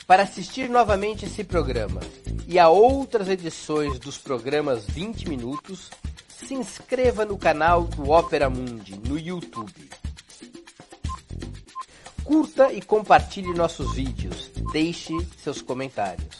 Para 0.07 0.23
assistir 0.23 0.71
novamente 0.71 1.25
esse 1.25 1.43
programa 1.43 2.01
e 2.47 2.61
a 2.61 2.69
outras 2.69 3.29
edições 3.29 3.99
dos 3.99 4.17
programas 4.17 4.87
20 4.87 5.29
Minutos, 5.29 5.91
se 6.29 6.55
inscreva 6.55 7.25
no 7.25 7.37
canal 7.37 7.89
do 7.89 8.09
Opera 8.09 8.49
Mundi 8.49 8.97
no 9.01 9.19
YouTube. 9.19 9.91
Curta 12.23 12.73
e 12.73 12.81
compartilhe 12.81 13.53
nossos 13.53 13.97
vídeos, 13.97 14.53
deixe 14.73 15.13
seus 15.43 15.61
comentários. 15.61 16.40